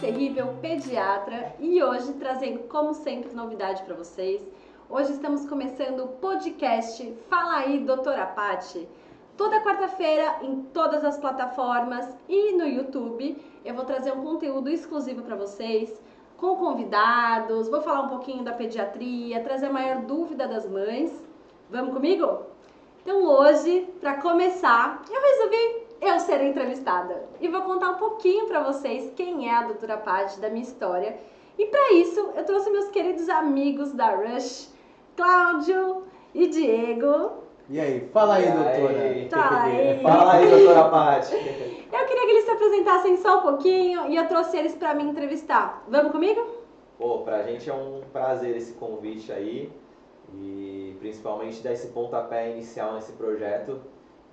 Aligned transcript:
Terrível, 0.00 0.54
pediatra, 0.60 1.54
e 1.58 1.82
hoje 1.82 2.12
trazendo, 2.12 2.60
como 2.68 2.94
sempre, 2.94 3.34
novidade 3.34 3.82
para 3.82 3.96
vocês. 3.96 4.40
Hoje 4.88 5.10
estamos 5.10 5.44
começando 5.48 6.04
o 6.04 6.08
podcast 6.08 7.12
Fala 7.28 7.56
aí, 7.56 7.80
doutora 7.80 8.24
Paty. 8.24 8.88
Toda 9.36 9.60
quarta-feira, 9.60 10.38
em 10.42 10.62
todas 10.72 11.04
as 11.04 11.18
plataformas 11.18 12.06
e 12.28 12.52
no 12.52 12.64
YouTube, 12.64 13.36
eu 13.64 13.74
vou 13.74 13.84
trazer 13.84 14.12
um 14.12 14.22
conteúdo 14.22 14.68
exclusivo 14.68 15.22
para 15.22 15.34
vocês, 15.34 16.00
com 16.36 16.54
convidados, 16.54 17.68
vou 17.68 17.80
falar 17.80 18.02
um 18.02 18.08
pouquinho 18.08 18.44
da 18.44 18.52
pediatria, 18.52 19.42
trazer 19.42 19.66
a 19.66 19.72
maior 19.72 20.02
dúvida 20.02 20.46
das 20.46 20.64
mães. 20.68 21.12
Vamos 21.68 21.92
comigo? 21.92 22.42
Então 23.02 23.24
hoje, 23.24 23.88
para 24.00 24.14
começar, 24.22 25.02
eu 25.10 25.20
resolvi 25.20 25.87
eu 26.00 26.20
ser 26.20 26.42
entrevistada 26.42 27.24
e 27.40 27.48
vou 27.48 27.62
contar 27.62 27.90
um 27.90 27.96
pouquinho 27.96 28.46
para 28.46 28.62
vocês 28.62 29.12
quem 29.16 29.48
é 29.48 29.54
a 29.54 29.62
doutora 29.62 29.96
Paty 29.96 30.40
da 30.40 30.48
minha 30.48 30.62
história. 30.62 31.16
E 31.58 31.66
para 31.66 31.92
isso, 31.94 32.30
eu 32.36 32.44
trouxe 32.44 32.70
meus 32.70 32.88
queridos 32.88 33.28
amigos 33.28 33.92
da 33.92 34.14
Rush, 34.14 34.72
Cláudio 35.16 36.04
e 36.32 36.46
Diego. 36.46 37.32
E 37.68 37.80
aí, 37.80 38.08
fala 38.12 38.36
aí, 38.36 38.50
doutora. 38.50 39.02
aí? 39.02 39.28
Tá 39.28 39.62
aí. 39.64 40.00
Fala 40.00 40.32
aí, 40.34 40.48
doutora 40.48 40.88
Paty. 40.88 41.34
Eu 41.90 42.06
queria 42.06 42.26
que 42.26 42.30
eles 42.30 42.44
se 42.44 42.50
apresentassem 42.50 43.16
só 43.16 43.38
um 43.38 43.42
pouquinho 43.42 44.08
e 44.08 44.16
eu 44.16 44.28
trouxe 44.28 44.56
eles 44.58 44.74
para 44.74 44.94
me 44.94 45.04
entrevistar. 45.04 45.82
Vamos 45.88 46.12
comigo? 46.12 46.46
Pô, 46.98 47.20
pra 47.20 47.42
gente 47.42 47.68
é 47.68 47.72
um 47.72 48.02
prazer 48.12 48.54
esse 48.54 48.74
convite 48.74 49.32
aí 49.32 49.72
e 50.34 50.94
principalmente 51.00 51.62
dar 51.62 51.72
esse 51.72 51.88
pontapé 51.88 52.50
inicial 52.50 52.92
nesse 52.94 53.12
projeto 53.12 53.80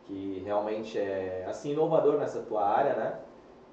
que 0.05 0.41
realmente 0.45 0.97
é 0.97 1.45
assim 1.47 1.71
inovador 1.71 2.17
nessa 2.17 2.39
tua 2.41 2.65
área, 2.67 2.93
né? 2.95 3.13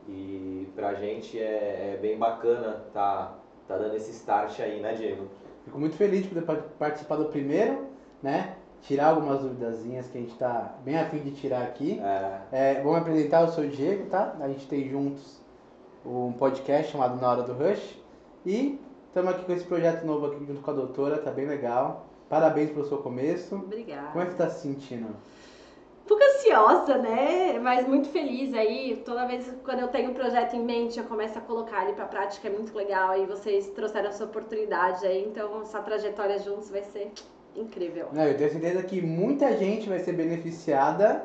E 0.08 0.68
pra 0.74 0.94
gente 0.94 1.38
é, 1.38 1.94
é 1.94 1.98
bem 2.00 2.18
bacana 2.18 2.82
tá, 2.92 3.34
tá 3.68 3.76
dando 3.76 3.94
esse 3.94 4.10
start 4.10 4.58
aí, 4.60 4.80
né, 4.80 4.94
Diego? 4.94 5.26
Fico 5.64 5.78
muito 5.78 5.94
feliz 5.96 6.22
de 6.22 6.28
poder 6.28 6.42
pa- 6.44 6.62
participar 6.78 7.16
do 7.16 7.26
primeiro, 7.26 7.86
né? 8.22 8.56
Tirar 8.82 9.10
algumas 9.10 9.40
duvidazinhas 9.40 10.08
que 10.08 10.18
a 10.18 10.20
gente 10.20 10.34
tá 10.36 10.74
bem 10.84 10.98
afim 10.98 11.18
de 11.18 11.30
tirar 11.30 11.62
aqui. 11.62 12.00
É, 12.00 12.40
É, 12.50 12.82
vou 12.82 12.92
me 12.94 12.98
apresentar, 12.98 13.42
eu 13.42 13.48
sou 13.48 13.62
o 13.62 13.68
Diego, 13.68 14.06
tá? 14.10 14.34
A 14.40 14.48
gente 14.48 14.66
tem 14.66 14.88
juntos 14.88 15.40
um 16.04 16.32
podcast 16.32 16.90
chamado 16.90 17.20
Na 17.20 17.30
Hora 17.30 17.42
do 17.44 17.52
Rush. 17.52 17.96
E 18.44 18.80
estamos 19.06 19.30
aqui 19.32 19.44
com 19.44 19.52
esse 19.52 19.64
projeto 19.64 20.04
novo 20.04 20.26
aqui 20.26 20.44
junto 20.44 20.60
com 20.62 20.70
a 20.72 20.74
doutora, 20.74 21.18
tá 21.18 21.30
bem 21.30 21.46
legal. 21.46 22.06
Parabéns 22.28 22.70
pelo 22.70 22.84
seu 22.88 22.98
começo. 22.98 23.54
Obrigada. 23.54 24.08
Como 24.08 24.24
é 24.24 24.26
que 24.26 24.32
você 24.32 24.38
tá 24.38 24.50
se 24.50 24.62
sentindo? 24.62 25.14
Pouco 26.12 26.24
ansiosa, 26.24 26.98
né? 26.98 27.58
Mas 27.58 27.88
muito 27.88 28.08
feliz 28.10 28.52
aí. 28.52 29.02
Toda 29.02 29.26
vez 29.26 29.50
quando 29.64 29.80
eu 29.80 29.88
tenho 29.88 30.10
um 30.10 30.14
projeto 30.14 30.54
em 30.54 30.62
mente, 30.62 30.98
eu 30.98 31.04
começo 31.06 31.38
a 31.38 31.40
colocar 31.40 31.84
ele 31.84 31.94
pra 31.94 32.04
prática, 32.04 32.48
é 32.48 32.50
muito 32.50 32.76
legal. 32.76 33.16
E 33.18 33.24
vocês 33.24 33.68
trouxeram 33.68 34.10
essa 34.10 34.24
oportunidade 34.24 35.06
aí, 35.06 35.24
então 35.26 35.62
essa 35.62 35.80
trajetória 35.80 36.38
juntos 36.38 36.68
vai 36.68 36.82
ser 36.82 37.10
incrível. 37.56 38.08
Não, 38.12 38.24
eu 38.24 38.36
tenho 38.36 38.50
certeza 38.50 38.82
que 38.82 39.00
muita 39.00 39.56
gente 39.56 39.88
vai 39.88 40.00
ser 40.00 40.12
beneficiada 40.12 41.24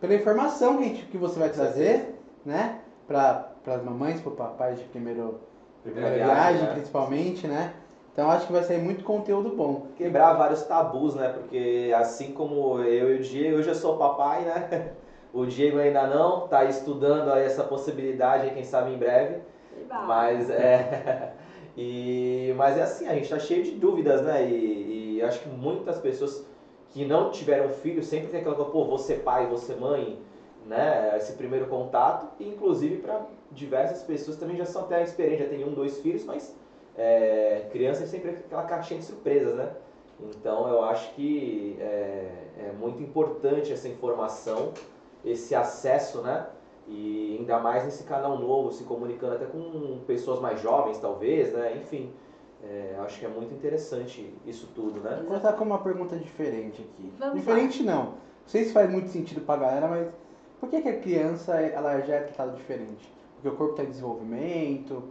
pela 0.00 0.14
informação 0.14 0.78
que, 0.78 0.84
a 0.84 0.86
gente- 0.88 1.04
que 1.06 1.18
você 1.18 1.38
vai 1.38 1.50
trazer, 1.50 2.14
né? 2.46 2.78
Para 3.06 3.50
as 3.66 3.82
mamães, 3.84 4.22
para 4.22 4.32
papais 4.32 4.78
de 4.78 4.84
primeiro, 4.86 5.38
primeira 5.82 6.08
Primeira 6.10 6.14
viagem, 6.34 6.44
viagem, 6.52 6.62
né? 6.68 6.72
principalmente, 6.72 7.46
né? 7.46 7.74
Então 8.14 8.30
acho 8.30 8.46
que 8.46 8.52
vai 8.52 8.62
sair 8.62 8.78
muito 8.78 9.02
conteúdo 9.02 9.56
bom. 9.56 9.88
quebrar 9.96 10.34
vários 10.34 10.62
tabus, 10.62 11.16
né? 11.16 11.30
Porque 11.30 11.92
assim 11.96 12.32
como 12.32 12.78
eu 12.78 13.16
e 13.16 13.18
o 13.18 13.22
Diego, 13.22 13.58
eu 13.58 13.62
já 13.62 13.74
sou 13.74 13.98
papai, 13.98 14.42
né? 14.42 14.92
O 15.34 15.44
Diego 15.44 15.78
ainda 15.78 16.06
não, 16.06 16.46
tá 16.46 16.64
estudando 16.64 17.28
aí 17.32 17.44
essa 17.44 17.64
possibilidade, 17.64 18.52
quem 18.52 18.62
sabe 18.62 18.92
em 18.92 18.96
breve. 18.96 19.40
Mas 20.06 20.48
é. 20.48 21.32
E, 21.76 22.54
mas 22.56 22.78
é 22.78 22.82
assim, 22.82 23.08
a 23.08 23.14
gente 23.14 23.28
tá 23.28 23.36
cheio 23.36 23.64
de 23.64 23.72
dúvidas, 23.72 24.22
né? 24.22 24.48
E, 24.48 25.16
e 25.16 25.22
acho 25.22 25.40
que 25.40 25.48
muitas 25.48 25.98
pessoas 25.98 26.46
que 26.90 27.04
não 27.04 27.32
tiveram 27.32 27.68
filho 27.68 28.00
sempre 28.00 28.28
tem 28.28 28.38
aquela 28.38 28.54
coisa, 28.54 28.70
pô, 28.70 28.84
você 28.84 29.16
pai, 29.16 29.48
você 29.48 29.74
mãe, 29.74 30.16
né? 30.66 31.16
Esse 31.16 31.32
primeiro 31.32 31.66
contato. 31.66 32.28
E 32.38 32.48
inclusive 32.48 32.98
para 32.98 33.22
diversas 33.50 34.04
pessoas 34.04 34.36
também 34.36 34.56
já 34.56 34.64
são 34.64 34.82
até 34.82 35.02
experientes, 35.02 35.46
já 35.46 35.50
tem 35.50 35.64
um, 35.64 35.74
dois 35.74 35.98
filhos, 35.98 36.24
mas 36.24 36.56
é, 36.96 37.66
criança 37.70 38.04
é 38.04 38.06
sempre 38.06 38.30
aquela 38.30 38.64
caixinha 38.64 39.00
de 39.00 39.06
surpresas, 39.06 39.54
né? 39.54 39.70
Então 40.20 40.68
eu 40.68 40.84
acho 40.84 41.12
que 41.14 41.76
é, 41.80 42.30
é 42.58 42.72
muito 42.78 43.02
importante 43.02 43.72
essa 43.72 43.88
informação, 43.88 44.72
esse 45.24 45.54
acesso, 45.54 46.22
né? 46.22 46.46
E 46.86 47.36
ainda 47.38 47.58
mais 47.58 47.84
nesse 47.84 48.04
canal 48.04 48.38
novo, 48.38 48.70
se 48.70 48.84
comunicando 48.84 49.34
até 49.34 49.46
com 49.46 50.00
pessoas 50.06 50.40
mais 50.40 50.60
jovens, 50.60 50.98
talvez, 50.98 51.52
né? 51.52 51.76
Enfim, 51.76 52.12
é, 52.62 52.96
acho 53.00 53.18
que 53.18 53.26
é 53.26 53.28
muito 53.28 53.52
interessante 53.54 54.32
isso 54.46 54.68
tudo, 54.74 55.00
né? 55.00 55.16
Vou 55.16 55.26
começar 55.26 55.52
com 55.54 55.64
uma 55.64 55.78
pergunta 55.78 56.16
diferente 56.16 56.82
aqui. 56.82 57.12
Vamos 57.18 57.36
diferente 57.36 57.82
não. 57.82 58.04
Não 58.04 58.14
sei 58.46 58.64
se 58.64 58.72
faz 58.72 58.90
muito 58.90 59.08
sentido 59.08 59.40
pra 59.40 59.56
galera, 59.56 59.88
mas 59.88 60.08
por 60.60 60.68
que, 60.68 60.80
que 60.80 60.88
a 60.88 60.98
criança 61.00 61.60
ela 61.60 62.00
já 62.00 62.16
é 62.16 62.20
tratada 62.20 62.52
diferente? 62.52 63.12
Porque 63.34 63.48
o 63.48 63.56
corpo 63.56 63.72
está 63.72 63.84
em 63.84 63.90
desenvolvimento, 63.90 65.02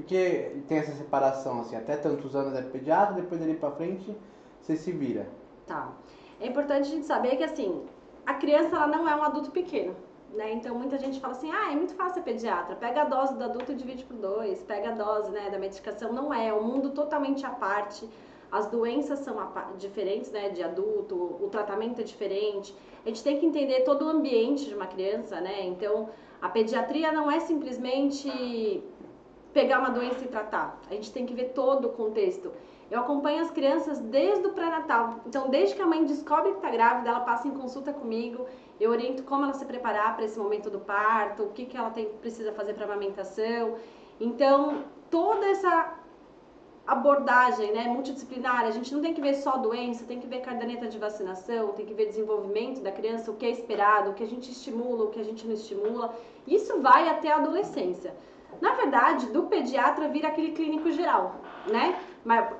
porque 0.00 0.56
tem 0.66 0.78
essa 0.78 0.92
separação, 0.92 1.60
assim, 1.60 1.76
até 1.76 1.96
tantos 1.96 2.34
anos 2.34 2.58
é 2.58 2.62
pediatra, 2.62 3.14
depois 3.14 3.40
dali 3.40 3.54
pra 3.54 3.70
frente 3.70 4.16
você 4.60 4.76
se 4.76 4.92
vira. 4.92 5.28
Tá. 5.66 5.92
É 6.40 6.46
importante 6.46 6.88
a 6.88 6.94
gente 6.94 7.06
saber 7.06 7.36
que 7.36 7.44
assim, 7.44 7.82
a 8.26 8.34
criança 8.34 8.76
ela 8.76 8.86
não 8.86 9.08
é 9.08 9.14
um 9.14 9.22
adulto 9.22 9.50
pequeno. 9.50 9.94
Né? 10.32 10.52
Então 10.52 10.74
muita 10.76 10.96
gente 10.96 11.20
fala 11.20 11.32
assim, 11.32 11.50
ah, 11.50 11.72
é 11.72 11.74
muito 11.74 11.94
fácil 11.94 12.14
ser 12.14 12.22
pediatra, 12.22 12.76
pega 12.76 13.02
a 13.02 13.04
dose 13.04 13.34
do 13.34 13.42
adulto 13.42 13.72
e 13.72 13.74
divide 13.74 14.04
por 14.04 14.16
dois, 14.16 14.62
pega 14.62 14.90
a 14.90 14.92
dose 14.92 15.30
né, 15.32 15.50
da 15.50 15.58
medicação, 15.58 16.12
não 16.12 16.32
é, 16.32 16.48
é 16.48 16.54
um 16.54 16.62
mundo 16.62 16.90
totalmente 16.90 17.44
à 17.44 17.50
parte, 17.50 18.08
as 18.50 18.68
doenças 18.68 19.20
são 19.20 19.36
diferentes 19.76 20.30
né, 20.30 20.50
de 20.50 20.62
adulto, 20.62 21.16
o 21.16 21.48
tratamento 21.50 22.00
é 22.00 22.04
diferente, 22.04 22.74
a 23.04 23.08
gente 23.08 23.24
tem 23.24 23.38
que 23.38 23.46
entender 23.46 23.80
todo 23.80 24.04
o 24.04 24.08
ambiente 24.08 24.66
de 24.66 24.74
uma 24.74 24.86
criança, 24.86 25.40
né? 25.40 25.64
Então 25.64 26.10
a 26.40 26.48
pediatria 26.48 27.10
não 27.12 27.30
é 27.30 27.40
simplesmente 27.40 28.82
pegar 29.52 29.78
uma 29.80 29.90
doença 29.90 30.24
e 30.24 30.28
tratar, 30.28 30.78
a 30.88 30.94
gente 30.94 31.12
tem 31.12 31.26
que 31.26 31.34
ver 31.34 31.50
todo 31.50 31.86
o 31.86 31.92
contexto. 31.92 32.52
Eu 32.90 33.00
acompanho 33.00 33.40
as 33.40 33.50
crianças 33.52 34.00
desde 34.00 34.48
o 34.48 34.52
pré-natal. 34.52 35.20
Então, 35.24 35.48
desde 35.48 35.76
que 35.76 35.82
a 35.82 35.86
mãe 35.86 36.04
descobre 36.04 36.50
que 36.50 36.56
está 36.56 36.70
grávida, 36.70 37.08
ela 37.08 37.20
passa 37.20 37.46
em 37.46 37.52
consulta 37.52 37.92
comigo. 37.92 38.46
Eu 38.80 38.90
oriento 38.90 39.22
como 39.22 39.44
ela 39.44 39.52
se 39.52 39.64
preparar 39.64 40.16
para 40.16 40.24
esse 40.24 40.36
momento 40.36 40.68
do 40.68 40.80
parto, 40.80 41.44
o 41.44 41.50
que, 41.50 41.66
que 41.66 41.76
ela 41.76 41.90
tem, 41.90 42.06
precisa 42.20 42.52
fazer 42.52 42.74
para 42.74 42.86
amamentação. 42.86 43.76
Então, 44.20 44.82
toda 45.08 45.46
essa 45.46 45.94
abordagem 46.84 47.72
né, 47.72 47.84
multidisciplinar, 47.84 48.64
a 48.64 48.72
gente 48.72 48.92
não 48.92 49.00
tem 49.00 49.14
que 49.14 49.20
ver 49.20 49.34
só 49.34 49.56
doença, 49.56 50.04
tem 50.04 50.18
que 50.18 50.26
ver 50.26 50.40
caderneta 50.40 50.88
de 50.88 50.98
vacinação, 50.98 51.68
tem 51.68 51.86
que 51.86 51.94
ver 51.94 52.06
desenvolvimento 52.06 52.80
da 52.80 52.90
criança, 52.90 53.30
o 53.30 53.36
que 53.36 53.46
é 53.46 53.50
esperado, 53.50 54.10
o 54.10 54.14
que 54.14 54.24
a 54.24 54.26
gente 54.26 54.50
estimula, 54.50 55.04
o 55.04 55.10
que 55.10 55.20
a 55.20 55.24
gente 55.24 55.46
não 55.46 55.54
estimula. 55.54 56.12
Isso 56.44 56.80
vai 56.80 57.08
até 57.08 57.30
a 57.30 57.36
adolescência. 57.36 58.12
Na 58.60 58.74
verdade, 58.74 59.26
do 59.26 59.44
pediatra 59.44 60.08
vira 60.08 60.28
aquele 60.28 60.52
clínico 60.52 60.90
geral, 60.90 61.36
né? 61.66 61.98
Mas 62.24 62.50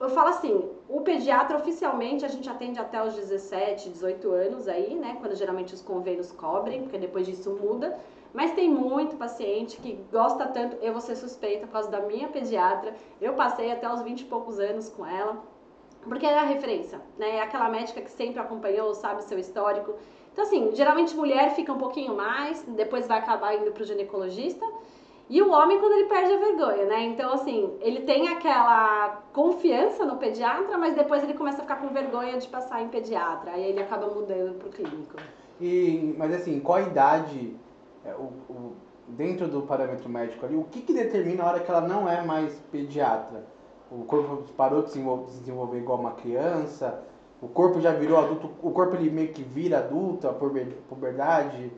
eu 0.00 0.10
falo 0.10 0.30
assim, 0.30 0.68
o 0.88 1.00
pediatra 1.02 1.56
oficialmente 1.56 2.24
a 2.24 2.28
gente 2.28 2.48
atende 2.50 2.78
até 2.80 3.02
os 3.02 3.14
17, 3.14 3.88
18 3.88 4.30
anos 4.32 4.66
aí, 4.66 4.94
né? 4.94 5.16
Quando 5.20 5.34
geralmente 5.36 5.74
os 5.74 5.80
convênios 5.80 6.32
cobrem, 6.32 6.82
porque 6.82 6.98
depois 6.98 7.24
disso 7.26 7.50
muda. 7.50 7.96
Mas 8.34 8.52
tem 8.52 8.68
muito 8.68 9.16
paciente 9.16 9.76
que 9.76 9.92
gosta 10.10 10.46
tanto, 10.46 10.76
eu 10.76 10.92
vou 10.92 11.00
ser 11.00 11.16
suspeita 11.16 11.66
por 11.66 11.72
causa 11.72 11.90
da 11.90 12.00
minha 12.00 12.28
pediatra. 12.28 12.94
Eu 13.20 13.34
passei 13.34 13.70
até 13.70 13.92
os 13.92 14.02
20 14.02 14.22
e 14.22 14.24
poucos 14.24 14.58
anos 14.58 14.88
com 14.88 15.06
ela, 15.06 15.42
porque 16.08 16.26
é 16.26 16.38
a 16.38 16.44
referência, 16.44 17.00
né? 17.18 17.36
É 17.36 17.42
aquela 17.42 17.68
médica 17.68 18.00
que 18.00 18.10
sempre 18.10 18.40
acompanhou, 18.40 18.94
sabe 18.94 19.22
seu 19.22 19.38
histórico. 19.38 19.94
Então, 20.32 20.44
assim, 20.44 20.70
geralmente 20.74 21.14
mulher 21.14 21.54
fica 21.54 21.72
um 21.72 21.78
pouquinho 21.78 22.16
mais, 22.16 22.62
depois 22.62 23.06
vai 23.06 23.18
acabar 23.18 23.54
indo 23.54 23.70
pro 23.70 23.84
ginecologista. 23.84 24.66
E 25.30 25.40
o 25.40 25.50
homem 25.50 25.78
quando 25.78 25.92
ele 25.92 26.08
perde 26.08 26.32
a 26.32 26.36
vergonha, 26.38 26.84
né? 26.86 27.04
Então, 27.04 27.32
assim, 27.32 27.72
ele 27.80 28.00
tem 28.00 28.28
aquela 28.28 29.22
confiança 29.32 30.04
no 30.04 30.16
pediatra, 30.16 30.76
mas 30.76 30.94
depois 30.94 31.22
ele 31.22 31.34
começa 31.34 31.58
a 31.58 31.62
ficar 31.62 31.76
com 31.76 31.88
vergonha 31.88 32.36
de 32.38 32.46
passar 32.48 32.82
em 32.82 32.88
pediatra. 32.88 33.52
Aí 33.52 33.64
ele 33.64 33.80
acaba 33.80 34.08
mudando 34.08 34.58
pro 34.58 34.68
clínico. 34.68 35.16
E, 35.60 36.14
mas 36.18 36.34
assim, 36.34 36.60
qual 36.60 36.78
a 36.78 36.82
idade, 36.82 37.56
é, 38.04 38.12
o, 38.14 38.24
o- 38.52 38.72
dentro 39.08 39.48
do 39.48 39.62
parâmetro 39.62 40.08
médico 40.08 40.44
ali, 40.44 40.56
o 40.56 40.64
que, 40.64 40.82
que 40.82 40.92
determina 40.92 41.44
a 41.44 41.46
hora 41.48 41.60
que 41.60 41.70
ela 41.70 41.80
não 41.80 42.08
é 42.08 42.22
mais 42.22 42.52
pediatra? 42.70 43.44
O 43.90 44.04
corpo 44.04 44.42
parou 44.56 44.82
de 44.82 44.88
se 44.90 44.94
desenvol- 44.98 45.24
de 45.24 45.30
se 45.32 45.40
desenvolver 45.40 45.78
igual 45.78 45.98
uma 45.98 46.12
criança? 46.12 47.02
O 47.40 47.48
corpo 47.48 47.80
já 47.80 47.92
virou 47.92 48.18
adulto? 48.18 48.50
O 48.62 48.70
corpo 48.70 48.96
ele 48.96 49.10
meio 49.10 49.32
que 49.32 49.42
vira 49.42 49.78
adulto, 49.78 50.28
a 50.28 50.32
puber- 50.32 50.76
puberdade? 50.88 51.72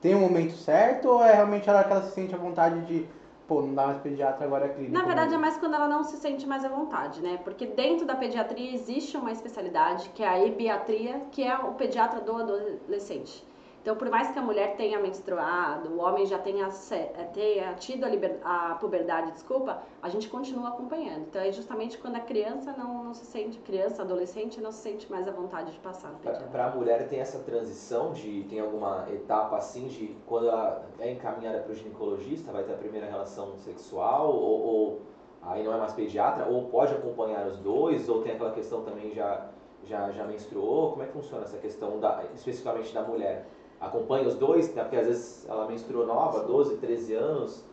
Tem 0.00 0.14
um 0.14 0.20
momento 0.20 0.52
certo 0.52 1.08
ou 1.08 1.22
é 1.22 1.34
realmente 1.34 1.68
a 1.68 1.74
hora 1.74 1.84
que 1.84 1.92
ela 1.92 2.02
se 2.02 2.14
sente 2.14 2.34
à 2.34 2.38
vontade 2.38 2.80
de, 2.86 3.06
pô, 3.48 3.62
não 3.62 3.74
dá 3.74 3.86
mais 3.86 3.98
pediatra, 4.00 4.44
agora 4.44 4.66
é 4.66 4.68
clínico? 4.68 4.92
Na 4.92 5.02
verdade, 5.02 5.28
é 5.28 5.30
mesmo? 5.30 5.40
mais 5.42 5.56
quando 5.56 5.74
ela 5.74 5.88
não 5.88 6.04
se 6.04 6.16
sente 6.16 6.46
mais 6.46 6.64
à 6.64 6.68
vontade, 6.68 7.22
né? 7.22 7.38
Porque 7.42 7.66
dentro 7.66 8.06
da 8.06 8.14
pediatria 8.14 8.74
existe 8.74 9.16
uma 9.16 9.32
especialidade, 9.32 10.10
que 10.14 10.22
é 10.22 10.28
a 10.28 10.44
ebiatria, 10.44 11.22
que 11.32 11.42
é 11.42 11.56
o 11.56 11.72
pediatra 11.72 12.20
do 12.20 12.36
adolescente. 12.36 13.44
Então, 13.86 13.94
por 13.94 14.10
mais 14.10 14.32
que 14.32 14.38
a 14.40 14.42
mulher 14.42 14.74
tenha 14.74 14.98
menstruado, 14.98 15.90
o 15.90 16.00
homem 16.00 16.26
já 16.26 16.40
tenha, 16.40 16.68
eh, 16.90 17.24
tenha 17.32 17.72
tido 17.74 18.02
a, 18.02 18.08
liber, 18.08 18.40
a 18.42 18.74
puberdade, 18.80 19.30
desculpa, 19.30 19.80
a 20.02 20.08
gente 20.08 20.28
continua 20.28 20.70
acompanhando. 20.70 21.26
Então, 21.28 21.40
é 21.40 21.52
justamente 21.52 21.96
quando 21.96 22.16
a 22.16 22.20
criança 22.20 22.74
não, 22.76 23.04
não 23.04 23.14
se 23.14 23.24
sente, 23.24 23.60
criança, 23.60 24.02
adolescente, 24.02 24.60
não 24.60 24.72
se 24.72 24.78
sente 24.78 25.08
mais 25.08 25.28
à 25.28 25.30
vontade 25.30 25.70
de 25.70 25.78
passar 25.78 26.08
no 26.08 26.18
pediatra. 26.18 26.48
Para 26.48 26.66
a 26.66 26.74
mulher 26.74 27.06
tem 27.06 27.20
essa 27.20 27.38
transição 27.38 28.12
de, 28.12 28.42
tem 28.48 28.58
alguma 28.58 29.06
etapa 29.08 29.56
assim 29.56 29.86
de 29.86 30.16
quando 30.26 30.48
ela 30.48 30.84
é 30.98 31.12
encaminhada 31.12 31.60
para 31.60 31.70
o 31.70 31.74
ginecologista, 31.76 32.50
vai 32.50 32.64
ter 32.64 32.72
a 32.72 32.76
primeira 32.76 33.06
relação 33.06 33.56
sexual 33.58 34.34
ou, 34.34 34.62
ou 34.62 35.02
aí 35.42 35.62
não 35.62 35.72
é 35.72 35.78
mais 35.78 35.92
pediatra, 35.92 36.44
ou 36.46 36.64
pode 36.64 36.92
acompanhar 36.92 37.46
os 37.46 37.60
dois, 37.60 38.08
ou 38.08 38.20
tem 38.20 38.32
aquela 38.32 38.50
questão 38.50 38.82
também 38.82 39.12
já 39.12 39.48
já, 39.84 40.10
já 40.10 40.24
menstruou? 40.24 40.90
Como 40.90 41.02
é 41.02 41.06
que 41.06 41.12
funciona 41.12 41.44
essa 41.44 41.58
questão 41.58 42.00
da, 42.00 42.24
especificamente 42.34 42.92
da 42.92 43.02
mulher? 43.02 43.46
Acompanha 43.80 44.26
os 44.26 44.34
dois, 44.34 44.72
né? 44.74 44.82
porque 44.82 44.96
às 44.96 45.06
vezes 45.06 45.48
ela 45.48 45.66
menstruou 45.66 46.06
nova, 46.06 46.40
12, 46.40 46.76
13 46.76 47.14
anos, 47.14 47.64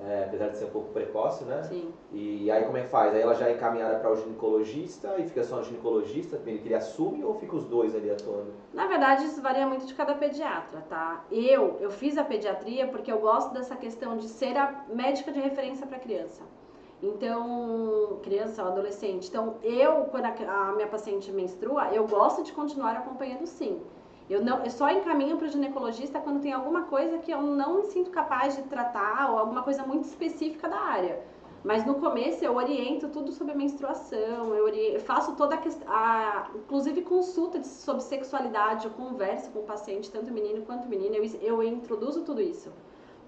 é, 0.00 0.24
apesar 0.24 0.48
de 0.48 0.58
ser 0.58 0.64
um 0.64 0.70
pouco 0.70 0.88
precoce, 0.92 1.44
né? 1.44 1.62
Sim. 1.62 1.92
E 2.12 2.50
aí 2.50 2.64
como 2.64 2.76
é 2.76 2.82
que 2.82 2.88
faz? 2.88 3.14
Aí 3.14 3.20
ela 3.20 3.34
já 3.34 3.48
é 3.48 3.52
encaminhada 3.52 3.98
para 3.98 4.10
o 4.10 4.16
ginecologista 4.16 5.16
e 5.18 5.24
fica 5.24 5.44
só 5.44 5.56
no 5.56 5.64
ginecologista, 5.64 6.40
ele 6.46 6.58
que 6.58 6.68
ele 6.68 6.74
assume 6.74 7.22
ou 7.22 7.34
fica 7.34 7.54
os 7.54 7.64
dois 7.64 7.94
ali 7.94 8.10
atuando? 8.10 8.52
Na 8.72 8.86
verdade, 8.86 9.26
isso 9.26 9.40
varia 9.42 9.66
muito 9.66 9.86
de 9.86 9.94
cada 9.94 10.14
pediatra, 10.14 10.82
tá? 10.88 11.24
Eu, 11.30 11.76
eu 11.80 11.90
fiz 11.90 12.16
a 12.16 12.24
pediatria 12.24 12.86
porque 12.88 13.12
eu 13.12 13.18
gosto 13.18 13.52
dessa 13.52 13.76
questão 13.76 14.16
de 14.16 14.28
ser 14.28 14.56
a 14.56 14.84
médica 14.88 15.30
de 15.30 15.40
referência 15.40 15.86
para 15.86 15.98
criança. 15.98 16.42
Então, 17.02 18.20
criança 18.22 18.62
ou 18.62 18.68
adolescente. 18.68 19.28
Então, 19.28 19.56
eu, 19.62 20.04
quando 20.04 20.26
a, 20.26 20.68
a 20.68 20.72
minha 20.72 20.86
paciente 20.86 21.32
menstrua, 21.32 21.92
eu 21.92 22.06
gosto 22.06 22.44
de 22.44 22.52
continuar 22.52 22.96
acompanhando 22.96 23.44
sim. 23.44 23.80
Eu, 24.32 24.42
não, 24.42 24.64
eu 24.64 24.70
só 24.70 24.88
encaminho 24.88 25.36
para 25.36 25.46
o 25.46 25.50
ginecologista 25.50 26.18
quando 26.18 26.40
tem 26.40 26.54
alguma 26.54 26.84
coisa 26.84 27.18
que 27.18 27.30
eu 27.30 27.42
não 27.42 27.76
me 27.76 27.82
sinto 27.84 28.10
capaz 28.10 28.56
de 28.56 28.62
tratar 28.62 29.30
ou 29.30 29.38
alguma 29.38 29.62
coisa 29.62 29.82
muito 29.84 30.04
específica 30.04 30.66
da 30.70 30.78
área. 30.78 31.22
Mas 31.62 31.84
no 31.84 31.96
começo 31.96 32.42
eu 32.42 32.56
oriento 32.56 33.08
tudo 33.08 33.30
sobre 33.30 33.52
a 33.52 33.56
menstruação, 33.56 34.54
eu, 34.54 34.64
oriento, 34.64 34.94
eu 34.94 35.00
faço 35.00 35.36
toda 35.36 35.54
a 35.56 35.58
questão, 35.58 35.86
inclusive 36.56 37.02
consulta 37.02 37.62
sobre 37.62 38.02
sexualidade, 38.04 38.86
eu 38.86 38.92
converso 38.92 39.50
com 39.50 39.58
o 39.58 39.64
paciente, 39.64 40.10
tanto 40.10 40.32
menino 40.32 40.62
quanto 40.62 40.88
menina, 40.88 41.14
eu, 41.14 41.24
eu 41.42 41.62
introduzo 41.62 42.22
tudo 42.24 42.40
isso. 42.40 42.72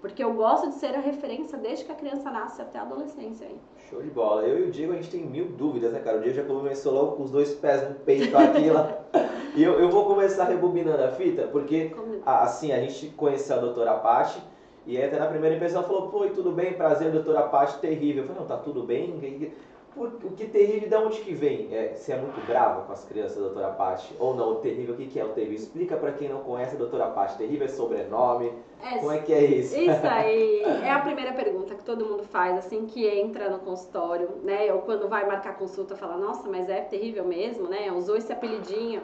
Porque 0.05 0.23
eu 0.23 0.33
gosto 0.33 0.69
de 0.69 0.75
ser 0.75 0.93
a 0.93 0.99
referência 0.99 1.57
desde 1.57 1.83
que 1.83 1.91
a 1.91 1.95
criança 1.95 2.29
nasce 2.29 2.61
até 2.61 2.77
a 2.77 2.83
adolescência. 2.83 3.45
Hein? 3.45 3.59
Show 3.89 4.03
de 4.03 4.11
bola. 4.11 4.43
Eu 4.43 4.59
e 4.59 4.69
o 4.69 4.71
Diego, 4.71 4.93
a 4.93 4.97
gente 4.97 5.09
tem 5.09 5.25
mil 5.25 5.45
dúvidas, 5.45 5.91
né, 5.91 5.99
cara? 5.99 6.17
O 6.17 6.21
Diego 6.21 6.35
já 6.35 6.43
começou 6.43 6.93
logo 6.93 7.15
com 7.15 7.23
os 7.23 7.31
dois 7.31 7.55
pés 7.55 7.89
no 7.89 7.95
peito 7.95 8.37
aqui 8.37 8.69
lá. 8.69 8.99
e 9.57 9.63
eu, 9.63 9.79
eu 9.79 9.89
vou 9.89 10.05
começar 10.05 10.43
rebobinando 10.43 11.03
a 11.03 11.07
fita, 11.13 11.47
porque, 11.47 11.91
assim, 12.23 12.71
a 12.71 12.79
gente 12.79 13.07
conheceu 13.15 13.55
a 13.55 13.59
doutora 13.59 13.95
Paty, 13.95 14.39
e 14.85 15.01
até 15.01 15.17
na 15.17 15.25
primeira 15.25 15.55
impressão 15.55 15.81
falou, 15.81 16.09
pô, 16.09 16.27
tudo 16.27 16.51
bem, 16.51 16.73
prazer, 16.73 17.11
doutora 17.11 17.41
Paty, 17.41 17.79
terrível. 17.79 18.21
Eu 18.21 18.27
falei, 18.27 18.41
não, 18.43 18.47
tá 18.47 18.57
tudo 18.57 18.83
bem? 18.83 19.51
O 19.97 20.31
que 20.31 20.45
terrível, 20.47 20.89
de 20.89 20.95
onde 20.95 21.21
que 21.21 21.33
vem? 21.33 21.73
É, 21.73 21.93
você 21.93 22.11
é 22.11 22.17
muito 22.17 22.45
brava 22.45 22.81
com 22.81 22.91
as 22.91 23.05
crianças, 23.05 23.37
doutora 23.37 23.69
Paty? 23.69 24.13
Ou 24.19 24.35
não, 24.35 24.51
o 24.51 24.55
terrível, 24.55 24.93
o 24.93 24.97
que, 24.97 25.07
que 25.07 25.19
é 25.19 25.23
o 25.23 25.29
terrível? 25.29 25.55
Explica 25.55 25.95
para 25.95 26.11
quem 26.11 26.27
não 26.27 26.41
conhece 26.41 26.75
a 26.75 26.77
doutora 26.77 27.07
Paty. 27.07 27.37
Terrível 27.37 27.65
é 27.65 27.69
sobrenome? 27.69 28.51
É, 28.83 28.97
Como 28.97 29.11
é 29.11 29.19
que 29.19 29.33
é 29.33 29.43
isso? 29.45 29.79
Isso 29.79 30.05
aí 30.05 30.61
é 30.83 30.91
a 30.91 30.99
primeira 30.99 31.31
pergunta 31.33 31.75
que 31.75 31.83
todo 31.83 32.05
mundo 32.05 32.23
faz, 32.23 32.57
assim, 32.57 32.85
que 32.85 33.07
entra 33.07 33.49
no 33.49 33.59
consultório, 33.59 34.29
né? 34.43 34.71
Ou 34.73 34.81
quando 34.81 35.07
vai 35.07 35.25
marcar 35.25 35.57
consulta, 35.57 35.95
fala, 35.95 36.17
nossa, 36.17 36.49
mas 36.49 36.69
é 36.69 36.81
terrível 36.81 37.23
mesmo, 37.23 37.69
né? 37.69 37.91
Usou 37.91 38.17
esse 38.17 38.33
apelidinho. 38.33 39.01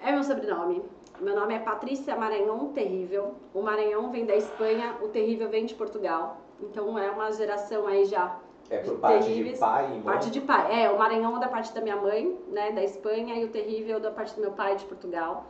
É 0.00 0.12
meu 0.12 0.22
sobrenome. 0.22 0.84
Meu 1.20 1.34
nome 1.34 1.54
é 1.54 1.58
Patrícia 1.58 2.14
Maranhão 2.14 2.72
Terrível. 2.72 3.34
O 3.54 3.62
Maranhão 3.62 4.10
vem 4.12 4.26
da 4.26 4.36
Espanha, 4.36 4.96
o 5.02 5.08
Terrível 5.08 5.48
vem 5.48 5.64
de 5.64 5.74
Portugal. 5.74 6.36
Então 6.60 6.98
é 6.98 7.10
uma 7.10 7.32
geração 7.32 7.86
aí 7.86 8.04
já 8.04 8.38
é 8.70 8.78
por 8.78 8.98
parte 8.98 9.26
terríveis, 9.26 9.54
de 9.54 9.60
pai 9.60 9.84
e 9.86 9.88
mãe? 9.90 10.02
Parte 10.02 10.30
de 10.30 10.40
pai. 10.40 10.82
É, 10.82 10.90
o 10.90 10.98
Maranhão 10.98 11.36
é 11.36 11.40
da 11.40 11.48
parte 11.48 11.72
da 11.72 11.80
minha 11.80 11.96
mãe, 11.96 12.36
né, 12.48 12.72
da 12.72 12.82
Espanha, 12.82 13.34
e 13.36 13.44
o 13.44 13.48
terrível 13.48 14.00
da 14.00 14.10
parte 14.10 14.34
do 14.34 14.40
meu 14.40 14.52
pai, 14.52 14.76
de 14.76 14.84
Portugal. 14.84 15.46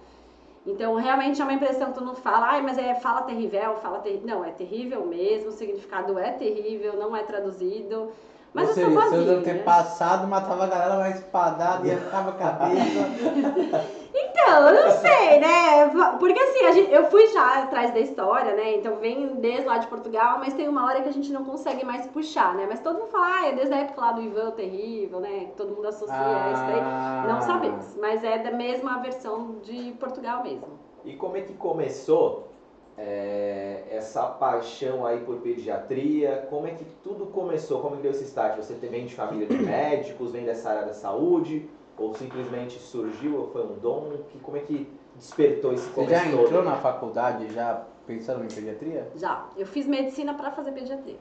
Então, 0.67 0.97
realmente 0.97 1.41
é 1.41 1.45
uma 1.45 1.55
impressão 1.55 1.89
que 1.89 1.95
todo 1.95 2.07
mundo 2.07 2.17
fala, 2.17 2.49
ai, 2.51 2.63
mas 2.63 2.77
é 2.77 2.95
fala 2.97 3.23
terrível, 3.23 3.77
fala 3.77 4.01
terrível. 4.01 4.27
Não, 4.27 4.45
é 4.45 4.51
terrível 4.51 5.07
mesmo, 5.07 5.51
o 5.51 5.53
significado 5.53 6.19
é 6.19 6.33
terrível, 6.33 6.95
não 6.95 7.17
é 7.17 7.23
traduzido. 7.23 8.11
Mas 8.55 8.69
Ou 8.69 8.75
seja, 8.75 9.09
se 9.11 9.27
eu 9.27 9.43
ter 9.43 9.65
passado, 9.65 10.27
matava 10.27 10.65
a 10.65 10.67
galera 10.67 10.97
mais 10.97 11.17
espadada 11.17 11.87
e 11.87 11.97
ficava 11.97 12.31
a 12.31 12.35
cabeça. 12.35 13.97
Então, 14.19 14.69
eu 14.69 14.75
não 14.75 14.91
sei, 14.93 15.41
né? 15.41 15.89
Porque 16.19 16.39
assim, 16.39 16.73
gente, 16.73 16.93
eu 16.93 17.11
fui 17.11 17.27
já 17.29 17.65
atrás 17.65 17.93
da 17.93 18.01
história, 18.01 18.55
né? 18.55 18.77
Então 18.77 18.97
vem 18.97 19.35
desde 19.37 19.67
lá 19.67 19.79
de 19.79 19.89
Portugal, 19.89 20.39
mas 20.39 20.55
tem 20.55 20.69
uma 20.69 20.87
hora 20.87 21.03
que 21.03 21.09
a 21.09 21.13
gente 21.13 21.33
não 21.33 21.45
consegue 21.45 21.85
mais 21.85 22.07
puxar, 22.07 22.55
né? 22.55 22.65
Mas 22.69 22.81
todo 22.81 22.99
mundo 22.99 23.11
fala, 23.11 23.27
ah, 23.27 23.49
é 23.49 23.53
desde 23.53 23.75
a 23.75 23.79
época 23.79 24.01
lá 24.01 24.13
do 24.13 24.23
Ivan 24.23 24.53
terrível, 24.53 25.21
né? 25.21 25.47
Que 25.47 25.57
todo 25.57 25.75
mundo 25.75 25.89
associa 25.89 26.17
ah. 26.17 26.53
isso 26.53 26.63
daí. 26.63 27.33
Não 27.33 27.43
sabemos, 27.43 27.97
mas 28.01 28.23
é 28.25 28.39
da 28.39 28.53
mesma 28.53 28.99
versão 28.99 29.57
de 29.63 29.93
Portugal 29.99 30.43
mesmo. 30.43 30.79
E 31.05 31.15
como 31.15 31.37
é 31.37 31.43
que 31.43 31.53
começou 31.55 32.49
é, 32.99 33.85
essa 33.91 34.25
paixão 34.25 35.05
aí 35.05 35.21
por 35.21 35.37
pediatria? 35.37 36.47
Como 36.49 36.67
é 36.67 36.71
que 36.71 36.85
tudo 37.03 37.27
começou? 37.27 37.81
Como 37.81 37.95
é 37.95 37.97
que 37.99 38.03
deu 38.03 38.13
esse 38.13 38.25
start? 38.25 38.57
Você 38.57 38.75
vem 38.75 39.05
de 39.05 39.15
família 39.15 39.47
de 39.47 39.57
médicos, 39.57 40.33
vem 40.33 40.45
dessa 40.45 40.71
área 40.71 40.87
da 40.87 40.95
saúde? 40.95 41.69
Ou 41.99 42.15
simplesmente 42.15 42.79
surgiu, 42.79 43.39
ou 43.39 43.49
foi 43.49 43.65
um 43.65 43.79
dom? 43.79 44.13
Que, 44.29 44.39
como 44.39 44.57
é 44.57 44.61
que 44.61 44.87
despertou 45.15 45.73
esse 45.73 45.89
Você 45.89 46.07
já 46.07 46.27
entrou 46.27 46.63
na 46.63 46.77
faculdade 46.77 47.53
já 47.53 47.85
pensando 48.07 48.45
em 48.45 48.49
pediatria? 48.49 49.11
Já. 49.17 49.47
Eu 49.57 49.67
fiz 49.67 49.87
medicina 49.87 50.35
para 50.35 50.51
fazer 50.51 50.73
pediatria. 50.73 51.17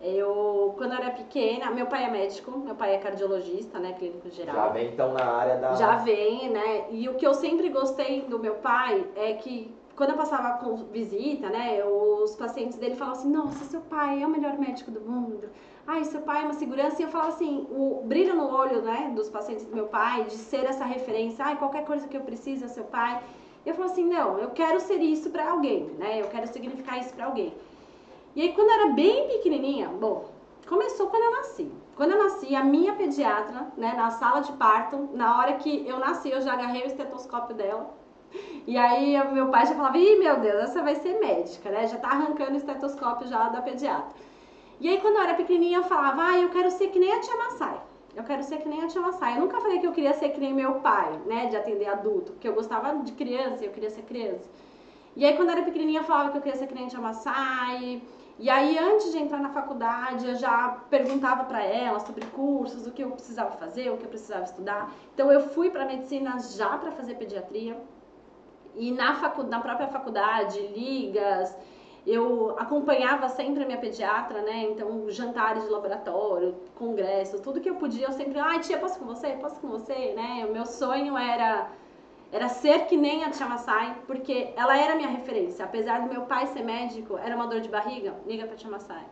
Eu, 0.00 0.74
quando 0.76 0.92
eu 0.92 0.98
era 0.98 1.10
pequena, 1.12 1.70
meu 1.70 1.86
pai 1.86 2.04
é 2.04 2.10
médico, 2.10 2.50
meu 2.58 2.74
pai 2.74 2.94
é 2.94 2.98
cardiologista, 2.98 3.78
né, 3.78 3.94
clínico 3.98 4.28
geral. 4.28 4.54
Já 4.54 4.68
vem 4.68 4.88
então 4.88 5.14
na 5.14 5.24
área 5.24 5.56
da... 5.56 5.74
Já 5.74 5.96
vem, 5.96 6.50
né, 6.50 6.86
e 6.90 7.08
o 7.08 7.14
que 7.14 7.26
eu 7.26 7.32
sempre 7.32 7.70
gostei 7.70 8.20
do 8.22 8.38
meu 8.38 8.56
pai 8.56 9.06
é 9.16 9.32
que 9.32 9.74
quando 9.96 10.10
eu 10.10 10.16
passava 10.16 10.58
com 10.58 10.76
visita, 10.86 11.48
né, 11.48 11.84
os 11.84 12.34
pacientes 12.36 12.78
dele 12.78 12.96
falavam 12.96 13.20
assim, 13.20 13.30
nossa, 13.30 13.64
seu 13.64 13.80
pai 13.82 14.22
é 14.22 14.26
o 14.26 14.30
melhor 14.30 14.58
médico 14.58 14.90
do 14.90 15.00
mundo 15.00 15.48
ai, 15.86 16.04
seu 16.04 16.22
pai 16.22 16.42
é 16.42 16.44
uma 16.44 16.54
segurança, 16.54 17.00
e 17.00 17.04
eu 17.04 17.10
falava 17.10 17.30
assim, 17.30 17.66
o 17.70 18.02
brilho 18.04 18.34
no 18.34 18.48
olho, 18.50 18.82
né, 18.82 19.12
dos 19.14 19.28
pacientes 19.28 19.64
do 19.64 19.74
meu 19.74 19.86
pai, 19.86 20.24
de 20.24 20.36
ser 20.36 20.64
essa 20.64 20.84
referência, 20.84 21.44
ai, 21.44 21.56
qualquer 21.56 21.84
coisa 21.84 22.08
que 22.08 22.16
eu 22.16 22.22
preciso 22.22 22.64
é 22.64 22.68
seu 22.68 22.84
pai. 22.84 23.22
E 23.64 23.68
eu 23.68 23.74
falo 23.74 23.90
assim, 23.90 24.04
não, 24.04 24.38
eu 24.38 24.50
quero 24.50 24.80
ser 24.80 25.00
isso 25.00 25.30
para 25.30 25.50
alguém, 25.50 25.84
né, 25.98 26.20
eu 26.20 26.28
quero 26.28 26.46
significar 26.46 26.98
isso 26.98 27.14
para 27.14 27.26
alguém. 27.26 27.54
E 28.34 28.42
aí, 28.42 28.52
quando 28.52 28.68
eu 28.68 28.74
era 28.74 28.86
bem 28.92 29.28
pequenininha, 29.28 29.88
bom, 29.88 30.24
começou 30.66 31.08
quando 31.08 31.22
eu 31.22 31.32
nasci. 31.32 31.70
Quando 31.94 32.10
eu 32.10 32.24
nasci, 32.24 32.56
a 32.56 32.64
minha 32.64 32.94
pediatra, 32.94 33.72
né, 33.76 33.92
na 33.94 34.10
sala 34.10 34.40
de 34.40 34.52
parto, 34.54 35.10
na 35.12 35.38
hora 35.38 35.54
que 35.54 35.86
eu 35.86 36.00
nasci, 36.00 36.30
eu 36.30 36.40
já 36.40 36.54
agarrei 36.54 36.82
o 36.82 36.86
estetoscópio 36.86 37.54
dela. 37.54 37.94
E 38.66 38.78
aí, 38.78 39.14
meu 39.32 39.48
pai 39.48 39.66
já 39.66 39.74
falava, 39.74 39.98
ih, 39.98 40.18
meu 40.18 40.40
Deus, 40.40 40.54
essa 40.62 40.82
vai 40.82 40.94
ser 40.94 41.20
médica, 41.20 41.68
né, 41.68 41.86
já 41.86 41.98
tá 41.98 42.08
arrancando 42.08 42.52
o 42.52 42.56
estetoscópio 42.56 43.28
já 43.28 43.50
da 43.50 43.60
pediatra. 43.60 44.16
E 44.80 44.88
aí, 44.88 45.00
quando 45.00 45.16
eu 45.16 45.22
era 45.22 45.34
pequenininha, 45.34 45.78
eu 45.78 45.84
falava, 45.84 46.22
ah, 46.22 46.38
eu 46.38 46.48
quero 46.48 46.70
ser 46.70 46.88
que 46.88 46.98
nem 46.98 47.12
a 47.12 47.20
tia 47.20 47.36
Massai. 47.36 47.78
Eu 48.16 48.24
quero 48.24 48.42
ser 48.42 48.58
que 48.58 48.68
nem 48.68 48.82
a 48.82 48.86
tia 48.86 49.00
Massai. 49.00 49.36
Eu 49.36 49.40
nunca 49.40 49.60
falei 49.60 49.80
que 49.80 49.86
eu 49.86 49.92
queria 49.92 50.14
ser 50.14 50.30
que 50.30 50.40
nem 50.40 50.54
meu 50.54 50.74
pai, 50.74 51.20
né, 51.26 51.46
de 51.46 51.56
atender 51.56 51.86
adulto, 51.86 52.32
porque 52.32 52.48
eu 52.48 52.54
gostava 52.54 52.96
de 52.96 53.12
criança 53.12 53.62
e 53.62 53.66
eu 53.66 53.72
queria 53.72 53.90
ser 53.90 54.02
criança. 54.02 54.48
E 55.16 55.24
aí, 55.24 55.36
quando 55.36 55.50
eu 55.50 55.56
era 55.56 55.64
pequenininha, 55.64 56.00
eu 56.00 56.04
falava 56.04 56.30
que 56.30 56.38
eu 56.38 56.42
queria 56.42 56.58
ser 56.58 56.66
que 56.66 56.74
nem 56.74 56.86
a 56.86 56.88
tia 56.88 57.00
Massai. 57.00 58.02
E 58.38 58.50
aí, 58.50 58.76
antes 58.78 59.12
de 59.12 59.18
entrar 59.18 59.38
na 59.38 59.50
faculdade, 59.50 60.26
eu 60.26 60.34
já 60.34 60.80
perguntava 60.90 61.44
para 61.44 61.62
ela 61.62 62.00
sobre 62.00 62.24
cursos, 62.26 62.86
o 62.86 62.90
que 62.90 63.02
eu 63.02 63.10
precisava 63.12 63.52
fazer, 63.52 63.90
o 63.90 63.96
que 63.96 64.04
eu 64.04 64.08
precisava 64.08 64.42
estudar. 64.42 64.92
Então, 65.14 65.30
eu 65.30 65.48
fui 65.50 65.70
para 65.70 65.84
medicina 65.84 66.36
já 66.40 66.76
para 66.78 66.90
fazer 66.92 67.14
pediatria. 67.14 67.76
E 68.76 68.90
na, 68.90 69.14
facu 69.14 69.42
na 69.44 69.60
própria 69.60 69.88
faculdade, 69.88 70.58
ligas, 70.68 71.56
eu 72.06 72.54
acompanhava 72.58 73.28
sempre 73.28 73.62
a 73.62 73.66
minha 73.66 73.78
pediatra, 73.78 74.42
né? 74.42 74.64
Então, 74.64 75.08
jantares 75.10 75.64
de 75.64 75.70
laboratório, 75.70 76.54
congressos, 76.74 77.40
tudo 77.40 77.60
que 77.60 77.70
eu 77.70 77.76
podia, 77.76 78.06
eu 78.06 78.12
sempre, 78.12 78.38
ai, 78.38 78.60
tia, 78.60 78.78
posso 78.78 78.98
com 78.98 79.06
você? 79.06 79.30
Posso 79.32 79.60
com 79.60 79.68
você, 79.68 80.12
né? 80.14 80.46
O 80.48 80.52
meu 80.52 80.66
sonho 80.66 81.16
era 81.16 81.70
era 82.32 82.48
ser 82.48 82.86
que 82.86 82.96
nem 82.96 83.22
a 83.24 83.30
tia 83.30 83.46
Massai, 83.46 83.96
porque 84.08 84.52
ela 84.56 84.76
era 84.76 84.96
minha 84.96 85.08
referência. 85.08 85.64
Apesar 85.64 86.00
do 86.00 86.08
meu 86.08 86.22
pai 86.22 86.48
ser 86.48 86.64
médico, 86.64 87.16
era 87.16 87.36
uma 87.36 87.46
dor 87.46 87.60
de 87.60 87.68
barriga, 87.68 88.12
liga 88.26 88.44
pra 88.44 88.56
tia 88.56 88.68
Massai. 88.68 89.04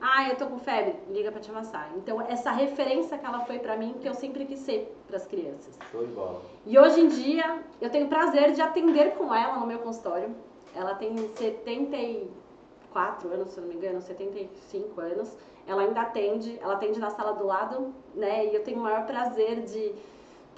Ah, 0.00 0.28
eu 0.28 0.36
tô 0.36 0.46
com 0.46 0.58
febre, 0.58 0.96
liga 1.10 1.30
pra 1.30 1.40
tia 1.40 1.52
Massai. 1.52 1.90
Então, 1.96 2.22
essa 2.22 2.50
referência 2.50 3.18
que 3.18 3.26
ela 3.26 3.40
foi 3.40 3.58
para 3.58 3.76
mim, 3.76 3.94
que 4.00 4.08
eu 4.08 4.14
sempre 4.14 4.46
quis 4.46 4.60
ser 4.60 4.96
para 5.06 5.18
as 5.18 5.26
crianças. 5.26 5.78
Show 5.92 6.06
de 6.06 6.12
bola. 6.12 6.40
E 6.64 6.78
hoje 6.78 7.00
em 7.02 7.08
dia, 7.08 7.58
eu 7.80 7.90
tenho 7.90 8.08
prazer 8.08 8.52
de 8.52 8.62
atender 8.62 9.12
com 9.16 9.34
ela 9.34 9.58
no 9.58 9.66
meu 9.66 9.80
consultório. 9.80 10.34
Ela 10.74 10.94
tem 10.94 11.14
74 11.36 13.28
anos, 13.28 13.50
se 13.50 13.58
eu 13.58 13.62
não 13.62 13.68
me 13.68 13.76
engano, 13.76 14.00
75 14.00 15.00
anos. 15.00 15.36
Ela 15.66 15.82
ainda 15.82 16.00
atende, 16.00 16.58
ela 16.62 16.72
atende 16.74 16.98
na 16.98 17.10
sala 17.10 17.32
do 17.32 17.44
lado, 17.44 17.92
né? 18.14 18.46
E 18.46 18.54
eu 18.54 18.64
tenho 18.64 18.78
o 18.78 18.82
maior 18.82 19.04
prazer 19.04 19.60
de 19.64 19.94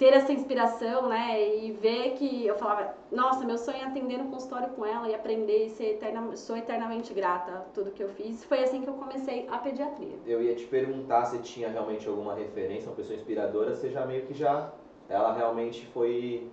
ter 0.03 0.13
essa 0.13 0.33
inspiração, 0.33 1.07
né? 1.07 1.55
E 1.55 1.71
ver 1.71 2.15
que 2.15 2.45
eu 2.45 2.55
falava, 2.55 2.93
nossa, 3.09 3.45
meu 3.45 3.57
sonho 3.57 3.77
é 3.77 3.85
atender 3.85 4.17
no 4.17 4.25
consultório 4.25 4.67
com 4.71 4.85
ela 4.85 5.07
e 5.07 5.15
aprender 5.15 5.67
e 5.67 5.69
ser 5.69 5.91
eterna, 5.91 6.35
sou 6.35 6.57
eternamente 6.57 7.13
grata 7.13 7.51
a 7.53 7.59
tudo 7.73 7.91
que 7.91 8.03
eu 8.03 8.09
fiz. 8.09 8.43
Foi 8.43 8.61
assim 8.61 8.81
que 8.81 8.89
eu 8.89 8.95
comecei 8.95 9.47
a 9.49 9.57
pediatria. 9.59 10.15
Eu 10.27 10.43
ia 10.43 10.55
te 10.55 10.65
perguntar 10.65 11.23
se 11.23 11.37
tinha 11.37 11.69
realmente 11.69 12.05
alguma 12.05 12.35
referência, 12.35 12.89
uma 12.89 12.97
pessoa 12.97 13.15
inspiradora, 13.15 13.73
você 13.73 13.89
já 13.89 14.05
meio 14.05 14.23
que 14.23 14.33
já. 14.33 14.73
Ela 15.07 15.33
realmente 15.33 15.85
foi 15.93 16.49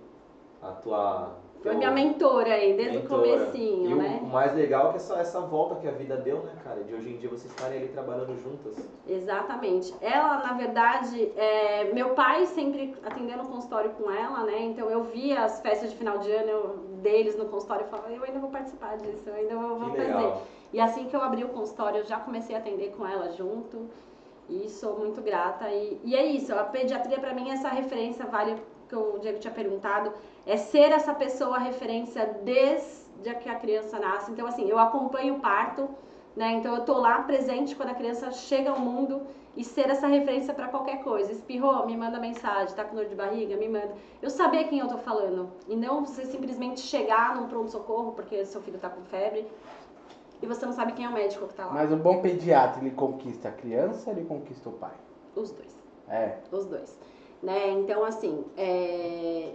a 0.61 0.71
tua 0.71 1.35
foi 1.61 1.75
minha 1.75 1.91
mentora 1.91 2.53
aí, 2.53 2.73
desde 2.73 2.97
mentora. 2.97 3.21
o 3.21 3.23
comecinho, 3.23 3.89
e 3.89 3.93
o 3.93 3.97
mais 4.31 4.55
legal 4.55 4.93
é 4.93 4.95
essa, 4.95 5.19
essa 5.19 5.41
volta 5.41 5.75
que 5.75 5.87
a 5.87 5.91
vida 5.91 6.17
deu, 6.17 6.43
né, 6.43 6.53
cara? 6.63 6.83
De 6.83 6.93
hoje 6.93 7.09
em 7.09 7.17
dia 7.17 7.29
vocês 7.29 7.51
estarem 7.51 7.79
ali 7.79 7.89
trabalhando 7.89 8.35
juntas. 8.41 8.75
Exatamente. 9.07 9.93
Ela, 10.01 10.39
na 10.39 10.53
verdade, 10.53 11.31
é, 11.35 11.91
meu 11.93 12.11
pai 12.11 12.45
sempre 12.45 12.95
atendendo 13.05 13.43
o 13.43 13.47
consultório 13.47 13.91
com 13.91 14.09
ela, 14.09 14.43
né? 14.43 14.59
Então 14.61 14.89
eu 14.89 15.03
via 15.03 15.43
as 15.43 15.59
festas 15.59 15.91
de 15.91 15.97
final 15.97 16.17
de 16.19 16.31
ano 16.31 16.49
eu, 16.49 16.67
deles 17.01 17.37
no 17.37 17.45
consultório 17.45 17.85
e 17.85 17.89
falava, 17.89 18.11
eu 18.11 18.23
ainda 18.23 18.39
vou 18.39 18.49
participar 18.49 18.97
disso, 18.97 19.21
eu 19.27 19.35
ainda 19.35 19.55
vou, 19.55 19.77
vou 19.77 19.89
fazer. 19.89 20.33
E 20.73 20.79
assim 20.79 21.05
que 21.05 21.15
eu 21.15 21.21
abri 21.21 21.43
o 21.43 21.49
consultório, 21.49 21.99
eu 21.99 22.05
já 22.05 22.17
comecei 22.17 22.55
a 22.55 22.59
atender 22.59 22.91
com 22.97 23.05
ela 23.05 23.31
junto. 23.31 23.89
E 24.49 24.69
sou 24.69 24.97
muito 24.97 25.21
grata. 25.21 25.69
E, 25.69 25.99
e 26.03 26.15
é 26.15 26.25
isso, 26.25 26.53
a 26.53 26.63
pediatria 26.63 27.19
para 27.19 27.33
mim, 27.33 27.51
essa 27.51 27.69
referência 27.69 28.25
vale 28.25 28.55
que 28.89 28.95
o 28.95 29.19
Diego 29.19 29.39
tinha 29.39 29.53
perguntado, 29.53 30.11
é 30.45 30.57
ser 30.57 30.91
essa 30.91 31.13
pessoa 31.13 31.57
referência 31.57 32.25
desde 32.43 33.00
que 33.21 33.49
a 33.49 33.55
criança 33.55 33.99
nasce. 33.99 34.31
Então, 34.31 34.47
assim, 34.47 34.67
eu 34.67 34.79
acompanho 34.79 35.35
o 35.35 35.39
parto, 35.39 35.89
né? 36.35 36.53
Então, 36.53 36.75
eu 36.75 36.83
tô 36.83 36.97
lá 36.97 37.21
presente 37.21 37.75
quando 37.75 37.89
a 37.89 37.95
criança 37.95 38.31
chega 38.31 38.69
ao 38.69 38.79
mundo 38.79 39.21
e 39.55 39.63
ser 39.63 39.89
essa 39.89 40.07
referência 40.07 40.53
para 40.53 40.67
qualquer 40.67 41.03
coisa. 41.03 41.31
Espirrou, 41.31 41.85
me 41.85 41.97
manda 41.97 42.19
mensagem, 42.19 42.73
tá 42.75 42.83
com 42.83 42.95
dor 42.95 43.05
de 43.05 43.15
barriga, 43.15 43.55
me 43.57 43.67
manda. 43.67 43.93
Eu 44.21 44.29
saber 44.29 44.65
quem 44.65 44.79
eu 44.79 44.87
tô 44.87 44.97
falando 44.97 45.49
e 45.67 45.75
não 45.75 46.05
você 46.05 46.25
simplesmente 46.25 46.79
chegar 46.79 47.35
num 47.35 47.47
pronto-socorro 47.47 48.13
porque 48.13 48.45
seu 48.45 48.61
filho 48.61 48.79
tá 48.79 48.89
com 48.89 49.01
febre 49.03 49.45
e 50.41 50.47
você 50.47 50.65
não 50.65 50.73
sabe 50.73 50.93
quem 50.93 51.05
é 51.05 51.09
o 51.09 51.13
médico 51.13 51.47
que 51.47 51.53
tá 51.53 51.65
lá. 51.65 51.73
Mas 51.73 51.91
o 51.91 51.97
bom 51.97 52.21
pediatra, 52.21 52.81
ele 52.81 52.91
conquista 52.91 53.49
a 53.49 53.51
criança 53.51 54.09
ou 54.09 54.15
ele 54.15 54.25
conquista 54.25 54.69
o 54.69 54.73
pai? 54.73 54.95
Os 55.35 55.51
dois. 55.51 55.77
É. 56.07 56.37
Os 56.51 56.65
dois. 56.65 56.97
Né? 57.43 57.71
Então, 57.71 58.03
assim, 58.03 58.43
é... 58.57 59.53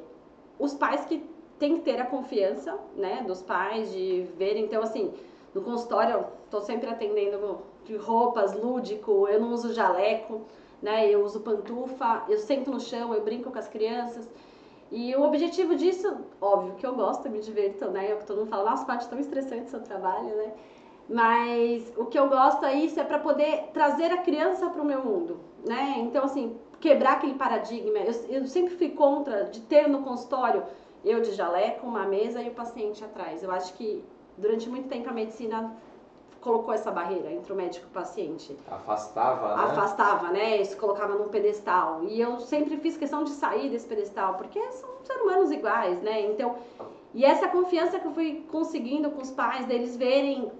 os 0.59 0.75
pais 0.75 1.05
que 1.05 1.25
têm 1.59 1.77
que 1.77 1.81
ter 1.83 2.01
a 2.01 2.07
confiança, 2.07 2.79
né, 2.97 3.25
dos 3.27 3.43
pais 3.43 3.93
de 3.93 4.27
verem. 4.37 4.65
Então, 4.65 4.83
assim, 4.83 5.13
no 5.55 5.63
consultório, 5.63 6.15
eu 6.15 6.27
tô 6.51 6.61
sempre 6.61 6.89
atendendo 6.89 7.59
de 7.85 7.97
roupas, 7.97 8.55
lúdico, 8.55 9.27
eu 9.29 9.41
não 9.41 9.53
uso 9.53 9.73
jaleco, 9.73 10.43
né, 10.83 11.09
eu 11.09 11.25
uso 11.25 11.41
pantufa, 11.41 12.25
eu 12.29 12.39
sento 12.39 12.71
no 12.71 12.81
chão, 12.81 13.15
eu 13.15 13.23
brinco 13.23 13.51
com 13.51 13.59
as 13.59 13.69
crianças. 13.69 14.29
E 14.91 15.15
o 15.17 15.23
objetivo 15.23 15.75
disso, 15.75 16.17
óbvio 16.41 16.75
que 16.75 16.87
eu 16.87 16.95
gosto, 16.95 17.29
me 17.29 17.41
divirto, 17.41 17.91
né? 17.91 18.13
Eu, 18.13 18.19
todo 18.21 18.39
mundo 18.39 18.49
fala, 18.49 18.71
nossa, 18.71 18.85
parte 18.85 19.09
tão 19.09 19.19
estressante 19.19 19.69
seu 19.69 19.81
trabalho, 19.81 20.29
né? 20.37 20.53
Mas 21.09 21.93
o 21.97 22.05
que 22.07 22.19
eu 22.19 22.29
gosto 22.29 22.65
é 22.65 22.85
é 22.85 23.05
para 23.05 23.19
poder 23.19 23.71
trazer 23.73 24.13
a 24.13 24.19
criança 24.19 24.69
para 24.69 24.81
o 24.81 24.85
meu 24.85 25.05
mundo, 25.05 25.39
né? 25.65 25.97
Então, 25.99 26.25
assim, 26.25 26.57
quebrar 26.81 27.15
aquele 27.15 27.35
paradigma. 27.35 27.99
Eu, 27.99 28.15
eu 28.29 28.47
sempre 28.47 28.77
fui 28.77 28.91
contra 28.91 29.45
de 29.45 29.61
ter 29.63 29.89
no 29.89 30.03
consultório 30.03 30.63
eu 31.07 31.21
de 31.21 31.33
jaleco, 31.33 31.87
uma 31.87 32.05
mesa 32.05 32.43
e 32.43 32.49
o 32.49 32.55
paciente 32.55 33.05
atrás. 33.05 33.43
Eu 33.43 33.51
acho 33.51 33.75
que 33.75 34.05
durante 34.37 34.69
muito 34.69 34.89
tempo 34.89 35.09
a 35.09 35.13
medicina 35.13 35.73
colocou 36.41 36.75
essa 36.75 36.91
barreira 36.91 37.33
entre 37.33 37.53
o 37.53 37.57
médico 37.57 37.87
e 37.87 37.89
o 37.89 37.93
paciente. 37.93 38.57
Afastava, 38.71 39.57
né? 39.57 39.63
Afastava, 39.65 40.29
né? 40.29 40.65
Se 40.65 40.77
colocava 40.77 41.15
num 41.15 41.29
pedestal. 41.29 42.05
E 42.05 42.21
eu 42.21 42.39
sempre 42.41 42.77
fiz 42.77 42.97
questão 42.97 43.25
de 43.25 43.31
sair 43.31 43.71
desse 43.71 43.87
pedestal, 43.87 44.35
porque 44.35 44.61
são 44.73 44.89
seres 45.05 45.23
humanos 45.23 45.51
iguais, 45.51 46.01
né? 46.03 46.23
Então, 46.23 46.57
e 47.15 47.25
essa 47.25 47.49
confiança 47.49 47.99
que 47.99 48.07
eu 48.07 48.13
fui 48.13 48.45
conseguindo 48.51 49.11
com 49.11 49.23
os 49.23 49.31
pais, 49.31 49.67
deles 49.67 49.97
verem 49.97 50.51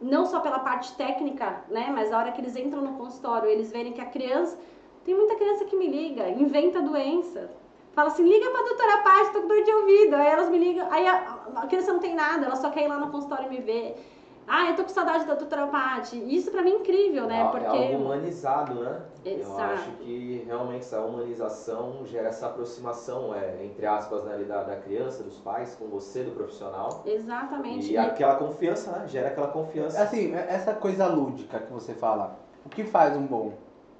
não 0.00 0.26
só 0.26 0.40
pela 0.40 0.58
parte 0.58 0.94
técnica, 0.96 1.62
né, 1.68 1.90
mas 1.94 2.12
a 2.12 2.18
hora 2.18 2.32
que 2.32 2.40
eles 2.40 2.56
entram 2.56 2.82
no 2.82 2.98
consultório, 2.98 3.48
eles 3.48 3.70
verem 3.70 3.92
que 3.92 4.00
a 4.00 4.06
criança 4.06 4.58
tem 5.04 5.14
muita 5.14 5.36
criança 5.36 5.64
que 5.64 5.76
me 5.76 5.86
liga, 5.86 6.28
inventa 6.28 6.82
doença. 6.82 7.50
Fala 7.94 8.08
assim, 8.08 8.26
liga 8.26 8.50
pra 8.50 8.62
doutora 8.62 8.98
Paty, 9.02 9.32
tô 9.32 9.42
com 9.42 9.48
dor 9.48 9.62
de 9.62 9.70
ouvido. 9.70 10.16
Aí 10.16 10.26
elas 10.26 10.48
me 10.48 10.58
ligam, 10.58 10.86
aí 10.90 11.06
a, 11.06 11.38
a, 11.56 11.66
criança 11.66 11.92
não 11.92 12.00
tem 12.00 12.14
nada, 12.14 12.46
ela 12.46 12.56
só 12.56 12.70
quer 12.70 12.84
ir 12.84 12.88
lá 12.88 12.98
no 12.98 13.10
consultório 13.10 13.46
e 13.46 13.50
me 13.50 13.60
ver. 13.60 14.08
Ah, 14.46 14.70
eu 14.70 14.76
tô 14.76 14.82
com 14.82 14.88
saudade 14.88 15.24
da 15.24 15.34
doutora 15.34 15.68
Paty. 15.68 16.16
Isso 16.34 16.50
pra 16.50 16.62
mim 16.62 16.72
é 16.72 16.74
incrível, 16.76 17.26
né? 17.26 17.42
É, 17.42 17.44
Porque... 17.44 17.66
é 17.66 17.92
algo 17.92 18.04
humanizado, 18.06 18.74
né? 18.74 19.00
Exato. 19.24 19.60
Eu 19.60 19.64
acho 19.64 19.90
que 19.98 20.44
realmente 20.46 20.80
essa 20.80 21.00
humanização 21.00 22.04
gera 22.06 22.28
essa 22.28 22.46
aproximação, 22.46 23.34
é, 23.34 23.64
entre 23.64 23.86
aspas, 23.86 24.24
né, 24.24 24.38
da, 24.38 24.64
da 24.64 24.76
criança, 24.76 25.22
dos 25.22 25.38
pais, 25.38 25.76
com 25.76 25.86
você, 25.86 26.24
do 26.24 26.32
profissional. 26.32 27.04
Exatamente. 27.06 27.92
E, 27.92 27.98
aquela 27.98 28.34
confiança, 28.34 28.90
né? 28.90 29.06
Gera 29.06 29.28
aquela 29.28 29.48
confiança. 29.48 30.02
Assim, 30.02 30.34
essa 30.34 30.74
coisa 30.74 31.06
lúdica 31.06 31.60
que 31.60 31.72
você 31.72 31.94
fala, 31.94 32.36
o 32.66 32.68
que 32.68 32.82
faz 32.82 33.16
um 33.16 33.26
bom 33.26 33.52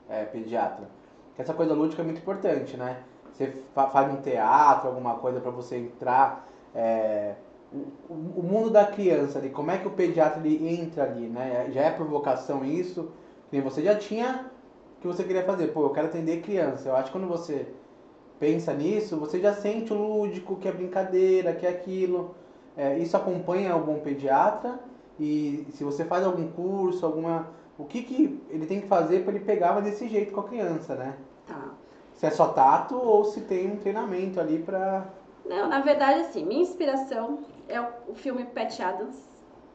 é, 0.09 0.25
pediatra. 0.25 0.89
Essa 1.39 1.55
coisa 1.55 1.73
lúdica 1.73 2.03
é 2.03 2.05
muito 2.05 2.19
importante, 2.19 2.77
né? 2.77 3.05
Você 3.33 3.53
faz 3.75 4.13
um 4.13 4.21
teatro, 4.21 4.89
alguma 4.89 5.15
coisa 5.15 5.41
para 5.41 5.51
você 5.51 5.77
entrar. 5.77 6.49
É, 6.75 7.35
o, 7.73 8.41
o, 8.41 8.43
mundo 8.43 8.71
da 8.71 8.85
criança 8.85 9.39
ali, 9.39 9.49
como 9.49 9.71
é 9.71 9.79
que 9.79 9.89
o 9.89 9.91
pediatra 9.91 10.41
ele 10.45 10.69
entra 10.69 11.05
ali, 11.05 11.27
né? 11.27 11.71
Já 11.73 11.83
é 11.83 11.91
provocação 11.91 12.65
isso? 12.65 13.11
Você 13.51 13.83
já 13.83 13.97
tinha 13.97 14.51
que 15.01 15.07
você 15.07 15.25
queria 15.25 15.45
fazer. 15.45 15.69
Pô, 15.69 15.83
eu 15.83 15.91
quero 15.91 16.07
atender 16.07 16.41
criança. 16.43 16.89
Eu 16.89 16.97
acho 16.97 17.07
que 17.07 17.19
quando 17.19 17.29
você 17.29 17.67
pensa 18.39 18.73
nisso, 18.73 19.17
você 19.17 19.41
já 19.41 19.53
sente 19.53 19.93
o 19.93 19.97
lúdico, 19.97 20.57
que 20.57 20.69
é 20.69 20.73
brincadeira, 20.73 21.53
que 21.53 21.67
é 21.67 21.71
aquilo. 21.71 22.35
É, 22.77 22.99
isso 22.99 23.17
acompanha 23.17 23.77
bom 23.77 23.99
pediatra. 23.99 24.79
E 25.19 25.67
se 25.73 25.85
você 25.85 26.05
faz 26.05 26.25
algum 26.25 26.49
curso, 26.49 27.05
alguma 27.05 27.51
o 27.77 27.85
que, 27.85 28.03
que 28.03 28.41
ele 28.51 28.67
tem 28.67 28.81
que 28.81 28.87
fazer 28.87 29.25
para 29.25 29.35
ele 29.35 29.45
pegar 29.45 29.79
desse 29.81 30.09
jeito 30.09 30.33
com 30.33 30.41
a 30.41 30.45
criança, 30.45 30.95
né? 30.95 31.17
Se 32.17 32.27
é 32.27 32.31
só 32.31 32.49
tato 32.49 32.97
ou 32.97 33.25
se 33.25 33.41
tem 33.43 33.73
um 33.73 33.77
treinamento 33.77 34.41
ali 34.41 34.59
para. 34.59 35.07
Não, 35.45 35.69
na 35.69 35.81
verdade, 35.81 36.21
assim, 36.21 36.45
minha 36.45 36.63
inspiração 36.63 37.41
é 37.69 37.81
o, 37.81 37.87
o 38.09 38.15
filme 38.15 38.45
Pat 38.45 38.79
Adams. 38.81 39.17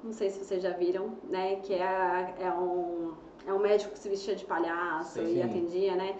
Não 0.03 0.13
sei 0.13 0.29
se 0.29 0.43
vocês 0.43 0.63
já 0.63 0.71
viram, 0.71 1.11
né? 1.29 1.57
Que 1.57 1.73
é, 1.73 2.33
é, 2.39 2.51
um, 2.51 3.13
é 3.45 3.51
um 3.51 3.59
médico 3.59 3.91
que 3.91 3.99
se 3.99 4.07
vestia 4.07 4.35
de 4.35 4.45
palhaço 4.45 5.13
sim, 5.13 5.37
e 5.37 5.41
atendia, 5.41 5.95
né? 5.95 6.15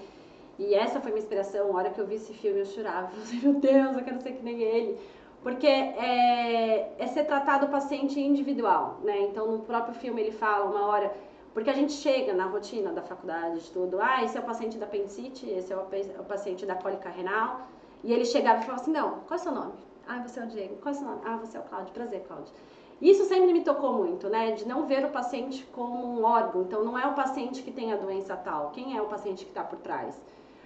E 0.60 0.74
essa 0.74 1.00
foi 1.00 1.12
minha 1.12 1.22
inspiração. 1.22 1.72
A 1.72 1.78
hora 1.78 1.90
que 1.92 2.00
eu 2.00 2.08
vi 2.08 2.16
esse 2.16 2.34
filme, 2.34 2.60
eu 2.60 2.66
chorava. 2.66 3.12
Eu 3.16 3.22
falei, 3.22 3.42
meu 3.42 3.54
Deus, 3.54 3.98
eu 3.98 4.04
quero 4.04 4.22
ser 4.22 4.34
que 4.34 4.44
nem 4.44 4.62
ele. 4.62 5.00
Porque 5.44 5.68
é, 5.68 6.94
é 6.98 7.08
ser 7.08 7.26
tratado 7.26 7.68
o 7.68 7.70
paciente 7.70 8.20
individual, 8.20 9.00
né? 9.04 9.22
Então, 9.22 9.52
no 9.52 9.60
próprio 9.60 9.94
filme, 9.94 10.22
ele 10.22 10.32
fala 10.32 10.66
uma 10.66 10.88
hora 10.88 11.14
porque 11.58 11.72
a 11.72 11.74
gente 11.74 11.94
chega 11.94 12.36
na 12.36 12.46
rotina 12.46 12.94
da 12.94 13.02
faculdade, 13.02 13.62
de 13.62 13.72
tudo, 13.72 14.00
ah, 14.00 14.24
esse 14.24 14.38
é 14.38 14.40
o 14.40 14.44
paciente 14.44 14.78
da 14.78 14.86
apendicite, 14.86 15.50
esse 15.50 15.74
é 15.74 15.76
o, 15.76 15.80
o 15.80 16.24
paciente 16.24 16.68
da 16.68 16.76
cólica 16.76 17.10
renal, 17.10 17.62
e 18.04 18.14
ele 18.14 18.26
chegava 18.26 18.60
e 18.60 18.62
falava 18.64 18.84
assim, 18.84 18.92
não, 18.92 19.22
qual 19.22 19.32
é 19.32 19.36
o 19.38 19.40
seu 19.40 19.52
nome? 19.52 19.74
Ah, 20.08 20.20
você 20.20 20.40
é 20.40 20.44
o 20.44 20.46
Diego. 20.46 20.76
Qual 20.76 20.94
é 20.94 20.96
o 20.96 21.00
seu 21.00 21.08
nome? 21.08 21.22
Ah, 21.26 21.36
você 21.38 21.58
é 21.58 21.60
o 21.60 21.64
Cláudio. 21.64 21.92
Prazer, 21.96 22.22
Cláudio. 22.28 22.54
Isso 23.02 23.26
sempre 23.26 23.52
me 23.52 23.62
tocou 23.62 23.92
muito, 23.94 24.30
né? 24.30 24.52
De 24.52 24.68
não 24.68 24.86
ver 24.86 25.04
o 25.04 25.10
paciente 25.10 25.66
como 25.74 26.06
um 26.06 26.24
órgão. 26.24 26.62
Então, 26.62 26.84
não 26.84 26.96
é 26.96 27.08
o 27.08 27.16
paciente 27.16 27.64
que 27.64 27.72
tem 27.72 27.92
a 27.92 27.96
doença 27.96 28.38
tal. 28.38 28.70
Quem 28.70 28.96
é 28.96 29.02
o 29.02 29.08
paciente 29.08 29.44
que 29.44 29.50
está 29.50 29.64
por 29.64 29.80
trás? 29.80 30.22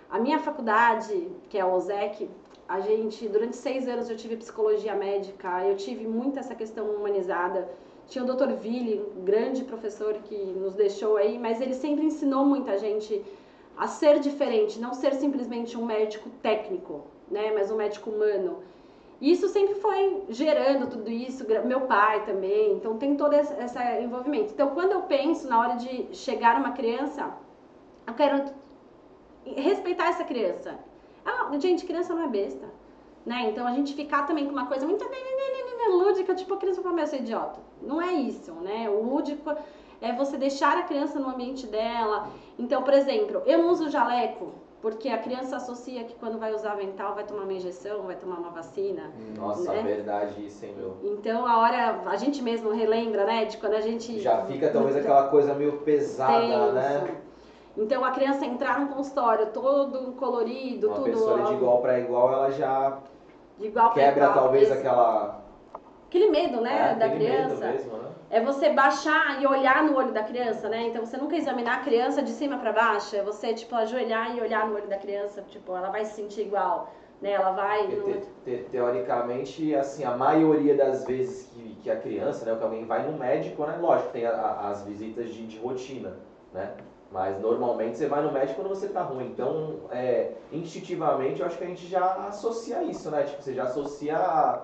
A 0.10 0.20
minha 0.20 0.40
faculdade, 0.40 1.32
que 1.50 1.58
é 1.58 1.62
a 1.62 1.68
OSEC, 1.68 2.30
a 2.68 2.82
gente, 2.82 3.30
durante 3.30 3.56
seis 3.56 3.88
anos 3.88 4.10
eu 4.10 4.18
tive 4.18 4.36
psicologia 4.36 4.94
médica, 4.94 5.66
eu 5.66 5.78
tive 5.78 6.06
muito 6.06 6.38
essa 6.38 6.54
questão 6.54 6.86
humanizada 6.88 7.70
tinha 8.12 8.26
o 8.26 8.28
Dr. 8.28 8.52
Ville, 8.56 9.02
um 9.18 9.24
grande 9.24 9.64
professor 9.64 10.16
que 10.26 10.36
nos 10.36 10.74
deixou 10.76 11.16
aí, 11.16 11.40
mas 11.40 11.62
ele 11.62 11.74
sempre 11.74 12.06
ensinou 12.06 12.46
muita 12.46 12.78
gente 12.78 13.24
a 13.78 13.88
ser 13.88 14.20
diferente, 14.20 14.82
não 14.82 14.94
ser 14.94 15.14
simplesmente 15.14 15.78
um 15.78 15.86
médico 15.86 16.30
técnico, 16.42 17.06
né, 17.30 17.54
mas 17.54 17.72
um 17.72 17.78
médico 17.78 18.10
humano. 18.10 18.58
E 19.22 19.32
isso 19.32 19.48
sempre 19.48 19.76
foi 19.76 20.24
gerando 20.28 20.90
tudo 20.90 21.10
isso, 21.10 21.46
meu 21.66 21.82
pai 21.82 22.26
também, 22.26 22.74
então 22.74 22.98
tem 22.98 23.16
todo 23.16 23.34
esse, 23.34 23.54
envolvimento. 24.04 24.52
Então, 24.52 24.72
quando 24.72 24.92
eu 24.92 25.04
penso 25.04 25.48
na 25.48 25.62
hora 25.62 25.76
de 25.76 26.14
chegar 26.14 26.58
uma 26.58 26.72
criança, 26.72 27.32
eu 28.06 28.14
quero 28.14 28.44
respeitar 29.46 30.10
essa 30.10 30.26
criança. 30.26 30.78
Ah, 31.24 31.50
gente, 31.58 31.86
criança 31.86 32.14
não 32.14 32.24
é 32.24 32.28
besta, 32.28 32.68
né? 33.26 33.50
Então, 33.50 33.68
a 33.68 33.72
gente 33.72 33.94
ficar 33.94 34.26
também 34.26 34.46
com 34.46 34.52
uma 34.52 34.66
coisa 34.66 34.86
muito 34.86 35.04
lúdica, 35.92 36.34
tipo, 36.34 36.54
a 36.54 36.58
criança 36.58 36.82
fala, 36.82 36.96
meu, 36.96 37.04
eu 37.04 37.08
sou 37.08 37.20
idiota. 37.20 37.60
Não 37.82 38.02
é 38.02 38.14
isso, 38.14 38.52
né? 38.54 38.90
O 38.90 39.02
lúdico 39.02 39.54
é 40.02 40.14
você 40.14 40.38
deixar 40.38 40.78
a 40.78 40.84
criança 40.84 41.20
no 41.20 41.30
ambiente 41.30 41.68
dela. 41.68 42.28
Então, 42.58 42.82
por 42.84 42.94
exemplo, 42.94 43.42
eu 43.46 43.68
uso 43.68 43.90
jaleco, 43.90 44.52
porque 44.82 45.10
a 45.10 45.18
criança 45.18 45.58
associa 45.58 46.04
que 46.04 46.16
quando 46.16 46.40
vai 46.40 46.54
usar 46.54 46.72
avental 46.72 47.14
vai 47.14 47.24
tomar 47.24 47.44
uma 47.44 47.54
injeção, 47.54 48.02
vai 48.04 48.16
tomar 48.16 48.38
uma 48.38 48.50
vacina. 48.50 49.12
Nossa, 49.38 49.72
né? 49.72 49.84
verdade 49.84 50.44
isso, 50.46 50.66
hein, 50.66 50.74
meu? 50.76 50.98
Então 51.04 51.46
a 51.46 51.60
hora, 51.60 52.02
a 52.08 52.16
gente 52.16 52.42
mesmo 52.42 52.72
relembra, 52.72 53.26
né, 53.26 53.46
de 53.46 53.58
quando 53.58 53.74
a 53.74 53.82
gente... 53.82 54.20
Já 54.20 54.44
fica 54.46 54.70
talvez 54.70 54.96
aquela 54.96 55.28
coisa 55.28 55.54
meio 55.54 55.78
pesada, 55.80 56.72
né? 56.72 57.16
Então 57.78 58.04
a 58.04 58.12
criança 58.12 58.44
entrar 58.46 58.80
no 58.80 58.88
consultório 58.88 59.48
todo 59.54 60.14
colorido, 60.14 60.88
Uma 60.88 60.96
tudo 60.98 61.06
pessoa 61.06 61.44
de 61.44 61.54
igual 61.54 61.80
para 61.80 62.00
igual, 62.00 62.34
ela 62.34 62.52
já 62.52 62.98
de 63.62 63.68
igual 63.68 63.92
pra 63.92 64.04
quebra 64.04 64.24
igual. 64.26 64.34
talvez 64.40 64.64
Esse- 64.70 64.80
aquela 64.80 65.42
aquele 66.08 66.30
medo, 66.30 66.60
né, 66.60 66.92
é, 66.92 66.96
da 66.96 67.10
criança. 67.10 67.66
mesmo, 67.68 67.98
né? 67.98 68.10
É 68.30 68.42
você 68.42 68.70
baixar 68.70 69.42
e 69.42 69.48
olhar 69.48 69.84
no 69.84 69.96
olho 69.98 70.12
da 70.12 70.24
criança, 70.24 70.68
né? 70.70 70.84
Então 70.88 71.06
você 71.06 71.16
nunca 71.18 71.36
examinar 71.38 71.76
a 71.80 71.82
criança 71.82 72.22
de 72.22 72.32
cima 72.32 72.58
pra 72.58 72.72
baixo, 72.74 73.16
é 73.16 73.22
você 73.24 73.54
tipo 73.54 73.74
ajoelhar 73.76 74.36
e 74.36 74.42
olhar 74.42 74.68
no 74.68 74.76
olho 74.76 74.88
da 74.88 74.98
criança, 74.98 75.42
tipo, 75.48 75.76
ela 75.76 75.90
vai 75.90 76.04
se 76.06 76.16
sentir 76.16 76.42
igual, 76.42 76.94
né? 77.22 77.32
Ela 77.32 77.52
vai 77.52 77.88
no- 77.88 78.22
te- 78.46 78.66
teoricamente, 78.72 79.74
assim, 79.76 80.04
a 80.04 80.12
maioria 80.16 80.76
das 80.76 81.06
vezes 81.06 81.48
que, 81.54 81.76
que 81.82 81.90
a 81.92 81.96
criança, 81.98 82.46
né, 82.46 82.58
que 82.58 82.64
alguém 82.64 82.86
vai 82.86 83.04
no 83.10 83.18
médico, 83.18 83.66
né, 83.66 83.78
lógico, 83.80 84.10
tem 84.12 84.26
a- 84.26 84.32
a- 84.34 84.70
as 84.70 84.84
visitas 84.84 85.30
de, 85.34 85.46
de 85.48 85.58
rotina, 85.60 86.18
né, 86.54 86.72
mas 87.12 87.40
normalmente 87.40 87.98
você 87.98 88.08
vai 88.08 88.24
no 88.24 88.32
médico 88.32 88.62
quando 88.62 88.70
você 88.70 88.88
tá 88.88 89.02
ruim, 89.02 89.28
então, 89.28 89.82
é, 89.92 90.32
instintivamente, 90.52 91.42
eu 91.42 91.48
acho 91.48 91.58
que 91.58 91.64
a 91.64 91.68
gente 91.68 91.86
já 91.88 92.28
associa 92.28 92.82
isso, 92.84 93.12
né, 93.12 93.24
tipo, 93.24 93.42
você 93.42 93.54
já 93.54 93.64
associa, 93.64 94.62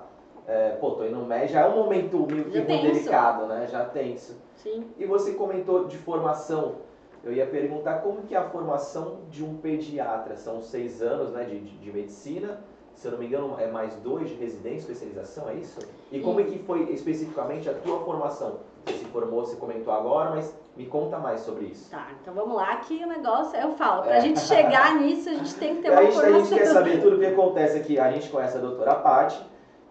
é, 0.47 0.69
pô, 0.79 0.91
tô 0.91 1.05
indo 1.05 1.17
no 1.17 1.25
médico, 1.25 1.53
já 1.53 1.61
é 1.61 1.69
um 1.69 1.75
momento 1.75 2.25
meio 2.25 2.45
que 2.45 2.61
delicado, 2.61 3.47
né, 3.47 3.67
já 3.69 3.83
tem 3.85 4.13
isso. 4.13 4.37
Sim. 4.55 4.85
E 4.97 5.05
você 5.05 5.33
comentou 5.33 5.85
de 5.85 5.97
formação. 5.97 6.75
Eu 7.23 7.33
ia 7.33 7.45
perguntar 7.45 7.95
como 8.01 8.21
que 8.21 8.33
é 8.33 8.37
a 8.37 8.49
formação 8.49 9.19
de 9.29 9.43
um 9.43 9.57
pediatra. 9.57 10.35
São 10.37 10.61
seis 10.61 11.01
anos 11.01 11.31
né, 11.31 11.43
de, 11.43 11.59
de, 11.59 11.77
de 11.77 11.91
medicina. 11.91 12.61
Se 12.95 13.07
eu 13.07 13.11
não 13.11 13.19
me 13.19 13.27
engano, 13.27 13.55
é 13.59 13.67
mais 13.67 13.95
dois 13.97 14.29
de 14.29 14.35
residência, 14.35 14.91
especialização, 14.91 15.49
é 15.49 15.55
isso? 15.55 15.79
E 16.11 16.19
como 16.19 16.39
é 16.39 16.43
que 16.43 16.57
foi 16.59 16.91
especificamente 16.91 17.69
a 17.69 17.73
tua 17.73 17.99
formação? 17.99 18.57
Você 18.85 18.93
se 18.93 19.05
formou, 19.05 19.45
você 19.45 19.55
comentou 19.55 19.93
agora, 19.93 20.31
mas 20.31 20.55
me 20.77 20.85
conta 20.85 21.17
mais 21.17 21.41
sobre 21.41 21.65
isso. 21.65 21.89
Tá, 21.89 22.07
então 22.21 22.33
vamos 22.33 22.55
lá 22.55 22.75
que 22.77 23.03
o 23.03 23.07
negócio, 23.07 23.59
eu 23.59 23.71
falo, 23.71 24.03
pra 24.03 24.17
É. 24.17 24.21
gente 24.21 24.39
chegar 24.41 24.95
nisso, 24.95 25.27
a 25.27 25.33
gente 25.33 25.55
tem 25.55 25.75
que 25.75 25.81
ter 25.81 25.89
uma 25.91 26.03
gente, 26.03 26.19
a 26.19 26.31
gente 26.31 26.53
quer 26.53 26.65
saber 26.67 27.01
tudo 27.01 27.15
o 27.15 27.19
que 27.19 27.25
acontece 27.25 27.77
aqui. 27.77 27.99
A 27.99 28.11
gente 28.11 28.29
conhece 28.29 28.57
a 28.57 28.61
doutora 28.61 28.95
Paty, 28.95 29.43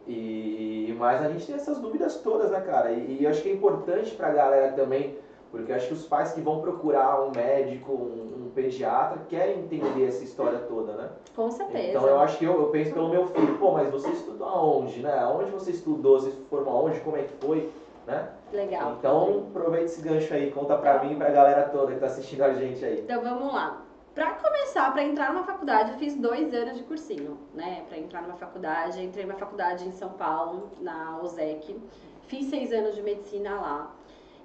e, 0.07 0.95
mas 0.99 1.21
a 1.21 1.29
gente 1.29 1.45
tem 1.45 1.57
essas 1.57 1.79
dúvidas 1.79 2.17
todas, 2.21 2.51
né, 2.53 2.61
cara? 2.61 2.93
E, 2.93 3.19
e 3.21 3.25
eu 3.25 3.31
acho 3.31 3.43
que 3.43 3.49
é 3.49 3.53
importante 3.53 4.15
pra 4.15 4.31
galera 4.31 4.73
também, 4.73 5.19
porque 5.51 5.73
eu 5.73 5.77
acho 5.77 5.89
que 5.89 5.95
os 5.95 6.07
pais 6.07 6.33
que 6.33 6.41
vão 6.41 6.61
procurar 6.61 7.21
um 7.25 7.33
médico, 7.35 7.93
um, 7.93 8.47
um 8.47 8.51
pediatra, 8.55 9.19
querem 9.29 9.59
entender 9.61 10.07
essa 10.07 10.23
história 10.23 10.61
toda, 10.61 10.93
né? 10.93 11.09
Com 11.35 11.51
certeza. 11.51 11.89
Então 11.89 12.07
eu 12.07 12.21
acho 12.21 12.39
que 12.39 12.45
eu, 12.45 12.61
eu 12.61 12.67
penso 12.69 12.93
pelo 12.93 13.09
meu 13.09 13.27
filho, 13.27 13.59
pô, 13.59 13.73
mas 13.73 13.91
você 13.91 14.09
estudou 14.11 14.47
aonde, 14.47 15.01
né? 15.01 15.19
Aonde 15.19 15.51
você 15.51 15.73
estudou, 15.73 16.21
você 16.21 16.31
se 16.31 16.41
formou 16.49 16.73
aonde, 16.79 17.01
como 17.01 17.17
é 17.17 17.23
que 17.23 17.45
foi, 17.45 17.69
né? 18.07 18.31
Legal. 18.53 18.97
Então 18.99 19.47
aproveita 19.51 19.87
esse 19.87 20.03
gancho 20.03 20.33
aí, 20.33 20.51
conta 20.51 20.77
pra 20.79 21.03
mim 21.03 21.13
e 21.13 21.17
pra 21.17 21.31
galera 21.31 21.69
toda 21.69 21.93
que 21.93 22.01
tá 22.01 22.07
assistindo 22.07 22.43
a 22.43 22.55
gente 22.55 22.85
aí. 22.85 23.01
Então 23.01 23.23
vamos 23.23 23.53
lá. 23.53 23.83
Pra 24.15 24.33
começar, 24.33 24.93
pra 24.93 25.05
entrar 25.05 25.31
numa 25.31 25.45
faculdade, 25.45 25.93
eu 25.93 25.99
fiz 25.99 26.17
dois 26.17 26.55
anos 26.55 26.79
de 26.79 26.85
cursinho, 26.85 27.39
né? 27.53 27.85
Pra 27.87 27.99
entrar 27.99 28.23
numa 28.23 28.37
faculdade, 28.37 29.03
entrei 29.05 29.27
numa 29.27 29.39
faculdade 29.39 29.87
em 29.87 29.93
São 29.93 30.09
Paulo, 30.11 30.71
na 30.81 31.19
OSEC. 31.21 31.79
Fiz 32.27 32.47
seis 32.47 32.73
anos 32.73 32.95
de 32.95 33.03
medicina 33.03 33.61
lá. 33.61 33.95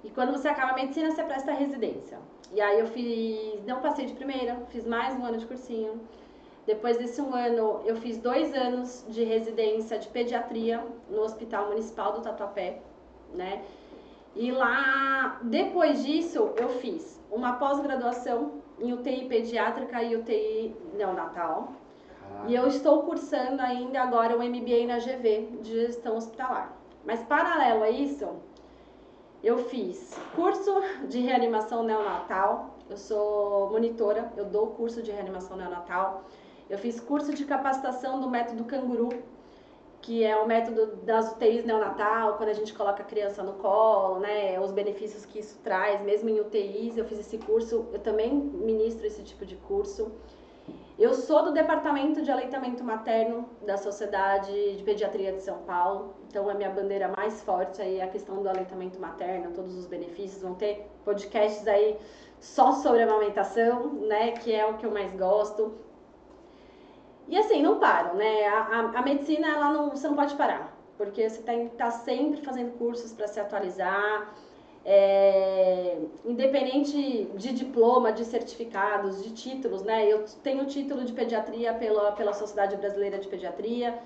E 0.04 0.10
quando 0.10 0.32
você 0.32 0.48
acaba 0.48 0.72
a 0.72 0.74
medicina, 0.74 1.10
você 1.10 1.22
presta 1.22 1.52
residência. 1.52 2.18
E 2.52 2.60
aí 2.60 2.80
eu 2.80 2.86
fiz, 2.88 3.64
não 3.64 3.80
passei 3.80 4.04
de 4.04 4.12
primeira, 4.12 4.58
fiz 4.68 4.86
mais 4.86 5.18
um 5.18 5.24
ano 5.24 5.38
de 5.38 5.46
cursinho. 5.46 6.02
Depois 6.66 6.98
desse 6.98 7.20
um 7.22 7.34
ano, 7.34 7.80
eu 7.86 7.96
fiz 7.96 8.18
dois 8.18 8.54
anos 8.54 9.04
de 9.08 9.24
residência 9.24 9.98
de 9.98 10.06
pediatria 10.08 10.84
no 11.08 11.22
Hospital 11.22 11.68
Municipal 11.68 12.12
do 12.12 12.20
Tatuapé, 12.20 12.80
né? 13.34 13.62
E 14.34 14.50
lá, 14.50 15.40
depois 15.42 16.04
disso, 16.04 16.52
eu 16.56 16.68
fiz 16.68 17.20
uma 17.30 17.54
pós-graduação 17.54 18.62
em 18.78 18.92
UTI 18.92 19.26
pediátrica 19.26 20.02
e 20.02 20.16
UTI 20.16 20.74
neonatal. 20.94 21.72
E 22.46 22.54
eu 22.54 22.66
estou 22.66 23.02
cursando 23.02 23.60
ainda 23.60 24.02
agora 24.02 24.36
o 24.36 24.42
MBA 24.42 24.86
na 24.86 24.98
GV 24.98 25.58
de 25.60 25.72
gestão 25.72 26.16
hospitalar. 26.16 26.72
Mas 27.04 27.22
paralelo 27.22 27.82
a 27.82 27.90
isso, 27.90 28.26
eu 29.42 29.58
fiz 29.58 30.16
curso 30.34 30.72
de 31.08 31.20
reanimação 31.20 31.82
neonatal. 31.82 32.76
Eu 32.88 32.96
sou 32.96 33.70
monitora, 33.70 34.32
eu 34.36 34.46
dou 34.46 34.68
curso 34.68 35.02
de 35.02 35.10
reanimação 35.10 35.56
neonatal. 35.56 36.24
Eu 36.70 36.78
fiz 36.78 36.98
curso 37.00 37.34
de 37.34 37.44
capacitação 37.44 38.20
do 38.20 38.30
método 38.30 38.64
canguru, 38.64 39.10
que 40.02 40.24
é 40.24 40.36
o 40.36 40.46
método 40.46 40.96
das 41.04 41.32
UTIs 41.32 41.64
neonatal, 41.64 42.36
quando 42.36 42.48
a 42.48 42.54
gente 42.54 42.74
coloca 42.74 43.02
a 43.02 43.06
criança 43.06 43.42
no 43.42 43.54
colo, 43.54 44.18
né, 44.18 44.58
os 44.60 44.72
benefícios 44.72 45.24
que 45.24 45.38
isso 45.38 45.58
traz, 45.62 46.02
mesmo 46.02 46.28
em 46.28 46.40
UTIs, 46.40 46.98
eu 46.98 47.04
fiz 47.04 47.20
esse 47.20 47.38
curso, 47.38 47.86
eu 47.92 48.00
também 48.00 48.34
ministro 48.34 49.06
esse 49.06 49.22
tipo 49.22 49.46
de 49.46 49.56
curso. 49.56 50.10
Eu 50.98 51.14
sou 51.14 51.44
do 51.44 51.52
departamento 51.52 52.20
de 52.20 52.30
aleitamento 52.30 52.84
materno 52.84 53.48
da 53.64 53.76
Sociedade 53.76 54.76
de 54.76 54.82
Pediatria 54.82 55.32
de 55.32 55.42
São 55.42 55.58
Paulo, 55.58 56.14
então 56.28 56.48
a 56.48 56.54
minha 56.54 56.70
bandeira 56.70 57.08
mais 57.16 57.40
forte 57.42 57.80
aí 57.80 57.98
é 57.98 58.04
a 58.04 58.08
questão 58.08 58.42
do 58.42 58.48
aleitamento 58.48 59.00
materno, 59.00 59.52
todos 59.52 59.74
os 59.76 59.86
benefícios, 59.86 60.42
vão 60.42 60.54
ter 60.54 60.86
podcasts 61.04 61.66
aí 61.66 61.96
só 62.40 62.72
sobre 62.72 63.02
amamentação, 63.02 63.92
né, 63.94 64.32
que 64.32 64.52
é 64.52 64.66
o 64.66 64.76
que 64.76 64.84
eu 64.84 64.90
mais 64.90 65.12
gosto. 65.14 65.72
E 67.32 67.38
assim, 67.38 67.62
não 67.62 67.78
param, 67.78 68.14
né? 68.16 68.46
A, 68.46 68.58
a, 68.60 68.80
a 68.98 69.02
medicina, 69.02 69.48
ela 69.48 69.72
não, 69.72 69.88
você 69.88 70.06
não 70.06 70.14
pode 70.14 70.34
parar, 70.34 70.76
porque 70.98 71.26
você 71.30 71.40
tem 71.40 71.66
que 71.66 71.72
estar 71.72 71.90
sempre 71.90 72.42
fazendo 72.42 72.76
cursos 72.76 73.10
para 73.14 73.26
se 73.26 73.40
atualizar, 73.40 74.34
é, 74.84 75.96
independente 76.26 77.30
de 77.34 77.54
diploma, 77.54 78.12
de 78.12 78.26
certificados, 78.26 79.24
de 79.24 79.32
títulos, 79.32 79.82
né? 79.82 80.06
Eu 80.06 80.26
tenho 80.42 80.66
título 80.66 81.06
de 81.06 81.14
pediatria 81.14 81.72
pela, 81.72 82.12
pela 82.12 82.34
Sociedade 82.34 82.76
Brasileira 82.76 83.18
de 83.18 83.26
Pediatria, 83.28 83.98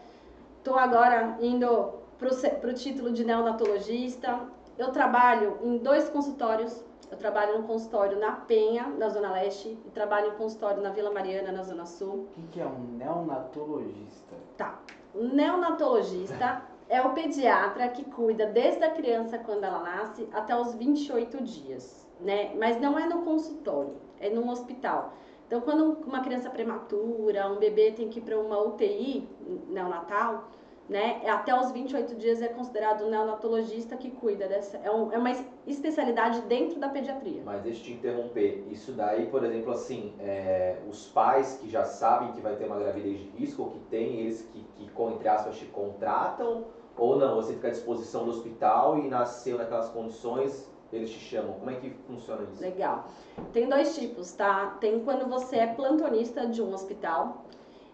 estou 0.58 0.78
agora 0.78 1.36
indo 1.40 1.94
para 2.18 2.70
o 2.70 2.74
título 2.74 3.10
de 3.10 3.24
neonatologista. 3.24 4.38
Eu 4.78 4.92
trabalho 4.92 5.58
em 5.64 5.78
dois 5.78 6.08
consultórios. 6.08 6.84
Eu 7.10 7.16
trabalho 7.16 7.58
no 7.58 7.66
consultório 7.66 8.18
na 8.18 8.32
Penha, 8.32 8.88
na 8.88 9.08
Zona 9.08 9.32
Leste, 9.32 9.78
e 9.84 9.90
trabalho 9.90 10.32
em 10.32 10.36
consultório 10.36 10.82
na 10.82 10.90
Vila 10.90 11.10
Mariana, 11.10 11.52
na 11.52 11.62
Zona 11.62 11.86
Sul. 11.86 12.28
O 12.36 12.48
que, 12.50 12.60
é 12.60 12.66
um 12.66 12.96
neonatologista? 12.96 14.34
Tá. 14.56 14.80
O 15.14 15.22
neonatologista 15.22 16.62
é 16.88 17.00
o 17.00 17.12
pediatra 17.14 17.88
que 17.88 18.04
cuida 18.04 18.46
desde 18.46 18.82
a 18.84 18.90
criança 18.90 19.38
quando 19.38 19.64
ela 19.64 19.80
nasce 19.80 20.28
até 20.32 20.56
os 20.58 20.74
28 20.74 21.42
dias, 21.44 22.06
né? 22.20 22.52
Mas 22.56 22.80
não 22.80 22.98
é 22.98 23.06
no 23.06 23.22
consultório, 23.22 23.94
é 24.20 24.28
no 24.28 24.50
hospital. 24.50 25.12
Então, 25.46 25.60
quando 25.60 25.98
uma 26.04 26.20
criança 26.20 26.50
prematura, 26.50 27.48
um 27.48 27.56
bebê 27.56 27.92
tem 27.92 28.08
que 28.08 28.18
ir 28.18 28.22
para 28.22 28.36
uma 28.36 28.60
UTI 28.60 29.28
neonatal, 29.68 30.48
né? 30.88 31.20
Até 31.28 31.58
os 31.58 31.72
28 31.72 32.14
dias 32.14 32.40
é 32.40 32.48
considerado 32.48 33.08
neonatologista 33.10 33.96
que 33.96 34.10
cuida 34.10 34.46
dessa. 34.46 34.76
É, 34.78 34.90
um, 34.90 35.12
é 35.12 35.18
uma 35.18 35.32
especialidade 35.66 36.42
dentro 36.42 36.78
da 36.78 36.88
pediatria. 36.88 37.42
Mas 37.44 37.62
deixa 37.62 37.80
eu 37.80 37.84
te 37.84 37.92
interromper. 37.94 38.66
Isso 38.70 38.92
daí, 38.92 39.26
por 39.26 39.44
exemplo, 39.44 39.72
assim, 39.72 40.14
é, 40.20 40.76
os 40.88 41.08
pais 41.08 41.58
que 41.60 41.68
já 41.68 41.84
sabem 41.84 42.32
que 42.32 42.40
vai 42.40 42.54
ter 42.56 42.66
uma 42.66 42.78
gravidez 42.78 43.18
de 43.18 43.24
risco, 43.36 43.62
ou 43.62 43.70
que 43.70 43.80
tem, 43.90 44.20
eles 44.20 44.42
que, 44.52 44.64
que 44.76 45.02
entre 45.02 45.28
aspas, 45.28 45.56
te 45.56 45.66
contratam, 45.66 46.64
ou 46.96 47.16
não? 47.16 47.36
Você 47.36 47.54
fica 47.54 47.68
à 47.68 47.70
disposição 47.70 48.24
do 48.24 48.30
hospital 48.30 48.98
e 48.98 49.08
nasceu 49.08 49.58
naquelas 49.58 49.88
condições, 49.90 50.70
eles 50.92 51.10
te 51.10 51.18
chamam. 51.18 51.54
Como 51.54 51.70
é 51.70 51.74
que 51.74 51.90
funciona 52.06 52.42
isso? 52.44 52.62
Legal. 52.62 53.06
Tem 53.52 53.68
dois 53.68 53.96
tipos, 53.96 54.32
tá? 54.32 54.76
Tem 54.80 55.00
quando 55.00 55.28
você 55.28 55.56
é 55.56 55.66
plantonista 55.66 56.46
de 56.46 56.62
um 56.62 56.72
hospital. 56.72 57.44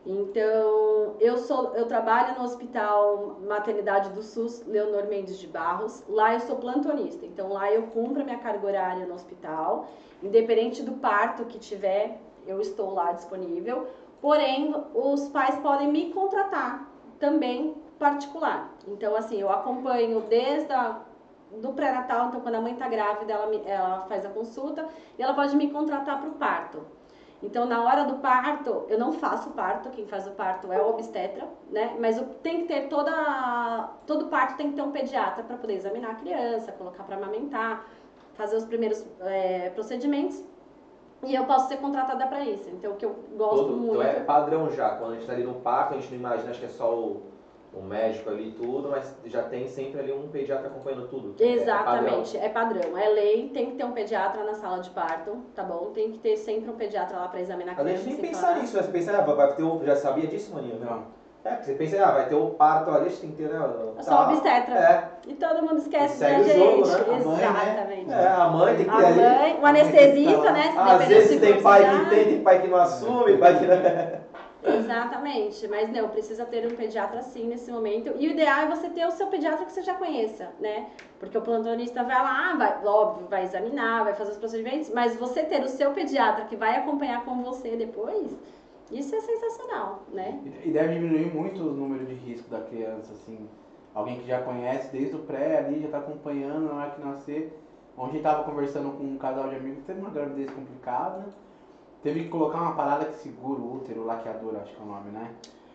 Então, 0.05 1.15
eu 1.21 1.39
sou, 1.39 1.75
eu 1.77 1.87
trabalho 1.87 2.37
no 2.37 2.45
Hospital 2.45 3.39
Maternidade 3.47 4.11
do 4.11 4.23
SUS, 4.23 4.65
Leonor 4.67 5.07
Mendes 5.07 5.39
de 5.39 5.47
Barros. 5.47 6.03
Lá 6.09 6.35
eu 6.35 6.41
sou 6.41 6.57
plantonista. 6.57 7.25
Então, 7.25 7.53
lá 7.53 7.71
eu 7.71 7.85
cumpro 7.85 8.23
a 8.23 8.25
minha 8.25 8.39
carga 8.39 8.67
horária 8.67 9.07
no 9.07 9.15
hospital. 9.15 9.87
Independente 10.21 10.83
do 10.83 10.93
parto 10.93 11.45
que 11.45 11.59
tiver, 11.59 12.21
eu 12.47 12.61
estou 12.61 12.93
lá 12.93 13.13
disponível. 13.13 13.87
Porém, 14.21 14.75
os 14.93 15.29
pais 15.29 15.57
podem 15.61 15.89
me 15.89 16.13
contratar 16.13 16.89
também 17.21 17.75
particular. 17.97 18.75
Então, 18.89 19.15
assim, 19.15 19.41
eu 19.41 19.51
acompanho 19.51 20.21
desde 20.23 20.73
a 20.73 21.01
do 21.61 21.73
pré-natal, 21.75 22.29
então 22.29 22.41
quando 22.41 22.55
a 22.55 22.61
mãe 22.61 22.73
está 22.73 22.89
grávida, 22.89 23.33
ela, 23.33 23.55
ela 23.67 24.01
faz 24.09 24.25
a 24.25 24.31
consulta 24.31 24.89
e 25.19 25.23
ela 25.23 25.35
pode 25.35 25.55
me 25.55 25.71
contratar 25.71 26.19
para 26.19 26.31
o 26.31 26.33
parto. 26.33 26.83
Então, 27.43 27.67
na 27.67 27.83
hora 27.83 28.05
do 28.05 28.15
parto, 28.19 28.85
eu 28.89 28.99
não 28.99 29.13
faço 29.13 29.51
parto, 29.51 29.91
quem 29.91 30.07
faz 30.07 30.27
o 30.29 30.31
parto 30.31 30.73
é 30.73 30.81
o 30.81 30.91
obstetra, 30.91 31.49
né? 31.71 31.97
Mas 31.99 32.23
tem 32.43 32.63
que 32.63 32.69
ter 32.69 32.89
toda. 32.89 33.91
Todo 34.07 34.27
parto 34.27 34.57
tem 34.57 34.71
que 34.71 34.77
ter 34.77 34.83
um 34.83 34.93
pediatra 34.93 35.43
para 35.43 35.57
poder 35.57 35.75
examinar 35.75 36.13
a 36.13 36.15
criança, 36.15 36.71
colocar 36.71 37.03
para 37.03 37.17
amamentar, 37.17 37.85
fazer 38.35 38.57
os 38.57 38.65
primeiros 38.65 39.05
é, 39.23 39.71
procedimentos. 39.71 40.43
E 41.25 41.35
eu 41.35 41.45
posso 41.45 41.69
ser 41.69 41.79
contratada 41.79 42.27
para 42.27 42.45
isso. 42.45 42.69
Então, 42.71 42.93
o 42.93 42.97
que 42.97 43.05
eu 43.05 43.15
gosto 43.37 43.57
Todo, 43.57 43.77
muito. 43.77 43.95
então 43.95 44.03
é 44.03 44.21
padrão 44.21 44.71
já. 44.71 44.97
Quando 44.97 45.13
a 45.13 45.15
gente 45.15 45.27
tá 45.27 45.33
ali 45.33 45.45
no 45.45 45.55
parto, 45.55 45.95
a 45.95 46.01
gente 46.01 46.11
não 46.11 46.19
imagina, 46.19 46.51
acho 46.51 46.61
que 46.61 46.67
é 46.67 46.69
só 46.69 46.93
o, 46.95 47.23
o 47.75 47.83
médico 47.83 48.29
ali 48.29 48.49
e 48.49 48.53
tudo, 48.53 48.89
mas 48.91 49.15
já 49.25 49.43
tem 49.45 49.67
sempre 49.67 50.01
ali 50.01 50.13
um 50.13 50.29
pediatra 50.29 50.67
acompanhando 50.69 51.09
tudo. 51.09 51.35
é 51.41 51.47
Exatamente, 51.53 52.37
é 52.37 52.49
padrão. 52.49 52.97
É 52.99 53.09
lei, 53.09 53.49
tem 53.53 53.71
que 53.71 53.77
ter 53.77 53.85
um 53.85 53.93
pediatra 53.93 54.45
na 54.45 54.55
sala 54.55 54.81
de 54.81 54.91
parto, 54.91 55.39
tá 55.55 55.63
bom? 55.63 55.91
Tem 55.95 56.13
que 56.13 56.19
ter 56.19 56.37
sempre 56.37 56.71
um 56.71 56.75
pediatra 56.75 57.19
lá 57.19 57.29
pra 57.29 57.41
examinar 57.41 57.71
a 57.71 57.75
Às 57.75 57.81
criança. 57.83 58.03
vezes 58.05 58.19
nem 58.19 58.19
e 58.19 58.29
pensar 58.29 58.49
falar- 58.49 58.59
nisso, 58.61 58.77
né? 58.77 58.83
Você 58.83 58.91
pensa, 58.93 59.17
ah, 59.17 59.21
vai 59.23 59.53
ter 59.55 59.63
o... 59.63 59.81
Já 59.85 59.97
sabia 59.97 60.27
disso, 60.27 60.55
maninho? 60.55 60.79
Não. 60.79 61.23
É, 61.45 61.51
porque 61.55 61.65
você 61.65 61.75
pensa, 61.75 62.05
ah, 62.07 62.13
vai 62.13 62.29
ter 62.29 62.35
o 62.37 62.51
parto 62.51 62.91
ali, 62.91 63.07
a 63.07 63.09
gente 63.09 63.21
tem 63.21 63.31
que 63.33 63.37
ter, 63.43 63.49
né? 63.49 63.61
É 63.99 64.03
só 64.03 64.25
obstetra. 64.29 64.75
É, 64.79 65.09
E 65.27 65.35
todo 65.35 65.63
mundo 65.63 65.79
esquece 65.79 66.21
da 66.21 66.29
gente. 66.43 66.57
jogo, 66.57 66.87
né? 66.87 66.95
A 66.95 67.25
mãe, 67.25 67.37
né? 67.41 67.73
Exatamente. 67.73 68.13
é, 68.13 68.27
a 68.29 68.49
mãe 68.49 68.77
tem 68.77 68.85
que 68.85 68.91
A 68.91 68.97
ter 68.97 69.05
ali. 69.07 69.21
mãe, 69.21 69.59
o 69.61 69.67
anestesista, 69.67 70.51
né? 70.53 70.63
Se 70.73 70.79
Às 70.79 71.05
vezes 71.09 71.31
se 71.31 71.41
tem 71.41 71.61
pai 71.63 71.83
que 72.05 72.11
tem, 72.11 72.25
tem 72.27 72.43
pai 72.45 72.61
que 72.63 72.69
não 72.69 72.77
assume, 72.79 73.37
pai 73.39 73.59
que 73.59 73.67
não... 73.67 74.22
Exatamente, 74.65 75.67
mas 75.69 75.91
não, 75.91 76.09
precisa 76.09 76.45
ter 76.45 76.67
um 76.67 76.77
pediatra 76.77 77.21
sim 77.23 77.47
nesse 77.49 77.71
momento. 77.71 78.15
E 78.19 78.29
o 78.29 78.31
ideal 78.31 78.61
é 78.61 78.69
você 78.69 78.89
ter 78.91 79.07
o 79.07 79.11
seu 79.11 79.27
pediatra 79.27 79.65
que 79.65 79.73
você 79.73 79.83
já 79.83 79.95
conheça, 79.95 80.51
né? 80.61 80.91
Porque 81.19 81.37
o 81.37 81.43
plantonista 81.43 82.05
vai 82.05 82.23
lá, 82.23 82.55
vai, 82.55 82.85
óbvio, 82.85 83.27
vai 83.29 83.45
examinar, 83.45 84.05
vai 84.05 84.15
fazer 84.15 84.33
os 84.33 84.39
procedimentos, 84.39 84.91
mas 84.91 85.17
você 85.17 85.43
ter 85.43 85.63
o 85.63 85.69
seu 85.69 85.93
pediatra 85.93 86.45
que 86.45 86.57
vai 86.57 86.77
acompanhar 86.77 87.25
com 87.25 87.43
você 87.43 87.77
depois, 87.77 88.37
isso 88.91 89.15
é 89.15 89.21
sensacional, 89.21 90.03
né? 90.13 90.41
E 90.65 90.71
deve 90.71 90.95
diminuir 90.95 91.35
muito 91.35 91.61
o 91.63 91.73
número 91.73 92.05
de 92.05 92.15
risco 92.15 92.49
da 92.51 92.61
criança, 92.61 93.13
assim. 93.13 93.49
Alguém 93.95 94.21
que 94.21 94.27
já 94.27 94.43
conhece 94.43 94.93
desde 94.93 95.17
o 95.17 95.21
pré 95.21 95.59
ali, 95.59 95.81
já 95.81 95.87
está 95.87 95.99
acompanhando 95.99 96.69
na 96.69 96.75
hora 96.75 96.91
que 96.91 97.05
nascer. 97.05 97.59
Ontem 97.97 98.11
a 98.11 98.13
gente 98.13 98.23
tava 98.23 98.45
conversando 98.45 98.91
com 98.93 99.05
um 99.05 99.19
casal 99.19 99.49
de 99.49 99.57
amigos 99.57 99.81
que 99.81 99.87
teve 99.87 100.01
uma 100.01 100.11
gravidez 100.11 100.51
complicada. 100.51 101.27
Teve 102.03 102.25
que 102.25 102.29
colocar 102.29 102.59
uma 102.59 102.75
parada 102.75 103.05
que 103.07 103.15
segura 103.17 103.61
o 103.61 103.77
útero, 103.77 104.05
laqueadura, 104.05 104.61
acho 104.63 104.75
que 104.75 104.81
é 104.81 104.85
o 104.85 104.89
nome, 104.89 105.11
né? 105.11 105.31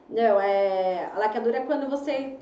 Não, 0.10 0.40
é, 0.42 1.10
a 1.16 1.20
laqueadura 1.20 1.58
é 1.58 1.62
quando 1.66 1.90
você 1.90 2.38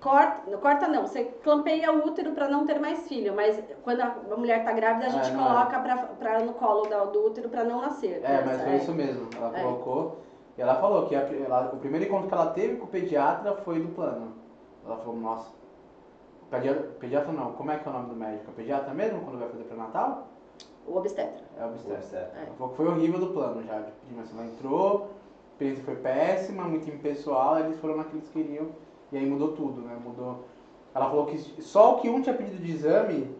corta, 0.00 0.50
não, 0.50 0.58
corta 0.58 0.88
não, 0.88 1.06
você 1.06 1.24
clampeia 1.42 1.92
o 1.92 2.04
útero 2.06 2.32
para 2.32 2.48
não 2.48 2.66
ter 2.66 2.78
mais 2.80 3.06
filho, 3.08 3.34
mas 3.34 3.60
quando 3.82 4.00
a 4.00 4.36
mulher 4.36 4.64
tá 4.64 4.72
grávida, 4.72 5.06
a 5.06 5.08
É, 5.08 5.12
gente 5.12 5.34
é. 5.34 5.36
coloca 5.36 5.78
pra, 5.80 5.96
pra, 5.96 6.38
no 6.40 6.52
colo 6.54 6.88
do 7.12 7.26
útero 7.26 7.48
para 7.48 7.64
não 7.64 7.80
nascer. 7.80 8.20
É, 8.24 8.42
mas 8.44 8.62
foi 8.62 8.74
isso 8.76 8.92
mesmo. 8.92 9.28
Ela 9.36 9.56
É. 9.56 9.62
colocou. 9.62 10.18
E 10.56 10.60
ela 10.62 10.74
falou 10.76 11.06
que 11.06 11.14
a 11.14 11.20
ela- 11.20 11.70
o 11.72 11.76
primeiro 11.76 12.06
encontro 12.06 12.26
que 12.28 12.34
ela 12.34 12.50
teve 12.50 12.76
com 12.76 12.84
o 12.86 12.88
pediatra 12.88 13.54
foi 13.58 13.80
do 13.80 13.88
plano. 13.94 14.32
Ela 14.84 14.96
falou, 14.96 15.16
nossa. 15.16 15.50
Pediatra, 16.50 16.82
pediatra 16.98 17.32
não, 17.32 17.52
como 17.52 17.70
é 17.70 17.76
que 17.76 17.86
é 17.86 17.90
o 17.90 17.94
nome 17.94 18.08
do 18.08 18.16
médico? 18.16 18.50
É 18.50 18.54
pediatra 18.54 18.92
mesmo 18.94 19.20
quando 19.20 19.38
vai 19.38 19.48
fazer 19.48 19.64
pré-natal? 19.64 20.26
O 20.88 20.96
obstetra. 20.96 21.44
É 21.58 21.64
obstetra. 21.64 22.02
Certo. 22.02 22.36
É. 22.36 22.68
Foi 22.76 22.86
horrível 22.86 23.20
do 23.20 23.28
plano 23.28 23.62
já. 23.64 23.78
de 23.78 23.92
pedir, 23.92 24.16
Mas 24.16 24.32
ela 24.32 24.46
entrou, 24.46 25.02
a 25.02 25.50
experiência 25.52 25.84
foi 25.84 25.96
péssima, 25.96 26.64
muito 26.64 26.88
impessoal, 26.88 27.60
eles 27.60 27.78
foram 27.78 27.96
naquilo 27.96 28.22
que 28.22 28.38
eles 28.38 28.46
queriam. 28.46 28.68
E 29.12 29.16
aí 29.16 29.26
mudou 29.26 29.52
tudo, 29.52 29.82
né? 29.82 29.98
Mudou. 30.02 30.44
Ela 30.94 31.08
falou 31.08 31.26
que 31.26 31.38
só 31.62 31.96
o 31.96 32.00
que 32.00 32.08
um 32.08 32.22
tinha 32.22 32.34
pedido 32.34 32.62
de 32.62 32.72
exame, 32.72 33.34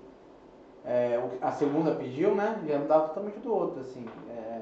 é, 0.84 1.18
o 1.18 1.44
a 1.44 1.52
segunda 1.52 1.94
pediu, 1.94 2.34
né? 2.34 2.62
Já 2.66 2.78
mudava 2.78 3.08
totalmente 3.08 3.38
do 3.40 3.52
outro, 3.52 3.80
assim. 3.80 4.04
É, 4.30 4.60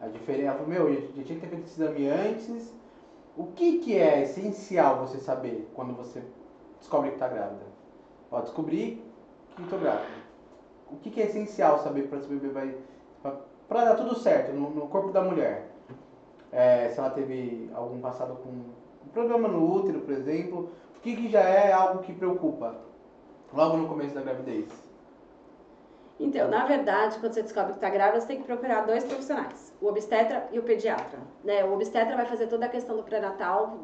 a 0.00 0.08
diferença. 0.08 0.48
Ela 0.48 0.58
falou, 0.58 0.68
meu, 0.68 0.88
eu 0.88 1.00
já 1.16 1.22
tinha 1.22 1.38
que 1.38 1.46
ter 1.46 1.48
feito 1.48 1.64
esse 1.64 1.80
exame 1.80 2.08
antes. 2.08 2.74
O 3.36 3.48
que, 3.48 3.78
que 3.78 3.98
é 3.98 4.22
essencial 4.22 5.06
você 5.06 5.18
saber 5.18 5.70
quando 5.74 5.94
você 5.94 6.22
descobre 6.78 7.10
que 7.10 7.18
tá 7.18 7.28
grávida? 7.28 7.66
Ó, 8.30 8.40
descobri 8.40 9.02
que 9.54 9.62
tô 9.64 9.76
grávida. 9.76 10.15
O 10.90 10.96
que, 10.96 11.10
que 11.10 11.20
é 11.20 11.26
essencial 11.26 11.78
saber 11.78 12.08
para 12.08 12.18
esse 12.18 12.28
bebê 12.28 12.48
vai. 12.48 12.74
Pra 13.68 13.84
dar 13.84 13.96
tudo 13.96 14.14
certo 14.14 14.52
no, 14.52 14.70
no 14.70 14.86
corpo 14.88 15.10
da 15.10 15.22
mulher? 15.22 15.68
É, 16.52 16.88
se 16.88 16.98
ela 16.98 17.10
teve 17.10 17.68
algum 17.74 18.00
passado 18.00 18.36
com 18.36 18.48
um 18.48 19.08
problema 19.12 19.48
no 19.48 19.74
útero, 19.74 20.00
por 20.00 20.12
exemplo. 20.12 20.70
O 20.96 21.00
que, 21.00 21.16
que 21.16 21.28
já 21.28 21.40
é 21.40 21.72
algo 21.72 22.02
que 22.02 22.12
preocupa 22.12 22.76
logo 23.52 23.76
no 23.76 23.88
começo 23.88 24.14
da 24.14 24.22
gravidez? 24.22 24.68
Então, 26.18 26.48
na 26.48 26.64
verdade, 26.64 27.18
quando 27.18 27.34
você 27.34 27.42
descobre 27.42 27.72
que 27.72 27.78
está 27.78 27.90
grávida, 27.90 28.20
você 28.20 28.26
tem 28.26 28.38
que 28.38 28.44
procurar 28.44 28.86
dois 28.86 29.04
profissionais, 29.04 29.72
o 29.80 29.86
obstetra 29.86 30.48
e 30.50 30.58
o 30.58 30.62
pediatra. 30.62 31.18
Né? 31.44 31.62
O 31.64 31.74
obstetra 31.74 32.16
vai 32.16 32.24
fazer 32.24 32.46
toda 32.46 32.64
a 32.64 32.68
questão 32.68 32.96
do 32.96 33.02
pré-natal, 33.02 33.78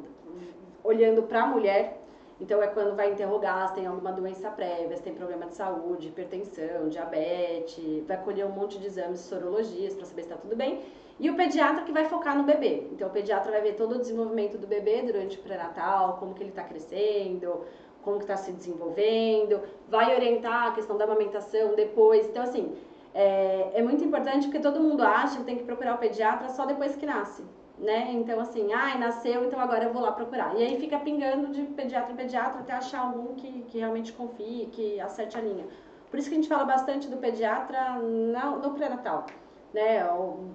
olhando 0.83 1.25
para 1.25 1.43
a 1.43 1.47
mulher. 1.47 2.02
Então, 2.43 2.61
é 2.61 2.67
quando 2.67 2.97
vai 2.97 3.13
interrogar 3.13 3.69
se 3.69 3.75
tem 3.75 3.87
alguma 3.87 4.11
doença 4.11 4.51
prévia, 4.51 4.97
se 4.97 5.03
tem 5.05 5.15
problema 5.15 5.47
de 5.47 5.55
saúde, 5.55 6.09
hipertensão, 6.09 6.89
diabetes, 6.89 8.05
vai 8.05 8.21
colher 8.21 8.45
um 8.45 8.51
monte 8.51 8.81
de 8.81 8.87
exames, 8.89 9.21
sorologias 9.21 9.95
para 9.95 10.05
saber 10.05 10.23
se 10.23 10.29
está 10.29 10.41
tudo 10.43 10.57
bem. 10.57 10.81
E 11.21 11.31
o 11.31 11.37
pediatra 11.37 11.85
que 11.85 11.93
vai 11.93 12.05
focar 12.07 12.37
no 12.37 12.43
bebê. 12.43 12.89
Então, 12.91 13.07
o 13.07 13.13
pediatra 13.13 13.53
vai 13.53 13.61
ver 13.61 13.75
todo 13.77 13.95
o 13.95 13.99
desenvolvimento 13.99 14.59
do 14.59 14.67
bebê 14.67 15.03
durante 15.03 15.39
o 15.39 15.41
pré-natal, 15.41 16.17
como 16.19 16.35
que 16.35 16.43
ele 16.43 16.51
está 16.51 16.65
crescendo, 16.65 17.61
como 18.03 18.17
que 18.17 18.25
está 18.25 18.37
se 18.37 18.51
desenvolvendo, 18.51 19.61
vai 19.89 20.13
orientar 20.13 20.67
a 20.67 20.73
questão 20.73 20.99
da 20.99 21.05
amamentação 21.05 21.77
depois. 21.77 22.27
Então, 22.27 22.43
assim, 22.43 22.75
é, 23.15 23.71
é 23.75 23.83
muito 23.83 24.03
importante 24.03 24.49
porque 24.49 24.59
todo 24.59 24.81
mundo 24.81 25.05
acha 25.05 25.37
que 25.39 25.45
tem 25.45 25.57
que 25.59 25.63
procurar 25.63 25.95
o 25.95 25.99
pediatra 25.99 26.49
só 26.49 26.67
depois 26.67 26.97
que 26.97 27.07
nasce, 27.07 27.45
né? 27.79 28.13
Então, 28.13 28.39
assim, 28.41 28.73
ai, 28.73 28.99
nasceu, 28.99 29.45
então 29.45 29.59
agora 29.61 29.85
eu 29.85 29.93
vou 29.93 30.03
lá 30.03 30.13
procurar. 30.13 30.55
E 30.57 30.63
aí 30.63 30.79
fica 30.79 30.99
pingando 30.99 31.49
de 31.49 31.63
pediatra 31.65 32.13
em 32.13 32.17
pediatra 32.17 32.61
até 32.61 32.73
achar 32.73 33.01
algum 33.01 33.35
que, 33.35 33.63
que 33.63 33.79
realmente 33.79 34.13
confie, 34.13 34.67
que 34.73 35.01
acerte 35.01 35.37
a 35.37 35.41
linha. 35.41 35.67
Por 36.11 36.19
isso 36.19 36.29
que 36.29 36.35
a 36.35 36.39
gente 36.39 36.49
fala 36.49 36.65
bastante 36.65 37.09
do 37.09 37.17
pediatra 37.17 37.99
na- 38.03 38.57
no 38.57 38.75
pré-natal. 38.75 39.27
Né? 39.73 40.05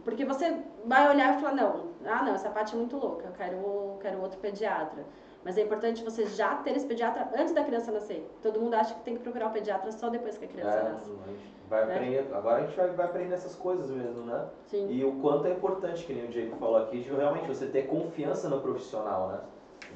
Porque 0.04 0.24
você 0.24 0.56
vai 0.86 1.10
olhar 1.10 1.38
e 1.38 1.42
falar, 1.42 1.56
não, 1.56 1.88
ah 2.06 2.24
não, 2.24 2.36
essa 2.36 2.50
parte 2.50 2.76
é 2.76 2.78
muito 2.78 2.96
louca, 2.98 3.26
eu 3.26 3.34
quero, 3.34 3.98
quero 4.00 4.22
outro 4.22 4.40
pediatra. 4.40 5.04
Mas 5.48 5.58
é 5.58 5.62
importante 5.62 6.04
você 6.04 6.26
já 6.26 6.56
ter 6.58 6.76
esse 6.76 6.86
pediatra 6.86 7.30
antes 7.34 7.54
da 7.54 7.64
criança 7.64 7.90
nascer. 7.90 8.30
Todo 8.44 8.60
mundo 8.60 8.74
acha 8.74 8.94
que 8.96 9.00
tem 9.00 9.14
que 9.16 9.22
procurar 9.24 9.48
o 9.48 9.52
pediatra 9.52 9.90
só 9.94 10.10
depois 10.10 10.38
que 10.38 10.44
a 10.44 10.48
criança 10.50 10.78
É, 10.78 10.84
nasce. 10.90 11.10
a 11.10 11.28
gente 11.30 11.54
vai 11.70 11.86
Né? 11.86 11.96
aprender, 11.96 12.28
agora 12.34 12.58
a 12.58 12.66
gente 12.66 12.76
vai, 12.76 12.88
vai 12.90 13.06
aprender 13.06 13.34
essas 13.34 13.56
coisas 13.56 13.90
mesmo, 13.90 14.26
né? 14.26 14.46
Sim. 14.66 14.90
E 14.92 15.06
o 15.06 15.14
quanto 15.22 15.48
é 15.48 15.52
importante, 15.52 16.04
que 16.06 16.14
nem 16.14 16.26
o 16.26 16.28
Diego 16.28 16.58
falou 16.58 16.76
aqui, 16.76 17.00
de 17.00 17.10
realmente 17.10 17.48
você 17.48 17.66
ter 17.66 17.84
confiança 17.88 18.50
no 18.50 18.60
profissional, 18.60 19.30
né? 19.30 19.40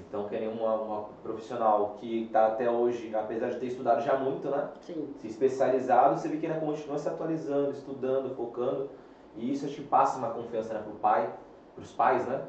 Então, 0.08 0.26
que 0.30 0.40
nem 0.40 0.48
uma, 0.48 0.74
uma 0.76 1.04
profissional 1.22 1.98
que 2.00 2.24
está 2.24 2.48
até 2.48 2.72
hoje, 2.72 3.14
apesar 3.14 3.50
de 3.50 3.60
ter 3.60 3.66
estudado 3.66 4.02
já 4.02 4.16
muito, 4.16 4.48
né? 4.50 4.70
Sim. 4.80 5.14
Se 5.20 5.28
especializado, 5.28 6.18
você 6.18 6.30
vê 6.30 6.38
que 6.38 6.46
ainda 6.48 6.62
continua 6.62 6.98
se 6.98 7.10
atualizando, 7.10 7.72
estudando, 7.72 8.34
focando. 8.38 8.90
E 9.36 9.52
isso 9.52 9.66
acho 9.66 9.76
que 9.76 9.84
passa 9.84 10.18
uma 10.18 10.30
confiança 10.30 10.74
né, 10.74 10.80
pro 10.82 10.94
pai, 10.94 11.30
pros 11.76 11.92
pais, 11.92 12.26
né? 12.26 12.42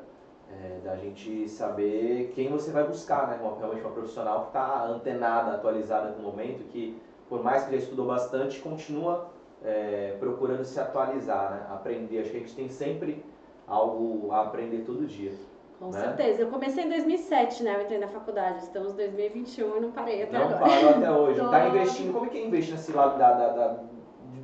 É, 0.52 0.78
da 0.84 0.96
gente 0.96 1.48
saber 1.48 2.32
quem 2.34 2.48
você 2.50 2.70
vai 2.70 2.84
buscar, 2.84 3.26
né? 3.28 3.38
Uma, 3.42 3.56
realmente 3.56 3.80
uma 3.84 3.90
profissional 3.92 4.42
que 4.42 4.46
está 4.48 4.84
antenada, 4.84 5.52
atualizada 5.54 6.10
no 6.10 6.22
momento, 6.22 6.64
que 6.68 7.00
por 7.28 7.42
mais 7.42 7.64
que 7.64 7.70
já 7.72 7.78
estudou 7.78 8.06
bastante, 8.06 8.60
continua 8.60 9.28
é, 9.64 10.14
procurando 10.20 10.64
se 10.64 10.78
atualizar, 10.78 11.50
né? 11.52 11.66
Aprender. 11.74 12.18
Acho 12.20 12.30
que 12.30 12.36
a 12.36 12.40
gente 12.40 12.54
tem 12.54 12.68
sempre 12.68 13.24
algo 13.66 14.30
a 14.30 14.42
aprender 14.42 14.82
todo 14.84 15.06
dia. 15.06 15.32
Com 15.78 15.90
Né? 15.90 16.00
certeza. 16.00 16.42
Eu 16.42 16.48
comecei 16.48 16.84
em 16.84 16.88
2007, 16.90 17.62
né? 17.62 17.76
Eu 17.76 17.82
entrei 17.82 17.98
na 17.98 18.08
faculdade. 18.08 18.58
Estamos 18.62 18.92
em 18.92 18.96
2021 18.96 19.76
e 19.76 19.80
não 19.80 19.90
parei 19.90 20.22
até 20.24 20.32
Não 20.38 20.44
agora. 20.44 20.58
parou 20.58 20.90
até 20.90 21.10
hoje. 21.10 21.38
Tô- 21.40 21.46
Está 21.46 21.68
investindo. 21.68 22.12
Como 22.12 22.26
é 22.26 22.28
que 22.28 22.38
é 22.38 22.46
investir 22.46 22.74
nesse 22.74 22.92
lado 22.92 23.18
da, 23.18 23.32
da- 23.32 23.48
da- 23.48 23.78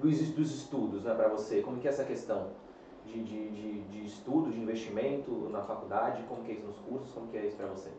dos, 0.01 0.31
dos 0.31 0.55
estudos, 0.55 1.05
né, 1.05 1.15
para 1.15 1.29
você? 1.29 1.61
Como 1.61 1.79
que 1.79 1.87
é 1.87 1.91
essa 1.91 2.05
questão 2.05 2.47
de, 3.09 3.23
de, 3.23 3.49
de, 3.49 3.81
de 3.83 4.07
estudo, 4.07 4.51
de 4.51 4.61
investimento 4.61 5.31
na 5.51 5.63
faculdade? 5.63 6.23
Como 6.29 6.43
que 6.45 6.53
é 6.53 6.55
isso 6.55 6.67
nos 6.67 6.79
cursos? 6.79 7.11
Como 7.13 7.29
que 7.29 7.39
é 7.39 7.47
isso 7.47 7.57
para 7.57 7.67
você? 7.67 7.91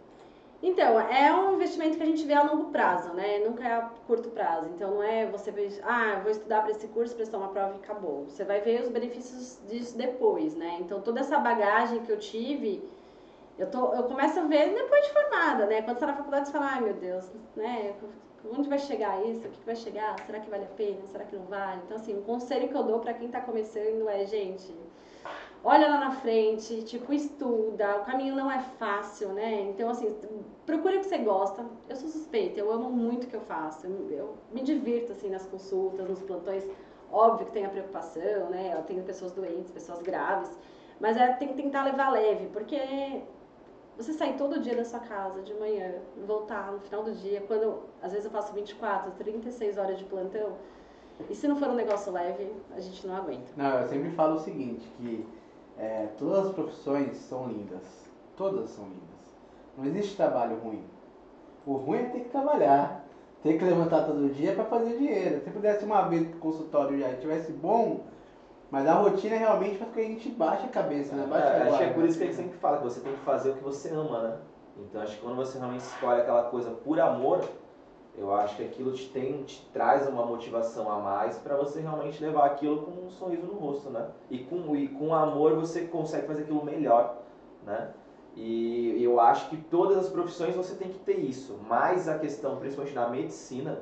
Então, 0.61 0.99
é 0.99 1.33
um 1.33 1.55
investimento 1.55 1.95
que 1.95 2.03
a 2.03 2.05
gente 2.05 2.25
vê 2.25 2.33
a 2.33 2.43
longo 2.43 2.65
prazo, 2.69 3.13
né? 3.13 3.39
Nunca 3.39 3.63
é 3.63 3.73
a 3.75 3.89
curto 4.05 4.29
prazo. 4.29 4.67
Então, 4.75 4.95
não 4.95 5.03
é 5.03 5.25
você 5.25 5.53
ah, 5.83 6.19
vou 6.21 6.31
estudar 6.31 6.61
para 6.61 6.71
esse 6.71 6.85
curso, 6.89 7.15
prestar 7.15 7.37
uma 7.37 7.47
prova 7.47 7.75
e 7.75 7.77
acabou. 7.77 8.25
Você 8.25 8.43
vai 8.43 8.59
ver 8.59 8.81
os 8.81 8.89
benefícios 8.89 9.57
disso 9.69 9.97
depois, 9.97 10.55
né? 10.55 10.77
Então, 10.81 10.99
toda 11.01 11.21
essa 11.21 11.39
bagagem 11.39 12.01
que 12.03 12.11
eu 12.11 12.19
tive, 12.19 12.83
eu, 13.57 13.71
tô, 13.71 13.93
eu 13.93 14.03
começo 14.03 14.37
a 14.37 14.43
ver 14.43 14.73
depois 14.73 15.05
de 15.05 15.13
formada, 15.13 15.65
né? 15.65 15.81
Quando 15.81 15.97
você 15.97 16.05
tá 16.05 16.07
na 16.07 16.17
faculdade, 16.17 16.47
você 16.47 16.51
fala, 16.51 16.71
ai 16.73 16.81
meu 16.81 16.93
Deus, 16.93 17.31
né? 17.55 17.95
Onde 18.51 18.67
vai 18.67 18.79
chegar 18.79 19.25
isso? 19.25 19.47
O 19.47 19.51
que 19.51 19.65
vai 19.65 19.75
chegar? 19.77 20.17
Será 20.25 20.41
que 20.41 20.49
vale 20.49 20.65
a 20.65 20.75
pena? 20.75 21.05
Será 21.07 21.23
que 21.23 21.37
não 21.37 21.45
vale? 21.45 21.81
Então, 21.85 21.95
assim, 21.95 22.17
o 22.17 22.21
conselho 22.21 22.67
que 22.67 22.75
eu 22.75 22.83
dou 22.83 22.99
para 22.99 23.13
quem 23.13 23.29
tá 23.29 23.39
começando 23.39 24.09
é, 24.09 24.25
gente, 24.25 24.73
olha 25.63 25.89
lá 25.89 25.99
na 25.99 26.11
frente, 26.11 26.83
tipo, 26.83 27.13
estuda, 27.13 27.97
o 27.97 28.05
caminho 28.05 28.35
não 28.35 28.51
é 28.51 28.59
fácil, 28.59 29.29
né? 29.29 29.61
Então, 29.61 29.89
assim, 29.89 30.15
procure 30.65 30.97
o 30.97 30.99
que 30.99 31.07
você 31.07 31.17
gosta. 31.17 31.65
Eu 31.87 31.95
sou 31.95 32.09
suspeita, 32.09 32.59
eu 32.59 32.71
amo 32.71 32.89
muito 32.89 33.25
o 33.25 33.27
que 33.27 33.35
eu 33.35 33.41
faço. 33.41 33.87
Eu, 33.87 34.11
eu 34.11 34.37
me 34.51 34.61
divirto, 34.61 35.11
assim, 35.11 35.29
nas 35.29 35.45
consultas, 35.45 36.07
nos 36.07 36.21
plantões. 36.21 36.65
Óbvio 37.11 37.47
que 37.47 37.53
tem 37.53 37.65
a 37.65 37.69
preocupação, 37.69 38.49
né? 38.49 38.73
Eu 38.77 38.83
tenho 38.83 39.03
pessoas 39.03 39.31
doentes, 39.31 39.71
pessoas 39.71 40.01
graves. 40.01 40.57
Mas 40.99 41.17
é, 41.17 41.33
tem 41.33 41.49
que 41.49 41.55
tentar 41.55 41.83
levar 41.83 42.11
leve, 42.11 42.47
porque 42.47 43.21
você 43.97 44.13
sair 44.13 44.37
todo 44.37 44.59
dia 44.61 44.75
da 44.75 44.85
sua 44.85 44.99
casa, 44.99 45.41
de 45.41 45.53
manhã, 45.55 45.95
voltar 46.25 46.71
no 46.71 46.79
final 46.79 47.03
do 47.03 47.11
dia, 47.13 47.41
quando 47.47 47.83
às 48.01 48.11
vezes 48.11 48.25
eu 48.25 48.31
faço 48.31 48.53
24, 48.53 49.11
36 49.11 49.77
horas 49.77 49.97
de 49.97 50.05
plantão, 50.05 50.53
e 51.29 51.35
se 51.35 51.47
não 51.47 51.57
for 51.57 51.69
um 51.69 51.75
negócio 51.75 52.11
leve, 52.11 52.49
a 52.71 52.79
gente 52.79 53.05
não 53.05 53.15
aguenta. 53.15 53.51
Não, 53.57 53.79
eu 53.81 53.87
sempre 53.89 54.09
falo 54.11 54.35
o 54.35 54.39
seguinte, 54.39 54.89
que 54.97 55.25
todas 56.17 56.47
as 56.47 56.53
profissões 56.53 57.17
são 57.17 57.47
lindas. 57.47 57.83
Todas 58.35 58.69
são 58.69 58.85
lindas. 58.85 59.19
Não 59.77 59.85
existe 59.85 60.15
trabalho 60.15 60.57
ruim. 60.59 60.83
O 61.65 61.73
ruim 61.73 61.99
é 61.99 62.03
ter 62.03 62.19
que 62.21 62.29
trabalhar, 62.29 63.05
ter 63.43 63.57
que 63.57 63.65
levantar 63.65 64.05
todo 64.05 64.33
dia 64.33 64.53
para 64.53 64.65
fazer 64.65 64.97
dinheiro. 64.97 65.41
Se 65.41 65.49
pudesse 65.49 65.85
uma 65.85 66.01
vez 66.03 66.27
que 66.27 66.35
o 66.35 66.39
consultório 66.39 66.99
já 66.99 67.11
estivesse 67.11 67.51
bom, 67.51 68.01
mas 68.71 68.87
a 68.87 68.93
rotina 68.93 69.35
é 69.35 69.39
realmente 69.39 69.77
faz 69.77 69.89
com 69.89 69.95
que 69.95 70.01
a 70.01 70.09
gente 70.09 70.29
baixe 70.29 70.65
a 70.65 70.69
cabeça, 70.69 71.15
né? 71.15 71.25
Baixa 71.27 71.47
É, 71.47 71.61
a 71.61 71.67
acho 71.67 71.77
que 71.77 71.83
é 71.83 71.93
por 71.93 72.05
isso 72.05 72.17
que 72.17 72.23
a 72.23 72.27
gente 72.27 72.35
sempre 72.35 72.57
fala 72.57 72.77
que 72.77 72.83
você 72.83 72.99
tem 73.01 73.13
que 73.13 73.19
fazer 73.19 73.51
o 73.51 73.55
que 73.55 73.63
você 73.63 73.89
ama, 73.89 74.21
né? 74.21 74.37
Então 74.77 75.01
acho 75.01 75.15
que 75.15 75.21
quando 75.21 75.35
você 75.35 75.57
realmente 75.57 75.81
escolhe 75.81 76.21
aquela 76.21 76.43
coisa 76.43 76.71
por 76.71 76.99
amor, 76.99 77.43
eu 78.17 78.33
acho 78.33 78.57
que 78.57 78.63
aquilo 78.63 78.91
te 78.93 79.09
tem, 79.09 79.43
te 79.43 79.65
traz 79.71 80.07
uma 80.07 80.25
motivação 80.25 80.91
a 80.91 80.99
mais 80.99 81.37
para 81.37 81.55
você 81.55 81.79
realmente 81.79 82.21
levar 82.23 82.45
aquilo 82.47 82.81
com 82.81 83.05
um 83.05 83.09
sorriso 83.09 83.45
no 83.45 83.53
rosto, 83.53 83.89
né? 83.89 84.07
E 84.29 84.39
com 84.39 84.75
e 84.75 84.87
com 84.87 85.13
amor 85.13 85.55
você 85.55 85.81
consegue 85.81 86.27
fazer 86.27 86.43
aquilo 86.43 86.63
melhor, 86.63 87.17
né? 87.65 87.89
E 88.35 89.01
eu 89.03 89.19
acho 89.19 89.49
que 89.49 89.57
todas 89.57 89.97
as 89.97 90.09
profissões 90.09 90.55
você 90.55 90.75
tem 90.75 90.89
que 90.89 90.99
ter 90.99 91.19
isso, 91.19 91.59
mas 91.67 92.07
a 92.07 92.17
questão 92.17 92.57
principalmente 92.57 92.95
da 92.95 93.09
medicina, 93.09 93.79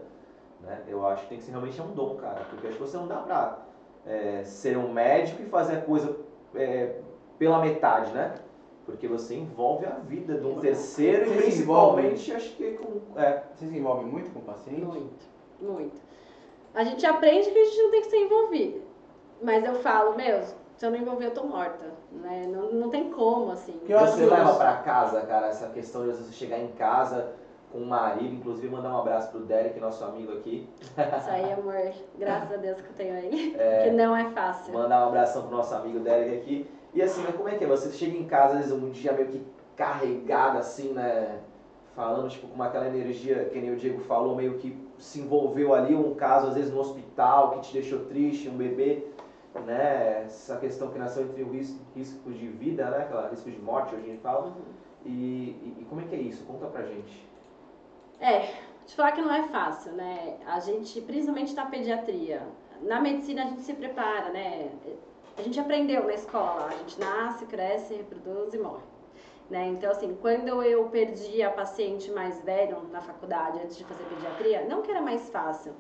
né? 0.61 0.83
Eu 0.87 1.05
acho 1.07 1.23
que 1.23 1.29
tem 1.29 1.37
que 1.37 1.43
ser 1.43 1.51
realmente 1.51 1.79
é 1.79 1.83
um 1.83 1.93
dom, 1.93 2.15
cara, 2.15 2.45
porque 2.49 2.67
acho 2.67 2.77
que 2.77 2.81
você 2.81 2.97
não 2.97 3.07
dá 3.07 3.17
pra 3.17 3.59
é, 4.05 4.43
ser 4.43 4.77
um 4.77 4.91
médico 4.91 5.41
e 5.41 5.45
fazer 5.45 5.77
a 5.77 5.81
coisa 5.81 6.15
é, 6.55 6.99
pela 7.37 7.59
metade, 7.59 8.11
né? 8.11 8.35
Porque 8.87 9.05
você 9.05 9.35
envolve 9.35 9.85
a 9.85 9.99
vida 9.99 10.35
de 10.35 10.47
um 10.47 10.59
terceiro 10.61 11.25
Você 11.25 11.31
e 11.31 11.35
se 11.35 11.43
principalmente 11.43 12.31
acho 12.31 12.55
que 12.55 12.71
com. 12.71 13.19
É, 13.19 13.43
Você 13.53 13.67
se 13.67 13.77
envolve 13.77 14.05
muito 14.05 14.31
com 14.31 14.39
o 14.39 14.43
paciente? 14.43 14.81
Muito, 14.81 15.25
muito. 15.59 15.97
A 16.73 16.85
gente 16.85 17.05
aprende 17.05 17.51
que 17.51 17.59
a 17.59 17.65
gente 17.65 17.81
não 17.83 17.91
tem 17.91 18.01
que 18.01 18.07
ser 18.07 18.17
envolvido. 18.17 18.81
Mas 19.41 19.65
eu 19.65 19.75
falo, 19.75 20.15
meu, 20.15 20.41
se 20.77 20.85
eu 20.85 20.89
não 20.89 20.97
envolver, 20.97 21.25
eu 21.25 21.33
tô 21.33 21.43
morta. 21.43 21.85
Né? 22.13 22.47
Não, 22.49 22.71
não 22.71 22.89
tem 22.89 23.11
como, 23.11 23.51
assim. 23.51 23.73
Que 23.85 23.91
eu 23.91 23.99
acho 23.99 24.13
você 24.13 24.25
leva 24.25 24.55
pra 24.55 24.77
casa, 24.77 25.19
cara, 25.21 25.47
essa 25.47 25.67
questão 25.67 26.03
de 26.07 26.15
você 26.15 26.31
chegar 26.31 26.57
em 26.57 26.69
casa 26.69 27.33
com 27.73 27.79
o 27.79 27.85
marido, 27.85 28.35
inclusive 28.35 28.69
mandar 28.69 28.95
um 28.95 28.99
abraço 28.99 29.29
pro 29.31 29.41
Derek, 29.41 29.77
nosso 29.81 30.01
amigo 30.05 30.31
aqui. 30.31 30.69
Isso 30.81 31.29
aí, 31.29 31.51
amor, 31.51 31.91
graças 32.17 32.53
a 32.53 32.55
Deus 32.55 32.79
que 32.79 32.87
eu 32.87 32.95
tenho 32.95 33.17
ele. 33.17 33.53
É. 33.59 33.83
Que 33.83 33.89
não 33.91 34.15
é 34.15 34.29
fácil. 34.31 34.73
Mandar 34.73 35.03
um 35.03 35.09
abração 35.09 35.45
pro 35.45 35.57
nosso 35.57 35.75
amigo 35.75 35.99
Derek 35.99 36.37
aqui. 36.37 36.76
E 36.97 37.01
assim, 37.03 37.21
né, 37.21 37.31
como 37.31 37.47
é 37.47 37.55
que 37.55 37.63
é? 37.63 37.67
Você 37.67 37.91
chega 37.91 38.17
em 38.17 38.25
casa, 38.25 38.53
às 38.55 38.65
vezes, 38.65 38.71
um 38.71 38.89
dia 38.89 39.13
meio 39.13 39.27
que 39.27 39.45
carregado, 39.75 40.57
assim, 40.57 40.93
né? 40.93 41.41
Falando, 41.95 42.27
tipo, 42.27 42.47
com 42.47 42.63
aquela 42.63 42.87
energia, 42.87 43.45
que 43.45 43.61
nem 43.61 43.71
o 43.71 43.75
Diego 43.75 43.99
falou, 43.99 44.35
meio 44.35 44.57
que 44.57 44.75
se 44.97 45.19
envolveu 45.19 45.75
ali, 45.75 45.93
um 45.93 46.15
caso, 46.15 46.47
às 46.47 46.55
vezes, 46.55 46.73
no 46.73 46.79
hospital, 46.79 47.51
que 47.51 47.67
te 47.67 47.73
deixou 47.73 48.05
triste, 48.05 48.49
um 48.49 48.57
bebê, 48.57 49.05
né? 49.63 50.23
Essa 50.25 50.57
questão 50.57 50.89
que 50.89 50.97
nasceu 50.97 51.25
entre 51.25 51.43
o 51.43 51.51
risco, 51.51 51.79
risco 51.95 52.31
de 52.31 52.47
vida, 52.47 52.89
né? 52.89 53.03
Aquela 53.03 53.29
risco 53.29 53.51
de 53.51 53.59
morte, 53.59 53.93
hoje 53.93 54.05
a 54.05 54.07
gente 54.07 54.21
fala. 54.23 54.57
E, 55.05 55.09
e, 55.09 55.77
e 55.81 55.85
como 55.87 56.01
é 56.01 56.05
que 56.05 56.15
é 56.15 56.19
isso? 56.19 56.45
Conta 56.45 56.65
pra 56.65 56.81
gente. 56.81 57.29
É, 58.19 58.55
te 58.87 58.95
falar 58.95 59.11
que 59.11 59.21
não 59.21 59.31
é 59.31 59.43
fácil, 59.49 59.91
né? 59.91 60.37
A 60.47 60.59
gente, 60.59 60.99
principalmente 61.01 61.53
na 61.53 61.67
pediatria, 61.67 62.41
na 62.81 62.99
medicina 62.99 63.43
a 63.43 63.47
gente 63.49 63.61
se 63.61 63.75
prepara, 63.75 64.31
né? 64.31 64.71
A 65.37 65.41
gente 65.41 65.59
aprendeu 65.59 66.03
na 66.03 66.13
escola, 66.13 66.65
a 66.65 66.77
gente 66.77 66.99
nasce, 66.99 67.45
cresce, 67.45 67.93
reproduz 67.93 68.53
e 68.53 68.57
morre. 68.57 68.83
Né? 69.49 69.67
Então, 69.67 69.91
assim, 69.91 70.17
quando 70.19 70.61
eu 70.63 70.89
perdi 70.89 71.41
a 71.41 71.51
paciente 71.51 72.11
mais 72.11 72.41
velha 72.41 72.77
na 72.91 73.01
faculdade, 73.01 73.59
antes 73.63 73.77
de 73.77 73.85
fazer 73.85 74.03
pediatria, 74.05 74.65
não 74.65 74.81
que 74.81 74.91
era 74.91 75.01
mais 75.01 75.29
fácil, 75.29 75.73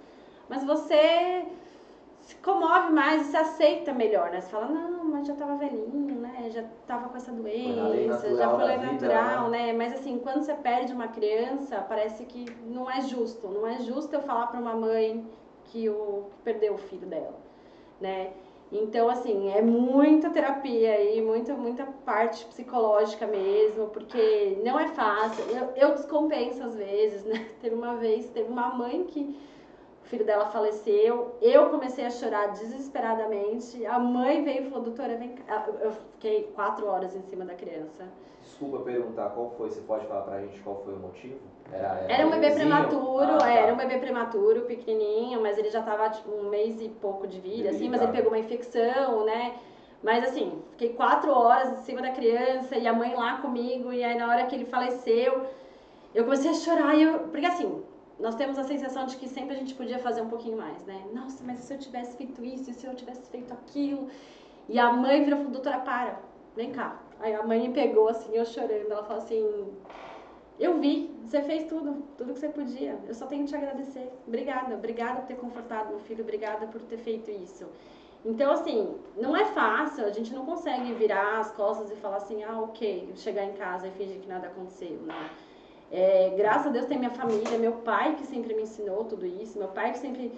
mas 0.47 0.63
você 0.63 1.45
se 2.21 2.35
comove 2.35 2.91
mais 2.91 3.21
e 3.21 3.31
se 3.31 3.37
aceita 3.37 3.93
melhor, 3.93 4.29
né? 4.31 4.41
Você 4.41 4.49
fala, 4.49 4.67
não, 4.67 5.05
mas 5.05 5.27
já 5.27 5.33
tava 5.35 5.55
velhinho, 5.55 6.15
né? 6.15 6.49
Já 6.49 6.63
tava 6.85 7.09
com 7.09 7.17
essa 7.17 7.31
doença, 7.31 8.27
natural 8.29 8.35
já 8.37 8.49
foi 8.49 8.65
lei 8.65 8.77
vida, 8.77 8.91
natural, 9.07 9.49
né? 9.49 9.73
Mas 9.73 9.93
assim, 9.93 10.19
quando 10.19 10.43
você 10.43 10.53
perde 10.53 10.93
uma 10.93 11.07
criança, 11.07 11.83
parece 11.87 12.25
que 12.25 12.45
não 12.65 12.89
é 12.89 13.01
justo. 13.01 13.47
Não 13.47 13.65
é 13.65 13.79
justo 13.79 14.13
eu 14.13 14.21
falar 14.21 14.47
para 14.47 14.59
uma 14.59 14.75
mãe 14.75 15.25
que, 15.65 15.89
o, 15.89 16.25
que 16.29 16.37
perdeu 16.43 16.73
o 16.73 16.77
filho 16.77 17.07
dela, 17.07 17.37
né? 17.99 18.31
Então, 18.71 19.07
assim, 19.07 19.49
é 19.51 19.61
muita 19.61 20.29
terapia 20.29 20.91
aí, 20.91 21.21
muita, 21.21 21.53
muita 21.53 21.85
parte 22.05 22.45
psicológica 22.47 23.25
mesmo, 23.25 23.87
porque 23.87 24.57
não 24.63 24.77
é 24.77 24.89
fácil. 24.89 25.45
Eu, 25.45 25.67
eu 25.75 25.95
descompenso 25.95 26.61
às 26.63 26.75
vezes, 26.75 27.23
né? 27.23 27.49
Teve 27.61 27.75
uma 27.75 27.95
vez, 27.95 28.29
teve 28.31 28.51
uma 28.51 28.69
mãe 28.69 29.05
que 29.05 29.39
o 30.03 30.07
filho 30.07 30.25
dela 30.25 30.47
faleceu, 30.47 31.35
eu 31.41 31.69
comecei 31.69 32.05
a 32.05 32.09
chorar 32.09 32.47
desesperadamente. 32.47 33.85
A 33.85 33.99
mãe 33.99 34.43
veio 34.43 34.63
e 34.63 34.69
falou: 34.69 34.83
Doutora, 34.83 35.15
vem 35.15 35.35
cá. 35.35 35.65
Eu 35.81 35.91
fiquei 35.91 36.43
quatro 36.53 36.87
horas 36.87 37.15
em 37.15 37.21
cima 37.21 37.45
da 37.45 37.55
criança. 37.55 38.05
Desculpa 38.41 38.79
perguntar 38.79 39.29
qual 39.29 39.51
foi, 39.51 39.69
você 39.69 39.81
pode 39.81 40.05
falar 40.07 40.21
pra 40.21 40.41
gente 40.41 40.59
qual 40.61 40.81
foi 40.83 40.93
o 40.93 40.97
motivo? 40.97 41.39
Era, 41.71 42.05
Era 42.07 42.27
um 42.27 42.31
bebê 42.31 42.51
prematuro, 42.51 43.33
Ah, 43.35 43.37
tá. 43.39 43.49
era 43.51 43.73
um 43.73 43.77
bebê 43.77 43.97
prematuro, 43.97 44.61
pequenininho, 44.61 45.41
mas 45.41 45.57
ele 45.57 45.69
já 45.69 45.81
tava 45.81 46.09
tipo 46.09 46.29
um 46.31 46.49
mês 46.49 46.81
e 46.81 46.89
pouco 46.89 47.27
de 47.27 47.39
vida, 47.39 47.69
assim, 47.69 47.89
mas 47.89 48.01
ele 48.01 48.11
pegou 48.11 48.31
uma 48.31 48.39
infecção, 48.39 49.25
né? 49.25 49.55
Mas 50.03 50.23
assim, 50.23 50.61
fiquei 50.71 50.93
quatro 50.93 51.31
horas 51.31 51.69
em 51.79 51.83
cima 51.83 52.01
da 52.01 52.11
criança 52.11 52.77
e 52.77 52.87
a 52.87 52.93
mãe 52.93 53.15
lá 53.15 53.37
comigo, 53.41 53.91
e 53.91 54.03
aí 54.03 54.17
na 54.17 54.27
hora 54.29 54.45
que 54.45 54.55
ele 54.55 54.65
faleceu, 54.65 55.45
eu 56.13 56.23
comecei 56.23 56.51
a 56.51 56.53
chorar, 56.53 56.95
e 56.95 57.03
eu, 57.03 57.19
porque 57.29 57.45
assim, 57.45 57.83
nós 58.19 58.35
temos 58.35 58.57
a 58.57 58.63
sensação 58.63 59.05
de 59.05 59.17
que 59.17 59.27
sempre 59.27 59.55
a 59.55 59.59
gente 59.59 59.73
podia 59.75 59.99
fazer 59.99 60.21
um 60.21 60.29
pouquinho 60.29 60.57
mais, 60.57 60.83
né? 60.85 61.03
Nossa, 61.13 61.43
mas 61.43 61.59
se 61.59 61.73
eu 61.73 61.79
tivesse 61.79 62.17
feito 62.17 62.43
isso, 62.43 62.71
se 62.73 62.85
eu 62.85 62.95
tivesse 62.95 63.29
feito 63.29 63.53
aquilo? 63.53 64.07
E 64.69 64.79
a 64.79 64.91
mãe 64.91 65.23
virou 65.23 65.39
e 65.39 65.43
falou, 65.43 65.51
doutora, 65.51 65.79
para, 65.79 66.19
vem 66.55 66.71
cá. 66.71 67.01
Aí 67.19 67.33
a 67.33 67.43
mãe 67.43 67.59
me 67.67 67.73
pegou 67.73 68.07
assim, 68.09 68.35
eu 68.35 68.45
chorando, 68.45 68.91
ela 68.91 69.03
falou 69.03 69.21
assim, 69.23 69.77
eu 70.59 70.79
vi, 70.79 71.15
você 71.23 71.41
fez 71.41 71.65
tudo, 71.65 72.03
tudo 72.17 72.33
que 72.33 72.39
você 72.39 72.49
podia. 72.49 72.97
Eu 73.07 73.13
só 73.13 73.27
tenho 73.27 73.43
que 73.43 73.49
te 73.49 73.55
agradecer. 73.55 74.11
Obrigada, 74.27 74.73
obrigada 74.75 75.21
por 75.21 75.27
ter 75.27 75.35
confortado 75.35 75.89
meu 75.89 75.99
filho, 75.99 76.23
obrigada 76.23 76.65
por 76.67 76.81
ter 76.81 76.97
feito 76.97 77.29
isso. 77.29 77.65
Então, 78.25 78.51
assim, 78.51 78.95
não 79.15 79.37
é 79.37 79.45
fácil, 79.45 80.05
a 80.05 80.09
gente 80.09 80.33
não 80.33 80.45
consegue 80.45 80.91
virar 80.93 81.39
as 81.39 81.51
costas 81.51 81.91
e 81.91 81.95
falar 81.95 82.17
assim, 82.17 82.43
ah, 82.43 82.59
ok, 82.59 83.11
chegar 83.15 83.45
em 83.45 83.53
casa 83.53 83.87
e 83.87 83.91
fingir 83.91 84.19
que 84.19 84.27
nada 84.27 84.47
aconteceu, 84.47 84.97
né? 85.01 85.29
É, 85.91 86.33
graças 86.35 86.67
a 86.67 86.69
Deus 86.69 86.87
tem 86.87 86.97
minha 86.97 87.11
família, 87.11 87.57
meu 87.57 87.73
pai 87.73 88.15
que 88.15 88.25
sempre 88.25 88.53
me 88.53 88.63
ensinou 88.63 89.05
tudo 89.05 89.25
isso, 89.25 89.57
meu 89.57 89.69
pai 89.69 89.91
que 89.91 89.99
sempre. 89.99 90.33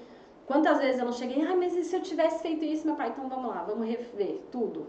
Quantas 0.45 0.79
vezes 0.79 0.99
eu 0.99 1.05
não 1.05 1.13
cheguei, 1.13 1.41
ah, 1.43 1.55
mas 1.55 1.75
e 1.75 1.83
se 1.83 1.95
eu 1.95 2.01
tivesse 2.01 2.41
feito 2.41 2.65
isso, 2.65 2.85
meu 2.85 2.95
pai, 2.95 3.09
então 3.09 3.29
vamos 3.29 3.49
lá, 3.49 3.63
vamos 3.63 3.87
rever 3.87 4.41
tudo. 4.51 4.87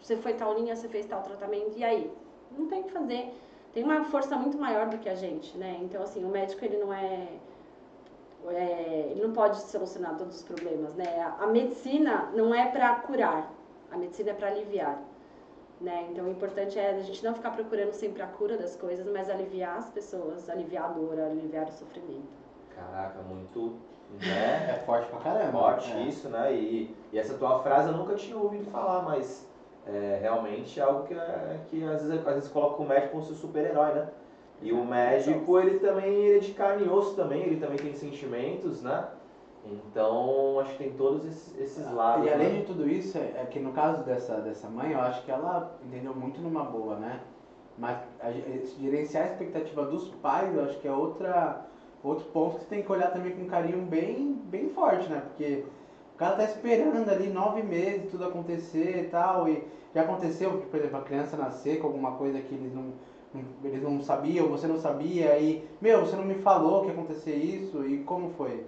Você 0.00 0.16
foi 0.16 0.34
tal 0.34 0.54
linha, 0.54 0.74
você 0.74 0.88
fez 0.88 1.06
tal 1.06 1.22
tratamento, 1.22 1.78
e 1.78 1.84
aí? 1.84 2.10
Não 2.58 2.66
tem 2.66 2.80
o 2.80 2.84
que 2.84 2.92
fazer 2.92 3.32
tem 3.72 3.84
uma 3.84 4.04
força 4.04 4.36
muito 4.36 4.58
maior 4.58 4.88
do 4.88 4.98
que 4.98 5.08
a 5.08 5.14
gente, 5.14 5.56
né? 5.56 5.78
Então, 5.82 6.02
assim, 6.02 6.24
o 6.24 6.28
médico, 6.28 6.64
ele 6.64 6.78
não 6.78 6.92
é... 6.92 7.28
é, 8.48 9.08
ele 9.10 9.22
não 9.22 9.32
pode 9.32 9.60
solucionar 9.60 10.16
todos 10.16 10.36
os 10.36 10.42
problemas, 10.42 10.94
né? 10.94 11.20
A, 11.20 11.44
a 11.44 11.46
medicina 11.46 12.30
não 12.34 12.54
é 12.54 12.68
para 12.68 12.96
curar, 12.96 13.50
a 13.92 13.96
medicina 13.96 14.30
é 14.30 14.34
para 14.34 14.48
aliviar, 14.48 14.98
né? 15.80 16.08
Então, 16.10 16.26
o 16.26 16.30
importante 16.30 16.78
é 16.78 16.90
a 16.90 17.00
gente 17.00 17.24
não 17.24 17.34
ficar 17.34 17.50
procurando 17.50 17.92
sempre 17.92 18.22
a 18.22 18.26
cura 18.26 18.56
das 18.56 18.76
coisas, 18.76 19.06
mas 19.06 19.30
aliviar 19.30 19.78
as 19.78 19.88
pessoas, 19.90 20.48
aliviar 20.50 20.86
a 20.86 20.88
dor, 20.88 21.18
aliviar 21.18 21.68
o 21.68 21.72
sofrimento. 21.72 22.40
Caraca, 22.74 23.20
muito, 23.22 23.76
né? 24.20 24.70
É 24.70 24.82
forte 24.84 25.08
pra 25.10 25.20
caramba. 25.20 25.52
Forte 25.52 25.92
é. 25.92 26.02
isso, 26.02 26.28
né? 26.28 26.52
E, 26.54 26.96
e 27.12 27.18
essa 27.18 27.34
tua 27.34 27.60
frase 27.60 27.88
eu 27.88 27.96
nunca 27.96 28.14
tinha 28.16 28.36
ouvido 28.36 28.68
falar, 28.70 29.02
mas 29.02 29.46
é 29.92 30.18
realmente 30.20 30.78
é 30.78 30.82
algo 30.82 31.06
que, 31.06 31.14
é- 31.14 31.60
que 31.68 31.84
às, 31.84 32.02
vezes, 32.02 32.26
às 32.26 32.34
vezes 32.34 32.48
coloca 32.48 32.82
o 32.82 32.86
médico 32.86 33.12
como 33.12 33.24
seu 33.24 33.34
super-herói, 33.34 33.92
né? 33.92 34.08
E 34.62 34.72
o 34.72 34.84
médico, 34.84 35.58
ele 35.58 35.78
também 35.78 36.12
ele 36.14 36.36
é 36.36 36.40
de 36.40 36.52
carne 36.52 36.84
e 36.84 36.88
osso 36.88 37.14
também, 37.16 37.42
ele 37.42 37.56
também 37.56 37.78
tem 37.78 37.94
sentimentos, 37.94 38.82
né? 38.82 39.04
Então, 39.64 40.58
acho 40.60 40.72
que 40.72 40.78
tem 40.78 40.92
todos 40.92 41.24
esses, 41.26 41.58
esses 41.58 41.90
lados. 41.92 42.26
E 42.26 42.30
além 42.30 42.50
né? 42.54 42.58
de 42.60 42.66
tudo 42.66 42.88
isso, 42.88 43.16
é 43.18 43.42
é 43.42 43.44
que 43.44 43.58
no 43.58 43.72
caso 43.72 44.02
dessa, 44.04 44.36
dessa 44.36 44.68
mãe, 44.68 44.92
eu 44.92 45.00
acho 45.00 45.22
que 45.24 45.30
ela 45.30 45.70
entendeu 45.84 46.14
muito 46.14 46.40
numa 46.40 46.62
boa, 46.64 46.96
né? 46.96 47.20
Mas 47.78 47.98
a 48.20 48.30
ge- 48.30 48.64
gerenciar 48.78 49.24
a 49.24 49.26
expectativa 49.32 49.84
dos 49.84 50.08
pais, 50.22 50.54
eu 50.54 50.64
acho 50.64 50.78
que 50.78 50.88
é 50.88 50.92
outra, 50.92 51.64
outro 52.02 52.24
ponto 52.26 52.56
que 52.56 52.62
você 52.62 52.68
tem 52.68 52.82
que 52.82 52.92
olhar 52.92 53.10
também 53.12 53.32
com 53.32 53.42
um 53.42 53.46
carinho 53.48 53.82
bem, 53.82 54.32
bem 54.44 54.68
forte, 54.70 55.08
né? 55.08 55.22
Porque 55.28 55.64
cara 56.20 56.36
tá 56.36 56.44
esperando 56.44 57.08
ali 57.10 57.28
nove 57.28 57.62
meses 57.62 58.10
tudo 58.10 58.26
acontecer 58.26 59.06
e 59.06 59.08
tal, 59.08 59.48
e 59.48 59.64
já 59.94 60.02
aconteceu, 60.02 60.66
por 60.70 60.78
exemplo, 60.78 60.98
a 60.98 61.02
criança 61.02 61.34
nascer 61.34 61.80
com 61.80 61.86
alguma 61.86 62.12
coisa 62.12 62.38
que 62.40 62.54
eles 62.54 62.74
não, 62.74 62.92
eles 63.64 63.82
não 63.82 64.02
sabiam, 64.02 64.46
você 64.48 64.66
não 64.66 64.78
sabia, 64.78 65.38
e, 65.38 65.66
meu, 65.80 66.02
você 66.02 66.14
não 66.14 66.24
me 66.24 66.34
falou 66.34 66.82
que 66.82 66.88
ia 66.88 66.92
acontecer 66.92 67.34
isso, 67.34 67.86
e 67.86 68.04
como 68.04 68.28
foi? 68.36 68.66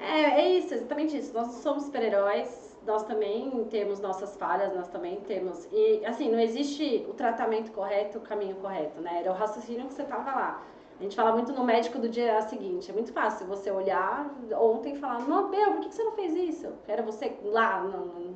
É, 0.00 0.40
é 0.40 0.48
isso, 0.58 0.72
exatamente 0.72 1.18
isso. 1.18 1.34
Nós 1.34 1.52
somos 1.56 1.84
super-heróis, 1.84 2.74
nós 2.86 3.02
também 3.02 3.64
temos 3.68 4.00
nossas 4.00 4.34
falhas, 4.36 4.74
nós 4.74 4.88
também 4.88 5.16
temos. 5.26 5.68
E 5.70 6.04
assim, 6.06 6.30
não 6.30 6.40
existe 6.40 7.04
o 7.06 7.12
tratamento 7.12 7.70
correto, 7.70 8.16
o 8.16 8.22
caminho 8.22 8.56
correto, 8.56 8.98
né? 9.02 9.20
Era 9.20 9.30
o 9.30 9.34
raciocínio 9.34 9.86
que 9.88 9.94
você 9.94 10.04
tava 10.04 10.30
lá. 10.30 10.62
A 10.98 11.02
gente 11.02 11.16
fala 11.16 11.32
muito 11.32 11.52
no 11.52 11.64
médico 11.64 11.98
do 11.98 12.08
dia 12.08 12.40
seguinte. 12.42 12.90
É 12.90 12.94
muito 12.94 13.12
fácil 13.12 13.46
você 13.46 13.70
olhar 13.70 14.30
ontem 14.52 14.94
e 14.94 14.96
falar, 14.98 15.20
não, 15.20 15.50
Bel, 15.50 15.72
por 15.72 15.80
que 15.80 15.88
que 15.88 15.94
você 15.94 16.04
não 16.04 16.12
fez 16.12 16.34
isso? 16.34 16.68
Era 16.86 17.02
você 17.02 17.32
lá 17.42 17.80
no, 17.82 18.06
no- 18.06 18.34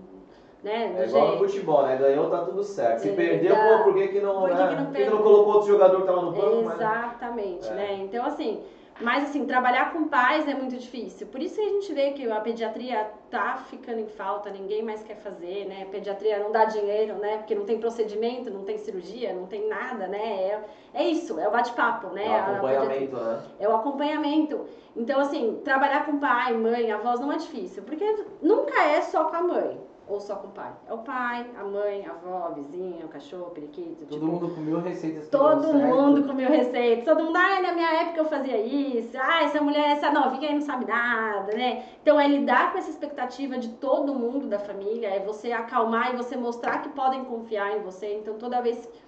né? 0.63 0.89
do 0.89 0.99
É 1.03 1.07
igual 1.07 1.25
no 1.25 1.31
jeito. 1.39 1.45
futebol, 1.47 1.83
né? 1.85 1.97
Ganhou, 1.97 2.29
tá 2.29 2.45
tudo 2.45 2.65
certo. 2.65 2.99
Se 2.99 3.09
Exato. 3.09 3.17
perdeu, 3.17 3.55
pô, 3.55 3.85
por 3.85 3.95
que 3.95 4.09
que 4.09 4.21
não, 4.21 4.41
Por 4.41 4.49
que 4.49 4.55
né? 4.57 4.69
que 4.69 4.75
não 4.75 4.85
por 4.87 4.95
que 4.95 5.05
que 5.05 5.11
não 5.11 5.23
colocou 5.23 5.55
outro 5.55 5.69
jogador 5.69 6.01
que 6.01 6.07
tava 6.07 6.21
no 6.23 6.33
banco? 6.33 6.63
mas- 6.65 6.75
Exatamente, 6.75 7.69
É. 7.69 7.75
né? 7.75 7.93
Então, 8.01 8.25
assim, 8.27 8.61
mas 9.01 9.25
assim, 9.25 9.45
trabalhar 9.47 9.93
com 9.93 10.09
pais 10.09 10.49
é 10.49 10.55
muito 10.55 10.77
difícil. 10.77 11.27
Por 11.29 11.41
isso 11.41 11.55
que 11.55 11.61
a 11.61 11.69
gente 11.69 11.93
vê 11.93 12.11
que 12.13 12.31
a 12.31 12.41
pediatria 12.41 13.11
tá 13.31 13.57
ficando 13.71 14.01
em 14.01 14.07
falta, 14.07 14.51
ninguém 14.51 14.83
mais 14.83 15.03
quer 15.03 15.17
fazer, 15.17 15.67
né? 15.67 15.83
A 15.83 15.87
pediatria 15.87 16.39
não 16.39 16.51
dá 16.51 16.65
dinheiro, 16.65 17.15
né? 17.15 17.39
Porque 17.39 17.55
não 17.55 17.65
tem 17.65 17.79
procedimento, 17.79 18.51
não 18.51 18.65
tem 18.65 18.77
cirurgia, 18.79 19.33
não 19.33 19.47
tem 19.47 19.69
nada, 19.69 20.09
né? 20.09 20.19
É, 20.19 20.65
é 20.95 21.05
isso, 21.05 21.39
é 21.39 21.47
o 21.47 21.51
bate-papo, 21.51 22.09
né? 22.09 22.27
É 22.27 22.31
o 22.31 22.57
acompanhamento, 22.57 23.17
né? 23.17 23.43
é 23.61 23.69
o 23.69 23.75
acompanhamento. 23.77 24.67
Então, 24.97 25.21
assim, 25.21 25.61
trabalhar 25.65 26.05
com 26.05 26.19
pai, 26.19 26.55
mãe, 26.55 26.91
avós 26.91 27.21
não 27.21 27.33
é 27.33 27.37
difícil, 27.37 27.85
porque 27.85 28.05
nunca 28.43 28.83
é 28.83 29.01
só 29.01 29.25
com 29.25 29.37
a 29.37 29.43
mãe 29.43 29.88
ou 30.09 30.21
só 30.21 30.37
com 30.37 30.49
o 30.49 30.51
pai. 30.51 30.73
É 30.87 30.93
o 30.93 30.99
pai, 30.99 31.47
a 31.59 31.65
mãe, 31.65 32.07
a 32.07 32.13
avó, 32.13 32.47
a 32.47 32.51
vizinha, 32.51 33.05
o 33.05 33.09
cachorro, 33.09 33.49
o 33.49 33.51
periquito. 33.51 34.07
Todo 34.07 34.09
tipo, 34.09 34.25
mundo 34.25 34.55
com 34.55 34.61
mil 34.61 34.81
receitas 34.81 35.29
Todo 35.29 35.75
mundo 35.75 36.27
comeu 36.27 36.49
receitas, 36.49 37.05
todo 37.05 37.25
mundo, 37.25 37.37
ai, 37.37 37.61
na 37.63 37.73
minha 37.73 38.03
época 38.03 38.21
eu 38.21 38.25
fazia 38.25 38.57
isso, 38.57 39.17
ai, 39.21 39.45
essa 39.45 39.61
mulher, 39.61 39.91
essa 39.91 40.11
novinha 40.11 40.49
aí 40.49 40.55
não 40.55 40.63
sabe 40.63 40.87
nada, 40.87 41.53
né? 41.55 41.85
Então 42.03 42.19
é 42.19 42.27
lidar 42.27 42.73
com 42.73 42.79
essa 42.79 42.91
expectativa 42.91 43.59
de 43.59 43.69
todo 43.75 44.15
mundo 44.15 44.47
da 44.47 44.59
família, 44.59 45.09
é 45.09 45.21
você 45.21 45.53
acalmar 45.53 46.15
e 46.15 46.17
você 46.17 46.37
mostrar 46.37 46.83
que 46.83 46.89
podem 46.91 47.25
confiar 47.25 47.77
em 47.77 47.83
você. 47.83 48.15
Então 48.15 48.39
toda 48.39 48.63
vez 48.63 48.87
que 48.87 48.99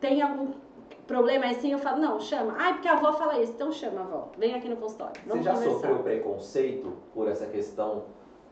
tem 0.00 0.20
algum 0.20 0.52
problema 1.06 1.46
assim, 1.46 1.72
eu 1.72 1.78
falo, 1.78 2.00
não, 2.00 2.20
chama. 2.20 2.54
Ai, 2.58 2.74
porque 2.74 2.88
a 2.88 2.94
avó 2.94 3.12
fala 3.12 3.40
isso, 3.40 3.52
então 3.52 3.70
chama 3.72 4.00
a 4.00 4.04
avó, 4.04 4.28
vem 4.38 4.54
aqui 4.54 4.68
no 4.68 4.76
consultório, 4.76 5.20
Você 5.22 5.28
vamos 5.28 5.44
já 5.44 5.52
conversar. 5.52 5.74
sofreu 5.74 5.98
preconceito 6.00 6.92
por 7.12 7.28
essa 7.28 7.46
questão, 7.46 8.04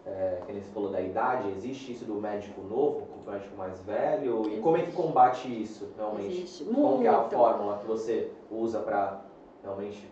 é, 0.07 0.41
que 0.45 0.53
nem 0.53 0.61
você 0.63 0.71
falou 0.73 0.91
da 0.91 1.01
idade? 1.01 1.49
Existe 1.51 1.93
isso 1.93 2.05
do 2.05 2.15
médico 2.15 2.61
novo 2.63 3.07
com 3.07 3.29
o 3.29 3.33
médico 3.33 3.57
mais 3.57 3.81
velho? 3.83 4.49
E 4.53 4.61
como 4.61 4.77
é 4.77 4.83
que 4.83 4.93
combate 4.93 5.49
isso, 5.63 5.93
realmente? 5.97 6.27
Existe, 6.29 6.65
Como 6.65 7.01
que 7.01 7.07
é 7.07 7.11
a 7.11 7.19
muito. 7.19 7.31
fórmula 7.37 7.79
que 7.79 7.87
você 7.87 8.31
usa 8.51 8.81
pra 8.81 9.21
realmente 9.63 10.11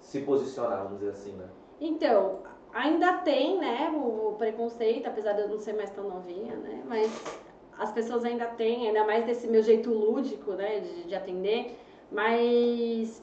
se 0.00 0.20
posicionar, 0.22 0.82
vamos 0.82 0.98
dizer 0.98 1.10
assim, 1.10 1.32
né? 1.32 1.46
Então, 1.80 2.40
ainda 2.72 3.18
tem, 3.18 3.58
né, 3.58 3.90
o 3.94 4.34
preconceito, 4.36 5.06
apesar 5.06 5.34
de 5.34 5.42
eu 5.42 5.48
não 5.48 5.58
ser 5.58 5.74
mais 5.74 5.90
tão 5.90 6.08
novinha, 6.08 6.56
né, 6.56 6.82
mas 6.86 7.08
as 7.78 7.92
pessoas 7.92 8.24
ainda 8.24 8.46
têm, 8.46 8.88
ainda 8.88 9.04
mais 9.04 9.24
desse 9.24 9.46
meu 9.46 9.62
jeito 9.62 9.90
lúdico, 9.90 10.52
né, 10.52 10.80
de, 10.80 11.04
de 11.04 11.14
atender, 11.14 11.78
mas 12.10 13.22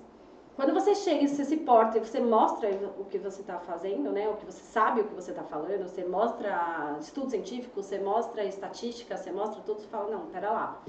quando 0.58 0.74
você 0.74 0.96
chega 0.96 1.24
e 1.24 1.28
você 1.28 1.46
se 1.46 1.58
porta 1.58 2.00
você 2.00 2.20
mostra 2.20 2.68
o 2.98 3.06
que 3.06 3.20
você 3.20 3.42
está 3.42 3.60
fazendo, 3.60 4.12
né, 4.12 4.28
o 4.28 4.38
que 4.38 4.46
você 4.46 4.60
sabe 4.60 5.02
o 5.02 5.04
que 5.04 5.14
você 5.14 5.30
está 5.30 5.44
falando, 5.44 5.84
você 5.84 6.04
mostra 6.04 6.98
estudo 7.00 7.30
científico, 7.30 7.84
você 7.84 8.00
mostra 8.00 8.44
estatística, 8.44 9.16
você 9.16 9.32
mostra 9.32 9.62
tudo, 9.62 9.82
você 9.82 9.88
fala, 9.88 10.10
não, 10.10 10.26
pera 10.26 10.52
lá. 10.52 10.82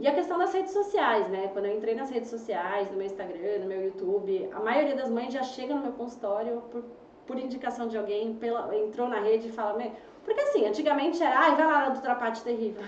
E 0.00 0.08
a 0.08 0.14
questão 0.14 0.36
das 0.36 0.52
redes 0.52 0.72
sociais, 0.72 1.28
né? 1.28 1.48
Quando 1.52 1.66
eu 1.66 1.76
entrei 1.76 1.94
nas 1.94 2.10
redes 2.10 2.28
sociais, 2.28 2.90
no 2.90 2.96
meu 2.96 3.06
Instagram, 3.06 3.60
no 3.60 3.66
meu 3.66 3.84
YouTube, 3.84 4.48
a 4.52 4.60
maioria 4.60 4.96
das 4.96 5.10
mães 5.10 5.32
já 5.32 5.44
chega 5.44 5.74
no 5.74 5.82
meu 5.82 5.92
consultório 5.92 6.60
por, 6.70 6.84
por 7.24 7.38
indicação 7.38 7.86
de 7.86 7.96
alguém, 7.96 8.34
pela, 8.34 8.76
entrou 8.76 9.08
na 9.08 9.20
rede 9.20 9.48
e 9.48 9.52
fala, 9.52 9.80
porque 10.24 10.40
assim, 10.40 10.66
antigamente 10.66 11.22
era, 11.22 11.38
ai, 11.38 11.54
vai 11.54 11.66
lá 11.66 11.80
na 11.80 11.88
doutora 11.90 12.16
Paty 12.16 12.42
terrível. 12.42 12.82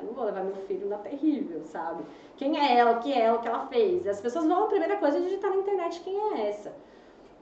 Eu 0.00 0.06
não 0.06 0.14
vou 0.14 0.24
levar 0.24 0.42
meu 0.44 0.56
filho 0.66 0.88
na 0.88 0.98
terrível, 0.98 1.62
sabe? 1.64 2.02
Quem 2.36 2.58
é 2.58 2.78
ela, 2.78 2.92
o 2.92 3.00
que 3.00 3.12
é 3.12 3.20
ela, 3.20 3.38
o 3.38 3.40
que 3.40 3.48
ela 3.48 3.66
fez. 3.66 4.06
As 4.06 4.20
pessoas 4.20 4.46
vão, 4.46 4.64
a 4.64 4.68
primeira 4.68 4.96
coisa 4.96 5.18
é 5.18 5.20
digitar 5.20 5.50
na 5.50 5.56
internet 5.56 6.00
quem 6.00 6.16
é 6.34 6.48
essa. 6.48 6.72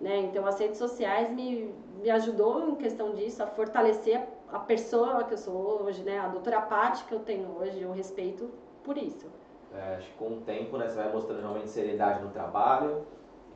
Né? 0.00 0.18
Então 0.18 0.46
as 0.46 0.58
redes 0.58 0.78
sociais 0.78 1.30
me, 1.30 1.74
me 2.00 2.10
ajudou 2.10 2.68
em 2.68 2.74
questão 2.76 3.14
disso, 3.14 3.42
a 3.42 3.46
fortalecer 3.46 4.22
a, 4.52 4.56
a 4.56 4.60
pessoa 4.60 5.24
que 5.24 5.34
eu 5.34 5.38
sou 5.38 5.82
hoje, 5.82 6.02
né? 6.02 6.18
A 6.18 6.28
doutora 6.28 6.60
Paty 6.60 7.04
que 7.04 7.12
eu 7.12 7.20
tenho 7.20 7.48
hoje, 7.58 7.80
eu 7.80 7.92
respeito 7.92 8.48
por 8.84 8.96
isso. 8.96 9.26
É, 9.74 9.96
acho 9.96 10.08
que 10.10 10.16
com 10.16 10.28
o 10.34 10.40
tempo, 10.40 10.78
né, 10.78 10.88
você 10.88 10.96
vai 10.96 11.12
mostrando 11.12 11.40
realmente 11.40 11.68
seriedade 11.68 12.22
no 12.22 12.30
trabalho. 12.30 13.02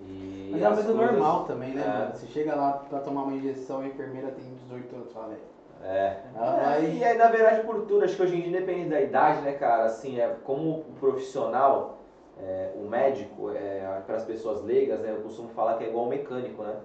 E 0.01 0.49
Mas 0.51 0.62
é 0.62 0.67
uma 0.69 0.75
coisa 0.75 0.95
normal 0.95 1.45
também, 1.45 1.75
né, 1.75 1.83
É. 1.83 1.88
mano? 1.88 2.12
Você 2.17 2.27
chega 2.27 2.55
lá 2.55 2.73
pra 2.88 3.01
tomar 3.01 3.23
uma 3.23 3.35
injeção, 3.35 3.81
a 3.81 3.87
enfermeira 3.87 4.31
tem 4.33 4.45
18 4.55 4.97
anos, 4.97 5.12
fala, 5.12 5.29
velho. 5.29 5.41
É. 5.83 6.16
Ela 6.35 6.77
É, 6.77 6.85
E 6.85 7.05
aí, 7.05 7.16
na 7.16 7.29
verdade, 7.29 7.62
por 7.62 7.87
tudo, 7.87 8.05
acho 8.05 8.16
que 8.16 8.23
hoje 8.23 8.37
em 8.37 8.40
dia, 8.42 8.49
independente 8.49 8.88
da 8.88 9.01
idade, 9.01 9.40
né, 9.42 9.53
cara, 9.53 9.85
assim, 9.85 10.18
é, 10.18 10.29
como 10.45 10.71
o 10.71 10.92
profissional, 11.01 11.99
é, 12.38 12.71
o 12.77 12.87
médico, 12.88 13.51
é, 13.51 14.01
para 14.07 14.16
as 14.16 14.25
pessoas 14.25 14.62
leigas, 14.62 15.01
né, 15.01 15.11
eu 15.11 15.18
costumo 15.23 15.49
falar 15.49 15.77
que 15.77 15.85
é 15.85 15.88
igual 15.88 16.07
o 16.07 16.09
mecânico, 16.09 16.62
né? 16.62 16.77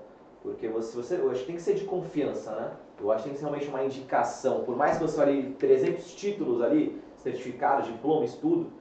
Porque 0.42 0.68
você, 0.68 0.96
você, 0.96 1.16
eu 1.18 1.30
acho 1.30 1.42
que 1.42 1.48
tem 1.48 1.56
que 1.56 1.62
ser 1.62 1.74
de 1.74 1.84
confiança, 1.84 2.52
né? 2.52 2.72
Eu 3.00 3.12
acho 3.12 3.24
que 3.24 3.30
tem 3.30 3.34
que 3.34 3.40
ser 3.40 3.46
realmente 3.46 3.70
uma 3.70 3.84
indicação. 3.84 4.64
Por 4.64 4.76
mais 4.76 4.98
que 4.98 5.04
você 5.04 5.20
olhe 5.20 5.54
300 5.54 6.16
títulos 6.16 6.62
ali, 6.62 7.00
certificados, 7.16 7.88
diploma, 7.88 8.24
estudo, 8.24 8.72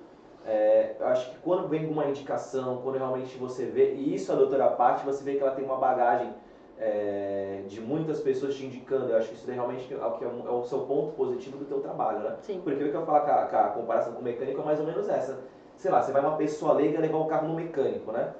é, 0.45 0.95
eu 0.99 1.07
acho 1.09 1.31
que 1.31 1.39
quando 1.39 1.67
vem 1.67 1.87
uma 1.91 2.07
indicação, 2.07 2.81
quando 2.83 2.97
realmente 2.97 3.37
você 3.37 3.67
vê, 3.67 3.95
e 3.95 4.15
isso 4.15 4.31
a 4.33 4.37
doutora 4.37 4.69
Paty, 4.69 5.05
você 5.05 5.25
vê 5.25 5.35
que 5.35 5.43
ela 5.43 5.51
tem 5.51 5.65
uma 5.65 5.77
bagagem 5.77 6.33
é, 6.79 7.63
de 7.67 7.81
muitas 7.81 8.21
pessoas 8.21 8.55
te 8.55 8.67
indicando. 8.67 9.11
Eu 9.11 9.17
acho 9.17 9.29
que 9.29 9.35
isso 9.35 9.51
realmente 9.51 9.93
é 9.93 10.05
o, 10.05 10.13
que 10.13 10.25
é 10.25 10.29
é 10.29 10.51
o 10.51 10.65
seu 10.65 10.81
ponto 10.81 11.13
positivo 11.15 11.59
do 11.59 11.65
teu 11.65 11.81
trabalho, 11.81 12.21
né? 12.21 12.37
Sim. 12.43 12.61
Porque 12.63 12.85
o 12.85 12.91
que 12.91 12.97
eu 12.97 13.07
falo 13.07 13.25
com 13.25 13.31
a, 13.31 13.47
com 13.47 13.57
a 13.57 13.69
comparação 13.69 14.13
com 14.13 14.21
o 14.21 14.25
mecânico 14.25 14.61
é 14.61 14.65
mais 14.65 14.81
ou 14.81 14.87
menos 14.87 15.09
essa. 15.09 15.39
Sei 15.77 15.91
lá, 15.91 16.03
você 16.03 16.13
vai 16.13 16.23
uma 16.23 16.37
pessoa 16.37 16.75
leiga 16.75 17.01
levar 17.01 17.19
o 17.19 17.27
carro 17.27 17.49
no 17.49 17.55
mecânico, 17.55 18.13
né? 18.13 18.33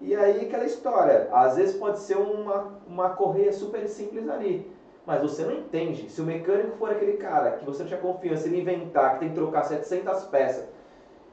E 0.00 0.14
aí 0.14 0.46
aquela 0.46 0.64
história, 0.64 1.28
às 1.30 1.56
vezes 1.56 1.76
pode 1.76 1.98
ser 1.98 2.16
uma, 2.16 2.78
uma 2.86 3.10
correia 3.10 3.52
super 3.52 3.86
simples 3.86 4.28
ali. 4.28 4.70
Mas 5.06 5.22
você 5.22 5.44
não 5.44 5.52
entende. 5.52 6.08
Se 6.10 6.22
o 6.22 6.24
mecânico 6.24 6.76
for 6.76 6.90
aquele 6.90 7.14
cara 7.14 7.52
que 7.52 7.64
você 7.64 7.82
não 7.82 7.88
tinha 7.88 8.00
confiança, 8.00 8.46
ele 8.46 8.60
inventar 8.60 9.14
que 9.14 9.20
tem 9.20 9.28
que 9.30 9.34
trocar 9.34 9.64
700 9.64 10.24
peças, 10.24 10.68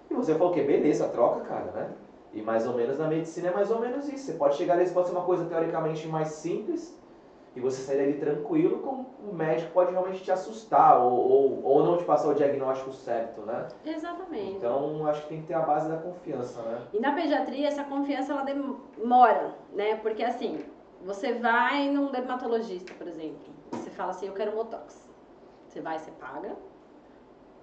e 0.10 0.14
você 0.14 0.34
falou 0.36 0.54
que 0.54 0.62
beleza, 0.62 1.08
troca, 1.10 1.42
cara, 1.42 1.72
né? 1.72 1.90
E 2.38 2.41
mais 2.43 2.67
ou 2.67 2.76
menos 2.76 3.00
na 3.00 3.08
medicina 3.08 3.47
é 3.47 3.52
mais 3.52 3.71
ou 3.71 3.80
menos 3.80 4.08
isso. 4.08 4.26
Você 4.26 4.34
pode 4.34 4.56
chegar 4.56 4.76
ali, 4.76 4.88
pode 4.91 5.08
ser 5.08 5.15
uma 5.15 5.26
coisa 5.26 5.45
teoricamente 5.45 6.08
mais 6.08 6.28
simples, 6.28 6.95
e 7.56 7.60
você 7.60 7.82
sair 7.82 7.97
dali 7.97 8.13
tranquilo, 8.13 8.78
como 8.78 9.08
o 9.28 9.34
médico 9.34 9.71
pode 9.71 9.91
realmente 9.91 10.23
te 10.23 10.32
assustar, 10.32 11.02
ou, 11.02 11.12
ou, 11.12 11.65
ou 11.65 11.84
não 11.84 11.97
te 11.97 12.04
passar 12.04 12.28
o 12.28 12.36
diagnóstico 12.36 12.93
certo, 12.93 13.41
né? 13.41 13.67
Exatamente. 13.84 14.52
Então, 14.52 15.08
acho 15.08 15.23
que 15.23 15.30
tem 15.30 15.41
que 15.41 15.47
ter 15.47 15.56
a 15.56 15.62
base 15.62 15.89
da 15.89 15.97
confiança, 15.97 16.62
né? 16.62 16.84
E 16.93 17.00
na 17.00 17.13
pediatria, 17.13 17.67
essa 17.67 17.84
confiança 17.84 18.34
ela 18.34 18.43
demora, 18.43 19.56
né? 19.73 19.95
Porque 19.95 20.23
assim, 20.23 20.63
você 21.04 21.34
vai 21.34 21.89
num 21.89 22.12
dermatologista, 22.12 22.93
por 22.93 23.08
exemplo, 23.08 23.47
você 23.71 23.89
fala 23.89 24.12
assim, 24.12 24.28
eu 24.28 24.34
quero 24.34 24.52
Botox. 24.52 25.10
Você 25.67 25.82
vai, 25.82 25.97
você 25.97 26.12
paga. 26.12 26.56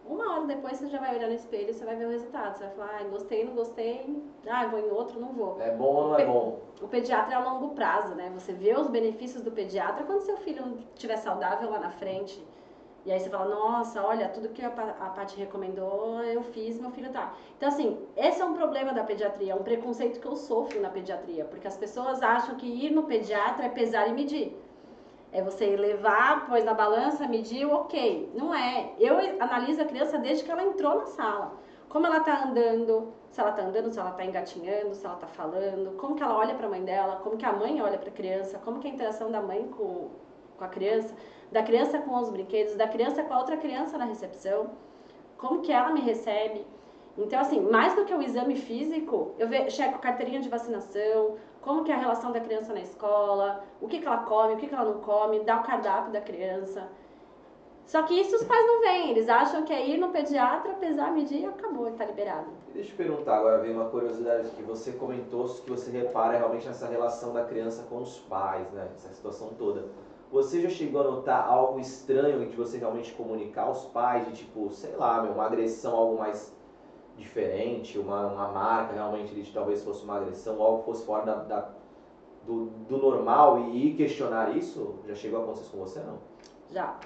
Uma 0.06 0.32
hora 0.34 0.44
depois 0.46 0.76
você 0.78 0.88
já 0.88 0.98
vai 0.98 1.16
olhar 1.16 1.28
no 1.28 1.34
espelho 1.34 1.70
e 1.70 1.72
você 1.72 1.84
vai 1.84 1.96
ver 1.96 2.06
o 2.06 2.10
resultado. 2.10 2.56
Você 2.58 2.64
vai 2.64 2.74
falar, 2.74 3.00
ah, 3.00 3.04
gostei, 3.04 3.44
não 3.44 3.54
gostei, 3.54 4.22
ah, 4.46 4.66
vou 4.66 4.78
em 4.78 4.90
outro, 4.90 5.18
não 5.18 5.32
vou. 5.32 5.60
É 5.60 5.70
bom 5.70 5.94
ou 5.94 6.08
não 6.08 6.18
é 6.18 6.26
bom? 6.26 6.58
O 6.82 6.88
pediatra 6.88 7.34
é 7.34 7.36
a 7.36 7.40
longo 7.40 7.74
prazo, 7.74 8.14
né? 8.14 8.30
Você 8.34 8.52
vê 8.52 8.74
os 8.76 8.86
benefícios 8.88 9.42
do 9.42 9.50
pediatra 9.50 10.04
quando 10.04 10.20
seu 10.20 10.36
filho 10.38 10.78
estiver 10.94 11.16
saudável 11.16 11.70
lá 11.70 11.78
na 11.78 11.90
frente. 11.90 12.42
E 13.06 13.12
aí 13.12 13.20
você 13.20 13.28
fala, 13.28 13.54
nossa, 13.54 14.02
olha, 14.02 14.28
tudo 14.30 14.48
que 14.48 14.64
a, 14.64 14.70
Pa- 14.70 14.96
a 14.98 15.10
Paty 15.10 15.36
recomendou, 15.38 16.22
eu 16.22 16.42
fiz, 16.42 16.80
meu 16.80 16.90
filho 16.90 17.12
tá. 17.12 17.34
Então, 17.56 17.68
assim, 17.68 17.98
esse 18.16 18.40
é 18.40 18.44
um 18.44 18.54
problema 18.54 18.94
da 18.94 19.04
pediatria, 19.04 19.52
é 19.52 19.54
um 19.54 19.62
preconceito 19.62 20.18
que 20.20 20.26
eu 20.26 20.34
sofro 20.36 20.80
na 20.80 20.88
pediatria, 20.88 21.44
porque 21.44 21.68
as 21.68 21.76
pessoas 21.76 22.22
acham 22.22 22.54
que 22.56 22.66
ir 22.66 22.90
no 22.90 23.02
pediatra 23.02 23.66
é 23.66 23.68
pesar 23.68 24.08
e 24.08 24.14
medir. 24.14 24.56
É 25.34 25.42
você 25.42 25.74
levar, 25.74 26.46
pôs 26.46 26.64
na 26.64 26.72
balança, 26.72 27.26
mediu, 27.26 27.72
ok. 27.72 28.30
Não 28.34 28.54
é. 28.54 28.92
Eu 29.00 29.18
analiso 29.40 29.82
a 29.82 29.84
criança 29.84 30.16
desde 30.16 30.44
que 30.44 30.50
ela 30.50 30.62
entrou 30.62 30.94
na 30.94 31.06
sala. 31.06 31.54
Como 31.88 32.06
ela 32.06 32.20
tá 32.20 32.44
andando, 32.44 33.12
se 33.32 33.40
ela 33.40 33.50
tá 33.50 33.62
andando, 33.62 33.92
se 33.92 33.98
ela 33.98 34.12
tá 34.12 34.24
engatinhando, 34.24 34.94
se 34.94 35.04
ela 35.04 35.16
tá 35.16 35.26
falando, 35.26 35.96
como 35.96 36.14
que 36.14 36.22
ela 36.22 36.36
olha 36.36 36.54
para 36.54 36.68
a 36.68 36.70
mãe 36.70 36.84
dela, 36.84 37.16
como 37.16 37.36
que 37.36 37.44
a 37.44 37.52
mãe 37.52 37.82
olha 37.82 37.98
para 37.98 38.10
a 38.10 38.12
criança, 38.12 38.60
como 38.64 38.78
que 38.78 38.86
é 38.86 38.92
a 38.92 38.94
interação 38.94 39.28
da 39.28 39.42
mãe 39.42 39.66
com, 39.76 40.08
com 40.56 40.64
a 40.64 40.68
criança, 40.68 41.12
da 41.50 41.64
criança 41.64 41.98
com 41.98 42.14
os 42.14 42.30
brinquedos, 42.30 42.76
da 42.76 42.86
criança 42.86 43.24
com 43.24 43.34
a 43.34 43.38
outra 43.38 43.56
criança 43.56 43.98
na 43.98 44.04
recepção, 44.04 44.70
como 45.36 45.62
que 45.62 45.72
ela 45.72 45.90
me 45.90 46.00
recebe. 46.00 46.64
Então, 47.18 47.40
assim, 47.40 47.60
mais 47.60 47.94
do 47.94 48.04
que 48.04 48.14
o 48.14 48.22
exame 48.22 48.54
físico, 48.56 49.34
eu 49.38 49.48
checo 49.68 49.98
carteirinha 49.98 50.40
de 50.40 50.48
vacinação, 50.48 51.36
como 51.64 51.82
que 51.82 51.90
é 51.90 51.94
a 51.94 51.98
relação 51.98 52.30
da 52.30 52.40
criança 52.40 52.74
na 52.74 52.80
escola, 52.80 53.64
o 53.80 53.88
que, 53.88 53.98
que 53.98 54.06
ela 54.06 54.18
come, 54.18 54.52
o 54.52 54.56
que, 54.58 54.66
que 54.66 54.74
ela 54.74 54.84
não 54.84 55.00
come, 55.00 55.40
dá 55.40 55.60
o 55.60 55.64
cardápio 55.64 56.12
da 56.12 56.20
criança. 56.20 56.86
Só 57.86 58.02
que 58.02 58.18
isso 58.18 58.36
os 58.36 58.44
pais 58.44 58.66
não 58.66 58.80
veem, 58.80 59.10
eles 59.10 59.28
acham 59.28 59.62
que 59.62 59.72
é 59.72 59.88
ir 59.88 59.98
no 59.98 60.10
pediatra, 60.10 60.74
pesar, 60.74 61.10
medir 61.12 61.40
e 61.40 61.46
acabou, 61.46 61.90
tá 61.92 62.04
liberado. 62.04 62.46
Deixa 62.72 62.88
eu 62.88 62.92
te 62.92 62.96
perguntar 62.96 63.38
agora, 63.38 63.58
veio 63.58 63.74
uma 63.74 63.88
curiosidade 63.88 64.50
que 64.50 64.62
você 64.62 64.92
comentou, 64.92 65.46
que 65.48 65.70
você 65.70 65.90
repara 65.90 66.36
realmente 66.36 66.66
nessa 66.66 66.86
relação 66.86 67.32
da 67.32 67.44
criança 67.44 67.84
com 67.88 68.02
os 68.02 68.18
pais, 68.20 68.70
né? 68.72 68.88
Essa 68.94 69.08
situação 69.14 69.50
toda. 69.58 69.86
Você 70.32 70.60
já 70.60 70.68
chegou 70.68 71.00
a 71.00 71.04
notar 71.04 71.46
algo 71.46 71.78
estranho 71.78 72.46
de 72.46 72.56
você 72.56 72.78
realmente 72.78 73.12
comunicar 73.12 73.64
aos 73.64 73.84
pais, 73.84 74.26
de 74.26 74.32
tipo, 74.32 74.70
sei 74.70 74.96
lá, 74.96 75.22
uma 75.22 75.44
agressão, 75.44 75.94
algo 75.94 76.18
mais 76.18 76.54
diferente, 77.18 77.98
uma, 77.98 78.26
uma 78.26 78.48
marca 78.48 78.94
realmente 78.94 79.34
de 79.34 79.50
talvez 79.52 79.82
fosse 79.82 80.04
uma 80.04 80.16
agressão, 80.16 80.60
algo 80.62 80.78
que 80.80 80.84
fosse 80.86 81.04
fora 81.06 81.24
da, 81.24 81.34
da- 81.36 81.68
do, 82.46 82.66
do 82.88 82.98
normal 82.98 83.58
e 83.60 83.86
ir 83.88 83.94
questionar 83.94 84.54
isso? 84.56 84.96
Já 85.08 85.14
chegou 85.14 85.40
a 85.40 85.42
acontecer 85.44 85.70
com 85.70 85.78
você, 85.78 86.00
não? 86.00 86.18
Já. 86.70 86.96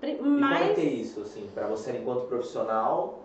Pri- 0.00 0.12
E 0.12 0.16
como 0.18 0.36
é 0.36 0.40
Mas 0.40 0.74
que 0.74 0.80
é 0.80 0.84
isso, 0.84 1.20
assim, 1.22 1.48
pra 1.52 1.66
você 1.66 1.92
enquanto 1.96 2.26
profissional, 2.28 3.20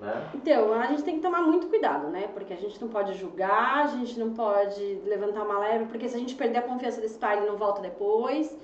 né? 0.00 0.30
Então, 0.34 0.72
a 0.72 0.86
gente 0.86 1.02
tem 1.04 1.16
que 1.16 1.20
tomar 1.20 1.42
muito 1.42 1.66
cuidado, 1.66 2.08
né? 2.08 2.28
Porque 2.32 2.52
a 2.52 2.56
gente 2.56 2.80
não 2.80 2.88
pode 2.88 3.12
julgar, 3.14 3.84
a 3.84 3.86
gente 3.88 4.18
não 4.18 4.32
pode 4.32 4.82
levantar 5.04 5.42
uma 5.44 5.58
lebre, 5.58 5.86
porque 5.86 6.08
se 6.08 6.16
a 6.16 6.18
gente 6.18 6.34
perder 6.34 6.58
a 6.58 6.62
confiança 6.62 7.00
desse 7.00 7.18
pai, 7.18 7.36
ele 7.38 7.46
não 7.46 7.56
volta 7.56 7.82
depois. 7.82 8.56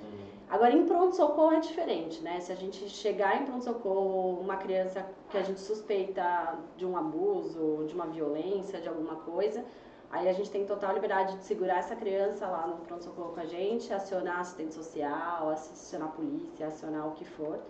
Agora, 0.51 0.72
em 0.72 0.86
pronto-socorro 0.86 1.53
é 1.53 1.61
diferente, 1.61 2.22
né? 2.22 2.40
Se 2.40 2.51
a 2.51 2.55
gente 2.55 2.88
chegar 2.88 3.42
em 3.42 3.44
pronto-socorro, 3.44 4.40
uma 4.40 4.57
criança 4.57 5.07
que 5.28 5.36
a 5.36 5.42
gente 5.42 5.61
suspeita 5.61 6.59
de 6.74 6.86
um 6.86 6.96
abuso, 6.96 7.84
de 7.86 7.94
uma 7.94 8.07
violência, 8.07 8.80
de 8.80 8.88
alguma 8.88 9.16
coisa, 9.16 9.62
aí 10.11 10.26
a 10.26 10.32
gente 10.32 10.51
tem 10.51 10.64
total 10.64 10.94
liberdade 10.94 11.36
de 11.36 11.44
segurar 11.44 11.80
essa 11.80 11.94
criança 11.94 12.46
lá 12.46 12.66
no 12.66 12.78
pronto-socorro 12.78 13.34
com 13.34 13.40
a 13.40 13.44
gente, 13.44 13.92
acionar 13.92 14.40
assistente 14.40 14.72
social, 14.72 15.51
acionar 15.51 16.09
a 16.09 16.12
polícia, 16.12 16.66
acionar 16.66 17.09
o 17.09 17.12
que 17.12 17.26
for, 17.26 17.61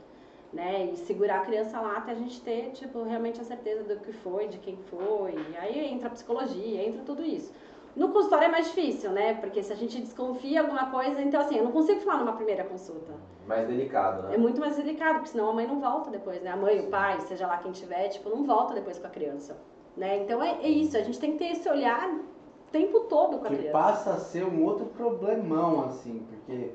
né? 0.53 0.85
E 0.93 0.97
segurar 0.99 1.41
a 1.41 1.45
criança 1.45 1.81
lá 1.81 1.97
até 1.97 2.13
a 2.13 2.15
gente 2.15 2.41
ter, 2.43 2.71
tipo, 2.71 3.03
realmente 3.03 3.41
a 3.41 3.45
certeza 3.45 3.83
do 3.83 4.01
que 4.01 4.13
foi, 4.13 4.47
de 4.47 4.59
quem 4.59 4.77
foi. 4.77 5.35
E 5.35 5.57
aí 5.57 5.93
entra 5.93 6.07
a 6.07 6.11
psicologia, 6.13 6.87
entra 6.87 7.03
tudo 7.05 7.25
isso. 7.25 7.53
No 7.99 8.11
consultório 8.11 8.45
é 8.45 8.49
mais 8.49 8.69
difícil, 8.69 9.11
né? 9.11 9.35
Porque 9.35 9.61
se 9.61 9.73
a 9.73 9.77
gente 9.77 10.01
desconfia 10.01 10.61
alguma 10.61 10.89
coisa, 10.89 11.21
então 11.21 11.41
assim, 11.41 11.57
eu 11.57 11.65
não 11.65 11.73
consigo 11.73 12.01
falar 12.01 12.21
numa 12.21 12.35
primeira 12.35 12.63
consulta. 12.63 13.13
Mais 13.47 13.67
delicado, 13.67 14.23
né? 14.23 14.37
É 14.37 14.39
muito 14.39 14.61
mais 14.61 14.77
delicado, 14.77 15.15
porque 15.17 15.31
senão 15.31 15.51
a 15.51 15.53
mãe 15.53 15.67
não 15.67 15.81
volta 15.81 16.09
depois, 16.09 16.41
né? 16.41 16.51
A 16.53 16.57
mãe, 16.57 16.79
o 16.79 16.87
pai, 16.91 17.21
seja 17.23 17.47
lá 17.49 17.59
quem 17.59 17.73
tiver, 17.73 18.09
tipo, 18.09 18.29
não 18.31 18.45
volta 18.45 18.73
depois 18.73 18.99
com 19.01 19.07
a 19.09 19.11
criança, 19.11 19.57
né? 19.97 20.19
Então 20.23 20.41
é, 20.41 20.59
é 20.63 20.69
isso, 20.69 20.97
a 20.97 21.03
gente 21.03 21.19
tem 21.19 21.33
que 21.33 21.39
ter 21.39 21.53
esse 21.53 21.69
olhar 21.69 22.09
o 22.09 22.71
tempo 22.71 23.01
todo 23.01 23.39
com 23.39 23.47
a 23.47 23.49
Que 23.49 23.57
criança. 23.57 23.73
passa 23.73 24.11
a 24.13 24.19
ser 24.19 24.45
um 24.45 24.65
outro 24.65 24.87
problemão, 24.87 25.85
assim, 25.87 26.25
porque 26.29 26.71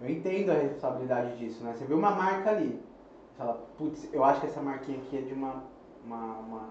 eu 0.00 0.08
entendo 0.08 0.50
a 0.50 0.54
responsabilidade 0.54 1.36
disso, 1.38 1.64
né? 1.64 1.72
Você 1.74 1.84
vê 1.86 1.94
uma 1.94 2.12
marca 2.12 2.50
ali, 2.50 2.80
você 3.32 3.38
fala, 3.38 3.54
putz, 3.76 4.08
eu 4.12 4.22
acho 4.22 4.40
que 4.40 4.46
essa 4.46 4.60
marquinha 4.62 4.98
aqui 4.98 5.18
é 5.18 5.22
de 5.22 5.34
uma, 5.34 5.64
uma, 6.04 6.24
uma 6.38 6.68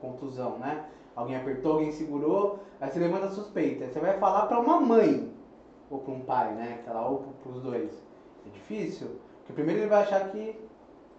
contusão, 0.00 0.58
né? 0.58 0.84
Alguém 1.18 1.36
apertou, 1.36 1.72
alguém 1.72 1.90
segurou, 1.90 2.60
aí 2.80 2.88
você 2.88 3.00
levanta 3.00 3.26
a 3.26 3.30
suspeita. 3.30 3.84
Aí 3.84 3.90
você 3.90 3.98
vai 3.98 4.16
falar 4.18 4.46
pra 4.46 4.60
uma 4.60 4.80
mãe, 4.80 5.32
ou 5.90 5.98
pra 5.98 6.12
um 6.14 6.20
pai, 6.20 6.52
né? 6.52 6.78
Que 6.84 6.88
ela, 6.88 7.08
ou 7.08 7.18
pro- 7.18 7.32
pros 7.42 7.60
dois. 7.62 7.90
É 8.46 8.50
difícil, 8.50 9.08
porque 9.40 9.52
primeiro 9.52 9.80
ele 9.80 9.88
vai 9.88 10.02
achar 10.02 10.28
que 10.28 10.56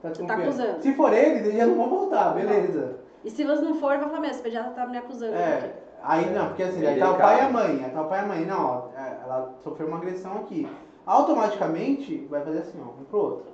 tá 0.01 0.09
tá 0.11 0.35
acusando. 0.35 0.81
Se 0.81 0.93
for 0.93 1.11
ele, 1.11 1.39
eles 1.39 1.53
já 1.57 1.65
não 1.65 1.75
vão 1.75 1.89
voltar, 1.89 2.33
beleza. 2.33 2.95
E 3.25 3.29
se 3.29 3.43
você 3.43 3.61
não 3.61 3.75
for, 3.75 3.97
vai 3.97 4.07
falar, 4.07 4.21
meu, 4.21 4.31
esse 4.31 4.41
pediatra 4.41 4.71
tá 4.71 4.87
me 4.87 4.97
acusando. 4.97 5.33
É, 5.35 5.73
aí 6.01 6.29
não, 6.33 6.47
porque 6.47 6.63
assim, 6.63 6.79
Bem 6.79 6.89
aí 6.91 6.99
tá 6.99 7.11
o 7.11 7.17
pai 7.17 7.37
e 7.37 7.41
a 7.41 7.49
mãe, 7.49 7.83
aí 7.83 7.91
tá 7.91 8.01
o 8.01 8.07
pai 8.07 8.19
e 8.19 8.23
a 8.23 8.27
mãe, 8.27 8.45
não, 8.45 8.65
ó, 8.65 8.97
é, 8.97 9.19
ela 9.21 9.53
sofreu 9.61 9.87
uma 9.89 9.97
agressão 9.97 10.37
aqui. 10.37 10.65
Automaticamente 11.05 12.25
vai 12.29 12.41
fazer 12.41 12.59
assim, 12.59 12.79
ó, 12.81 13.01
um 13.01 13.03
pro 13.03 13.19
outro. 13.19 13.45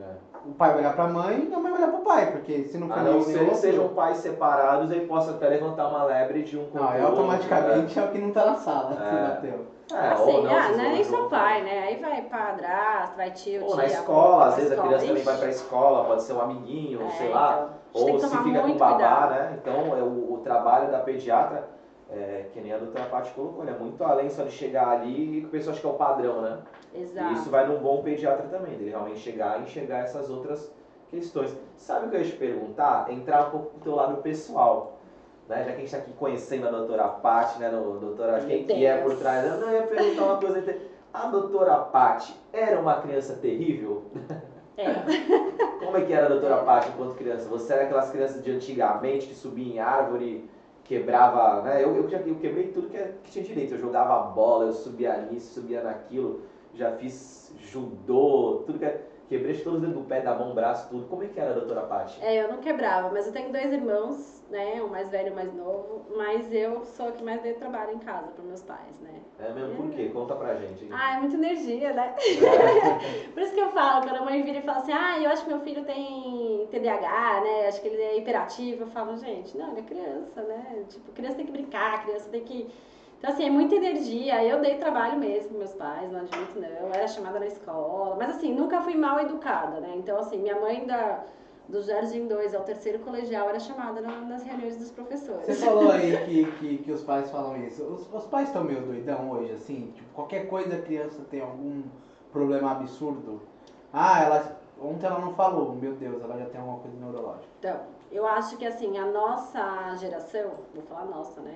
É. 0.00 0.14
O 0.44 0.52
pai 0.54 0.70
vai 0.70 0.78
olhar 0.80 0.94
pra 0.94 1.06
mãe 1.06 1.48
e 1.50 1.54
a 1.54 1.58
mãe 1.58 1.72
vai 1.72 1.82
olhar 1.82 1.92
pro 1.92 2.00
pai, 2.02 2.32
porque 2.32 2.64
se 2.64 2.76
não 2.78 2.88
for 2.88 2.98
A 2.98 3.02
nenhum 3.02 3.20
não 3.20 3.40
outro- 3.44 3.54
sejam 3.56 3.88
pais 3.88 4.16
separados, 4.18 4.90
aí 4.90 5.06
possa 5.06 5.30
até 5.32 5.48
levantar 5.48 5.88
uma 5.88 6.04
lebre 6.04 6.42
de 6.42 6.58
um 6.58 6.68
Não, 6.74 6.82
aí 6.82 7.00
contra 7.00 7.00
o 7.00 7.04
outro, 7.04 7.20
automaticamente 7.22 7.98
é 7.98 8.02
o 8.02 8.08
que 8.08 8.18
não 8.18 8.30
tá 8.32 8.44
na 8.46 8.54
sala, 8.56 8.96
que 8.96 9.02
É. 9.02 9.28
bateu. 9.28 9.72
É, 9.92 10.08
assim, 10.08 10.22
ou 10.36 10.42
não, 10.44 10.50
ah, 10.56 10.62
se 10.62 10.72
não 10.76 10.84
é 10.84 10.88
nem 10.88 11.04
só 11.04 11.22
pai, 11.28 11.62
né? 11.62 11.84
Aí 11.86 11.96
vai 12.00 12.22
padrasto, 12.22 13.16
vai 13.16 13.30
tio, 13.30 13.62
Ou 13.62 13.68
tia. 13.68 13.76
na 13.76 13.84
escola, 13.86 14.46
às 14.46 14.54
vezes 14.56 14.72
a 14.72 14.82
criança 14.82 15.06
também 15.06 15.22
vai 15.22 15.36
pra 15.36 15.48
escola, 15.50 16.04
pode 16.04 16.22
ser 16.22 16.32
um 16.32 16.40
amiguinho, 16.40 17.02
é, 17.02 17.10
sei 17.10 17.28
lá. 17.28 17.68
então, 17.90 18.08
a 18.08 18.12
Ou 18.12 18.18
se 18.18 18.36
fica 18.38 18.60
com 18.62 18.76
babá, 18.78 18.94
cuidado. 18.94 19.30
né? 19.32 19.58
Então 19.60 19.74
é 19.98 20.02
o, 20.02 20.32
o 20.34 20.38
trabalho 20.42 20.90
da 20.90 20.98
pediatra, 21.00 21.68
é, 22.12 22.46
que 22.52 22.60
nem 22.60 22.72
a 22.72 22.78
doutora 22.78 23.06
Paty 23.06 23.32
colocou, 23.32 23.62
ele 23.62 23.72
é 23.72 23.78
muito 23.78 24.02
além 24.04 24.28
só 24.28 24.42
de 24.44 24.50
chegar 24.50 24.88
ali 24.88 25.38
e 25.38 25.40
que 25.40 25.46
o 25.46 25.50
pessoal 25.50 25.72
acha 25.72 25.80
que 25.80 25.86
é 25.86 25.90
o 25.90 25.94
padrão, 25.94 26.42
né? 26.42 26.58
Exato. 26.94 27.32
E 27.32 27.32
isso 27.34 27.50
vai 27.50 27.66
num 27.66 27.78
bom 27.78 28.02
pediatra 28.02 28.46
também, 28.48 28.76
dele 28.76 28.90
realmente 28.90 29.20
chegar 29.20 29.60
e 29.60 29.62
enxergar 29.62 30.00
essas 30.00 30.28
outras 30.28 30.70
questões. 31.08 31.56
Sabe 31.76 32.06
o 32.06 32.10
que 32.10 32.16
eu 32.16 32.20
ia 32.20 32.26
te 32.26 32.36
perguntar? 32.36 33.10
Entrar 33.10 33.48
um 33.48 33.50
pouco 33.50 33.66
pro 33.70 33.80
teu 33.80 33.94
lado 33.94 34.22
pessoal. 34.22 34.98
Né? 35.48 35.64
Já 35.64 35.64
que 35.64 35.70
a 35.70 35.76
gente 35.76 35.84
está 35.84 35.98
aqui 35.98 36.12
conhecendo 36.12 36.68
a 36.68 36.70
doutora 36.70 37.08
Paty, 37.08 37.58
né? 37.58 37.70
No, 37.70 37.98
doutora, 37.98 38.40
quem 38.40 38.64
que 38.64 38.84
é 38.84 38.98
por 38.98 39.16
trás. 39.16 39.46
Eu 39.46 39.58
não 39.58 39.72
ia 39.72 39.82
perguntar 39.82 40.24
uma 40.24 40.36
coisa. 40.36 40.76
A 41.12 41.26
doutora 41.26 41.76
Paty 41.76 42.34
era 42.52 42.78
uma 42.78 43.00
criança 43.00 43.34
terrível? 43.34 44.04
É. 44.76 45.84
Como 45.84 45.96
é 45.96 46.00
que 46.02 46.12
era 46.12 46.26
a 46.26 46.28
doutora 46.30 46.58
Paty 46.62 46.88
enquanto 46.88 47.16
criança? 47.16 47.48
Você 47.48 47.72
era 47.72 47.84
aquelas 47.84 48.10
crianças 48.10 48.42
de 48.42 48.50
antigamente 48.50 49.26
que 49.26 49.34
subia 49.34 49.74
em 49.74 49.78
árvore, 49.78 50.48
quebrava, 50.92 51.62
né? 51.62 51.82
Eu, 51.82 51.96
eu, 51.96 52.08
já, 52.08 52.18
eu 52.18 52.34
quebrei 52.34 52.68
tudo 52.68 52.88
que, 52.90 52.96
é- 52.98 53.14
que 53.24 53.30
tinha 53.30 53.44
direito. 53.44 53.74
Eu 53.74 53.80
jogava 53.80 54.30
bola, 54.30 54.66
eu 54.66 54.72
subia 54.72 55.16
nisso, 55.30 55.54
subia 55.54 55.82
naquilo. 55.82 56.42
Já 56.74 56.92
fiz 56.92 57.54
judô, 57.58 58.62
tudo 58.66 58.78
que 58.78 58.84
é... 58.84 59.06
Quebrei 59.28 59.56
todos 59.58 59.74
os 59.74 59.80
dedos 59.80 60.02
do 60.02 60.08
pé, 60.08 60.20
da 60.20 60.34
mão, 60.34 60.54
braço, 60.54 60.88
tudo. 60.90 61.06
Como 61.08 61.22
é 61.22 61.26
que 61.26 61.40
era 61.40 61.54
doutora 61.54 61.82
Paty? 61.82 62.18
É, 62.22 62.42
eu 62.42 62.48
não 62.48 62.58
quebrava, 62.58 63.10
mas 63.10 63.26
eu 63.26 63.32
tenho 63.32 63.50
dois 63.50 63.72
irmãos, 63.72 64.42
né? 64.50 64.82
Um 64.82 64.88
mais 64.88 65.08
velho 65.08 65.28
e 65.28 65.30
um 65.30 65.34
mais 65.34 65.54
novo. 65.54 66.06
Mas 66.16 66.52
eu 66.52 66.84
sou 66.84 67.08
a 67.08 67.12
que 67.12 67.24
mais 67.24 67.40
dei 67.42 67.54
trabalho 67.54 67.92
em 67.92 67.98
casa 67.98 68.28
para 68.28 68.44
meus 68.44 68.62
pais, 68.62 69.00
né? 69.00 69.20
É 69.38 69.52
mesmo? 69.52 69.76
Por 69.76 69.90
quê? 69.90 70.10
Conta 70.12 70.34
pra 70.36 70.54
gente. 70.54 70.86
Ah, 70.92 71.16
é 71.16 71.20
muita 71.20 71.36
energia, 71.36 71.92
né? 71.92 72.14
Por 73.32 73.42
isso 73.42 73.54
que 73.54 73.60
eu 73.60 73.70
falo, 73.70 74.06
quando 74.06 74.22
a 74.22 74.24
mãe 74.24 74.42
vira 74.42 74.58
e 74.58 74.62
fala 74.62 74.78
assim, 74.78 74.92
ah, 74.92 75.18
eu 75.18 75.30
acho 75.30 75.44
que 75.44 75.50
meu 75.50 75.60
filho 75.60 75.84
tem 75.84 76.68
TDAH, 76.70 77.40
né? 77.40 77.66
Acho 77.68 77.80
que 77.80 77.88
ele 77.88 78.02
é 78.02 78.18
hiperativo. 78.18 78.82
Eu 78.82 78.88
falo, 78.88 79.16
gente, 79.16 79.56
não, 79.56 79.70
ele 79.70 79.80
é 79.80 79.82
criança, 79.82 80.42
né? 80.42 80.84
Tipo, 80.88 81.10
criança 81.12 81.36
tem 81.36 81.46
que 81.46 81.52
brincar, 81.52 82.04
criança 82.04 82.28
tem 82.30 82.42
que. 82.44 82.68
Então, 83.22 83.34
assim, 83.34 83.46
é 83.46 83.50
muita 83.50 83.76
energia. 83.76 84.44
Eu 84.44 84.60
dei 84.60 84.78
trabalho 84.78 85.16
mesmo 85.16 85.50
pros 85.50 85.58
meus 85.58 85.72
pais, 85.74 86.10
não 86.10 86.18
admito 86.22 86.58
não. 86.58 86.68
Eu 86.68 86.92
era 86.92 87.06
chamada 87.06 87.38
na 87.38 87.46
escola. 87.46 88.16
Mas, 88.16 88.30
assim, 88.30 88.52
nunca 88.52 88.80
fui 88.80 88.96
mal 88.96 89.20
educada, 89.20 89.78
né? 89.78 89.94
Então, 89.96 90.18
assim, 90.18 90.38
minha 90.38 90.58
mãe 90.60 90.84
da, 90.84 91.22
do 91.68 91.80
Jardim 91.84 92.26
2 92.26 92.52
ao 92.52 92.64
terceiro 92.64 92.98
colegial 92.98 93.48
era 93.48 93.60
chamada 93.60 94.00
na- 94.00 94.22
nas 94.22 94.42
reuniões 94.42 94.76
dos 94.76 94.90
professores. 94.90 95.46
Você 95.46 95.54
falou 95.54 95.92
aí 95.92 96.16
que, 96.24 96.44
que, 96.58 96.78
que 96.78 96.90
os 96.90 97.04
pais 97.04 97.30
falam 97.30 97.56
isso. 97.64 97.84
Os, 97.84 98.12
os 98.12 98.26
pais 98.26 98.48
estão 98.48 98.64
meio 98.64 98.82
doidão 98.82 99.30
hoje, 99.30 99.52
assim? 99.52 99.92
Tipo, 99.94 100.12
qualquer 100.14 100.48
coisa 100.48 100.74
a 100.74 100.82
criança 100.82 101.22
tem 101.30 101.40
algum 101.42 101.80
problema 102.32 102.72
absurdo. 102.72 103.40
Ah, 103.92 104.20
ela. 104.24 104.62
Ontem 104.82 105.06
ela 105.06 105.20
não 105.20 105.32
falou, 105.34 105.76
meu 105.76 105.94
Deus, 105.94 106.20
ela 106.20 106.36
já 106.36 106.46
tem 106.46 106.60
alguma 106.60 106.80
coisa 106.80 106.96
neurológica. 106.96 107.46
Então, 107.60 107.82
eu 108.10 108.26
acho 108.26 108.56
que 108.56 108.66
assim, 108.66 108.98
a 108.98 109.06
nossa 109.06 109.94
geração, 109.94 110.50
vou 110.74 110.82
falar 110.82 111.04
nossa, 111.04 111.40
né? 111.40 111.54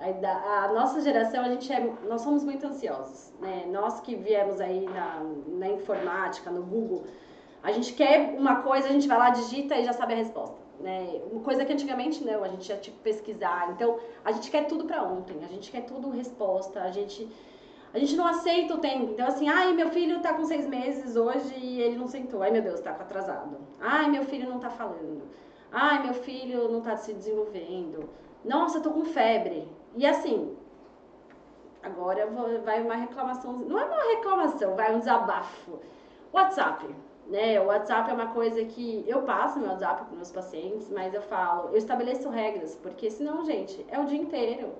A, 0.00 0.72
nossa 0.72 1.00
geração, 1.00 1.44
a 1.44 1.48
gente 1.48 1.72
é, 1.72 1.92
nós 2.08 2.20
somos 2.20 2.44
muito 2.44 2.66
ansiosos, 2.66 3.32
né? 3.40 3.66
Nós 3.70 4.00
que 4.00 4.14
viemos 4.14 4.60
aí 4.60 4.86
na, 4.86 5.22
na 5.48 5.68
informática, 5.68 6.50
no 6.50 6.62
Google, 6.62 7.04
a 7.62 7.72
gente 7.72 7.92
quer 7.94 8.34
uma 8.36 8.62
coisa, 8.62 8.88
a 8.88 8.92
gente 8.92 9.08
vai 9.08 9.18
lá, 9.18 9.30
digita 9.30 9.76
e 9.76 9.84
já 9.84 9.92
sabe 9.92 10.14
a 10.14 10.16
resposta. 10.16 10.56
Né? 10.80 11.20
Uma 11.32 11.42
coisa 11.42 11.64
que 11.64 11.72
antigamente 11.72 12.24
não, 12.24 12.44
a 12.44 12.48
gente 12.48 12.68
ia 12.68 12.76
tipo 12.76 12.96
pesquisar. 12.98 13.72
Então, 13.72 13.98
a 14.24 14.30
gente 14.30 14.50
quer 14.50 14.66
tudo 14.66 14.84
pra 14.84 15.02
ontem, 15.02 15.44
a 15.44 15.48
gente 15.48 15.70
quer 15.70 15.82
tudo 15.82 16.08
resposta, 16.10 16.82
a 16.82 16.90
gente 16.90 17.28
a 17.92 17.98
gente 17.98 18.16
não 18.16 18.26
aceita 18.26 18.74
o 18.74 18.78
tempo. 18.78 19.12
Então, 19.12 19.26
assim, 19.26 19.48
ai, 19.48 19.72
meu 19.72 19.88
filho 19.90 20.20
tá 20.20 20.34
com 20.34 20.44
seis 20.44 20.66
meses 20.66 21.16
hoje 21.16 21.54
e 21.56 21.80
ele 21.80 21.96
não 21.96 22.06
sentou. 22.06 22.42
Ai, 22.42 22.50
meu 22.50 22.62
Deus, 22.62 22.80
tá 22.80 22.90
atrasado. 22.90 23.56
Ai, 23.80 24.10
meu 24.10 24.24
filho 24.24 24.48
não 24.48 24.60
tá 24.60 24.68
falando. 24.68 25.22
Ai, 25.72 26.02
meu 26.02 26.14
filho 26.14 26.68
não 26.68 26.80
tá 26.82 26.96
se 26.96 27.14
desenvolvendo. 27.14 28.08
Nossa, 28.44 28.78
eu 28.78 28.82
tô 28.82 28.90
com 28.90 29.04
febre. 29.04 29.68
E 29.94 30.06
assim, 30.06 30.56
agora 31.82 32.26
vou- 32.26 32.60
vai 32.62 32.82
uma 32.82 32.94
reclamação. 32.94 33.52
Não 33.52 33.78
é 33.78 33.84
uma 33.84 34.14
reclamação, 34.16 34.74
vai 34.74 34.94
um 34.94 34.98
desabafo. 34.98 35.78
WhatsApp. 36.32 36.86
Né, 37.26 37.60
o 37.60 37.66
WhatsApp 37.66 38.10
é 38.10 38.14
uma 38.14 38.28
coisa 38.28 38.64
que 38.64 39.04
eu 39.06 39.20
passo 39.20 39.58
meu 39.58 39.68
WhatsApp 39.68 40.06
para 40.06 40.16
meus 40.16 40.30
pacientes, 40.32 40.88
mas 40.90 41.12
eu 41.12 41.20
falo, 41.20 41.68
eu 41.68 41.76
estabeleço 41.76 42.30
regras, 42.30 42.74
porque 42.76 43.10
senão, 43.10 43.44
gente, 43.44 43.84
é 43.90 43.98
o 44.00 44.06
dia 44.06 44.18
inteiro, 44.18 44.72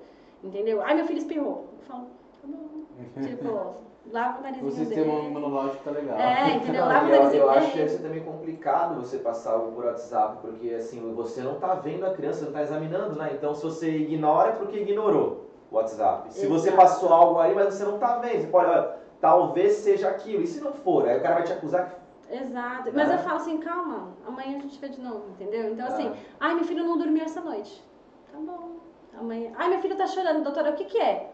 entendeu? 0.43 0.81
Ai, 0.81 0.95
meu 0.95 1.05
filho 1.05 1.19
espirrou. 1.19 1.67
Eu 1.77 1.85
falo, 1.85 2.07
tá 2.41 2.47
bom. 2.47 2.85
Tipo, 3.21 3.75
lava 4.11 4.39
o 4.39 4.41
narizinho 4.43 4.67
O 4.67 4.71
sistema 4.71 5.13
dele. 5.15 5.27
imunológico 5.27 5.83
tá 5.83 5.91
legal. 5.91 6.17
É, 6.17 6.55
entendeu? 6.55 6.85
Lava 6.85 7.05
o 7.05 7.09
e 7.09 7.11
eu, 7.11 7.17
narizinho 7.17 7.43
eu 7.43 7.49
acho 7.51 7.71
que 7.71 7.77
deve 7.77 7.89
ser 7.89 7.99
também 8.01 8.23
complicado 8.23 8.95
você 9.01 9.17
passar 9.19 9.53
algo 9.53 9.71
por 9.73 9.85
WhatsApp, 9.85 10.37
porque 10.41 10.73
assim, 10.73 11.13
você 11.13 11.41
não 11.41 11.55
tá 11.59 11.75
vendo 11.75 12.05
a 12.05 12.13
criança, 12.13 12.45
não 12.45 12.51
tá 12.51 12.61
examinando, 12.63 13.15
né? 13.17 13.31
Então 13.33 13.53
se 13.53 13.63
você 13.63 13.89
ignora 13.97 14.49
é 14.49 14.53
porque 14.53 14.79
ignorou 14.79 15.49
o 15.71 15.75
WhatsApp. 15.75 16.33
Se 16.33 16.47
você 16.47 16.69
Exato. 16.69 16.81
passou 16.81 17.13
algo 17.13 17.39
ali, 17.39 17.53
mas 17.53 17.73
você 17.75 17.83
não 17.83 17.99
tá 17.99 18.17
vendo, 18.17 18.41
você 18.41 18.47
pode, 18.47 18.69
olha, 18.69 18.95
talvez 19.21 19.73
seja 19.73 20.09
aquilo. 20.09 20.41
E 20.43 20.47
se 20.47 20.59
não 20.61 20.73
for, 20.73 21.07
aí 21.07 21.17
o 21.17 21.21
cara 21.21 21.35
vai 21.35 21.43
te 21.43 21.53
acusar 21.53 21.89
que. 21.89 22.35
Exato. 22.35 22.91
Mas 22.93 23.07
Né? 23.09 23.15
eu 23.15 23.19
falo 23.19 23.35
assim, 23.37 23.57
calma, 23.59 24.09
amanhã 24.27 24.57
a 24.57 24.61
gente 24.61 24.79
vê 24.79 24.89
de 24.89 25.01
novo, 25.01 25.23
entendeu? 25.29 25.71
Então, 25.71 25.85
Ah. 25.85 25.89
assim, 25.89 26.11
ai, 26.39 26.55
meu 26.55 26.63
filho 26.63 26.83
não 26.83 26.97
dormiu 26.97 27.23
essa 27.23 27.41
noite. 27.41 27.83
Tá 28.31 28.37
bom. 28.39 28.77
Amanhã. 29.19 29.51
Ai, 29.57 29.69
meu 29.69 29.79
filho 29.79 29.95
tá 29.97 30.05
chorando, 30.07 30.43
doutora, 30.43 30.69
o 30.71 30.73
que 30.75 30.85
que 30.85 30.99
é? 30.99 31.31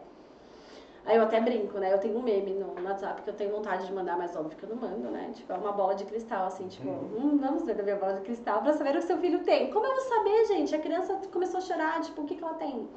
Aí 1.06 1.18
eu 1.18 1.24
até 1.24 1.40
brinco, 1.40 1.78
né? 1.78 1.94
Eu 1.94 2.00
tenho 2.00 2.18
um 2.18 2.22
meme 2.24 2.54
no 2.54 2.74
WhatsApp 2.84 3.22
que 3.22 3.30
eu 3.30 3.34
tenho 3.36 3.52
vontade 3.52 3.86
de 3.86 3.94
mandar, 3.94 4.18
mas 4.18 4.36
óbvio 4.36 4.58
que 4.58 4.64
eu 4.64 4.70
não 4.70 4.78
mando, 4.78 5.12
né? 5.12 5.30
Tipo, 5.34 5.54
é 5.54 5.58
uma 5.58 5.72
bola 5.72 5.94
de 5.94 6.04
cristal, 6.04 6.48
assim, 6.48 6.68
tipo, 6.68 6.90
hum, 6.90 7.38
vamos 7.40 7.64
ver 7.64 7.76
da 7.76 7.84
minha 7.84 7.96
bola 7.96 8.14
de 8.14 8.22
cristal 8.22 8.62
pra 8.64 8.74
saber 8.74 8.96
o 8.96 9.00
que 9.00 9.04
seu 9.04 9.18
filho 9.18 9.44
tem. 9.44 9.72
Como 9.72 9.86
eu 9.86 9.92
vou 9.94 10.02
saber, 10.02 10.46
gente? 10.46 10.76
A 10.76 10.80
criança 10.80 11.20
começou 11.32 11.60
a 11.60 11.62
chorar, 11.62 12.02
tipo, 12.02 12.22
o 12.22 12.26
que 12.26 12.36
que 12.36 12.44
ela 12.44 12.56
tem? 12.56 12.90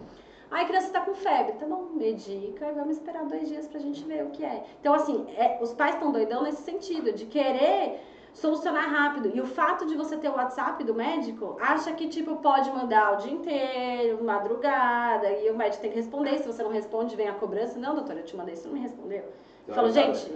Ai, 0.50 0.64
a 0.64 0.66
criança 0.66 0.90
tá 0.90 1.02
com 1.02 1.14
febre. 1.14 1.52
Tá 1.52 1.66
bom, 1.66 1.90
medica 1.92 2.66
e 2.66 2.72
vamos 2.72 2.96
esperar 2.96 3.26
dois 3.26 3.46
dias 3.46 3.68
pra 3.68 3.78
gente 3.78 4.02
ver 4.04 4.24
o 4.24 4.30
que 4.30 4.42
é. 4.42 4.64
Então, 4.80 4.94
assim, 4.94 5.26
é, 5.36 5.59
os 5.61 5.74
pais 5.74 5.94
estão 5.94 6.11
doidão 6.11 6.42
nesse 6.42 6.62
sentido, 6.62 7.12
de 7.12 7.26
querer 7.26 8.00
solucionar 8.39 8.89
rápido. 8.91 9.30
E 9.34 9.41
o 9.41 9.47
fato 9.47 9.84
de 9.86 9.95
você 9.97 10.16
ter 10.16 10.28
o 10.28 10.34
WhatsApp 10.34 10.82
do 10.84 10.95
médico, 10.95 11.57
acha 11.61 11.93
que, 11.93 12.09
tipo, 12.09 12.36
pode 12.36 12.70
mandar 12.70 13.14
o 13.14 13.16
dia 13.16 13.32
inteiro, 13.32 14.22
madrugada, 14.24 15.30
e 15.30 15.51
o 15.51 15.57
médico 15.57 15.82
tem 15.82 15.91
que 15.91 15.97
responder. 15.97 16.39
Se 16.39 16.47
você 16.47 16.62
não 16.62 16.70
responde, 16.70 17.16
vem 17.16 17.28
a 17.28 17.34
cobrança. 17.34 17.78
Não, 17.78 17.95
doutora, 17.95 18.20
eu 18.20 18.24
te 18.24 18.36
mandei, 18.36 18.57
você 18.57 18.66
não 18.68 18.74
me 18.74 18.80
respondeu. 18.80 19.24
Eu 19.66 19.74
falo, 19.74 19.91
gente, 19.91 20.32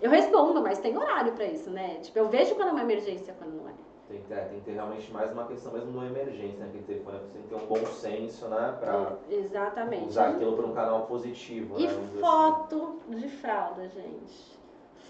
eu 0.00 0.10
respondo, 0.10 0.62
mas 0.62 0.78
tem 0.78 0.96
horário 0.96 1.32
pra 1.32 1.44
isso, 1.44 1.70
né? 1.70 1.96
Tipo, 2.00 2.18
eu 2.18 2.28
vejo 2.28 2.54
quando 2.54 2.68
é 2.68 2.72
uma 2.72 2.82
emergência, 2.82 3.34
quando 3.38 3.54
não 3.54 3.68
é. 3.68 3.72
Tem 4.08 4.20
que, 4.22 4.26
ter, 4.26 4.36
tem 4.48 4.58
que 4.60 4.64
ter 4.64 4.72
realmente 4.72 5.12
mais 5.12 5.30
uma 5.32 5.44
questão 5.44 5.70
mesmo 5.70 5.90
de 5.92 5.98
uma 5.98 6.06
emergência, 6.06 6.60
né? 6.64 6.70
Que 6.72 6.78
telefone 6.82 7.18
você 7.18 7.26
tem 7.34 7.42
que 7.42 7.48
ter 7.48 7.54
um 7.56 7.66
bom 7.66 7.86
senso, 7.92 8.46
né? 8.48 8.74
Pra 8.80 9.12
É, 9.30 9.34
Exatamente. 9.34 10.08
usar 10.08 10.28
aquilo 10.30 10.54
por 10.56 10.64
um 10.64 10.72
canal 10.72 11.02
positivo, 11.02 11.78
E 11.78 11.86
né? 11.86 11.92
dizer 11.92 12.20
foto 12.20 13.00
de 13.06 13.28
fralda, 13.28 13.86
gente. 13.88 14.57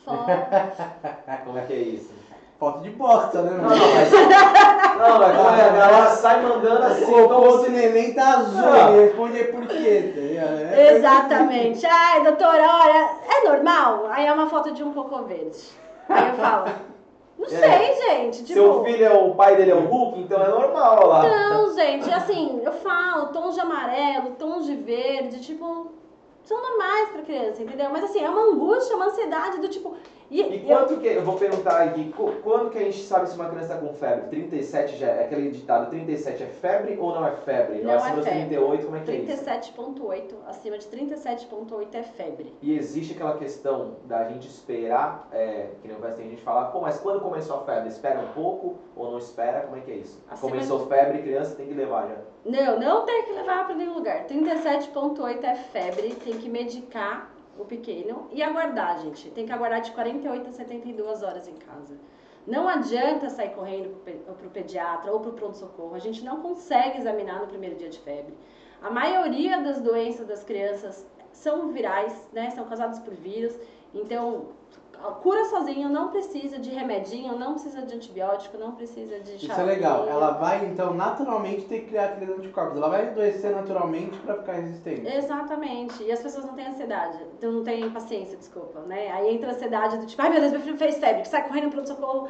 Assim. 0.09 1.39
Como 1.45 1.59
é 1.59 1.63
que 1.63 1.73
é 1.73 1.77
isso? 1.77 2.19
Foto 2.59 2.81
de 2.81 2.91
bosta, 2.91 3.41
né? 3.43 3.51
Não, 3.53 3.69
não, 3.69 3.69
mas. 3.71 4.11
Não, 4.13 5.19
mas 5.21 5.37
como 5.37 5.49
é, 5.51 5.63
a 5.63 5.69
galera 5.69 6.11
sai 6.11 6.43
mandando 6.43 6.83
assim, 6.87 7.05
o 7.05 7.09
então 7.09 7.29
cocô 7.29 7.51
você- 7.53 7.67
do 7.67 7.73
neném 7.73 8.15
tá 8.15 8.31
azul, 8.31 8.65
Ah. 8.69 8.91
ele 8.91 9.03
responde 9.07 9.45
por 9.45 9.67
quê? 9.69 10.13
tá? 10.13 10.77
É- 10.77 10.97
Exatamente. 10.97 11.87
Ai, 11.87 12.25
doutora, 12.25 12.63
olha, 12.69 13.11
é 13.31 13.49
normal? 13.49 14.09
Aí 14.11 14.27
é 14.27 14.33
uma 14.33 14.49
foto 14.51 14.73
de 14.73 14.83
um 14.83 14.93
cocô 14.93 15.23
verde. 15.23 15.57
Aí 16.09 16.31
eu 16.31 16.35
falo, 16.35 16.65
não 17.39 17.47
É. 17.47 17.49
sei, 17.51 17.95
gente. 17.95 18.39
Tipo, 18.43 18.55
Seu 18.55 18.85
filho 18.85 19.05
é 19.07 19.13
o 19.13 19.35
pai 19.37 19.55
dele 19.55 19.71
é 19.71 19.75
o 19.77 19.87
Hulk, 19.87 20.19
então 20.23 20.43
é 20.43 20.49
normal 20.49 21.07
lá. 21.07 21.23
Não, 21.29 21.73
gente, 21.77 22.13
assim, 22.13 22.61
eu 22.65 22.73
falo, 22.73 23.27
tons 23.27 23.55
de 23.55 23.61
amarelo, 23.61 24.31
tons 24.37 24.67
de 24.67 24.75
verde, 24.75 25.39
tipo, 25.41 25.93
são 26.49 26.63
normais 26.63 27.11
pra 27.11 27.23
criança, 27.23 27.63
entendeu? 27.63 27.91
Mas 27.91 28.05
assim, 28.05 28.21
é 28.21 28.31
uma 28.31 28.41
angústia, 28.41 28.97
uma 28.97 29.09
ansiedade 29.09 29.61
do 29.61 29.69
tipo. 29.69 29.95
E, 30.31 30.43
E 30.43 30.71
eu- 30.71 30.77
quanto 30.77 30.99
que, 31.01 31.07
eu 31.07 31.23
vou 31.23 31.37
perguntar 31.39 31.81
aqui, 31.83 32.13
qu- 32.13 32.35
quando 32.43 32.71
que 32.71 32.77
a 32.77 32.83
gente 32.85 33.03
sabe 33.03 33.29
se 33.31 33.35
uma 33.35 33.49
criança 33.49 33.75
tá 33.75 33.81
com 33.81 33.95
febre? 33.95 34.29
37 34.29 34.97
já 34.97 35.07
é 35.07 35.25
aquele 35.25 35.51
ditado, 35.51 35.89
37 35.89 36.43
é 36.43 36.47
febre 36.47 36.99
ou 37.01 37.15
não 37.15 37.27
é 37.27 37.31
febre? 37.33 37.83
Não 37.83 37.95
Acima 37.95 38.13
é 38.13 38.17
dos 38.17 38.25
febre. 38.27 38.41
38, 38.41 38.85
como 38.85 38.97
é 38.97 39.01
que 39.01 39.11
é 39.11 39.15
isso? 39.15 39.27
37,8, 39.27 40.35
acima 40.47 40.77
de 40.77 40.87
37,8 40.87 41.95
é 41.95 42.03
febre. 42.03 42.55
E 42.61 42.77
existe 42.77 43.15
aquela 43.15 43.39
questão 43.39 43.97
da 44.05 44.25
gente 44.25 44.47
esperar, 44.47 45.29
é, 45.33 45.69
que 45.81 45.89
nem 45.89 45.97
o 45.97 46.01
tem 46.01 46.29
gente 46.29 46.43
falar, 46.43 46.67
pô, 46.67 46.81
mas 46.81 46.99
quando 47.01 47.21
começou 47.21 47.57
a 47.57 47.61
febre, 47.61 47.89
espera 47.89 48.21
um 48.21 48.29
pouco 48.33 48.77
ou 48.95 49.11
não 49.13 49.19
espera? 49.19 49.61
Como 49.63 49.77
é 49.77 49.81
que 49.81 49.91
é 49.91 49.95
isso? 49.95 50.21
Acima 50.31 50.51
Começou 50.51 50.87
febre, 50.87 51.23
criança 51.23 51.55
tem 51.55 51.67
que 51.67 51.75
levar 51.75 52.07
já. 52.07 52.17
Não, 52.45 52.79
não 52.79 53.05
tem 53.07 53.25
que 53.25 53.33
levar 53.33 53.67
pra 53.67 53.75
nenhum 53.75 53.95
lugar. 53.95 54.27
37,8 54.27 55.43
é 55.45 55.55
febre, 55.55 56.15
tem 56.23 56.35
que 56.35 56.49
medicar 56.51 57.31
o 57.59 57.65
pequeno 57.65 58.29
e 58.31 58.43
aguardar, 58.43 59.01
gente. 59.01 59.31
Tem 59.31 59.45
que 59.47 59.53
aguardar 59.53 59.81
de 59.81 59.91
48 59.93 60.49
a 60.49 60.53
72 60.53 61.23
horas 61.23 61.49
em 61.49 61.55
casa. 61.57 61.97
Não 62.47 62.67
adianta 62.69 63.29
sair 63.29 63.51
correndo 63.51 63.95
pe- 64.05 64.13
pro 64.39 64.49
pediatra 64.51 65.13
ou 65.13 65.21
pro 65.21 65.33
pronto-socorro. 65.33 65.95
A 65.95 65.99
gente 65.99 66.25
não 66.25 66.41
consegue 66.41 66.99
examinar 66.99 67.41
no 67.41 67.47
primeiro 67.47 67.77
dia 67.77 67.89
de 67.91 67.99
febre. 68.01 68.35
A 68.81 68.91
maioria 68.91 69.61
das 69.61 69.81
doenças 69.81 70.27
das 70.27 70.45
crianças 70.45 71.07
são 71.33 71.69
virais, 71.69 72.27
né? 72.33 72.51
São 72.51 72.65
causadas 72.65 72.99
por 73.01 73.13
vírus. 73.15 73.59
Então, 73.93 74.47
cura 75.23 75.45
sozinho 75.47 75.89
não 75.89 76.09
precisa 76.09 76.59
de 76.59 76.71
remedinho, 76.71 77.39
não 77.39 77.55
precisa 77.55 77.83
de 77.83 77.95
antibiótico, 77.95 78.59
não 78.59 78.73
precisa 78.73 79.21
de 79.21 79.37
Isso 79.37 79.53
é 79.53 79.63
legal. 79.63 80.09
Ela 80.09 80.33
vai, 80.33 80.67
então, 80.67 80.95
naturalmente 80.95 81.67
ter 81.67 81.81
que 81.81 81.87
criar 81.89 82.07
aqueles 82.07 82.31
anticorpos. 82.37 82.77
Ela 82.77 82.89
vai 82.89 83.09
adoecer 83.09 83.55
naturalmente 83.55 84.19
pra 84.19 84.35
ficar 84.35 84.53
resistente. 84.55 85.07
Exatamente. 85.07 86.03
E 86.03 86.11
as 86.11 86.21
pessoas 86.21 86.45
não 86.45 86.55
têm 86.55 86.67
ansiedade, 86.67 87.19
então 87.37 87.53
não 87.53 87.65
têm 87.65 87.89
paciência, 87.91 88.37
desculpa, 88.37 88.81
né? 88.81 89.11
Aí 89.13 89.35
entra 89.35 89.51
a 89.51 89.53
ansiedade 89.53 89.99
do 89.99 90.07
tipo, 90.07 90.21
ai 90.21 90.31
meu 90.31 90.41
Deus, 90.41 90.53
meu 90.53 90.61
filho 90.61 90.79
fez 90.79 90.99
febre, 90.99 91.23
que 91.23 91.29
sai 91.29 91.47
correndo 91.47 91.71
pro 91.71 91.87
socorro. 91.87 92.29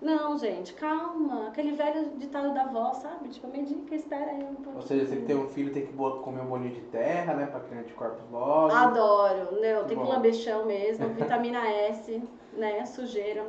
Não, 0.00 0.38
gente, 0.38 0.72
calma. 0.74 1.48
Aquele 1.48 1.72
velho 1.72 2.10
ditado 2.16 2.54
da 2.54 2.62
avó, 2.62 2.92
sabe? 2.94 3.28
Tipo, 3.28 3.48
medica, 3.48 3.94
espera 3.94 4.30
aí 4.30 4.42
um 4.42 4.54
pouquinho. 4.54 4.76
Ou 4.76 4.82
seja, 4.82 5.06
você 5.06 5.16
que 5.16 5.26
tem 5.26 5.36
um 5.36 5.48
filho 5.48 5.72
tem 5.72 5.86
que 5.86 5.92
comer 5.92 6.40
um 6.40 6.46
bolinho 6.46 6.74
de 6.74 6.80
terra, 6.82 7.34
né? 7.34 7.46
Pra 7.46 7.60
criar 7.60 7.80
anticorpos 7.80 8.22
logo. 8.30 8.74
Adoro. 8.74 9.60
Não, 9.60 9.84
tem 9.84 9.98
que 9.98 10.06
lamber 10.06 10.32
chão 10.32 10.64
mesmo, 10.64 11.08
vitamina 11.14 11.68
S, 11.68 12.22
né? 12.54 12.84
Sujeira. 12.86 13.44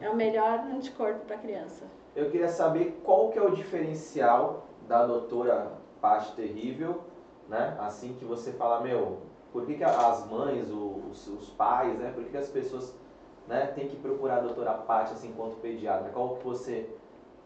É 0.00 0.08
o 0.08 0.14
melhor 0.14 0.60
anticorpo 0.72 1.26
pra 1.26 1.36
criança. 1.36 1.84
Eu 2.14 2.30
queria 2.30 2.48
saber 2.48 3.00
qual 3.02 3.30
que 3.30 3.38
é 3.38 3.42
o 3.42 3.50
diferencial 3.50 4.66
da 4.86 5.04
doutora 5.04 5.72
Paty 6.00 6.32
Terrível, 6.32 7.02
né? 7.48 7.76
Assim 7.80 8.14
que 8.14 8.24
você 8.24 8.52
fala, 8.52 8.80
meu, 8.80 9.18
por 9.52 9.66
que, 9.66 9.74
que 9.74 9.84
as 9.84 10.26
mães, 10.30 10.70
os, 10.70 11.26
os 11.26 11.50
pais, 11.50 11.98
né? 11.98 12.12
Por 12.14 12.22
que, 12.24 12.30
que 12.30 12.36
as 12.36 12.48
pessoas 12.48 12.94
né, 13.48 13.72
têm 13.74 13.88
que 13.88 13.96
procurar 13.96 14.36
a 14.36 14.40
doutora 14.40 14.74
Paty 14.74 15.14
assim, 15.14 15.28
enquanto 15.28 15.56
pediatra? 15.56 16.10
Qual 16.12 16.36
que 16.36 16.44
você 16.44 16.86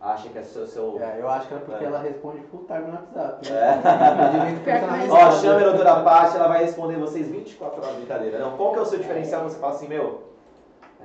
acha 0.00 0.28
que 0.28 0.36
é 0.36 0.40
o 0.40 0.44
seu... 0.44 0.66
seu... 0.66 1.00
É, 1.00 1.20
eu 1.20 1.28
acho 1.28 1.46
que 1.46 1.54
é 1.54 1.58
porque 1.58 1.84
É. 1.84 1.86
ela 1.86 2.00
responde 2.00 2.40
full 2.50 2.64
time 2.66 2.88
no 2.88 2.94
WhatsApp. 2.94 3.48
É. 3.48 3.52
Né? 3.52 4.62
Personalizado. 4.64 5.24
Ó, 5.24 5.30
chame 5.40 5.62
a 5.62 5.68
doutora 5.68 6.00
Paty, 6.02 6.36
ela 6.36 6.48
vai 6.48 6.64
responder 6.64 6.96
vocês 6.96 7.28
24 7.28 7.80
horas 7.80 7.92
de 7.92 7.96
brincadeira. 7.98 8.38
Não, 8.38 8.56
qual 8.56 8.72
que 8.72 8.78
é 8.78 8.82
o 8.82 8.86
seu 8.86 8.98
diferencial? 8.98 9.44
Você 9.44 9.58
fala 9.58 9.74
assim, 9.74 9.88
meu, 9.88 10.22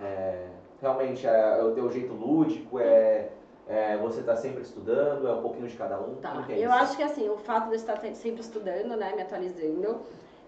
é, 0.02 0.48
realmente 0.82 1.28
é, 1.28 1.60
é 1.60 1.64
o 1.64 1.72
teu 1.74 1.92
jeito 1.92 2.14
lúdico, 2.14 2.80
é, 2.80 3.30
é 3.68 3.98
você 3.98 4.24
tá 4.24 4.36
sempre 4.36 4.64
estudando, 4.64 5.28
é 5.28 5.34
um 5.34 5.42
pouquinho 5.42 5.68
de 5.68 5.78
cada 5.78 6.00
um? 6.00 6.16
Tá, 6.16 6.44
é 6.50 6.58
eu 6.58 6.72
acho 6.72 6.98
que 6.98 7.04
assim, 7.04 7.30
o 7.30 7.38
fato 7.38 7.66
de 7.66 7.74
eu 7.74 7.76
estar 7.76 8.00
sempre 8.14 8.42
estudando, 8.42 8.96
né, 8.96 9.14
me 9.16 9.22
atualizando, 9.22 10.00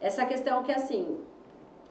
essa 0.01 0.25
questão 0.25 0.63
que 0.63 0.71
assim, 0.71 1.19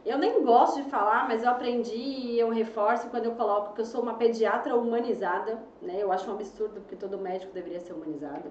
eu 0.08 0.18
nem 0.18 0.42
gosto 0.42 0.82
de 0.82 0.88
falar, 0.88 1.26
mas 1.28 1.42
eu 1.42 1.50
aprendi 1.50 1.94
e 1.94 2.38
eu 2.38 2.50
reforço 2.50 3.08
quando 3.08 3.26
eu 3.26 3.32
coloco 3.32 3.74
que 3.74 3.80
eu 3.80 3.84
sou 3.84 4.02
uma 4.02 4.14
pediatra 4.14 4.76
humanizada, 4.76 5.58
né? 5.82 5.96
Eu 5.98 6.12
acho 6.12 6.28
um 6.30 6.34
absurdo 6.34 6.80
porque 6.80 6.96
todo 6.96 7.18
médico 7.18 7.52
deveria 7.52 7.80
ser 7.80 7.92
humanizado, 7.92 8.50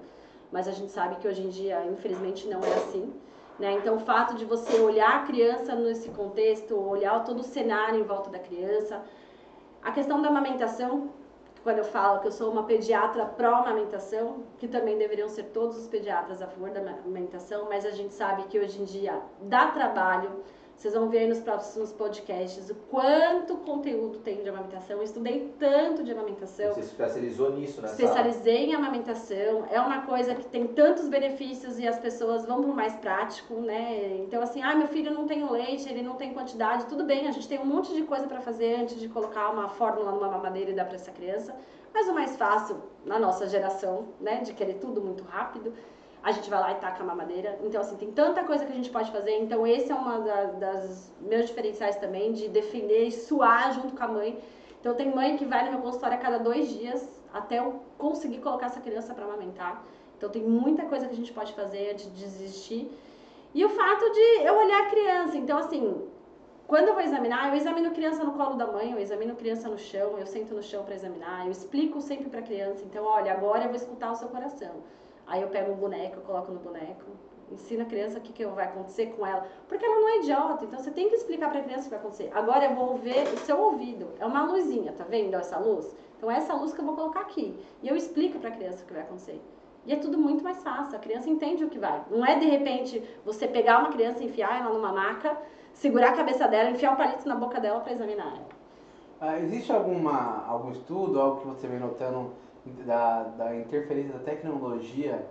mas 0.51 0.68
a 0.68 0.72
gente 0.72 0.91
sabe 0.91 1.16
que 1.16 1.28
hoje 1.28 1.43
em 1.43 1.49
dia, 1.49 1.86
infelizmente, 1.86 2.47
não 2.47 2.60
é 2.62 2.74
assim. 2.74 3.14
Né? 3.60 3.74
Então, 3.74 3.95
o 3.95 3.99
fato 3.99 4.36
de 4.36 4.45
você 4.45 4.80
olhar 4.80 5.24
a 5.24 5.26
criança 5.26 5.74
nesse 5.74 6.10
contexto, 6.10 6.80
olhar 6.80 7.24
todo 7.24 7.39
o 7.39 7.43
cenário 7.43 7.99
em 7.99 8.03
volta 8.03 8.30
da 8.30 8.38
criança, 8.38 9.01
a 9.82 9.91
questão 9.91 10.22
da 10.22 10.30
amamentação, 10.30 11.10
quando 11.64 11.80
eu 11.80 11.84
falo 11.84 12.20
que 12.20 12.28
eu 12.28 12.32
sou 12.32 12.51
uma 12.51 12.64
pediatra 12.64 13.26
pró-amamentação, 13.26 14.43
que 14.58 14.68
também 14.68 14.97
deveriam 14.97 15.28
ser 15.28 15.45
todos 15.45 15.78
os 15.78 15.88
pediatras 15.88 16.41
a 16.41 16.47
favor 16.47 16.70
da 16.70 16.80
amamentação, 16.80 17.68
mas 17.68 17.86
a 17.86 17.91
gente 17.91 18.14
sabe 18.14 18.43
que 18.43 18.60
hoje 18.60 18.82
em 18.82 18.86
dia 18.86 19.20
dá 19.41 19.72
trabalho. 19.72 20.43
Vocês 20.78 20.93
vão 20.93 21.09
ver 21.09 21.28
nos 21.28 21.39
próximos 21.39 21.91
podcasts 21.91 22.69
o 22.69 22.75
quanto 22.75 23.57
conteúdo 23.57 24.19
tem 24.19 24.43
de 24.43 24.49
amamentação. 24.49 24.97
Eu 24.97 25.03
estudei 25.03 25.51
tanto 25.57 26.03
de 26.03 26.11
amamentação. 26.11 26.71
Você 26.71 26.82
especializou 26.82 27.51
nisso, 27.51 27.82
né? 27.82 27.88
Especializei 27.88 28.65
em 28.65 28.75
amamentação, 28.75 29.65
é 29.71 29.82
uma 29.82 30.03
coisa 30.03 30.36
que 30.36 30.45
tem 30.45 30.67
tantos 30.67 31.09
benefícios 31.09 31.80
e 31.80 31.88
as 31.88 31.97
pessoas 31.97 32.45
vão 32.45 32.61
pro 32.61 32.75
mais 32.75 32.93
prático, 32.93 33.55
né? 33.55 34.17
Então, 34.17 34.39
assim, 34.39 34.61
ah, 34.61 34.75
meu 34.75 34.88
filho 34.88 35.11
não 35.11 35.25
tem 35.25 35.49
leite, 35.49 35.89
ele 35.89 36.03
não 36.03 36.13
tem 36.13 36.32
quantidade, 36.32 36.86
tudo 36.86 37.03
bem, 37.03 37.28
a 37.28 37.32
gente 37.32 37.47
tem 37.47 37.57
um 37.57 37.65
monte 37.65 37.91
de 37.95 38.03
coisa 38.03 38.28
para 38.28 38.39
fazer 38.39 38.75
antes 38.75 38.99
de 38.99 39.09
colocar 39.09 39.49
uma 39.49 39.69
fórmula 39.69 40.11
numa 40.11 40.30
mamadeira 40.30 40.69
e 40.69 40.75
dar 40.75 40.86
para 40.86 40.95
essa 40.95 41.11
criança. 41.11 41.55
Mas 41.91 42.07
o 42.07 42.13
mais 42.13 42.36
fácil, 42.36 42.78
na 43.03 43.17
nossa 43.17 43.47
geração, 43.47 44.09
né, 44.21 44.41
de 44.41 44.53
querer 44.53 44.75
tudo 44.75 45.01
muito 45.01 45.23
rápido, 45.23 45.73
a 46.28 46.32
gente 46.34 46.49
vai 46.49 46.59
lá 46.59 46.71
e 46.73 46.75
taca 46.75 47.01
a 47.01 47.05
mamadeira. 47.05 47.57
Então, 47.63 47.80
assim, 47.80 47.95
tem 47.95 48.11
tanta 48.11 48.43
coisa 48.43 48.65
que 48.65 48.71
a 48.73 48.75
gente 48.75 48.89
pode 48.89 49.09
fazer. 49.11 49.34
Então, 49.39 49.65
esse 49.65 49.89
é 49.89 49.95
uma 49.95 50.19
da- 50.19 50.45
das 50.65 51.09
meus 51.21 51.45
diferenciais 51.47 51.95
também, 51.95 52.34
de 52.34 52.49
defender 52.49 53.03
e 53.07 53.11
suar 53.13 53.73
junto 53.73 53.95
com 53.95 54.03
a 54.03 54.07
mãe. 54.09 54.38
Então, 54.82 54.93
tem 54.93 55.09
mãe 55.19 55.38
que 55.38 55.45
vai 55.45 55.63
no 55.65 55.71
meu 55.71 55.82
consultório 55.82 56.17
a 56.17 56.19
cada 56.19 56.38
dois 56.38 56.67
dias 56.67 57.01
até 57.34 57.59
eu 57.59 57.82
conseguir 57.97 58.39
colocar 58.39 58.65
essa 58.65 58.82
criança 58.82 59.13
para 59.13 59.23
amamentar. 59.23 59.73
Então, 60.17 60.30
tem 60.30 60.43
muita 60.43 60.84
coisa 60.84 61.07
que 61.07 61.13
a 61.13 61.15
gente 61.15 61.32
pode 61.32 61.53
fazer 61.53 61.91
antes 61.93 62.05
de 62.05 62.23
desistir. 62.25 62.91
E 63.53 63.63
o 63.63 63.69
fato 63.69 64.11
de 64.11 64.25
eu 64.49 64.53
olhar 64.63 64.82
a 64.84 64.89
criança. 64.89 65.38
Então, 65.38 65.57
assim, 65.57 66.09
quando 66.67 66.89
eu 66.89 66.93
vou 66.93 67.03
examinar, 67.09 67.47
eu 67.49 67.55
examino 67.55 67.91
criança 67.91 68.21
no 68.25 68.34
colo 68.34 68.55
da 68.55 68.67
mãe, 68.67 68.91
eu 68.91 68.99
examino 68.99 69.34
criança 69.38 69.69
no 69.69 69.78
chão, 69.78 70.17
eu 70.19 70.25
sento 70.25 70.53
no 70.53 70.61
chão 70.61 70.84
para 70.84 70.95
examinar, 70.95 71.45
eu 71.45 71.51
explico 71.51 72.01
sempre 72.01 72.30
para 72.30 72.41
a 72.41 72.43
criança. 72.43 72.84
Então, 72.84 73.05
olha, 73.05 73.32
agora 73.32 73.63
eu 73.63 73.69
vou 73.69 73.78
escutar 73.78 74.11
o 74.11 74.15
seu 74.15 74.28
coração. 74.28 74.75
Aí 75.28 75.41
eu 75.41 75.49
pego 75.49 75.73
um 75.73 75.75
boneco, 75.75 76.21
coloco 76.21 76.51
no 76.51 76.59
boneco, 76.59 77.03
ensino 77.51 77.84
a 77.84 77.86
criança 77.86 78.17
o 78.17 78.21
que, 78.21 78.32
que 78.32 78.45
vai 78.45 78.65
acontecer 78.65 79.07
com 79.07 79.25
ela. 79.25 79.45
Porque 79.67 79.86
ela 79.86 79.99
não 79.99 80.09
é 80.09 80.17
idiota, 80.17 80.63
então 80.63 80.80
você 80.80 80.91
tem 80.91 81.09
que 81.09 81.15
explicar 81.15 81.49
para 81.49 81.59
a 81.59 81.63
criança 81.63 81.82
o 81.82 81.84
que 81.86 81.89
vai 81.89 81.99
acontecer. 81.99 82.32
Agora 82.34 82.65
eu 82.65 82.75
vou 82.75 82.97
ver 82.97 83.23
o 83.34 83.38
seu 83.39 83.59
ouvido. 83.59 84.07
É 84.19 84.25
uma 84.25 84.43
luzinha, 84.43 84.93
tá 84.93 85.03
vendo 85.03 85.36
essa 85.36 85.59
luz? 85.59 85.95
Então 86.17 86.32
é 86.32 86.38
essa 86.38 86.53
luz 86.53 86.73
que 86.73 86.80
eu 86.80 86.86
vou 86.86 86.95
colocar 86.95 87.21
aqui. 87.21 87.57
E 87.84 87.88
eu 87.88 87.95
explico 87.95 88.39
para 88.39 88.49
a 88.49 88.53
criança 88.53 88.84
o 88.84 88.88
que 88.88 88.93
vai 88.93 89.03
acontecer. 89.03 89.41
E 89.86 89.93
é 89.93 89.95
tudo 89.95 90.17
muito 90.17 90.43
mais 90.43 90.61
fácil, 90.63 90.97
a 90.97 90.99
criança 90.99 91.30
entende 91.30 91.63
o 91.63 91.69
que 91.69 91.80
vai. 91.80 92.03
Não 92.09 92.25
é 92.25 92.38
de 92.38 92.45
repente 92.45 93.01
você 93.23 93.47
pegar 93.47 93.80
uma 93.80 93.89
criança, 93.89 94.23
enfiar 94.23 94.59
ela 94.59 94.73
numa 94.73 94.91
maca, 94.91 95.38
segurar 95.73 96.09
a 96.09 96.15
cabeça 96.15 96.47
dela, 96.47 96.71
enfiar 96.71 96.93
o 96.93 96.97
palito 96.97 97.28
na 97.28 97.36
boca 97.36 97.59
dela 97.59 97.80
para 97.80 97.93
examinar 97.93 98.28
ela. 98.28 98.47
Ah, 99.19 99.39
existe 99.39 99.71
alguma, 99.71 100.45
algum 100.45 100.71
estudo, 100.71 101.19
algo 101.19 101.41
que 101.41 101.47
você 101.47 101.67
vem 101.67 101.80
notando 101.80 102.34
da, 102.86 103.24
da 103.24 103.55
interferência 103.55 104.13
da 104.13 104.20
tecnologia 104.20 105.26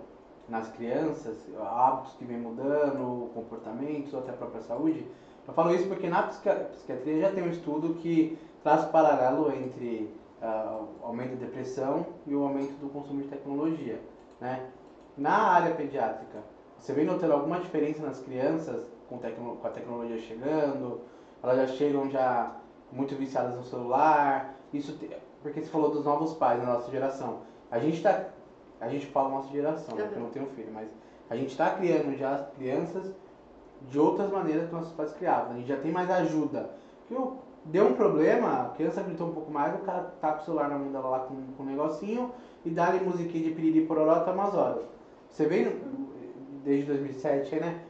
nas 0.47 0.67
crianças, 0.69 1.35
hábitos 1.59 2.13
que 2.13 2.25
vem 2.25 2.37
mudando, 2.37 3.29
comportamentos 3.33 4.13
ou 4.13 4.19
até 4.19 4.31
a 4.31 4.33
própria 4.33 4.61
saúde? 4.61 5.05
Eu 5.47 5.53
falo 5.53 5.71
isso 5.73 5.87
porque 5.87 6.07
na 6.07 6.23
psiqui- 6.23 6.49
psiquiatria 6.71 7.19
já 7.19 7.29
tem 7.31 7.43
um 7.43 7.49
estudo 7.49 7.93
que 7.95 8.37
traz 8.63 8.83
paralelo 8.85 9.51
entre 9.51 10.09
ah, 10.41 10.81
o 11.01 11.05
aumento 11.05 11.31
da 11.31 11.45
depressão 11.45 12.05
e 12.25 12.33
o 12.35 12.43
aumento 12.43 12.75
do 12.79 12.89
consumo 12.89 13.21
de 13.21 13.27
tecnologia, 13.27 13.99
né? 14.39 14.61
Na 15.17 15.33
área 15.49 15.71
pediátrica, 15.71 16.43
você 16.77 16.93
vem 16.93 17.05
notando 17.05 17.33
alguma 17.33 17.59
diferença 17.59 18.03
nas 18.03 18.19
crianças 18.19 18.83
com, 19.09 19.17
tecno, 19.17 19.55
com 19.57 19.67
a 19.67 19.69
tecnologia 19.71 20.17
chegando? 20.17 20.99
Elas 21.41 21.57
já 21.57 21.67
chegam 21.67 22.09
já 22.09 22.51
muito 22.91 23.15
viciadas 23.15 23.55
no 23.55 23.63
celular? 23.63 24.53
Isso 24.71 24.93
te- 24.93 25.09
porque 25.47 25.61
você 25.61 25.69
falou 25.71 25.91
dos 25.91 26.05
novos 26.05 26.33
pais 26.33 26.59
na 26.61 26.73
nossa 26.73 26.89
geração. 26.91 27.39
A 27.71 27.79
gente 27.79 28.01
tá, 28.01 28.25
a 28.79 28.87
gente 28.89 29.05
fala 29.07 29.29
nossa 29.29 29.49
geração, 29.49 29.95
né, 29.95 30.03
porque 30.03 30.19
eu 30.19 30.23
não 30.23 30.29
tenho 30.29 30.45
filho, 30.47 30.69
mas 30.73 30.89
a 31.29 31.35
gente 31.35 31.49
está 31.51 31.71
criando 31.71 32.17
já 32.17 32.31
as 32.35 32.47
crianças 32.55 33.11
de 33.89 33.99
outras 33.99 34.31
maneiras 34.31 34.67
que 34.69 34.73
nossos 34.75 34.93
pais 34.93 35.11
criavam. 35.13 35.51
A 35.51 35.55
gente 35.55 35.67
já 35.67 35.77
tem 35.77 35.91
mais 35.91 36.09
ajuda. 36.09 36.69
Que 37.07 37.13
o- 37.13 37.37
deu 37.65 37.87
um 37.87 37.93
problema, 37.93 38.61
a 38.67 38.69
criança 38.75 39.01
gritou 39.03 39.27
um 39.27 39.33
pouco 39.33 39.51
mais, 39.51 39.75
o 39.75 39.79
cara 39.79 40.13
tá 40.21 40.31
com 40.33 40.41
o 40.41 40.45
celular 40.45 40.69
na 40.69 40.77
mão 40.77 40.91
dela 40.91 41.09
lá 41.09 41.19
com, 41.19 41.35
com 41.57 41.63
um 41.63 41.65
negocinho 41.65 42.31
e 42.65 42.69
dá 42.69 42.87
ali 42.87 43.03
musiquinha 43.03 43.43
de 43.43 43.51
piriri 43.51 43.85
pororó 43.85 44.19
tá 44.21 44.31
umas 44.31 44.55
horas. 44.55 44.83
Você 45.29 45.45
vem 45.45 45.79
desde 46.63 46.85
2007, 46.85 47.55
né? 47.57 47.81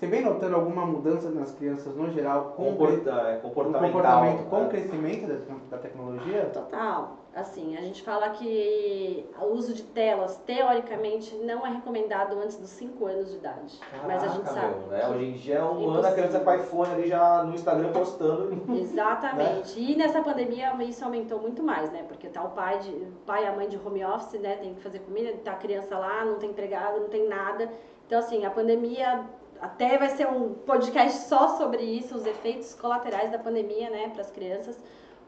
Você 0.00 0.06
vem 0.06 0.22
notando 0.22 0.56
alguma 0.56 0.86
mudança 0.86 1.28
nas 1.28 1.52
crianças 1.52 1.94
no 1.94 2.10
geral 2.10 2.54
com 2.56 2.70
o 2.70 2.72
Comporta, 2.72 3.10
é, 3.10 3.36
o 3.36 3.40
comportamental. 3.42 3.82
comportamento 3.82 4.48
com 4.48 4.56
o 4.56 4.62
né? 4.62 4.68
crescimento 4.70 5.26
da, 5.26 5.76
da 5.76 5.76
tecnologia? 5.76 6.46
Total. 6.54 7.18
Assim, 7.34 7.76
a 7.76 7.82
gente 7.82 8.02
fala 8.02 8.30
que 8.30 9.28
o 9.38 9.48
uso 9.48 9.74
de 9.74 9.82
telas, 9.82 10.38
teoricamente, 10.46 11.34
não 11.44 11.66
é 11.66 11.70
recomendado 11.70 12.34
antes 12.38 12.56
dos 12.56 12.70
5 12.70 13.06
anos 13.06 13.30
de 13.30 13.36
idade. 13.36 13.78
Mas 14.06 14.24
a 14.24 14.28
gente 14.28 14.44
Caraca, 14.44 14.68
sabe. 14.68 14.78
meu, 14.80 14.88
né? 14.88 15.08
Hoje 15.10 15.24
em 15.26 15.32
dia 15.32 15.56
é 15.56 15.62
um 15.62 15.66
Impossível. 15.72 15.92
ano 15.92 16.06
a 16.06 16.12
criança 16.12 16.40
com 16.40 16.54
iPhone 16.54 16.92
ali 16.92 17.08
já 17.08 17.44
no 17.44 17.54
Instagram 17.54 17.92
postando. 17.92 18.74
Exatamente. 18.74 19.78
E 19.78 19.96
nessa 19.96 20.22
pandemia 20.22 20.82
isso 20.82 21.04
aumentou 21.04 21.40
muito 21.40 21.62
mais, 21.62 21.92
né? 21.92 22.06
Porque 22.08 22.26
tá 22.28 22.42
o 22.42 22.52
pai, 22.52 22.78
de, 22.78 22.90
o 22.90 23.12
pai 23.26 23.44
e 23.44 23.46
a 23.46 23.52
mãe 23.52 23.68
de 23.68 23.76
home 23.76 24.02
office, 24.02 24.40
né? 24.40 24.56
Tem 24.56 24.72
que 24.72 24.80
fazer 24.80 25.00
comida, 25.00 25.30
tá 25.44 25.52
a 25.52 25.56
criança 25.56 25.98
lá, 25.98 26.24
não 26.24 26.38
tem 26.38 26.48
empregado, 26.48 27.00
não 27.00 27.08
tem 27.10 27.28
nada. 27.28 27.70
Então, 28.06 28.18
assim, 28.18 28.44
a 28.44 28.50
pandemia 28.50 29.24
até 29.60 29.98
vai 29.98 30.08
ser 30.10 30.26
um 30.28 30.54
podcast 30.54 31.22
só 31.28 31.48
sobre 31.56 31.82
isso, 31.82 32.14
os 32.16 32.26
efeitos 32.26 32.74
colaterais 32.74 33.30
da 33.30 33.38
pandemia, 33.38 33.90
né, 33.90 34.08
para 34.12 34.22
as 34.22 34.30
crianças. 34.30 34.78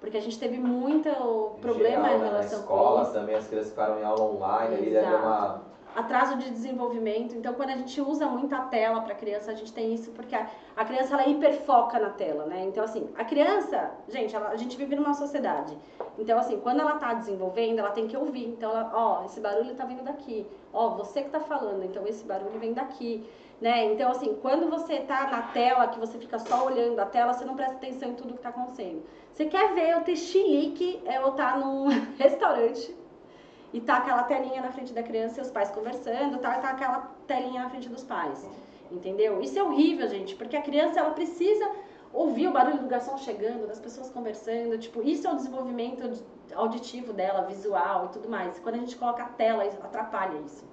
Porque 0.01 0.17
a 0.17 0.21
gente 0.21 0.39
teve 0.39 0.59
muito 0.59 1.09
problema 1.61 2.09
geral, 2.09 2.17
em 2.17 2.21
né? 2.21 2.27
relação 2.29 2.59
Na 2.61 2.67
com 2.67 2.75
escola 2.75 3.03
isso. 3.03 3.13
também 3.13 3.35
as 3.37 3.47
crianças 3.47 3.71
ficaram 3.71 4.01
em 4.01 4.05
aula 4.05 4.23
online, 4.25 4.75
ali 4.75 4.97
Exato. 4.97 5.17
uma. 5.17 5.63
atraso 5.95 6.37
de 6.39 6.51
desenvolvimento. 6.51 7.37
Então, 7.37 7.55
quando 7.55 7.71
a 7.71 7.77
gente 7.77 8.01
usa 8.01 8.27
muito 8.27 8.53
a 8.53 8.63
tela 8.63 9.01
para 9.03 9.13
a 9.13 9.17
criança, 9.17 9.53
a 9.53 9.55
gente 9.55 9.73
tem 9.73 9.95
isso 9.95 10.11
porque 10.11 10.35
a, 10.35 10.49
a 10.75 10.85
criança 10.85 11.15
ela 11.15 11.29
hiperfoca 11.29 12.01
na 12.01 12.11
tela, 12.11 12.47
né? 12.47 12.65
Então, 12.65 12.83
assim, 12.83 13.09
a 13.17 13.25
criança, 13.25 13.93
gente, 14.09 14.35
ela- 14.35 14.49
a 14.49 14.57
gente 14.57 14.77
vive 14.77 14.97
numa 14.97 15.15
sociedade. 15.15 15.77
Então, 16.19 16.37
assim, 16.37 16.59
quando 16.59 16.81
ela 16.81 16.97
tá 16.97 17.15
desenvolvendo, 17.15 17.79
ela 17.79 17.91
tem 17.91 18.09
que 18.09 18.17
ouvir. 18.17 18.49
Então, 18.49 18.71
ela, 18.73 18.91
ó, 18.93 19.25
esse 19.27 19.39
barulho 19.39 19.73
tá 19.77 19.85
vindo 19.85 20.03
daqui. 20.03 20.47
Ó, 20.73 20.89
você 20.97 21.23
que 21.23 21.31
tá 21.31 21.39
falando, 21.41 21.85
então 21.85 22.05
esse 22.09 22.25
barulho 22.25 22.59
vem 22.59 22.73
daqui. 22.73 23.25
Né? 23.63 23.93
Então, 23.93 24.11
assim, 24.11 24.35
quando 24.43 24.69
você 24.69 24.99
tá 25.03 25.31
na 25.31 25.43
tela, 25.43 25.87
que 25.87 25.97
você 25.97 26.19
fica 26.19 26.37
só 26.37 26.67
olhando 26.67 26.99
a 26.99 27.07
tela, 27.07 27.33
você 27.33 27.45
não 27.45 27.55
presta 27.55 27.77
atenção 27.77 28.09
em 28.09 28.15
tudo 28.17 28.35
que 28.35 28.41
tá 28.41 28.49
acontecendo. 28.49 29.05
Você 29.33 29.45
quer 29.45 29.73
ver 29.73 29.91
eu 29.91 30.01
ter 30.01 30.17
chilique, 30.17 31.01
é 31.07 31.19
eu 31.19 31.29
estar 31.29 31.61
num 31.61 31.87
restaurante 32.19 32.93
e 33.73 33.81
tá 33.81 33.99
aquela 33.99 34.25
telinha 34.25 34.61
na 34.61 34.73
frente 34.73 34.93
da 34.93 35.01
criança 35.01 35.39
e 35.39 35.43
os 35.43 35.51
pais 35.53 35.71
conversando, 35.71 36.39
tá, 36.39 36.59
tá 36.59 36.71
aquela 36.71 37.13
telinha 37.29 37.63
na 37.63 37.71
frente 37.71 37.89
dos 37.89 38.03
pais. 38.03 38.45
Entendeu? 38.91 39.41
Isso 39.41 39.57
é 39.57 39.63
horrível, 39.63 40.09
gente, 40.09 40.35
porque 40.35 40.57
a 40.57 40.61
criança 40.61 40.99
ela 40.99 41.11
precisa 41.11 41.71
ouvir 42.13 42.49
o 42.49 42.53
barulho 42.53 42.79
do 42.79 42.89
garçom 42.89 43.17
chegando, 43.17 43.69
das 43.69 43.79
pessoas 43.79 44.11
conversando, 44.11 44.77
tipo, 44.77 45.01
isso 45.03 45.25
é 45.29 45.31
o 45.31 45.37
desenvolvimento 45.37 46.03
audi- 46.03 46.25
auditivo 46.53 47.13
dela, 47.13 47.43
visual 47.43 48.07
e 48.07 48.09
tudo 48.09 48.29
mais. 48.29 48.59
Quando 48.59 48.75
a 48.75 48.79
gente 48.79 48.97
coloca 48.97 49.23
a 49.23 49.29
tela, 49.29 49.63
atrapalha 49.63 50.37
isso. 50.45 50.72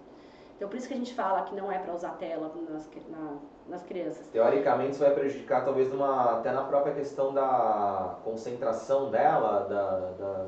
Então, 0.60 0.68
por 0.68 0.76
isso 0.76 0.90
que 0.90 0.94
a 0.94 0.98
gente 0.98 1.14
fala 1.14 1.44
que 1.44 1.56
não 1.56 1.72
é 1.72 1.80
para 1.80 1.94
usar 1.94 2.10
tela 2.18 2.52
nas, 2.70 2.86
na- 3.08 3.38
nas 3.70 3.82
crianças. 3.84 4.28
Teoricamente 4.28 4.92
isso 4.92 5.00
vai 5.00 5.14
prejudicar 5.14 5.64
talvez 5.64 5.90
numa, 5.90 6.34
até 6.40 6.52
na 6.52 6.64
própria 6.64 6.94
questão 6.94 7.34
da 7.34 8.18
concentração 8.26 9.10
dela, 9.10 9.62
da, 9.70 10.00
da- 10.22 10.48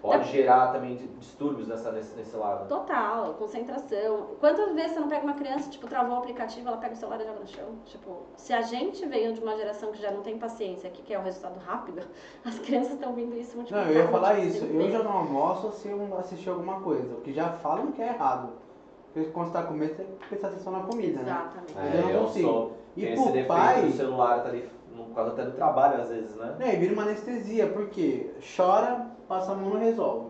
pode 0.00 0.18
Da- 0.18 0.24
gerar 0.30 0.68
também 0.72 0.94
di- 0.94 1.08
distúrbios 1.08 1.66
nessa, 1.66 1.90
nesse, 1.90 2.14
nesse 2.16 2.36
lado. 2.36 2.68
Total, 2.68 3.34
concentração. 3.34 4.28
Quantas 4.38 4.72
vezes 4.76 4.92
você 4.92 5.00
não 5.00 5.08
pega 5.08 5.24
uma 5.24 5.34
criança, 5.34 5.68
tipo, 5.68 5.88
travou 5.88 6.14
o 6.14 6.18
aplicativo, 6.20 6.68
ela 6.68 6.76
pega 6.76 6.94
o 6.94 6.96
celular 6.96 7.20
e 7.20 7.24
joga 7.24 7.40
no 7.40 7.46
chão? 7.48 7.66
Tipo, 7.86 8.16
se 8.36 8.52
a 8.52 8.62
gente 8.62 9.04
veio 9.06 9.32
de 9.34 9.40
uma 9.40 9.56
geração 9.56 9.90
que 9.90 10.00
já 10.00 10.12
não 10.12 10.22
tem 10.22 10.38
paciência, 10.38 10.88
que 10.88 11.02
quer 11.02 11.18
o 11.18 11.22
resultado 11.22 11.58
rápido, 11.58 12.00
as 12.46 12.60
crianças 12.60 12.92
estão 12.92 13.12
vindo 13.12 13.34
isso 13.36 13.56
muito 13.56 13.74
Não, 13.74 13.82
eu 13.82 13.92
ia 14.04 14.06
falar 14.06 14.38
isso. 14.38 14.64
Eu 14.66 14.88
já 14.92 15.02
não 15.02 15.10
almoço 15.18 15.72
se 15.72 15.88
eu 15.90 16.16
assistir 16.16 16.48
alguma 16.48 16.80
coisa. 16.80 17.12
O 17.16 17.20
que 17.22 17.32
já 17.32 17.48
falam 17.54 17.90
que 17.90 18.00
é 18.00 18.06
errado. 18.06 18.69
Porque 19.12 19.28
quando 19.30 19.46
você 19.48 19.52
tá 19.54 19.62
comendo, 19.64 19.94
você 19.96 20.02
tem 20.04 20.16
que 20.16 20.28
prestar 20.28 20.48
atenção 20.48 20.72
na 20.72 20.80
comida, 20.80 21.20
né? 21.22 21.30
Exatamente. 21.30 21.96
Eu 21.96 22.02
não 22.14 22.24
consigo. 22.26 22.48
sou- 22.48 22.76
E 22.96 23.06
pro 23.14 23.44
pai- 23.46 23.82
do 23.82 23.92
celular, 23.96 24.42
tá 24.42 24.48
ali, 24.50 24.68
no 24.94 25.04
caso 25.14 25.30
até 25.30 25.44
do 25.44 25.52
trabalho 25.52 26.00
às 26.02 26.08
vezes, 26.08 26.34
né? 26.36 26.54
E 26.60 26.76
vira 26.76 26.92
uma 26.92 27.02
anestesia, 27.02 27.66
porque 27.68 28.30
chora, 28.56 29.06
passa 29.28 29.52
a 29.52 29.54
mão 29.54 29.70
não 29.70 29.80
resolve. 29.80 30.28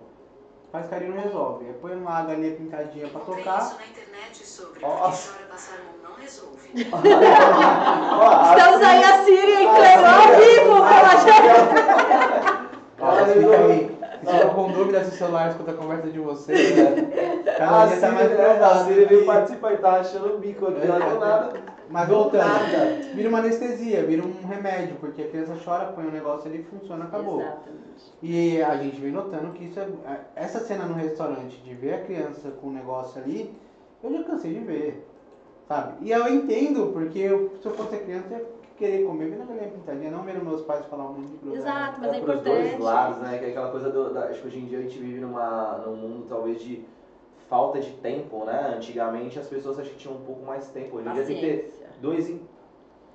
Faz 0.72 0.86
carinho 0.88 1.14
não 1.14 1.22
resolve. 1.22 1.66
Aí 1.66 1.72
põe 1.74 1.94
uma 1.96 2.22
galinha 2.22 2.54
pintadinha 2.54 3.08
pra 3.08 3.20
Comprei 3.20 3.42
tocar. 3.44 3.60
isso 3.62 3.76
na 3.76 3.84
internet 3.86 4.46
sobre 4.46 4.80
porque 4.80 4.86
chora 4.86 5.10
passar 5.50 5.74
a 5.74 5.78
mão 5.84 5.94
não 6.10 6.14
resolve. 6.16 6.70
Estamos 6.74 7.04
aí 8.86 9.02
a 9.02 9.24
Siri 9.24 9.64
entrando 9.64 10.06
ao 10.06 10.40
vivo 10.40 10.76
com 10.76 10.84
a 10.84 11.16
gente. 11.16 11.40
Ó, 13.00 13.10
Ela 14.30 14.48
ficou 14.48 14.64
com 14.64 14.72
dúvida 14.72 15.04
se 15.04 15.10
o 15.10 15.18
celular 15.18 15.50
escuta 15.50 15.70
a 15.70 15.74
conversa 15.74 16.08
de 16.08 16.18
vocês, 16.18 16.76
né? 16.76 17.42
Cada 17.58 17.82
A 17.82 17.86
dia 17.86 17.96
tá 18.00 18.10
mais 18.12 18.28
Siri, 18.28 18.38
né? 18.38 18.46
a 18.46 18.54
provado. 18.56 18.84
Siri 18.84 19.04
veio 19.04 19.26
participar 19.26 19.72
e 19.72 19.76
tá 19.78 19.90
achando 20.00 20.34
o 20.34 20.38
bico 20.38 20.66
aqui, 20.68 20.86
ela 20.86 21.04
É, 21.04 21.10
do 21.10 21.18
nada. 21.20 21.52
Mas 21.90 22.08
Do 22.08 22.14
voltando, 22.14 22.46
nada. 22.46 23.00
vira 23.14 23.28
uma 23.28 23.38
anestesia, 23.38 24.04
vira 24.04 24.22
um 24.24 24.32
remédio, 24.46 24.94
porque 25.00 25.22
a 25.22 25.28
criança 25.28 25.56
chora, 25.64 25.86
põe 25.86 26.06
um 26.06 26.10
negócio 26.12 26.48
ali, 26.48 26.62
funciona, 26.62 27.04
acabou. 27.04 27.40
Exatamente. 27.40 28.12
E 28.22 28.62
a 28.62 28.76
gente 28.76 29.00
vem 29.00 29.10
notando 29.10 29.52
que 29.52 29.64
isso 29.64 29.80
é. 29.80 29.86
Essa 30.36 30.60
cena 30.60 30.84
no 30.84 30.94
restaurante 30.94 31.56
de 31.64 31.74
ver 31.74 31.94
a 31.94 32.04
criança 32.04 32.50
com 32.60 32.68
o 32.68 32.72
negócio 32.72 33.20
ali, 33.20 33.52
eu 34.04 34.12
já 34.12 34.22
cansei 34.22 34.54
de 34.54 34.60
ver. 34.60 35.06
Sabe? 35.66 35.94
E 36.02 36.10
eu 36.12 36.28
entendo, 36.32 36.90
porque 36.92 37.18
eu, 37.18 37.52
se 37.60 37.66
eu 37.66 37.72
fosse 37.72 37.96
criança, 37.98 38.26
eu 38.30 38.38
ia 38.38 38.44
querer 38.80 39.04
comer 39.04 39.28
vendo 39.30 39.42
a 39.42 39.44
galinha 39.44 39.68
pintadinha, 39.68 40.10
não 40.10 40.22
vendo 40.22 40.44
meus 40.44 40.62
pais 40.62 40.84
falar 40.86 41.04
um 41.04 41.12
monte 41.12 41.30
de 41.30 41.36
groselha. 41.36 41.60
Exato, 41.60 42.00
mas 42.00 42.10
é, 42.12 42.14
é 42.14 42.18
importante. 42.18 42.44
dois 42.44 42.78
lados, 42.80 43.18
né? 43.18 43.38
Que 43.38 43.44
é 43.44 43.48
aquela 43.50 43.70
coisa 43.70 43.90
do. 43.90 44.12
Da, 44.14 44.20
acho 44.24 44.40
que 44.40 44.46
hoje 44.48 44.58
em 44.58 44.64
dia 44.66 44.78
a 44.78 44.82
gente 44.82 44.98
vive 44.98 45.20
numa, 45.20 45.78
num 45.86 45.94
mundo 45.96 46.26
talvez 46.28 46.60
de 46.62 46.84
falta 47.48 47.78
de 47.80 47.90
tempo, 47.92 48.44
né? 48.44 48.74
Antigamente 48.76 49.38
as 49.38 49.46
pessoas 49.46 49.78
acho 49.78 49.90
que 49.90 49.96
tinham 49.98 50.16
um 50.16 50.20
pouco 50.24 50.44
mais 50.44 50.68
tempo. 50.68 50.96
Hoje 50.96 51.08
em 51.08 51.12
dia 51.14 51.24
tem 51.24 51.36
que 51.36 51.46
ter 51.46 51.72
dois. 52.00 52.28
em- 52.30 52.40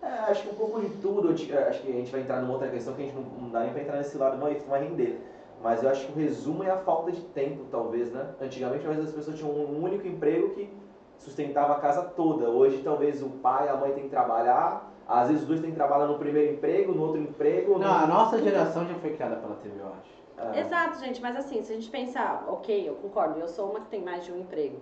É, 0.01 0.07
acho 0.29 0.43
que 0.43 0.49
um 0.49 0.57
pouco 0.57 0.79
de 0.81 0.89
tudo. 1.01 1.29
Anti- 1.29 1.51
Acho 1.51 1.81
que 1.81 1.89
a 1.89 1.93
gente 1.93 2.11
vai 2.11 2.21
entrar 2.21 2.39
numa 2.41 2.53
outra 2.53 2.67
questão 2.69 2.93
que 2.93 3.01
a 3.01 3.05
gente 3.05 3.15
não, 3.15 3.23
não 3.23 3.49
dá 3.49 3.61
nem 3.61 3.71
pra 3.73 3.81
entrar 3.81 3.97
nesse 3.97 4.17
lado, 4.17 4.37
vai, 4.39 4.53
vai 4.69 4.83
render. 4.83 5.19
Mas 5.63 5.81
eu 5.81 5.89
acho 5.89 6.05
que 6.05 6.11
o 6.11 6.15
resumo 6.21 6.63
é 6.63 6.69
a 6.69 6.77
falta 6.77 7.11
de 7.11 7.21
tempo, 7.21 7.63
talvez, 7.71 8.11
né? 8.11 8.27
Antigamente, 8.39 8.83
talvez 8.85 9.03
as 9.07 9.13
pessoas 9.15 9.35
tinham 9.39 9.51
um 9.51 9.81
único 9.83 10.05
emprego 10.05 10.49
que 10.49 10.69
sustentava 11.17 11.73
a 11.73 11.79
casa 11.79 12.03
toda. 12.03 12.47
Hoje, 12.49 12.81
talvez 12.83 13.23
o 13.23 13.29
pai 13.29 13.65
e 13.65 13.69
a 13.69 13.75
mãe 13.77 13.93
têm 13.93 14.03
que 14.03 14.09
trabalhar. 14.09 14.91
Às 15.07 15.27
vezes 15.27 15.43
os 15.43 15.47
dois 15.47 15.61
têm 15.61 15.69
que 15.71 15.75
trabalhar 15.75 16.07
no 16.07 16.17
primeiro 16.17 16.53
emprego, 16.53 16.91
no 16.93 17.03
outro 17.03 17.21
emprego. 17.21 17.77
Não, 17.77 17.93
a 17.93 18.01
no... 18.01 18.13
nossa 18.13 18.41
geração 18.41 18.85
já 18.87 18.95
foi 18.95 19.13
criada 19.13 19.35
pela 19.35 19.55
TV, 19.55 19.79
eu 19.79 19.87
acho. 19.87 20.55
É. 20.57 20.59
Exato, 20.61 20.99
gente, 20.99 21.21
mas 21.21 21.35
assim, 21.37 21.63
se 21.63 21.71
a 21.71 21.75
gente 21.75 21.89
pensar, 21.89 22.45
ok, 22.47 22.89
eu 22.89 22.95
concordo, 22.95 23.39
eu 23.39 23.47
sou 23.47 23.69
uma 23.69 23.79
que 23.81 23.87
tem 23.89 24.01
mais 24.01 24.25
de 24.25 24.31
um 24.31 24.39
emprego. 24.39 24.77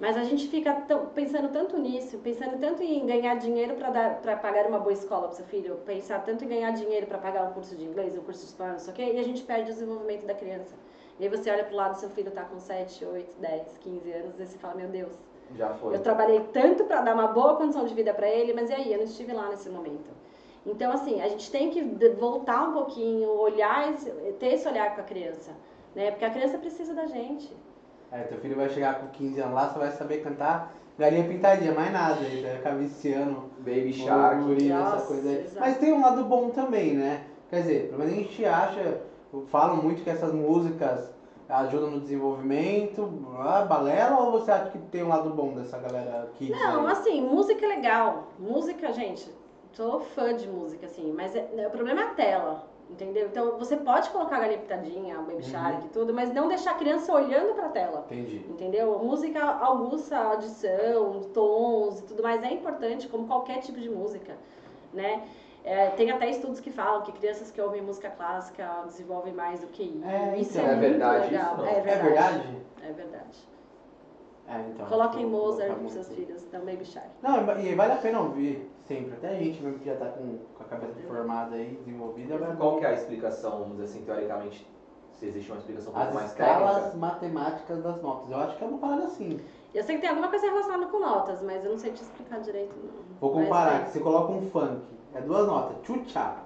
Mas 0.00 0.16
a 0.16 0.24
gente 0.24 0.48
fica 0.48 0.72
tão- 0.72 1.06
pensando 1.06 1.48
tanto 1.52 1.78
nisso, 1.78 2.18
pensando 2.18 2.58
tanto 2.58 2.82
em 2.82 3.06
ganhar 3.06 3.36
dinheiro 3.36 3.74
para 3.76 4.36
pagar 4.36 4.66
uma 4.66 4.78
boa 4.78 4.92
escola 4.92 5.28
para 5.28 5.36
seu 5.36 5.44
filho, 5.46 5.76
pensar 5.86 6.20
tanto 6.24 6.44
em 6.44 6.48
ganhar 6.48 6.72
dinheiro 6.72 7.06
para 7.06 7.18
pagar 7.18 7.44
um 7.44 7.52
curso 7.52 7.76
de 7.76 7.84
inglês, 7.84 8.16
um 8.16 8.22
curso 8.22 8.40
de 8.40 8.46
espanhol, 8.46 8.72
não 8.72 8.78
sei 8.80 8.92
o 8.92 8.96
quê, 8.96 9.12
e 9.14 9.18
a 9.18 9.22
gente 9.22 9.42
perde 9.44 9.70
o 9.70 9.74
desenvolvimento 9.74 10.26
da 10.26 10.34
criança. 10.34 10.74
E 11.18 11.24
aí 11.24 11.28
você 11.30 11.48
olha 11.48 11.64
pro 11.64 11.76
lado, 11.76 11.96
seu 11.96 12.10
filho 12.10 12.30
tá 12.32 12.42
com 12.42 12.58
7, 12.58 13.04
8, 13.04 13.40
10, 13.40 13.78
15 13.78 14.12
anos, 14.12 14.38
e 14.40 14.46
você 14.46 14.58
fala, 14.58 14.74
meu 14.74 14.88
Deus, 14.88 15.12
Já 15.56 15.70
foi. 15.70 15.94
eu 15.94 16.00
trabalhei 16.00 16.40
tanto 16.52 16.84
para 16.84 17.00
dar 17.00 17.14
uma 17.14 17.28
boa 17.28 17.56
condição 17.56 17.84
de 17.84 17.94
vida 17.94 18.12
para 18.14 18.28
ele, 18.28 18.52
mas 18.52 18.70
e 18.70 18.74
aí? 18.74 18.92
Eu 18.92 18.98
não 18.98 19.04
estive 19.04 19.32
lá 19.32 19.48
nesse 19.50 19.68
momento. 19.70 20.10
Então, 20.66 20.90
assim, 20.92 21.20
a 21.20 21.28
gente 21.28 21.50
tem 21.50 21.70
que 21.70 21.82
voltar 22.18 22.68
um 22.68 22.72
pouquinho, 22.72 23.28
olhar, 23.30 23.92
esse- 23.92 24.10
ter 24.40 24.54
esse 24.54 24.66
olhar 24.66 24.94
com 24.94 25.00
a 25.02 25.04
criança, 25.04 25.50
né? 25.94 26.10
Porque 26.10 26.24
a 26.24 26.30
criança 26.30 26.56
precisa 26.58 26.94
da 26.94 27.06
gente. 27.06 27.54
Aí 28.10 28.24
teu 28.24 28.38
filho 28.38 28.56
vai 28.56 28.68
chegar 28.70 29.00
com 29.00 29.08
15 29.08 29.40
anos 29.40 29.54
lá, 29.54 29.68
só 29.70 29.78
vai 29.78 29.90
saber 29.90 30.22
cantar 30.22 30.72
galinha 30.98 31.28
pintadinha, 31.28 31.72
mais 31.74 31.92
nada. 31.92 32.20
Ele 32.24 32.42
vai 32.46 32.56
ficar 32.56 32.70
viciando 32.76 33.50
Baby 33.58 33.92
Shark. 33.92 34.42
Guri, 34.44 34.70
essa 34.70 34.78
Nossa, 34.90 35.06
coisa 35.06 35.28
aí. 35.28 35.40
exato. 35.40 35.56
Mas 35.60 35.78
tem 35.78 35.92
um 35.92 36.00
lado 36.00 36.24
bom 36.24 36.50
também, 36.50 36.94
né? 36.94 37.24
Quer 37.50 37.60
dizer, 37.60 37.86
pelo 37.88 37.98
menos 37.98 38.14
a 38.14 38.16
gente 38.16 38.44
acha, 38.46 39.00
falam 39.48 39.76
muito 39.82 40.02
que 40.02 40.08
essas 40.10 40.32
músicas 40.32 41.12
ajudam 41.48 41.90
no 41.90 42.00
desenvolvimento, 42.00 43.08
ah, 43.38 43.62
balela, 43.62 44.18
ou 44.20 44.32
você 44.32 44.50
acha 44.50 44.70
que 44.70 44.78
tem 44.78 45.02
um 45.02 45.08
lado 45.08 45.30
bom 45.30 45.52
dessa 45.54 45.78
galera 45.78 46.24
aqui? 46.24 46.50
Não, 46.50 46.86
assim, 46.86 47.20
música 47.20 47.64
é 47.64 47.68
legal. 47.68 48.28
Música, 48.38 48.92
gente, 48.92 49.30
sou 49.72 50.00
fã 50.00 50.34
de 50.34 50.48
música, 50.48 50.86
assim, 50.86 51.12
mas 51.12 51.34
é- 51.36 51.66
o 51.66 51.70
problema 51.70 52.00
é 52.00 52.04
a 52.04 52.14
tela. 52.14 52.74
Entendeu? 52.90 53.26
Então 53.28 53.58
você 53.58 53.78
pode 53.78 54.10
colocar 54.10 54.36
a 54.36 54.40
galinha 54.40 54.58
pitadinha, 54.58 55.18
o 55.18 55.22
baby 55.22 55.36
Uhum. 55.36 55.42
shark 55.42 55.86
e 55.86 55.88
tudo, 55.88 56.12
mas 56.12 56.32
não 56.34 56.48
deixar 56.48 56.72
a 56.72 56.74
criança 56.74 57.10
olhando 57.14 57.54
pra 57.54 57.70
tela. 57.70 58.04
Entendi. 58.10 58.44
Entendeu? 58.48 58.98
Música 59.02 59.42
aguça 59.42 60.16
a 60.16 60.24
audição, 60.32 61.22
tons 61.32 62.00
e 62.00 62.02
tudo 62.04 62.22
mais 62.22 62.42
é 62.44 62.52
importante, 62.52 63.08
como 63.08 63.26
qualquer 63.26 63.60
tipo 63.60 63.80
de 63.80 63.88
música, 63.88 64.36
né? 64.92 65.22
É, 65.64 65.88
tem 65.90 66.10
até 66.10 66.28
estudos 66.28 66.60
que 66.60 66.70
falam 66.70 67.00
que 67.02 67.12
crianças 67.12 67.50
que 67.50 67.58
ouvem 67.60 67.80
música 67.80 68.10
clássica 68.10 68.82
desenvolvem 68.84 69.32
mais 69.32 69.60
do 69.60 69.66
que 69.68 69.82
isso. 69.82 70.04
É, 70.04 70.38
isso 70.38 70.50
então, 70.58 70.62
é, 70.62 70.72
é 70.72 70.76
muito 70.76 70.90
verdade 70.90 71.30
legal. 71.30 71.54
isso? 71.54 71.64
É 71.64 71.70
É 71.70 71.80
verdade. 71.80 72.02
verdade? 72.02 72.58
É 72.82 72.92
verdade. 72.92 73.48
É, 74.46 74.60
então. 74.68 74.86
Coloquem 74.86 75.24
Mozart 75.24 75.72
pros 75.78 75.92
seus 75.92 76.08
filhos, 76.08 76.46
não 76.52 76.60
Baby 76.60 76.84
Shark. 76.84 77.08
Não, 77.22 77.40
e 77.60 77.74
vale 77.74 77.92
a 77.94 77.96
pena 77.96 78.20
ouvir 78.20 78.70
sempre. 78.86 79.14
Até 79.14 79.28
a 79.28 79.34
gente 79.36 79.62
mesmo 79.62 79.78
que 79.78 79.86
já 79.86 79.96
tá 79.96 80.06
com, 80.06 80.38
com 80.54 80.62
a 80.62 80.66
cabeça 80.66 81.00
formada 81.08 81.56
aí, 81.56 81.78
desenvolvida, 81.82 82.36
vai 82.36 82.54
Qual 82.54 82.76
que 82.78 82.84
é 82.84 82.88
a 82.88 82.92
explicação, 82.92 83.52
vamos 83.52 83.76
dizer 83.78 83.84
assim, 83.84 84.04
teoricamente, 84.04 84.70
se 85.12 85.26
existe 85.26 85.50
uma 85.50 85.58
explicação 85.60 85.92
um 85.92 85.94
pouco 85.94 86.08
As 86.08 86.14
mais 86.14 86.30
escalas 86.30 86.74
técnica? 86.76 86.96
matemáticas 86.98 87.82
das 87.82 88.02
notas. 88.02 88.30
Eu 88.30 88.36
acho 88.36 88.58
que 88.58 88.64
é 88.64 88.66
uma 88.66 88.78
parada 88.78 89.04
assim. 89.04 89.40
Eu 89.74 89.82
sei 89.82 89.94
que 89.94 90.02
tem 90.02 90.10
alguma 90.10 90.28
coisa 90.28 90.46
relacionada 90.46 90.86
com 90.86 91.00
notas, 91.00 91.42
mas 91.42 91.64
eu 91.64 91.70
não 91.70 91.78
sei 91.78 91.92
te 91.92 92.02
explicar 92.02 92.40
direito. 92.40 92.74
Não. 92.76 93.16
Vou 93.20 93.34
Mas 93.34 93.44
comparar, 93.44 93.76
tem. 93.76 93.84
que 93.86 93.90
você 93.92 94.00
coloca 94.00 94.30
um 94.32 94.42
funk, 94.50 94.82
é 95.14 95.20
duas 95.20 95.46
notas, 95.46 95.76
tchutchá. 95.82 96.36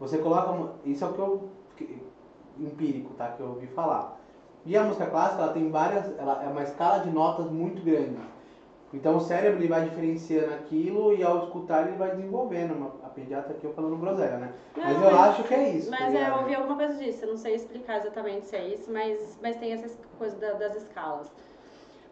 Você 0.00 0.18
coloca, 0.18 0.50
uma- 0.50 0.74
isso 0.84 1.04
é 1.04 1.08
o 1.08 1.12
que 1.12 1.18
eu, 1.18 1.48
empírico, 2.58 3.14
tá, 3.14 3.28
que 3.28 3.40
eu 3.40 3.48
ouvi 3.48 3.66
falar. 3.68 4.16
E 4.66 4.76
a 4.76 4.82
música 4.82 5.06
clássica, 5.06 5.42
ela 5.42 5.52
tem 5.52 5.70
várias, 5.70 6.18
ela 6.18 6.42
é 6.44 6.48
uma 6.48 6.62
escala 6.62 7.00
de 7.00 7.10
notas 7.10 7.46
muito 7.50 7.82
grande. 7.82 8.18
Então 8.92 9.16
o 9.16 9.20
cérebro 9.20 9.58
ele 9.60 9.68
vai 9.68 9.82
diferenciando 9.84 10.54
aquilo 10.54 11.12
e 11.12 11.22
ao 11.22 11.44
escutar 11.44 11.86
ele 11.86 11.96
vai 11.96 12.10
desenvolvendo. 12.16 12.72
Uma- 12.74 12.92
a 13.04 13.08
pediatra 13.08 13.52
aqui 13.52 13.64
eu 13.64 13.72
falando 13.74 13.96
groselha, 13.96 14.38
né? 14.38 14.52
Mas 14.76 14.98
Não, 14.98 15.10
eu 15.10 15.18
acho 15.20 15.42
que 15.44 15.54
é 15.54 15.68
isso. 15.70 15.90
Mas 15.90 16.12
tá 16.12 16.18
é, 16.18 16.30
eu 16.30 16.36
ouvi 16.38 16.54
alguma 16.54 16.76
coisa 16.76 16.94
disso, 16.94 17.24
eu 17.24 17.28
não 17.30 17.36
sei 17.36 17.54
explicar 17.54 17.98
exatamente 17.98 18.46
se 18.46 18.56
é 18.56 18.66
isso, 18.68 18.90
mas, 18.90 19.38
mas 19.42 19.56
tem 19.58 19.72
essas 19.72 19.98
coisas 20.18 20.38
da- 20.38 20.54
das 20.54 20.74
escalas. 20.76 21.30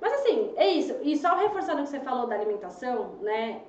Mas 0.01 0.13
assim, 0.21 0.53
é 0.57 0.67
isso. 0.69 0.95
E 1.03 1.17
só 1.17 1.35
reforçando 1.37 1.81
o 1.81 1.85
que 1.85 1.91
você 1.91 2.01
falou 2.01 2.27
da 2.27 2.35
alimentação, 2.35 3.13
né? 3.23 3.63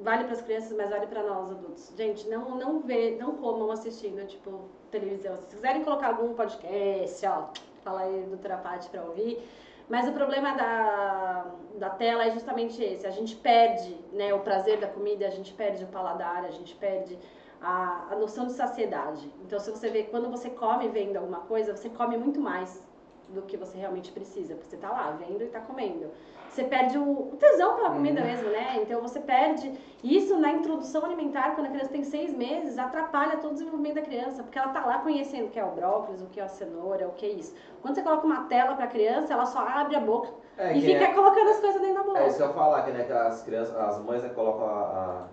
Vale 0.00 0.24
para 0.24 0.34
as 0.34 0.42
crianças, 0.42 0.76
mas 0.76 0.90
vale 0.90 1.06
para 1.06 1.22
nós 1.24 1.50
adultos. 1.50 1.92
Gente, 1.96 2.28
não, 2.28 2.56
não 2.56 2.80
vê, 2.80 3.16
não 3.18 3.36
comam 3.36 3.70
assistindo, 3.70 4.24
tipo, 4.26 4.68
televisão. 4.90 5.36
Se 5.36 5.46
quiserem 5.46 5.82
colocar 5.82 6.08
algum 6.08 6.34
podcast, 6.34 7.26
ó, 7.26 7.48
fala 7.82 8.02
aí 8.02 8.22
do 8.22 8.36
Terapate 8.36 8.88
para 8.90 9.02
ouvir. 9.02 9.42
Mas 9.88 10.06
o 10.06 10.12
problema 10.12 10.54
da, 10.54 11.46
da 11.76 11.90
tela 11.90 12.24
é 12.26 12.30
justamente 12.30 12.82
esse. 12.82 13.06
A 13.06 13.10
gente 13.10 13.34
perde 13.36 13.96
né, 14.12 14.32
o 14.34 14.40
prazer 14.40 14.78
da 14.78 14.86
comida, 14.86 15.26
a 15.26 15.30
gente 15.30 15.52
perde 15.54 15.82
o 15.82 15.88
paladar, 15.88 16.44
a 16.44 16.50
gente 16.50 16.74
perde 16.76 17.18
a, 17.60 18.08
a 18.10 18.16
noção 18.16 18.46
de 18.46 18.52
saciedade. 18.52 19.32
Então, 19.44 19.58
se 19.58 19.70
você 19.70 19.88
vê, 19.88 20.04
quando 20.04 20.30
você 20.30 20.50
come 20.50 20.88
vendo 20.88 21.16
alguma 21.16 21.40
coisa, 21.40 21.74
você 21.74 21.88
come 21.88 22.16
muito 22.18 22.40
mais 22.40 22.82
do 23.30 23.42
que 23.42 23.56
você 23.56 23.76
realmente 23.78 24.12
precisa, 24.12 24.54
porque 24.54 24.70
você 24.70 24.76
tá 24.76 24.90
lá 24.90 25.10
vendo 25.12 25.42
e 25.42 25.46
tá 25.46 25.60
comendo. 25.60 26.10
Você 26.58 26.64
perde 26.64 26.98
o, 26.98 27.36
tesão 27.38 27.76
pela 27.76 27.90
comida 27.90 28.20
Uhum. 28.20 28.26
mesmo, 28.26 28.50
né? 28.50 28.80
Então 28.82 29.00
você 29.00 29.20
perde. 29.20 29.72
Isso 30.02 30.36
na 30.40 30.50
introdução 30.50 31.04
alimentar, 31.04 31.54
quando 31.54 31.66
a 31.68 31.70
criança 31.70 31.90
tem 31.90 32.02
seis 32.02 32.34
meses, 32.36 32.76
atrapalha 32.78 33.36
todo 33.36 33.50
o 33.50 33.54
desenvolvimento 33.54 33.94
da 33.94 34.02
criança, 34.02 34.42
porque 34.42 34.58
ela 34.58 34.68
tá 34.68 34.84
lá 34.84 34.98
conhecendo 34.98 35.46
o 35.46 35.48
que 35.50 35.58
é 35.58 35.64
o 35.64 35.70
brócolis, 35.70 36.20
o 36.20 36.26
que 36.26 36.40
é 36.40 36.42
a 36.42 36.48
cenoura, 36.48 37.06
o 37.06 37.12
que 37.12 37.26
é 37.26 37.28
isso. 37.30 37.54
Quando 37.80 37.94
você 37.94 38.02
coloca 38.02 38.26
uma 38.26 38.42
tela 38.44 38.74
pra 38.74 38.88
criança, 38.88 39.32
ela 39.32 39.46
só 39.46 39.60
abre 39.60 39.94
a 39.96 40.00
boca 40.00 40.30
É, 40.56 40.76
e 40.76 40.80
fica 40.80 41.04
é- 41.04 41.14
colocando 41.14 41.48
as 41.48 41.60
coisas 41.60 41.80
dentro 41.80 41.94
da 41.96 42.02
boca. 42.02 42.18
É 42.18 42.26
isso 42.26 42.36
que 42.38 42.42
eu 42.42 42.48
ia 42.48 42.52
falar, 42.54 42.82
que, 42.82 42.90
né, 42.90 43.04
que 43.04 43.12
as 43.12 43.42
crianças, 43.42 43.76
as 43.76 43.98
mães 44.02 44.22
né, 44.24 44.30
colocam 44.30 44.66
a, 44.66 44.80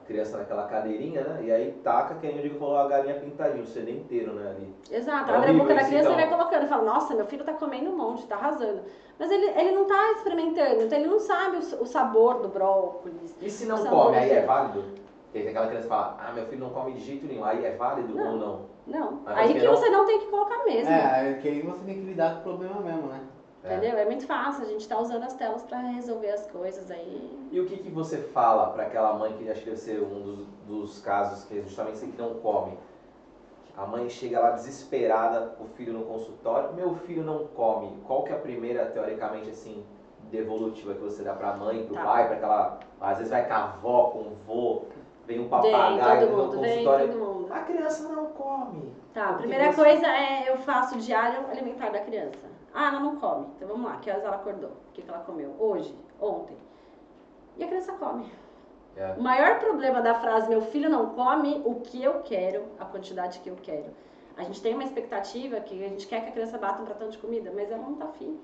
a 0.01 0.05
criança 0.05 0.37
naquela 0.37 0.63
cadeirinha, 0.67 1.21
né? 1.23 1.43
E 1.43 1.51
aí 1.51 1.71
taca, 1.83 2.15
que 2.15 2.27
eu 2.27 2.33
digo, 2.33 2.59
falou 2.59 2.77
a 2.77 2.87
galinha 2.87 3.15
pintadinha, 3.19 3.63
o 3.63 3.67
CD 3.67 3.91
inteiro, 3.93 4.33
né, 4.33 4.49
ali. 4.51 4.75
Exato, 4.91 5.31
É 5.31 5.35
abre 5.35 5.49
a 5.49 5.53
boca 5.53 5.73
da 5.73 5.83
criança 5.85 6.09
então. 6.09 6.13
e 6.13 6.15
vai 6.15 6.29
colocando. 6.29 6.67
Fala, 6.67 6.83
nossa, 6.83 7.15
meu 7.15 7.25
filho 7.25 7.43
tá 7.43 7.53
comendo 7.53 7.89
um 7.91 7.97
monte, 7.97 8.25
tá 8.27 8.35
arrasando. 8.35 8.81
Mas 9.17 9.31
ele, 9.31 9.45
ele 9.45 9.71
não 9.71 9.85
tá 9.85 10.11
experimentando, 10.11 10.81
então 10.83 10.97
ele 10.97 11.07
não 11.07 11.19
sabe 11.19 11.57
o, 11.57 11.81
o 11.81 11.85
sabor 11.85 12.41
do 12.41 12.49
brócolis. 12.49 13.35
E 13.41 13.49
se 13.49 13.65
não 13.65 13.85
come, 13.85 14.17
aí 14.17 14.29
é 14.31 14.41
válido? 14.45 14.83
Tem 15.31 15.47
aquela 15.47 15.67
criança 15.67 15.83
que 15.83 15.89
fala, 15.89 16.17
ah, 16.19 16.31
meu 16.31 16.45
filho 16.45 16.61
não 16.61 16.69
come 16.69 16.93
de 16.93 17.01
jeito 17.01 17.25
nenhum, 17.25 17.43
aí 17.43 17.65
é 17.65 17.75
válido 17.75 18.13
Não. 18.13 18.31
ou 18.33 18.37
não? 18.37 18.59
Não. 18.87 19.19
Mas 19.25 19.37
Aí 19.37 19.47
você 19.47 19.53
que 19.59 19.65
não- 19.65 19.75
você 19.75 19.89
não 19.89 20.05
tem 20.05 20.19
que 20.19 20.27
colocar 20.27 20.63
mesmo. 20.65 20.91
É, 20.93 21.31
é 21.31 21.33
que 21.41 21.47
aí 21.47 21.61
você 21.61 21.83
tem 21.83 21.95
que 21.95 22.01
lidar 22.01 22.35
com 22.35 22.39
o 22.39 22.43
problema 22.43 22.79
mesmo, 22.81 23.07
né? 23.07 23.21
É. 23.63 23.75
Entendeu? 23.77 23.97
É 23.97 24.05
muito 24.05 24.27
fácil, 24.27 24.63
a 24.63 24.67
gente 24.67 24.87
tá 24.87 24.99
usando 24.99 25.23
as 25.23 25.33
telas 25.33 25.63
pra 25.63 25.79
resolver 25.79 26.29
as 26.29 26.45
coisas 26.51 26.91
aí. 26.91 27.47
E 27.51 27.59
o 27.59 27.65
que, 27.65 27.77
que 27.77 27.89
você 27.89 28.17
fala 28.17 28.67
para 28.67 28.83
aquela 28.83 29.13
mãe 29.13 29.33
que 29.33 29.49
acho 29.49 29.61
que 29.61 29.65
deve 29.65 29.79
ser 29.81 30.01
um 30.03 30.21
dos, 30.21 30.45
dos 30.67 31.01
casos 31.01 31.45
que 31.45 31.57
é 31.57 31.61
justamente 31.63 31.95
assim 31.95 32.11
que 32.11 32.21
não 32.21 32.35
come? 32.35 32.77
A 33.77 33.85
mãe 33.85 34.07
chega 34.09 34.39
lá 34.39 34.51
desesperada, 34.51 35.55
o 35.59 35.65
filho 35.65 35.93
no 35.93 36.05
consultório, 36.05 36.73
meu 36.73 36.95
filho 36.95 37.23
não 37.23 37.45
come. 37.47 37.97
Qual 38.07 38.23
que 38.23 38.31
é 38.31 38.35
a 38.35 38.39
primeira, 38.39 38.85
teoricamente, 38.85 39.49
assim, 39.49 39.85
devolutiva 40.31 40.93
que 40.93 41.01
você 41.01 41.23
dá 41.23 41.33
pra 41.33 41.53
mãe, 41.57 41.85
pro 41.85 41.95
Tá. 41.95 42.03
pai, 42.03 42.27
para 42.27 42.35
aquela. 42.37 42.79
Às 43.01 43.17
vezes 43.17 43.31
vai 43.31 43.45
com 43.45 43.53
a 43.53 43.63
avó, 43.63 44.03
com 44.11 44.19
o 44.19 44.31
vô, 44.47 44.81
vem 45.27 45.39
um 45.39 45.41
Vem 45.41 45.49
papagaio 45.49 46.27
todo 46.27 46.37
no 46.37 46.43
mundo, 46.45 46.61
vem 46.61 46.85
consultório. 46.85 47.17
mundo. 47.19 47.53
A 47.53 47.59
criança 47.59 48.07
não 48.09 48.25
come. 48.27 48.93
Tá, 49.13 49.29
a 49.29 49.33
primeira 49.33 49.71
você- 49.71 49.83
coisa 49.83 50.07
é 50.07 50.49
eu 50.49 50.57
faço 50.57 50.95
o 50.95 50.97
diário 50.99 51.45
alimentar 51.49 51.89
da 51.89 51.99
criança. 51.99 52.39
Ah, 52.73 52.87
ela 52.89 52.99
não 53.01 53.17
come. 53.17 53.47
Então 53.55 53.67
vamos 53.67 53.85
lá, 53.85 53.97
que 53.97 54.09
horas 54.09 54.23
ela 54.23 54.35
acordou? 54.37 54.69
O 54.69 54.91
que, 54.93 55.01
que 55.01 55.09
ela 55.09 55.19
comeu? 55.19 55.53
Hoje? 55.59 55.97
Ontem? 56.19 56.57
E 57.57 57.63
a 57.63 57.67
criança 57.67 57.93
come. 57.93 58.25
É. 58.97 59.13
O 59.17 59.21
maior 59.21 59.59
problema 59.59 60.01
da 60.01 60.15
frase 60.15 60.49
meu 60.49 60.61
filho 60.61 60.89
não 60.89 61.09
come 61.09 61.61
o 61.65 61.75
que 61.75 62.01
eu 62.01 62.21
quero, 62.23 62.63
a 62.79 62.85
quantidade 62.85 63.39
que 63.39 63.49
eu 63.49 63.57
quero. 63.61 63.87
A 64.37 64.43
gente 64.43 64.61
tem 64.61 64.73
uma 64.73 64.83
expectativa 64.83 65.59
que 65.59 65.83
a 65.83 65.89
gente 65.89 66.07
quer 66.07 66.21
que 66.21 66.29
a 66.29 66.31
criança 66.31 66.57
bata 66.57 66.81
um 66.81 66.85
pratão 66.85 67.09
de 67.09 67.17
comida, 67.17 67.51
mas 67.53 67.71
ela 67.71 67.81
não 67.81 67.95
tá 67.95 68.05
afim. 68.05 68.37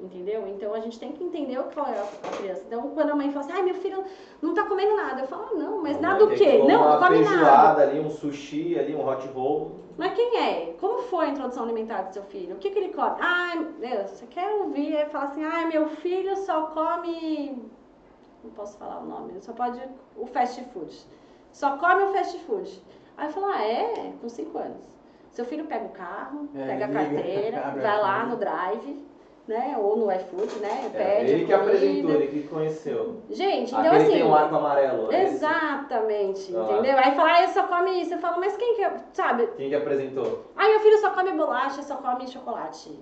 Entendeu? 0.00 0.48
Então 0.48 0.74
a 0.74 0.80
gente 0.80 0.98
tem 0.98 1.12
que 1.12 1.22
entender 1.22 1.62
qual 1.72 1.86
é 1.86 2.00
a 2.00 2.36
criança. 2.36 2.64
Então 2.66 2.90
quando 2.90 3.10
a 3.10 3.14
mãe 3.14 3.30
fala 3.30 3.44
assim, 3.44 3.54
ai 3.54 3.62
meu 3.62 3.74
filho 3.74 4.04
não 4.40 4.54
tá 4.54 4.64
comendo 4.64 4.96
nada, 4.96 5.20
eu 5.20 5.26
falo, 5.26 5.48
ah, 5.50 5.54
não, 5.54 5.82
mas 5.82 6.00
nada 6.00 6.24
mãe 6.24 6.24
o 6.24 6.28
tem 6.28 6.38
que 6.38 6.44
quê? 6.44 6.58
Não, 6.66 6.82
uma 6.82 6.98
come 6.98 7.20
nada. 7.20 7.82
ali, 7.82 8.00
um 8.00 8.10
sushi 8.10 8.78
ali, 8.78 8.94
um 8.94 9.06
hot 9.06 9.26
roll. 9.28 9.82
Mas 9.96 10.14
quem 10.14 10.38
é? 10.38 10.74
Como 10.80 11.02
foi 11.02 11.26
a 11.26 11.28
introdução 11.28 11.64
alimentar 11.64 12.02
do 12.02 12.14
seu 12.14 12.22
filho? 12.24 12.56
O 12.56 12.58
que, 12.58 12.70
que 12.70 12.78
ele 12.78 12.94
come? 12.94 13.16
Ai, 13.20 13.58
meu, 13.78 14.06
você 14.08 14.26
quer 14.26 14.50
ouvir? 14.54 14.96
É 14.96 15.04
falar 15.04 15.26
assim, 15.26 15.44
ai, 15.44 15.66
meu 15.66 15.88
filho 15.88 16.34
só 16.36 16.62
come. 16.68 17.70
Não 18.44 18.50
posso 18.50 18.76
falar 18.78 19.00
o 19.00 19.06
nome, 19.06 19.40
só 19.40 19.52
pode 19.52 19.80
o 20.16 20.26
fast 20.26 20.62
food. 20.72 20.94
Só 21.52 21.76
come 21.76 22.02
o 22.04 22.12
fast 22.12 22.38
food. 22.40 22.82
Aí 23.16 23.26
eu 23.28 23.32
falo, 23.32 23.46
ah, 23.46 23.62
é? 23.62 24.12
Com 24.20 24.28
5 24.28 24.58
anos. 24.58 24.82
Seu 25.30 25.44
filho 25.44 25.64
pega 25.66 25.84
o 25.84 25.90
carro, 25.90 26.48
É, 26.54 26.66
pega 26.66 26.84
a 26.84 26.88
liga, 26.88 27.14
carteira, 27.22 27.60
abre 27.68 27.80
vai 27.82 28.00
lá 28.00 28.26
no 28.26 28.36
drive, 28.36 29.06
né? 29.48 29.76
Ou 29.78 29.96
no 29.96 30.10
iFood, 30.12 30.58
né? 30.60 30.90
É, 30.92 30.98
Pede 30.98 31.30
ele 31.32 31.46
que 31.46 31.52
apresentou, 31.52 32.10
ele 32.10 32.26
que 32.28 32.48
conheceu. 32.48 33.16
Gente, 33.30 33.68
então 33.68 33.80
Aquele 33.80 34.02
assim. 34.02 34.12
tem 34.12 34.24
um 34.24 34.34
arco 34.34 34.54
amarelo. 34.56 35.12
é 35.12 35.22
esse? 35.24 35.34
Exatamente, 35.36 36.54
Ah. 36.56 36.60
entendeu? 36.72 36.98
Aí 36.98 37.14
fala, 37.14 37.32
ah, 37.32 37.42
eu 37.42 37.48
só 37.48 37.66
come 37.66 38.00
isso. 38.00 38.14
Eu 38.14 38.18
falo, 38.18 38.40
mas 38.40 38.56
quem 38.56 38.74
que. 38.76 38.82
é? 38.82 38.94
Sabe, 39.12 39.46
Quem 39.56 39.68
que 39.68 39.74
apresentou? 39.74 40.46
ah, 40.56 40.68
meu 40.68 40.80
filho 40.80 40.98
só 40.98 41.10
come 41.10 41.32
bolacha, 41.32 41.82
só 41.82 41.96
come 41.96 42.26
chocolate. 42.26 42.98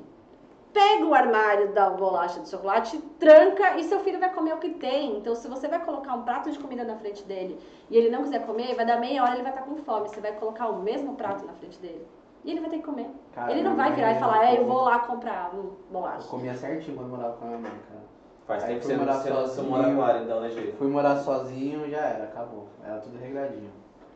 Pega 0.73 1.05
o 1.05 1.13
armário 1.15 1.73
da 1.73 1.91
bolacha 1.91 2.41
de 2.41 2.49
chocolate, 2.49 2.97
tranca 3.19 3.77
e 3.77 3.85
seu 3.85 3.99
filho 4.01 4.21
vai 4.21 4.33
comer 4.33 4.55
o 4.55 4.59
que 4.59 4.71
tem. 4.71 5.17
Então, 5.19 5.35
se 5.35 5.49
você 5.49 5.67
vai 5.67 5.85
colocar 5.85 6.15
um 6.15 6.23
prato 6.23 6.51
de 6.51 6.59
comida 6.59 6.85
na 6.85 6.97
frente 6.97 7.25
dele 7.25 7.59
e 7.91 7.97
ele 7.97 8.09
não 8.09 8.23
quiser 8.23 8.47
comer, 8.47 8.75
vai 8.77 8.87
dar 8.87 9.01
meia 9.01 9.23
hora 9.23 9.33
ele 9.35 9.43
vai 9.43 9.51
estar 9.53 9.65
com 9.65 9.77
fome. 9.77 10.09
Você 10.09 10.21
vai 10.21 10.33
colocar 10.33 10.69
o 10.69 10.81
mesmo 10.81 11.17
prato 11.17 11.45
na 11.45 11.53
frente 11.55 11.79
dele 11.81 12.07
e 12.45 12.53
ele 12.53 12.61
vai 12.61 12.71
ter 12.71 12.77
que 12.79 12.85
comer. 12.85 13.11
Cara, 13.35 13.51
ele 13.51 13.63
não 13.63 13.75
vai 13.75 13.93
virar 13.93 14.13
e 14.13 14.19
falar, 14.21 14.45
é, 14.45 14.59
eu 14.59 14.65
vou 14.65 14.83
lá 14.83 15.01
comprar 15.01 15.51
um 15.55 15.59
Eu 15.59 15.77
bolacha. 15.91 16.29
comia 16.29 16.55
certinho 16.55 16.97
quando 16.97 17.11
morava 17.11 17.33
com 17.37 17.45
a 17.45 17.49
minha 17.49 17.59
mãe, 17.61 17.71
cara. 17.89 18.01
Faz 18.47 18.65
Aí 18.65 18.69
tempo 18.75 18.81
que 18.81 18.87
você 18.87 18.97
morar 18.97 19.15
você 19.15 19.31
não, 19.31 19.37
você 19.41 19.47
sozinho. 19.55 19.71
mora 19.71 19.85
com 19.95 20.09
ela, 20.09 20.23
então, 20.23 20.41
né, 20.41 20.51
Gê? 20.51 20.73
Fui 20.73 20.89
morar 20.89 21.17
sozinho, 21.17 21.89
já 21.91 21.99
era, 21.99 22.25
acabou. 22.25 22.67
Era 22.85 22.99
tudo 22.99 23.19
regradinho. 23.19 23.71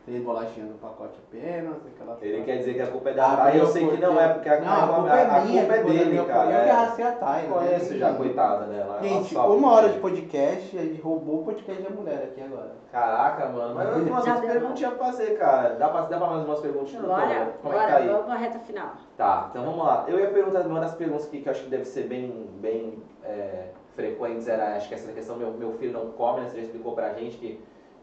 Três 0.05 0.23
bolachinhas 0.23 0.69
no 0.69 0.77
pacote 0.77 1.15
apenas, 1.27 1.77
aquela 1.87 2.15
Ele 2.21 2.31
coisa. 2.33 2.45
quer 2.45 2.57
dizer 2.59 2.73
que 2.75 2.81
a 2.81 2.87
culpa 2.87 3.09
é 3.09 3.13
da 3.13 3.25
Abriu 3.25 3.45
Thay, 3.45 3.59
eu 3.59 3.65
sei 3.65 3.87
que 3.89 3.97
não 3.97 4.21
é, 4.21 4.33
porque 4.33 4.49
a, 4.49 4.61
Não, 4.61 4.67
a, 4.67 4.83
a 4.83 4.87
culpa 4.87 5.09
é 5.09 5.45
minha, 5.45 5.61
culpa 5.63 5.75
é 5.75 5.83
dele, 5.83 6.25
cara. 6.25 6.43
Eu 6.43 6.47
que 6.47 6.53
é. 6.53 6.71
arrastei 6.71 7.05
a 7.05 7.11
Thay. 7.13 7.45
Eu 7.45 7.49
né? 7.49 7.55
conheço 7.55 7.97
já, 7.97 8.13
coitada 8.13 8.65
dela. 8.65 8.97
ela 8.99 9.01
Gente, 9.01 9.35
uma 9.35 9.73
hora 9.73 9.89
de 9.89 9.97
podcast, 9.97 10.77
a 10.77 10.81
gente 10.83 11.01
roubou 11.01 11.41
o 11.41 11.45
podcast 11.45 11.81
da 11.81 11.89
mulher 11.89 12.23
aqui 12.23 12.39
agora. 12.39 12.71
Caraca, 12.91 13.49
mano. 13.49 13.73
Mas 13.73 13.87
eu 13.87 13.93
tenho 14.05 14.09
umas 14.15 14.39
perguntinhas 14.39 14.93
pra 14.93 15.05
fazer, 15.07 15.37
cara. 15.39 15.69
Dá 15.69 15.89
pra, 15.89 16.01
dá 16.01 16.17
pra 16.19 16.27
mais 16.27 16.45
umas 16.45 16.59
perguntinhas? 16.59 17.03
Bora, 17.03 17.53
Como 17.63 17.73
é 17.73 17.77
que 17.79 17.83
tá 17.83 17.91
bora, 17.91 17.97
aí? 17.97 18.07
vamos 18.07 18.25
pra 18.25 18.35
reta 18.35 18.59
final. 18.59 18.91
Tá, 19.17 19.47
então 19.49 19.65
vamos 19.65 19.83
lá. 19.87 20.05
Eu 20.07 20.19
ia 20.19 20.29
perguntar 20.29 20.67
uma 20.67 20.81
das 20.81 20.93
perguntas 20.93 21.25
aqui 21.25 21.41
que 21.41 21.49
eu 21.49 21.51
acho 21.51 21.63
que 21.63 21.69
deve 21.71 21.85
ser 21.85 22.03
bem, 22.03 22.47
bem 22.61 23.01
é, 23.23 23.69
frequentes, 23.95 24.47
era 24.47 24.75
acho 24.75 24.87
que 24.87 24.93
essa 24.93 25.11
questão, 25.11 25.35
meu, 25.35 25.51
meu 25.51 25.73
filho 25.73 25.93
não 25.93 26.11
come, 26.11 26.41
né? 26.41 26.49
Você 26.49 26.57
já 26.57 26.61
explicou 26.63 26.93
pra 26.93 27.13
gente 27.13 27.37
que 27.37 27.59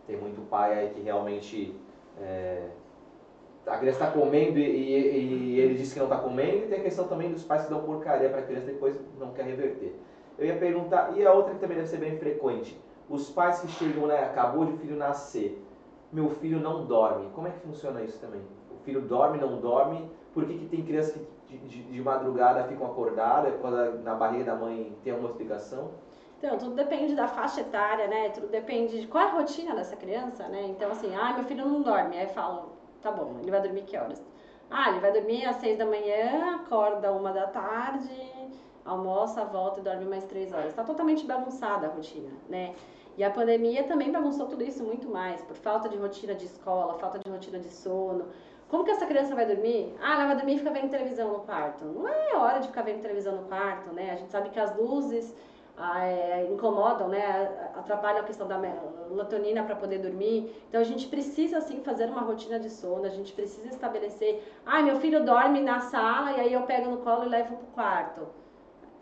tem 0.06 0.16
muito 0.16 0.40
pai 0.48 0.76
aí 0.76 0.90
que 0.90 1.00
realmente 1.00 1.80
é, 2.20 2.68
a 3.66 3.78
criança 3.78 4.00
tá 4.00 4.06
comendo 4.08 4.58
e, 4.58 4.62
e- 4.64 5.54
e 5.54 5.60
ele 5.60 5.74
diz 5.74 5.92
que 5.92 6.00
não 6.00 6.08
tá 6.08 6.16
comendo, 6.16 6.64
e 6.64 6.66
tem 6.68 6.78
a 6.80 6.82
questão 6.82 7.06
também 7.06 7.30
dos 7.30 7.44
pais 7.44 7.62
que 7.64 7.70
dão 7.70 7.80
porcaria 7.82 8.28
pra 8.28 8.42
criança 8.42 8.70
e 8.70 8.74
depois 8.74 8.94
não 9.18 9.32
quer 9.32 9.44
reverter. 9.44 9.92
Eu 10.38 10.46
ia 10.46 10.54
perguntar, 10.54 11.16
e 11.16 11.24
a 11.24 11.32
outra 11.32 11.54
que 11.54 11.60
também 11.60 11.76
deve 11.76 11.88
ser 11.88 11.98
bem 11.98 12.12
frequente, 12.12 12.76
os 13.08 13.28
pais 13.30 13.60
que 13.60 13.68
chegam, 13.68 14.06
né, 14.06 14.22
acabou 14.22 14.64
de 14.64 14.72
o 14.72 14.74
filho 14.74 14.96
nascer, 14.96 15.56
meu 16.10 16.28
filho 16.28 16.58
não 16.60 16.84
dorme, 16.84 17.28
como 17.34 17.46
é 17.46 17.50
que 17.50 17.58
funciona 17.58 18.02
isso 18.02 18.18
também? 18.18 18.42
filho 18.84 19.00
dorme, 19.00 19.38
não 19.38 19.56
dorme? 19.56 20.04
Por 20.32 20.44
que, 20.44 20.54
que 20.56 20.64
tem 20.66 20.82
crianças 20.82 21.12
que 21.12 21.20
de, 21.46 21.56
de, 21.68 21.82
de 21.82 22.02
madrugada 22.02 22.62
ficam 22.64 22.84
acordadas, 22.84 23.54
na 24.02 24.14
barriga 24.14 24.42
da 24.44 24.54
mãe 24.54 24.92
tem 25.02 25.12
alguma 25.12 25.28
explicação? 25.28 25.88
Então, 26.42 26.58
tudo 26.58 26.74
depende 26.74 27.14
da 27.14 27.28
faixa 27.28 27.60
etária, 27.60 28.08
né? 28.08 28.30
Tudo 28.30 28.48
depende 28.48 29.00
de 29.00 29.06
qual 29.06 29.22
é 29.22 29.28
a 29.28 29.30
rotina 29.30 29.76
dessa 29.76 29.94
criança, 29.94 30.48
né? 30.48 30.64
Então, 30.70 30.90
assim, 30.90 31.14
ah, 31.14 31.34
meu 31.34 31.44
filho 31.44 31.64
não 31.64 31.82
dorme. 31.82 32.18
Aí 32.18 32.26
falam, 32.26 32.70
tá 33.00 33.12
bom, 33.12 33.36
ele 33.40 33.48
vai 33.48 33.62
dormir 33.62 33.82
que 33.82 33.96
horas? 33.96 34.20
Ah, 34.68 34.90
ele 34.90 34.98
vai 34.98 35.12
dormir 35.12 35.44
às 35.44 35.56
seis 35.58 35.78
da 35.78 35.86
manhã, 35.86 36.56
acorda 36.56 37.12
uma 37.12 37.32
da 37.32 37.46
tarde, 37.46 38.10
almoça, 38.84 39.44
volta 39.44 39.78
e 39.78 39.84
dorme 39.84 40.04
mais 40.04 40.24
três 40.24 40.52
horas. 40.52 40.70
Está 40.70 40.82
totalmente 40.82 41.24
bagunçada 41.24 41.86
a 41.86 41.90
rotina, 41.90 42.30
né? 42.48 42.74
E 43.16 43.22
a 43.22 43.30
pandemia 43.30 43.84
também 43.84 44.10
bagunçou 44.10 44.48
tudo 44.48 44.64
isso 44.64 44.82
muito 44.82 45.08
mais, 45.08 45.40
por 45.42 45.54
falta 45.54 45.88
de 45.88 45.96
rotina 45.96 46.34
de 46.34 46.46
escola, 46.46 46.94
falta 46.94 47.20
de 47.20 47.30
rotina 47.30 47.60
de 47.60 47.68
sono. 47.68 48.26
Como 48.68 48.82
que 48.82 48.90
essa 48.90 49.06
criança 49.06 49.32
vai 49.36 49.46
dormir? 49.46 49.94
Ah, 50.02 50.14
ela 50.14 50.26
vai 50.26 50.36
dormir 50.36 50.54
e 50.54 50.58
fica 50.58 50.72
vendo 50.72 50.90
televisão 50.90 51.32
no 51.34 51.40
quarto. 51.40 51.84
Não 51.84 52.08
é 52.08 52.34
hora 52.34 52.58
de 52.58 52.66
ficar 52.66 52.82
vendo 52.82 53.00
televisão 53.00 53.36
no 53.36 53.46
quarto, 53.46 53.92
né? 53.92 54.10
A 54.10 54.16
gente 54.16 54.32
sabe 54.32 54.48
que 54.48 54.58
as 54.58 54.76
luzes 54.76 55.32
é, 55.78 56.46
incomodam, 56.50 57.08
né? 57.08 57.70
Atrapalham 57.74 58.20
a 58.20 58.24
questão 58.24 58.46
da 58.46 58.58
melatonina 58.58 59.62
para 59.62 59.76
poder 59.76 59.98
dormir. 59.98 60.54
Então 60.68 60.80
a 60.80 60.84
gente 60.84 61.06
precisa 61.08 61.60
sim 61.60 61.80
fazer 61.82 62.06
uma 62.06 62.20
rotina 62.20 62.58
de 62.58 62.70
sono, 62.70 63.04
a 63.04 63.10
gente 63.10 63.32
precisa 63.32 63.68
estabelecer. 63.68 64.42
Ah, 64.66 64.82
meu 64.82 64.96
filho 65.00 65.24
dorme 65.24 65.60
na 65.60 65.80
sala 65.80 66.32
e 66.32 66.40
aí 66.40 66.52
eu 66.52 66.62
pego 66.62 66.90
no 66.90 66.98
colo 66.98 67.24
e 67.24 67.28
levo 67.28 67.56
pro 67.56 67.66
quarto. 67.68 68.42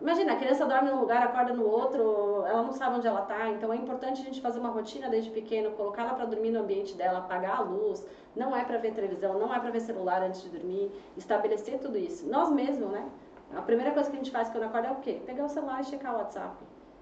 Imagina, 0.00 0.32
a 0.32 0.36
criança 0.36 0.64
dorme 0.64 0.90
num 0.90 1.00
lugar, 1.00 1.22
acorda 1.22 1.52
no 1.52 1.66
outro, 1.66 2.42
ela 2.46 2.62
não 2.62 2.72
sabe 2.72 2.96
onde 2.96 3.06
ela 3.06 3.20
está, 3.20 3.50
então 3.50 3.70
é 3.70 3.76
importante 3.76 4.22
a 4.22 4.24
gente 4.24 4.40
fazer 4.40 4.58
uma 4.58 4.70
rotina 4.70 5.10
desde 5.10 5.30
pequeno, 5.30 5.72
colocar 5.72 6.04
ela 6.04 6.14
para 6.14 6.24
dormir 6.24 6.52
no 6.52 6.60
ambiente 6.60 6.94
dela, 6.94 7.18
apagar 7.18 7.58
a 7.58 7.60
luz, 7.60 8.02
não 8.34 8.56
é 8.56 8.64
para 8.64 8.78
ver 8.78 8.94
televisão, 8.94 9.38
não 9.38 9.54
é 9.54 9.60
para 9.60 9.70
ver 9.70 9.80
celular 9.80 10.22
antes 10.22 10.40
de 10.40 10.48
dormir, 10.48 10.90
estabelecer 11.18 11.78
tudo 11.80 11.98
isso. 11.98 12.26
Nós 12.26 12.50
mesmos, 12.50 12.90
né? 12.90 13.10
A 13.56 13.62
primeira 13.62 13.92
coisa 13.92 14.08
que 14.08 14.16
a 14.16 14.18
gente 14.18 14.30
faz 14.30 14.48
quando 14.48 14.64
acorda 14.64 14.88
é 14.88 14.92
o 14.92 14.96
quê? 14.96 15.20
Pegar 15.26 15.44
o 15.44 15.48
celular 15.48 15.80
e 15.80 15.84
checar 15.84 16.14
o 16.14 16.18
WhatsApp. 16.18 16.56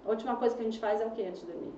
A 0.04 0.08
última 0.08 0.36
coisa 0.36 0.56
que 0.56 0.62
a 0.62 0.64
gente 0.64 0.78
faz 0.78 1.00
é 1.00 1.06
o 1.06 1.10
quê 1.10 1.22
antes 1.22 1.40
de 1.40 1.46
dormir? 1.46 1.74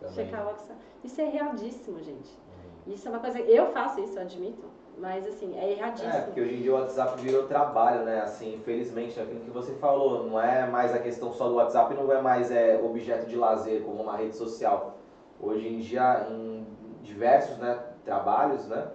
Também. 0.00 0.14
Checar 0.14 0.44
o 0.44 0.46
WhatsApp. 0.46 0.80
Isso 1.04 1.20
é 1.20 1.34
erradíssimo, 1.34 2.02
gente. 2.02 2.38
Isso 2.86 3.06
é 3.06 3.10
uma 3.10 3.20
coisa. 3.20 3.38
Eu 3.40 3.66
faço 3.66 4.00
isso, 4.00 4.18
eu 4.18 4.22
admito. 4.22 4.64
Mas 4.98 5.26
assim, 5.28 5.56
é 5.56 5.72
erradíssimo. 5.72 6.12
É, 6.12 6.20
porque 6.22 6.40
hoje 6.40 6.54
em 6.56 6.62
dia 6.62 6.74
o 6.74 6.78
WhatsApp 6.78 7.20
virou 7.20 7.46
trabalho, 7.46 8.04
né? 8.04 8.20
Assim, 8.20 8.54
infelizmente, 8.54 9.20
aquilo 9.20 9.40
que 9.40 9.50
você 9.50 9.72
falou, 9.74 10.24
não 10.24 10.40
é 10.40 10.66
mais 10.66 10.92
a 10.92 10.98
questão 10.98 11.32
só 11.32 11.48
do 11.48 11.54
WhatsApp, 11.54 11.94
não 11.94 12.12
é 12.12 12.20
mais 12.20 12.50
é, 12.50 12.80
objeto 12.82 13.26
de 13.26 13.36
lazer 13.36 13.82
como 13.82 14.02
uma 14.02 14.16
rede 14.16 14.36
social. 14.36 14.96
Hoje 15.40 15.68
em 15.68 15.78
dia, 15.78 16.26
em 16.28 16.66
diversos 17.02 17.56
né, 17.58 17.78
trabalhos, 18.04 18.66
né? 18.66 18.88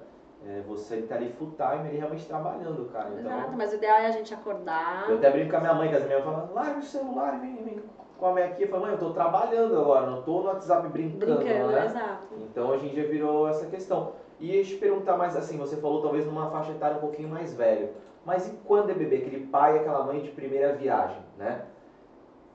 É, 0.46 0.62
você 0.68 1.02
tá 1.04 1.16
ali 1.16 1.32
full 1.34 1.52
time 1.52 1.88
ali 1.88 1.98
realmente 1.98 2.26
trabalhando, 2.28 2.90
cara. 2.92 3.10
Então, 3.18 3.32
Exato, 3.32 3.54
mas 3.58 3.72
o 3.72 3.76
ideal 3.76 3.98
é 3.98 4.08
a 4.08 4.12
gente 4.12 4.34
acordar. 4.34 5.10
eu 5.10 5.16
até 5.18 5.32
brinco 5.32 5.52
com 5.52 5.58
a 5.58 5.60
minha 5.62 5.74
mãe, 5.74 5.90
que 5.90 5.96
as 5.96 6.06
minhas 6.06 6.24
falam, 6.24 6.50
larga 6.54 6.80
o 6.80 6.84
celular 6.84 7.40
vem, 7.40 7.56
vem 7.64 7.82
come 8.20 8.42
aqui. 8.42 8.64
Eu 8.64 8.68
falo, 8.70 8.84
mãe, 8.84 8.92
eu 8.92 8.98
tô 8.98 9.12
trabalhando 9.12 9.78
agora, 9.80 10.10
não 10.10 10.22
tô 10.22 10.40
no 10.42 10.48
WhatsApp 10.48 10.88
brincando, 10.90 11.38
Brincando, 11.38 11.72
né? 11.72 11.86
exato. 11.86 12.28
Então 12.52 12.70
hoje 12.70 12.88
em 12.88 12.94
dia 12.94 13.08
virou 13.08 13.48
essa 13.48 13.66
questão. 13.68 14.14
E 14.40 14.56
ia 14.56 14.64
te 14.64 14.76
perguntar 14.76 15.18
mais 15.18 15.36
assim, 15.36 15.58
você 15.58 15.78
falou 15.78 16.02
talvez 16.02 16.26
numa 16.26 16.50
faixa 16.50 16.72
etária 16.72 16.98
um 16.98 17.02
pouquinho 17.02 17.30
mais 17.30 17.54
velho. 17.54 17.90
Mas 18.26 18.48
e 18.48 18.52
quando 18.66 18.90
é 18.90 18.94
bebê, 18.94 19.18
aquele 19.18 19.48
pai 19.48 19.76
e 19.76 19.80
aquela 19.80 20.04
mãe 20.04 20.22
de 20.22 20.32
primeira 20.32 20.74
viagem, 20.74 21.22
né? 21.38 21.64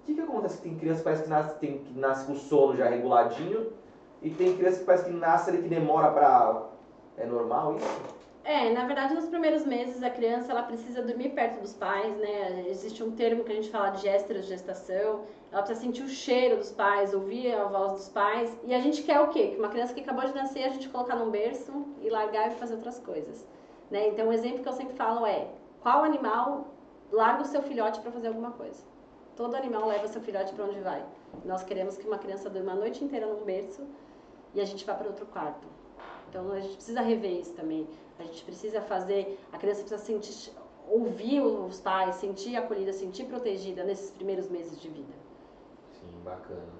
O 0.03 0.07
que, 0.07 0.15
que 0.15 0.21
acontece? 0.21 0.63
Tem 0.63 0.75
criança 0.77 1.01
que 1.01 1.05
parece 1.05 1.23
que 1.25 1.29
nasce, 1.29 1.59
tem, 1.59 1.79
que 1.79 1.99
nasce 1.99 2.27
com 2.27 2.33
o 2.33 2.37
sono 2.37 2.75
já 2.77 2.87
reguladinho 2.89 3.73
e 4.23 4.31
tem 4.31 4.57
criança 4.57 4.79
que 4.81 4.85
parece 4.87 5.05
que 5.05 5.11
nasce 5.11 5.51
ali 5.51 5.63
que 5.63 5.69
demora 5.69 6.11
pra... 6.11 6.63
É 7.19 7.27
normal 7.27 7.77
isso? 7.77 8.19
É, 8.45 8.73
na 8.73 8.87
verdade, 8.87 9.13
nos 9.13 9.27
primeiros 9.27 9.67
meses 9.67 10.03
a 10.03 10.09
criança 10.09 10.53
ela 10.53 10.63
precisa 10.63 11.03
dormir 11.03 11.31
perto 11.31 11.61
dos 11.61 11.75
pais, 11.75 12.17
né? 12.17 12.65
Existe 12.67 13.05
um 13.05 13.11
termo 13.11 13.45
que 13.45 13.53
a 13.53 13.55
gente 13.55 13.69
fala 13.69 13.91
de 13.91 14.03
gestação. 14.41 15.25
Ela 15.53 15.63
precisa 15.63 15.81
sentir 15.87 16.03
o 16.03 16.09
cheiro 16.09 16.57
dos 16.57 16.73
pais, 16.73 17.13
ouvir 17.13 17.55
a 17.55 17.65
voz 17.65 17.93
dos 17.93 18.09
pais. 18.09 18.57
E 18.65 18.75
a 18.75 18.81
gente 18.81 19.03
quer 19.03 19.21
o 19.21 19.29
quê? 19.29 19.49
Que 19.49 19.59
uma 19.59 19.69
criança 19.69 19.93
que 19.93 20.01
acabou 20.01 20.25
de 20.25 20.35
nascer 20.35 20.65
a 20.65 20.71
gente 20.71 20.89
colocar 20.89 21.17
num 21.17 21.31
berço 21.31 21.87
e 22.01 22.09
largar 22.09 22.51
e 22.51 22.55
fazer 22.55 22.75
outras 22.75 22.99
coisas, 23.01 23.47
né? 23.91 24.09
Então, 24.09 24.29
um 24.29 24.33
exemplo 24.33 24.63
que 24.63 24.69
eu 24.69 24.73
sempre 24.73 24.95
falo 24.95 25.27
é: 25.27 25.49
qual 25.83 26.03
animal 26.03 26.69
larga 27.13 27.43
o 27.43 27.47
seu 27.47 27.63
filhote 27.63 28.01
para 28.01 28.13
fazer 28.13 28.29
alguma 28.29 28.53
coisa? 28.53 28.83
Todo 29.37 29.57
animal 29.57 29.87
leva 29.87 30.09
seu 30.09 30.23
filhote 30.23 30.55
para 30.55 30.65
onde 30.65 30.81
vai. 30.81 31.05
Nós 31.45 31.63
queremos 31.65 31.99
que 31.99 32.07
uma 32.07 32.19
criança 32.19 32.49
durma 32.49 32.73
a 32.73 32.77
noite 32.77 33.05
inteira 33.05 33.27
num 33.27 33.45
berço 33.45 33.87
e 34.55 34.61
a 34.61 34.65
gente 34.65 34.87
vá 34.87 34.95
para 34.95 35.07
outro 35.07 35.27
quarto. 35.27 35.78
Então 36.29 36.53
a 36.53 36.61
gente 36.61 36.75
precisa 36.75 37.01
rever 37.01 37.41
isso 37.41 37.55
também. 37.55 37.87
A 38.19 38.25
gente 38.25 38.45
precisa 38.45 38.81
fazer, 38.81 39.39
a 39.53 39.59
criança 39.59 39.81
precisa 39.81 40.03
sentir, 40.03 40.53
ouvir 40.89 41.41
os 41.41 41.81
pais, 41.81 42.17
sentir 42.17 42.57
acolhida, 42.57 42.93
sentir 42.93 43.25
protegida 43.25 43.85
nesses 43.85 44.11
primeiros 44.11 44.49
meses 44.49 44.81
de 44.81 44.89
vida. 44.89 45.15
Sim, 45.93 46.21
bacana. 46.25 46.79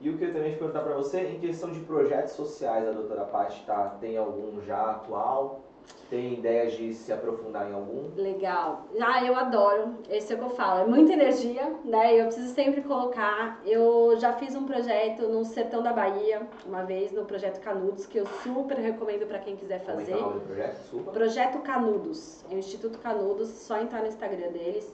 E 0.00 0.08
eu 0.08 0.16
queria 0.16 0.32
também 0.32 0.52
te 0.52 0.58
perguntar 0.58 0.80
para 0.82 0.94
você, 0.94 1.20
em 1.28 1.38
questão 1.38 1.70
de 1.70 1.80
projetos 1.80 2.32
sociais, 2.32 2.88
a 2.88 2.92
doutora 2.92 3.24
Paty 3.26 3.62
tá, 3.66 3.90
tem 4.00 4.16
algum 4.16 4.60
já 4.62 4.92
atual? 4.92 5.60
Tem 6.08 6.34
ideias 6.34 6.72
de 6.72 6.92
se 6.92 7.12
aprofundar 7.12 7.70
em 7.70 7.74
algum? 7.74 8.10
Legal. 8.16 8.86
Ah, 9.00 9.24
eu 9.24 9.36
adoro. 9.36 9.94
Esse 10.08 10.32
é 10.32 10.36
o 10.36 10.38
que 10.40 10.44
eu 10.44 10.50
falo. 10.50 10.80
É 10.80 10.84
muita 10.84 11.12
energia, 11.12 11.72
né? 11.84 12.20
Eu 12.20 12.26
preciso 12.26 12.52
sempre 12.52 12.82
colocar. 12.82 13.60
Eu 13.64 14.16
já 14.18 14.32
fiz 14.32 14.54
um 14.56 14.64
projeto 14.64 15.28
no 15.28 15.44
Sertão 15.44 15.82
da 15.82 15.92
Bahia, 15.92 16.42
uma 16.66 16.82
vez, 16.82 17.12
no 17.12 17.24
Projeto 17.24 17.60
Canudos, 17.60 18.06
que 18.06 18.18
eu 18.18 18.26
super 18.42 18.76
recomendo 18.76 19.26
para 19.26 19.38
quem 19.38 19.54
quiser 19.56 19.80
Como 19.84 20.00
é 20.00 20.04
fazer. 20.04 20.12
é 20.12 20.16
o 20.16 20.40
projeto? 20.40 20.80
Desculpa. 20.80 21.10
Projeto 21.12 21.58
Canudos, 21.60 22.44
é 22.50 22.54
o 22.54 22.58
Instituto 22.58 22.98
Canudos, 22.98 23.48
só 23.48 23.80
entrar 23.80 24.00
no 24.00 24.08
Instagram 24.08 24.50
deles. 24.50 24.92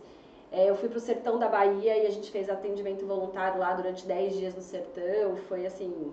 É, 0.53 0.68
eu 0.70 0.76
fui 0.76 0.88
pro 0.88 1.01
sertão 1.01 1.38
da 1.38 1.49
Bahia 1.49 1.97
e 1.97 2.07
a 2.07 2.11
gente 2.11 2.30
fez 2.30 2.49
atendimento 2.49 3.05
voluntário 3.07 3.59
lá 3.59 3.72
durante 3.74 4.07
10 4.07 4.36
dias 4.36 4.55
no 4.55 4.62
sertão. 4.62 5.36
Foi 5.49 5.66
assim, 5.66 6.12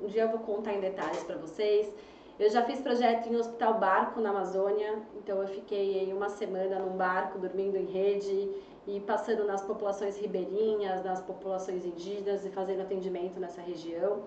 um 0.00 0.06
dia 0.06 0.22
eu 0.22 0.28
vou 0.28 0.40
contar 0.40 0.72
em 0.72 0.80
detalhes 0.80 1.22
para 1.24 1.36
vocês. 1.36 1.92
Eu 2.38 2.50
já 2.50 2.62
fiz 2.62 2.80
projeto 2.80 3.28
em 3.30 3.36
Hospital 3.36 3.78
Barco 3.78 4.20
na 4.20 4.28
Amazônia, 4.28 4.98
então 5.16 5.40
eu 5.40 5.48
fiquei 5.48 6.00
aí 6.00 6.12
uma 6.12 6.28
semana 6.28 6.78
num 6.78 6.94
barco 6.94 7.38
dormindo 7.38 7.78
em 7.78 7.86
rede 7.86 8.50
e 8.86 9.00
passando 9.00 9.44
nas 9.44 9.62
populações 9.62 10.18
ribeirinhas, 10.18 11.02
nas 11.02 11.22
populações 11.22 11.86
indígenas 11.86 12.44
e 12.44 12.50
fazendo 12.50 12.82
atendimento 12.82 13.40
nessa 13.40 13.62
região. 13.62 14.24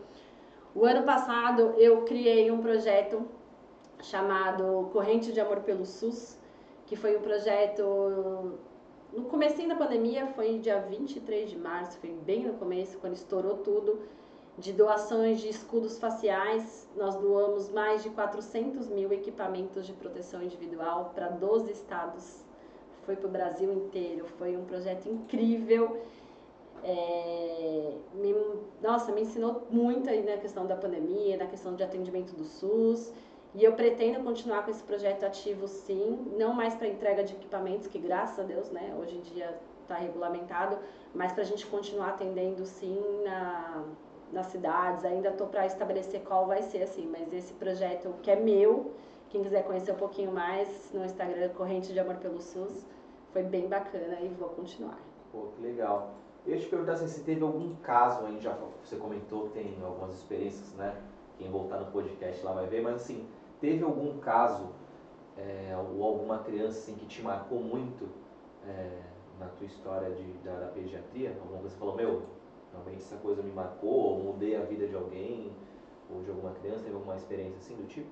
O 0.73 0.85
ano 0.85 1.03
passado 1.03 1.75
eu 1.77 2.01
criei 2.01 2.49
um 2.49 2.59
projeto 2.61 3.27
chamado 4.01 4.89
Corrente 4.91 5.31
de 5.31 5.39
Amor 5.39 5.59
pelo 5.59 5.85
SUS, 5.85 6.35
que 6.87 6.95
foi 6.95 7.15
um 7.15 7.21
projeto 7.21 8.57
no 9.13 9.25
comecinho 9.25 9.69
da 9.69 9.75
pandemia, 9.75 10.25
foi 10.27 10.57
dia 10.57 10.79
23 10.81 11.47
de 11.47 11.57
março, 11.57 11.99
foi 11.99 12.09
bem 12.11 12.43
no 12.43 12.53
começo, 12.53 12.97
quando 12.97 13.13
estourou 13.13 13.57
tudo, 13.57 13.99
de 14.59 14.73
doações 14.73 15.39
de 15.39 15.49
escudos 15.49 15.97
faciais. 15.97 16.87
Nós 16.95 17.15
doamos 17.15 17.69
mais 17.69 18.03
de 18.03 18.09
400 18.09 18.89
mil 18.89 19.11
equipamentos 19.11 19.87
de 19.87 19.93
proteção 19.93 20.43
individual 20.43 21.11
para 21.15 21.29
12 21.29 21.71
estados. 21.71 22.43
Foi 23.05 23.15
para 23.15 23.27
o 23.27 23.31
Brasil 23.31 23.71
inteiro, 23.73 24.25
foi 24.37 24.55
um 24.55 24.65
projeto 24.65 25.07
incrível. 25.07 26.01
É, 26.83 27.93
me, 28.13 28.35
nossa, 28.81 29.11
me 29.11 29.21
ensinou 29.21 29.67
muito 29.69 30.09
aí 30.09 30.23
na 30.23 30.37
questão 30.37 30.65
da 30.65 30.75
pandemia, 30.75 31.37
na 31.37 31.45
questão 31.45 31.75
de 31.75 31.83
atendimento 31.83 32.33
do 32.35 32.43
SUS. 32.43 33.11
E 33.55 33.63
eu 33.63 33.73
pretendo 33.73 34.23
continuar 34.23 34.63
com 34.63 34.69
esse 34.69 34.83
projeto 34.83 35.23
ativo 35.23 35.67
sim, 35.67 36.31
não 36.37 36.53
mais 36.53 36.75
para 36.75 36.87
entrega 36.87 37.23
de 37.23 37.33
equipamentos, 37.33 37.87
que 37.87 37.97
graças 37.97 38.37
a 38.39 38.43
Deus, 38.43 38.69
né, 38.69 38.95
hoje 38.99 39.17
em 39.17 39.21
dia 39.21 39.57
está 39.81 39.95
regulamentado, 39.95 40.77
mas 41.15 41.31
para 41.31 41.41
a 41.41 41.45
gente 41.45 41.65
continuar 41.65 42.09
atendendo 42.09 42.63
sim 42.63 43.01
na, 43.23 43.85
nas 44.31 44.47
cidades. 44.47 45.03
Ainda 45.05 45.29
estou 45.29 45.47
para 45.47 45.65
estabelecer 45.65 46.21
qual 46.21 46.45
vai 46.45 46.61
ser 46.61 46.83
assim, 46.83 47.07
mas 47.07 47.31
esse 47.33 47.53
projeto 47.53 48.13
que 48.21 48.31
é 48.31 48.35
meu, 48.35 48.93
quem 49.29 49.43
quiser 49.43 49.63
conhecer 49.63 49.91
um 49.91 49.97
pouquinho 49.97 50.31
mais 50.31 50.91
no 50.93 51.05
Instagram 51.05 51.49
Corrente 51.49 51.93
de 51.93 51.99
Amor 51.99 52.15
pelo 52.15 52.41
SUS, 52.41 52.85
foi 53.31 53.43
bem 53.43 53.67
bacana 53.67 54.19
e 54.21 54.27
vou 54.29 54.49
continuar. 54.49 54.99
Pô, 55.31 55.47
que 55.55 55.61
legal. 55.61 56.15
Eu 56.45 56.59
te 56.59 56.65
perguntar 56.67 56.93
assim, 56.93 57.07
se 57.07 57.23
teve 57.23 57.43
algum 57.43 57.75
caso, 57.75 58.25
aí 58.25 58.39
já 58.39 58.57
você 58.83 58.95
comentou 58.95 59.49
que 59.49 59.59
tem 59.59 59.77
algumas 59.83 60.15
experiências, 60.15 60.73
né? 60.73 60.95
Quem 61.37 61.49
voltar 61.49 61.79
no 61.79 61.91
podcast 61.91 62.43
lá 62.43 62.53
vai 62.53 62.67
ver, 62.67 62.81
mas 62.81 62.95
assim, 62.95 63.27
teve 63.61 63.83
algum 63.83 64.17
caso 64.19 64.69
é, 65.37 65.75
ou 65.77 66.03
alguma 66.03 66.39
criança 66.39 66.79
assim, 66.79 66.95
que 66.95 67.05
te 67.05 67.21
marcou 67.21 67.59
muito 67.59 68.09
é, 68.67 69.01
na 69.39 69.47
tua 69.47 69.67
história 69.67 70.09
de, 70.11 70.33
da, 70.39 70.59
da 70.59 70.67
pediatria? 70.67 71.29
Alguma 71.29 71.59
coisa 71.59 71.67
que 71.67 71.73
você 71.73 71.79
falou, 71.79 71.95
meu, 71.95 72.23
realmente 72.71 72.97
essa 72.97 73.17
coisa 73.17 73.41
me 73.41 73.51
marcou, 73.51 73.89
ou 73.89 74.19
mudei 74.19 74.55
a 74.55 74.61
vida 74.61 74.87
de 74.87 74.95
alguém, 74.95 75.51
ou 76.09 76.21
de 76.23 76.29
alguma 76.29 76.51
criança, 76.51 76.83
teve 76.83 76.95
alguma 76.95 77.15
experiência 77.15 77.57
assim 77.57 77.75
do 77.75 77.87
tipo? 77.87 78.09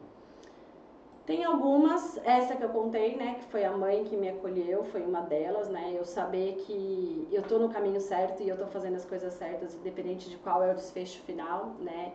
Tem 1.25 1.43
algumas, 1.43 2.17
essa 2.23 2.55
que 2.55 2.63
eu 2.63 2.69
contei, 2.69 3.17
né, 3.17 3.35
que 3.35 3.45
foi 3.51 3.65
a 3.65 3.71
mãe 3.75 4.05
que 4.05 4.15
me 4.15 4.29
acolheu, 4.29 4.85
foi 4.85 5.01
uma 5.01 5.19
delas, 5.19 5.67
né, 5.67 5.93
eu 5.93 6.05
saber 6.05 6.55
que 6.65 7.27
eu 7.29 7.43
tô 7.43 7.59
no 7.59 7.67
caminho 7.67 7.99
certo 7.99 8.41
e 8.41 8.47
eu 8.47 8.57
tô 8.57 8.65
fazendo 8.67 8.95
as 8.95 9.03
coisas 9.03 9.33
certas, 9.33 9.75
independente 9.75 10.29
de 10.29 10.37
qual 10.37 10.63
é 10.63 10.71
o 10.71 10.75
desfecho 10.75 11.21
final, 11.23 11.75
né, 11.81 12.13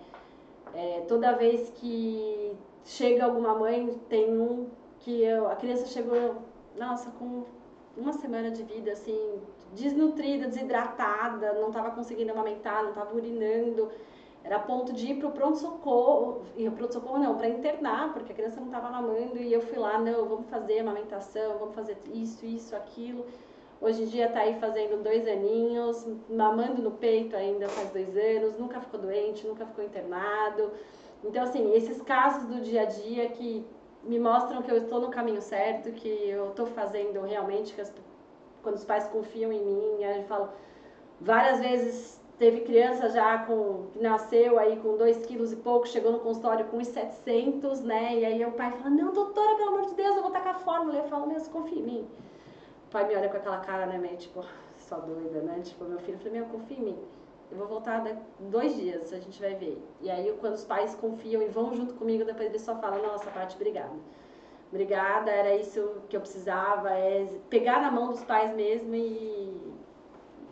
é, 0.72 1.03
toda 1.07 1.36
vez 1.36 1.68
que 1.76 2.57
chega 2.86 3.24
alguma 3.26 3.55
mãe, 3.55 4.01
tem 4.09 4.32
um 4.32 4.68
que 5.01 5.22
eu, 5.22 5.47
a 5.47 5.57
criança 5.57 5.84
chegou, 5.86 6.36
nossa, 6.74 7.11
com 7.11 7.45
uma 7.95 8.14
semana 8.14 8.51
de 8.51 8.62
vida, 8.62 8.93
assim, 8.93 9.40
desnutrida, 9.72 10.46
desidratada, 10.48 11.52
não 11.54 11.68
estava 11.68 11.90
conseguindo 11.90 12.32
amamentar, 12.32 12.82
não 12.82 12.90
estava 12.90 13.14
urinando. 13.14 13.90
Era 14.44 14.58
ponto 14.58 14.92
de 14.92 15.12
ir 15.12 15.18
para 15.18 15.28
o 15.28 15.32
pronto-socorro, 15.32 16.42
e 16.56 16.66
o 16.66 16.72
pronto-socorro 16.72 17.18
não, 17.18 17.36
para 17.36 17.48
internar, 17.48 18.12
porque 18.12 18.32
a 18.32 18.34
criança 18.34 18.58
não 18.58 18.66
estava 18.66 18.90
mamando, 18.90 19.38
e 19.38 19.52
eu 19.52 19.60
fui 19.60 19.78
lá, 19.78 19.98
não, 19.98 20.26
vamos 20.26 20.48
fazer 20.48 20.80
amamentação, 20.80 21.58
vamos 21.58 21.74
fazer 21.74 21.96
isso, 22.12 22.44
isso, 22.44 22.74
aquilo. 22.74 23.24
Hoje 23.80 24.02
em 24.02 24.06
dia 24.06 24.26
está 24.26 24.40
aí 24.40 24.54
fazendo 24.60 25.02
dois 25.02 25.26
aninhos, 25.26 26.06
mamando 26.28 26.82
no 26.82 26.92
peito 26.92 27.36
ainda 27.36 27.68
faz 27.68 27.90
dois 27.90 28.16
anos, 28.16 28.56
nunca 28.56 28.80
ficou 28.80 29.00
doente, 29.00 29.46
nunca 29.46 29.66
ficou 29.66 29.84
internado. 29.84 30.70
Então, 31.24 31.42
assim, 31.42 31.72
esses 31.74 32.00
casos 32.02 32.44
do 32.44 32.60
dia 32.60 32.82
a 32.82 32.84
dia 32.84 33.28
que 33.30 33.64
me 34.04 34.18
mostram 34.18 34.62
que 34.62 34.70
eu 34.70 34.78
estou 34.78 35.00
no 35.00 35.10
caminho 35.10 35.40
certo, 35.40 35.92
que 35.92 36.08
eu 36.08 36.50
estou 36.50 36.66
fazendo 36.66 37.20
realmente, 37.22 37.74
que 37.74 37.80
as, 37.80 37.92
quando 38.62 38.76
os 38.76 38.84
pais 38.84 39.06
confiam 39.08 39.52
em 39.52 39.64
mim, 39.64 40.04
a 40.04 40.12
gente 40.14 40.28
fala, 40.28 40.54
várias 41.20 41.60
vezes 41.60 42.20
teve 42.38 42.62
criança 42.62 43.08
já 43.08 43.38
com, 43.38 43.86
que 43.92 44.00
nasceu 44.00 44.58
aí 44.58 44.76
com 44.80 44.96
2 44.96 45.26
quilos 45.26 45.52
e 45.52 45.56
pouco, 45.56 45.86
chegou 45.86 46.12
no 46.12 46.20
consultório 46.20 46.64
com 46.66 46.78
uns 46.78 46.88
700, 46.88 47.80
né, 47.82 48.18
e 48.18 48.24
aí 48.24 48.44
o 48.44 48.52
pai 48.52 48.72
fala, 48.72 48.90
não, 48.90 49.12
doutora, 49.12 49.56
pelo 49.56 49.68
amor 49.76 49.86
de 49.86 49.94
Deus, 49.94 50.16
eu 50.16 50.22
vou 50.22 50.30
tacar 50.30 50.56
a 50.56 50.58
fórmula, 50.58 50.98
eu 50.98 51.04
falo, 51.04 51.26
mesmo, 51.26 51.52
confia 51.52 51.78
em 51.78 51.82
mim. 51.82 52.08
O 52.88 52.90
pai 52.90 53.06
me 53.06 53.16
olha 53.16 53.28
com 53.28 53.36
aquela 53.36 53.58
cara, 53.58 53.86
né, 53.86 53.98
meio 53.98 54.16
tipo, 54.16 54.44
só 54.78 54.96
doida, 54.96 55.40
né, 55.40 55.60
tipo, 55.62 55.84
meu 55.84 55.98
filho, 56.00 56.16
eu 56.16 56.18
falei, 56.18 56.40
meu, 56.40 56.48
confia 56.48 56.76
em 56.76 56.82
mim. 56.82 56.98
Eu 57.50 57.58
vou 57.58 57.66
voltar 57.66 58.02
daqui 58.02 58.22
dois 58.40 58.74
dias, 58.74 59.12
a 59.12 59.18
gente 59.18 59.38
vai 59.38 59.54
ver. 59.54 59.78
E 60.00 60.10
aí, 60.10 60.34
quando 60.40 60.54
os 60.54 60.64
pais 60.64 60.94
confiam 60.94 61.42
e 61.42 61.48
vão 61.48 61.74
junto 61.74 61.92
comigo, 61.94 62.24
depois 62.24 62.48
eles 62.48 62.62
só 62.62 62.74
falam, 62.76 63.02
nossa, 63.02 63.30
parte, 63.30 63.56
obrigada. 63.56 63.92
Obrigada, 64.72 65.30
era 65.30 65.54
isso 65.54 65.96
que 66.08 66.16
eu 66.16 66.20
precisava, 66.22 66.90
é 66.90 67.28
pegar 67.50 67.82
na 67.82 67.90
mão 67.90 68.08
dos 68.08 68.24
pais 68.24 68.56
mesmo 68.56 68.94
e 68.94 69.74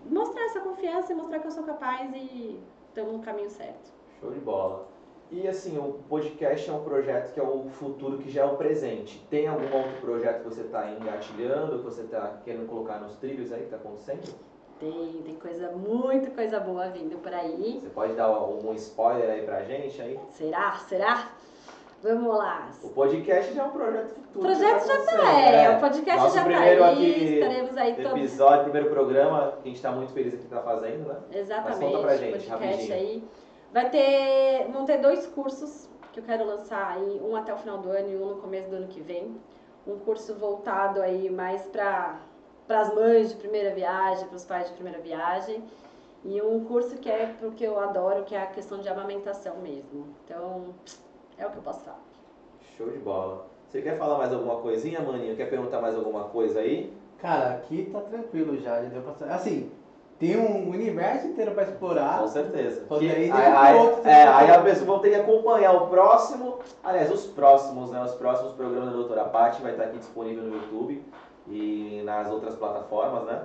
mostrar 0.05 0.45
essa 0.45 0.61
confiança 0.61 1.11
e 1.11 1.17
mostrar 1.17 1.39
que 1.39 1.47
eu 1.47 1.51
sou 1.51 1.65
capaz 1.65 2.15
e 2.15 2.61
estamos 2.89 3.15
no 3.15 3.21
caminho 3.21 3.49
certo. 3.49 3.91
Show 4.21 4.31
de 4.31 4.41
bola. 4.41 4.87
E 5.31 5.49
assim, 5.49 5.79
o 5.79 5.95
podcast 6.07 6.69
é 6.69 6.73
um 6.73 6.85
projeto 6.85 7.33
que 7.33 7.41
é 7.41 7.43
o 7.43 7.71
futuro, 7.71 8.19
que 8.19 8.31
já 8.31 8.43
é 8.43 8.45
o 8.45 8.57
presente. 8.57 9.25
Tem 9.31 9.47
algum 9.49 9.75
outro 9.75 9.99
projeto 10.03 10.43
que 10.43 10.49
você 10.51 10.63
está 10.63 10.91
engatilhando, 10.91 11.79
que 11.79 11.85
você 11.85 12.03
está 12.03 12.41
querendo 12.45 12.69
colocar 12.69 12.99
nos 12.99 13.17
trilhos 13.17 13.51
aí, 13.51 13.61
que 13.61 13.65
está 13.67 13.77
acontecendo? 13.77 14.35
Tem, 14.79 15.23
tem 15.25 15.35
coisa, 15.37 15.71
muita 15.73 16.31
coisa 16.31 16.61
boa 16.61 16.89
vindo 16.89 17.17
por 17.23 17.33
aí. 17.33 17.81
Você 17.81 17.89
pode 17.89 18.15
dar 18.15 18.25
algum 18.25 18.75
spoiler 18.75 19.31
aí 19.31 19.47
pra 19.47 19.63
gente 19.63 20.03
aí? 20.03 20.19
Será? 20.31 20.73
Será? 20.73 21.31
Vamos 22.03 22.35
lá. 22.35 22.71
O 22.83 22.89
podcast 22.89 23.53
já 23.53 23.63
é 23.63 23.67
um 23.67 23.71
projeto 23.71 24.09
futuro. 24.15 24.39
O 24.39 24.43
projeto 24.43 24.87
já 24.87 25.05
tá 25.05 25.19
tá, 25.19 25.41
é, 25.41 25.77
o 25.77 25.81
podcast 25.81 26.23
Nosso 26.23 26.35
já 26.35 26.43
tá 26.43 26.49
primeiro 26.49 26.85
aí, 26.85 26.93
aqui, 26.93 27.35
estaremos 27.35 27.77
aí 27.77 27.95
todos. 27.95 28.13
episódio, 28.13 28.65
primeiro 28.65 28.91
programa, 28.91 29.53
que 29.63 29.69
a 29.69 29.73
gente 29.73 29.83
tá 29.83 29.93
muito 29.93 30.13
feliz 30.13 30.33
aqui 30.33 30.43
que 30.45 30.49
tá 30.49 30.63
fazendo, 30.63 31.09
né? 31.09 31.17
Exatamente. 31.33 31.83
Mas 31.83 31.91
conta 31.93 31.99
pra 32.03 32.17
gente, 32.17 32.33
podcast 32.33 32.51
rapidinho. 32.51 32.95
aí. 32.95 33.25
Vai 33.73 33.91
ter, 33.91 34.69
vão 34.73 34.85
ter 34.87 34.99
dois 34.99 35.27
cursos 35.27 35.89
que 36.13 36.21
eu 36.21 36.25
quero 36.25 36.45
lançar 36.45 36.97
aí, 36.97 37.21
um 37.23 37.37
até 37.37 37.53
o 37.53 37.59
final 37.59 37.79
do 37.79 37.91
ano 37.91 38.11
e 38.11 38.17
um 38.17 38.31
no 38.31 38.37
começo 38.37 38.69
do 38.71 38.77
ano 38.77 38.89
que 38.89 39.01
vem. 39.01 39.37
Um 39.87 39.99
curso 39.99 40.35
voltado 40.35 41.03
aí 41.03 41.31
mais 41.31 41.63
para 41.67 42.19
para 42.67 42.83
as 42.83 42.95
mães 42.95 43.31
de 43.31 43.35
primeira 43.35 43.75
viagem, 43.75 44.29
para 44.29 44.37
os 44.37 44.45
pais 44.45 44.69
de 44.69 44.75
primeira 44.75 45.01
viagem. 45.01 45.65
E 46.25 46.41
um 46.41 46.65
curso 46.65 46.97
que 46.99 47.11
é 47.11 47.27
pro 47.27 47.51
que 47.51 47.65
eu 47.65 47.81
adoro, 47.81 48.23
que 48.25 48.35
é 48.35 48.43
a 48.43 48.47
questão 48.47 48.79
de 48.79 48.89
amamentação 48.89 49.57
mesmo. 49.57 50.07
Então, 50.25 50.67
é 51.41 51.47
o 51.47 51.51
que 51.51 51.57
eu 51.57 51.63
posso 51.63 51.81
falar. 51.81 52.01
Show 52.77 52.89
de 52.91 52.99
bola. 52.99 53.47
Você 53.69 53.83
quer 53.83 53.99
falar 53.99 54.19
mais 54.19 54.33
alguma 54.33 54.57
coisinha, 54.57 55.01
maninho? 55.01 55.37
Quer 55.37 55.49
perguntar 55.49 55.81
mais 55.81 55.95
alguma 55.95 56.25
coisa 56.25 56.61
aí? 56.61 56.93
Cara, 57.19 57.51
aqui 57.51 57.89
tá 57.93 58.01
tranquilo 58.01 58.57
já, 58.59 58.83
já 58.83 58.89
deu 58.89 59.03
pra... 59.03 59.35
Assim, 59.35 59.71
tem 60.19 60.37
um 60.37 60.69
universo 60.71 61.29
inteiro 61.29 61.53
pra 61.53 61.63
explorar. 61.65 62.21
Com 62.21 62.27
certeza. 62.29 62.85
Só 62.89 62.99
Que- 62.99 63.11
aí 63.11 63.31
aí, 63.31 63.77
outros 63.77 64.07
aí, 64.07 64.13
é, 64.13 64.27
aí 64.27 64.51
a 64.51 64.61
pessoa 64.63 64.99
vai 64.99 65.01
ter 65.01 65.11
que 65.11 65.21
acompanhar 65.21 65.73
o 65.75 65.87
próximo, 65.89 66.59
aliás, 66.83 67.11
os 67.13 67.27
próximos, 67.27 67.91
né? 67.91 68.03
Os 68.03 68.15
próximos 68.15 68.53
programas 68.53 68.91
da 68.91 68.97
doutora 68.97 69.25
Paty 69.25 69.63
vai 69.63 69.73
estar 69.73 69.85
aqui 69.85 69.99
disponível 69.99 70.43
no 70.45 70.57
YouTube 70.57 71.03
e 71.47 72.03
nas 72.05 72.31
outras 72.31 72.55
plataformas, 72.57 73.25
né? 73.25 73.45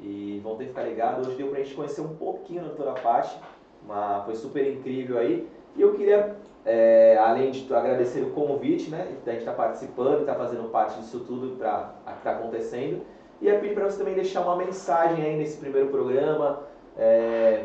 E 0.00 0.40
vão 0.42 0.56
ter 0.56 0.64
que 0.64 0.70
ficar 0.70 0.82
ligados. 0.82 1.26
Hoje 1.28 1.36
deu 1.36 1.48
pra 1.48 1.60
gente 1.60 1.74
conhecer 1.74 2.00
um 2.00 2.16
pouquinho 2.16 2.62
da 2.62 2.68
doutora 2.68 2.92
Paty, 3.00 3.38
uma, 3.84 4.22
foi 4.24 4.34
super 4.34 4.66
incrível 4.72 5.18
aí. 5.18 5.48
E 5.76 5.82
eu 5.82 5.94
queria, 5.94 6.36
é, 6.64 7.16
além 7.18 7.50
de 7.50 7.72
agradecer 7.74 8.22
o 8.22 8.30
convite, 8.30 8.90
né? 8.90 9.16
Da 9.24 9.32
gente 9.32 9.40
estar 9.40 9.54
participando 9.54 10.18
e 10.18 10.20
estar 10.20 10.34
fazendo 10.34 10.68
parte 10.70 10.98
disso 11.00 11.20
tudo 11.20 11.56
pra, 11.56 11.94
que 12.04 12.18
está 12.18 12.32
acontecendo. 12.32 13.02
E 13.40 13.46
ia 13.46 13.58
pedir 13.58 13.74
para 13.74 13.84
você 13.84 13.98
também 13.98 14.14
deixar 14.14 14.42
uma 14.42 14.56
mensagem 14.56 15.24
aí 15.24 15.36
nesse 15.36 15.56
primeiro 15.58 15.88
programa 15.88 16.60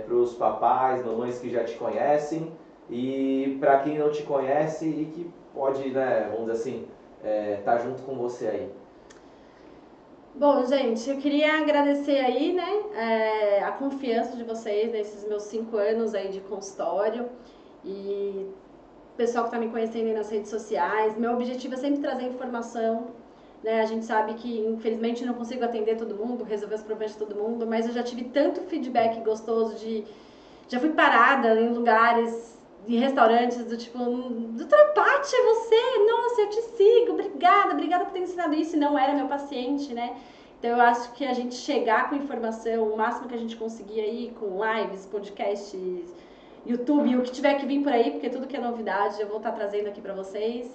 para 0.06 0.16
os 0.16 0.34
papais, 0.36 1.06
mamães 1.06 1.40
que 1.40 1.50
já 1.50 1.64
te 1.64 1.76
conhecem 1.76 2.54
e 2.90 3.58
para 3.60 3.80
quem 3.80 3.98
não 3.98 4.10
te 4.10 4.24
conhece 4.24 4.88
e 4.88 5.06
que 5.06 5.30
pode, 5.54 5.90
né, 5.90 6.30
vamos 6.32 6.52
dizer 6.52 6.62
assim, 6.62 6.88
estar 7.58 7.80
junto 7.80 8.02
com 8.04 8.16
você 8.16 8.48
aí. 8.48 8.72
Bom, 10.36 10.66
gente, 10.66 11.10
eu 11.10 11.18
queria 11.18 11.62
agradecer 11.62 12.20
aí, 12.20 12.54
né, 12.54 12.84
é, 12.94 13.64
a 13.64 13.72
confiança 13.72 14.38
de 14.38 14.44
vocês 14.44 14.92
nesses 14.92 15.28
meus 15.28 15.44
cinco 15.44 15.78
anos 15.78 16.14
aí 16.14 16.30
de 16.30 16.42
consultório 16.42 17.28
e 17.84 18.48
pessoal 19.18 19.46
que 19.46 19.50
está 19.50 19.60
me 19.60 19.72
conhecendo 19.72 20.08
aí 20.08 20.14
nas 20.14 20.30
redes 20.30 20.50
sociais. 20.50 21.18
Meu 21.18 21.34
objetivo 21.34 21.74
é 21.74 21.78
sempre 21.78 22.02
trazer 22.02 22.28
informação, 22.28 23.08
né? 23.64 23.82
A 23.82 23.86
gente 23.86 24.06
sabe 24.06 24.34
que 24.36 24.60
infelizmente 24.60 25.26
não 25.26 25.34
consigo 25.34 25.64
atender 25.64 25.98
todo 25.98 26.16
mundo, 26.16 26.44
resolver 26.44 26.76
os 26.76 26.84
problemas 26.84 27.14
de 27.14 27.20
todo 27.20 27.36
mundo, 27.36 27.66
mas 27.66 27.88
eu 27.88 27.94
já 27.94 28.04
tive 28.04 28.26
tanto 28.26 28.62
feedback 28.62 29.24
gostoso 29.24 29.76
de 29.76 30.04
já 30.68 30.80
fui 30.80 30.90
parada 30.90 31.60
em 31.60 31.74
lugares 31.74 32.56
em 32.88 32.98
restaurantes 32.98 33.64
do 33.66 33.78
tipo, 33.78 33.98
doutora 33.98 34.86
Paty, 34.94 35.36
é 35.36 35.44
você? 35.44 36.06
Nossa, 36.08 36.42
eu 36.42 36.50
te 36.50 36.62
sigo, 36.62 37.14
obrigada, 37.14 37.74
obrigada 37.74 38.06
por 38.06 38.14
ter 38.14 38.20
ensinado 38.20 38.54
isso, 38.54 38.76
e 38.76 38.80
não 38.80 38.98
era 38.98 39.14
meu 39.14 39.28
paciente, 39.28 39.94
né? 39.94 40.16
Então 40.60 40.72
eu 40.72 40.82
acho 40.82 41.12
que 41.14 41.26
a 41.26 41.34
gente 41.34 41.56
chegar 41.56 42.10
com 42.10 42.16
informação, 42.16 42.92
o 42.92 42.98
máximo 42.98 43.28
que 43.28 43.36
a 43.36 43.40
gente 43.40 43.56
conseguir 43.56 44.02
aí, 44.02 44.34
com 44.40 44.60
lives, 44.64 45.06
podcasts, 45.06 46.14
YouTube, 46.66 47.18
o 47.18 47.22
que 47.22 47.32
tiver 47.32 47.56
que 47.56 47.66
vir 47.66 47.84
por 47.84 47.92
aí, 47.92 48.12
porque 48.12 48.30
tudo 48.30 48.48
que 48.48 48.56
é 48.58 48.60
novidade 48.60 49.22
eu 49.22 49.28
vou 49.28 49.38
estar 49.38 49.52
trazendo 49.52 49.88
aqui 49.88 50.02
pra 50.02 50.14
vocês. 50.14 50.72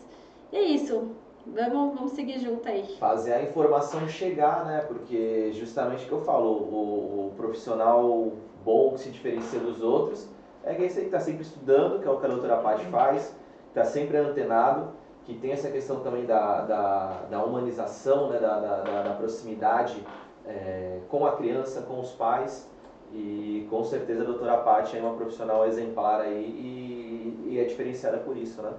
E 0.52 0.56
é 0.56 0.62
isso, 0.62 1.10
vamos, 1.46 1.94
vamos 1.94 2.12
seguir 2.12 2.38
junto 2.38 2.68
aí. 2.68 2.96
Fazer 2.98 3.32
a 3.34 3.42
informação 3.42 4.06
chegar, 4.08 4.64
né? 4.64 4.84
Porque 4.86 5.50
justamente 5.52 6.04
o 6.04 6.08
que 6.08 6.12
eu 6.12 6.20
falo, 6.22 6.48
o, 6.50 7.26
o 7.28 7.32
profissional 7.36 8.32
bom 8.64 8.92
que 8.92 9.00
se 9.00 9.10
diferencia 9.10 9.58
dos 9.58 9.82
outros 9.82 10.28
é 10.64 10.74
que 10.74 10.82
esse 10.84 10.98
aí 10.98 11.04
que 11.04 11.08
está 11.14 11.20
sempre 11.20 11.42
estudando, 11.42 12.00
que 12.00 12.06
é 12.06 12.10
o 12.10 12.18
que 12.20 12.26
a 12.26 12.28
doutora 12.28 12.56
Paty 12.58 12.84
faz, 12.86 13.34
está 13.68 13.84
sempre 13.84 14.16
antenado, 14.18 14.90
que 15.24 15.34
tem 15.34 15.52
essa 15.52 15.70
questão 15.70 16.00
também 16.00 16.24
da, 16.26 16.60
da, 16.62 17.06
da 17.30 17.44
humanização, 17.44 18.28
né? 18.30 18.38
da, 18.38 18.58
da, 18.60 18.76
da- 18.82 19.02
da 19.02 19.14
proximidade 19.14 20.04
é, 20.46 20.98
com 21.08 21.26
a 21.26 21.32
criança, 21.36 21.82
com 21.82 21.98
os 22.00 22.10
pais. 22.12 22.69
E 23.12 23.66
com 23.68 23.82
certeza 23.84 24.22
a 24.22 24.26
doutora 24.26 24.58
Paty 24.58 24.96
é 24.96 25.00
uma 25.00 25.14
profissional 25.14 25.66
exemplar 25.66 26.20
aí 26.20 26.44
e, 26.44 27.48
e 27.50 27.58
é 27.58 27.64
diferenciada 27.64 28.18
por 28.18 28.36
isso, 28.36 28.62
né? 28.62 28.72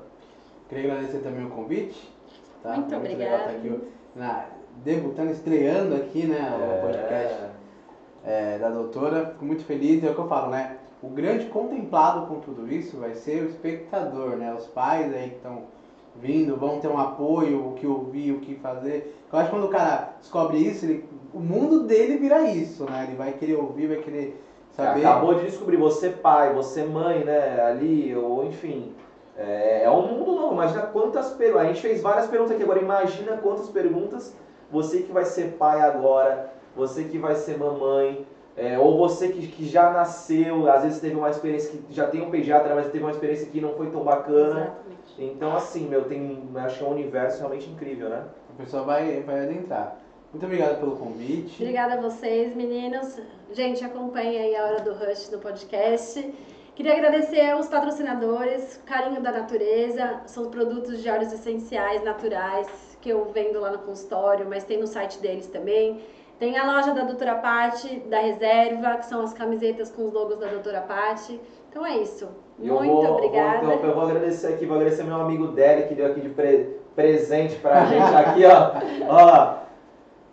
Queria 0.70 0.92
agradecer 0.92 1.20
também 1.20 1.46
o 1.46 1.50
convite. 1.50 2.10
Tá? 2.64 2.76
Muito 2.76 2.90
legal 2.90 3.00
obrigada. 3.00 3.36
estar 3.38 3.52
aqui, 3.52 3.82
na, 4.16 4.46
debutando, 4.84 5.32
estreando 5.32 5.96
aqui, 5.96 6.26
né, 6.28 6.40
o 6.56 6.86
podcast 6.86 7.44
é, 8.24 8.58
da 8.58 8.70
doutora. 8.70 9.32
Fico 9.32 9.46
muito 9.46 9.66
feliz. 9.66 10.04
É 10.04 10.12
o 10.12 10.14
que 10.14 10.20
eu 10.22 10.28
falo, 10.28 10.52
né? 10.52 10.78
O 11.02 11.10
grande 11.10 11.48
contemplado 11.48 12.28
com 12.28 12.40
tudo 12.40 12.72
isso 12.72 12.98
vai 12.98 13.16
ser 13.16 13.44
o 13.44 13.50
espectador, 13.50 14.38
né? 14.38 14.54
Os 14.54 14.68
pais 14.68 15.14
aí 15.14 15.30
que 15.32 15.36
estão 15.38 15.64
vindo, 16.16 16.56
vão 16.56 16.80
ter 16.80 16.88
um 16.88 16.98
apoio, 16.98 17.68
o 17.70 17.74
que 17.74 17.88
ouvir, 17.88 18.32
o 18.32 18.40
que 18.40 18.56
fazer. 18.56 19.18
Eu 19.32 19.40
acho 19.40 19.50
que 19.50 19.56
quando 19.56 19.66
o 19.66 19.72
cara 19.72 20.14
descobre 20.20 20.58
isso, 20.58 20.86
ele- 20.86 21.06
o 21.34 21.40
mundo 21.40 21.84
dele 21.84 22.18
vira 22.18 22.42
isso, 22.44 22.86
né? 22.86 23.06
Ele 23.08 23.16
vai 23.16 23.34
querer 23.34 23.56
ouvir, 23.56 23.88
vai 23.88 23.98
querer 23.98 24.42
saber. 24.72 25.06
Acabou 25.06 25.36
de 25.36 25.46
descobrir, 25.46 25.78
você 25.78 26.10
pai, 26.10 26.54
você 26.54 26.84
mãe, 26.84 27.24
né, 27.24 27.62
ali, 27.62 28.16
ou 28.16 28.46
enfim. 28.46 28.94
É, 29.38 29.84
é 29.84 29.90
um 29.90 30.08
mundo 30.08 30.34
novo, 30.34 30.54
imagina 30.54 30.84
quantas 30.84 31.30
perguntas. 31.32 31.64
A 31.64 31.68
gente 31.68 31.82
fez 31.82 32.02
várias 32.02 32.28
perguntas 32.28 32.54
aqui, 32.54 32.64
agora 32.64 32.82
imagina 32.82 33.38
quantas 33.38 33.70
perguntas 33.70 34.36
você 34.70 35.02
que 35.02 35.12
vai 35.12 35.26
ser 35.26 35.54
pai 35.58 35.82
agora, 35.82 36.54
você 36.76 37.04
que 37.04 37.18
vai 37.18 37.36
ser 37.36 37.58
mamãe, 37.58 38.26
é, 38.56 38.78
ou 38.78 38.98
você 38.98 39.30
que, 39.30 39.48
que 39.48 39.66
já 39.66 39.92
nasceu, 39.92 40.70
às 40.70 40.84
vezes 40.84 41.00
teve 41.00 41.16
uma 41.16 41.30
experiência 41.30 41.72
que 41.72 41.94
já 41.94 42.08
tem 42.08 42.22
um 42.22 42.30
pediatra, 42.30 42.76
mas 42.76 42.88
teve 42.88 43.04
uma 43.04 43.12
experiência 43.12 43.48
que 43.48 43.62
não 43.62 43.74
foi 43.74 43.90
tão 43.90 44.04
bacana. 44.04 44.60
Exatamente. 44.60 44.82
Então 45.18 45.56
assim, 45.56 45.88
meu, 45.88 46.04
tem, 46.06 46.50
acho 46.56 46.78
que 46.78 46.84
é 46.84 46.88
um 46.88 46.92
universo 46.92 47.40
realmente 47.40 47.70
incrível, 47.70 48.10
né? 48.10 48.24
A 48.54 48.62
pessoa 48.62 48.84
vai, 48.84 49.22
vai 49.22 49.46
adentrar. 49.46 49.98
Muito 50.32 50.46
obrigado 50.46 50.80
pelo 50.80 50.96
convite. 50.96 51.62
Obrigada 51.62 51.96
a 51.96 51.98
vocês, 52.02 52.56
meninos. 52.56 53.20
Gente, 53.52 53.84
acompanhe 53.84 54.38
aí 54.38 54.56
a 54.56 54.64
Hora 54.66 54.80
do 54.82 54.94
Rush 54.94 55.30
no 55.30 55.40
podcast. 55.40 56.34
Queria 56.74 56.94
agradecer 56.94 57.50
aos 57.52 57.68
patrocinadores, 57.68 58.82
Carinho 58.86 59.22
da 59.22 59.32
Natureza, 59.32 60.22
são 60.26 60.50
produtos 60.50 61.04
de 61.04 61.10
óleos 61.10 61.34
essenciais 61.34 62.02
naturais 62.04 62.98
que 63.02 63.10
eu 63.10 63.26
vendo 63.34 63.60
lá 63.60 63.72
no 63.72 63.80
consultório, 63.80 64.46
mas 64.48 64.64
tem 64.64 64.80
no 64.80 64.88
site 64.88 65.20
deles 65.20 65.48
também. 65.48 66.00
Tem 66.40 66.58
a 66.58 66.64
loja 66.66 66.94
da 66.94 67.04
Doutora 67.04 67.36
Pati, 67.36 68.00
da 68.10 68.20
Reserva, 68.20 68.96
que 68.98 69.06
são 69.06 69.22
as 69.22 69.34
camisetas 69.34 69.92
com 69.92 70.06
os 70.08 70.14
logos 70.14 70.40
da 70.40 70.48
Doutora 70.48 70.82
Pati. 70.82 71.40
Então 71.70 71.86
é 71.86 71.98
isso. 71.98 72.28
Eu 72.60 72.76
Muito 72.76 72.92
vou, 72.92 73.06
obrigada. 73.18 73.66
Vou, 73.66 73.76
eu 73.76 73.94
vou 73.94 74.04
agradecer 74.04 74.48
aqui, 74.54 74.66
vou 74.66 74.78
agradecer 74.78 75.04
meu 75.04 75.20
amigo 75.20 75.50
Derek, 75.50 75.90
que 75.90 75.96
deu 75.96 76.06
aqui 76.08 76.22
de 76.22 76.30
pre- 76.30 76.78
presente 76.96 77.56
pra 77.58 77.86
gente 77.86 78.16
aqui, 78.16 78.44
ó. 78.46 78.72
ó. 79.12 79.71